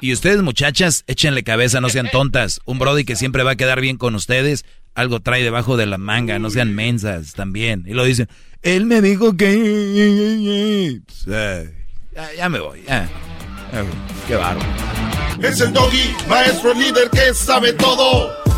Y 0.00 0.12
ustedes, 0.12 0.42
muchachas, 0.42 1.02
échenle 1.08 1.42
cabeza, 1.42 1.80
no 1.80 1.88
sean 1.88 2.08
tontas. 2.12 2.60
Un 2.64 2.78
Brody 2.78 3.04
que 3.04 3.16
siempre 3.16 3.42
va 3.42 3.50
a 3.50 3.56
quedar 3.56 3.80
bien 3.80 3.96
con 3.96 4.14
ustedes, 4.14 4.64
algo 4.94 5.18
trae 5.18 5.42
debajo 5.42 5.76
de 5.76 5.86
la 5.86 5.98
manga, 5.98 6.38
no 6.38 6.48
sean 6.48 6.72
mensas 6.72 7.32
también. 7.32 7.82
Y 7.88 7.94
lo 7.94 8.04
dicen, 8.04 8.28
él 8.62 8.86
me 8.86 9.00
dijo 9.00 9.36
que... 9.36 11.00
Eh, 11.26 11.74
ya, 12.36 12.48
me 12.48 12.60
voy. 12.60 12.84
Ya, 12.86 13.10
Qué 14.28 14.36
bárbaro. 14.36 14.70
Es 15.42 15.60
el 15.60 15.72
doggy, 15.72 16.14
maestro 16.28 16.74
líder 16.74 17.10
que 17.10 17.34
sabe 17.34 17.72
todo. 17.72 18.41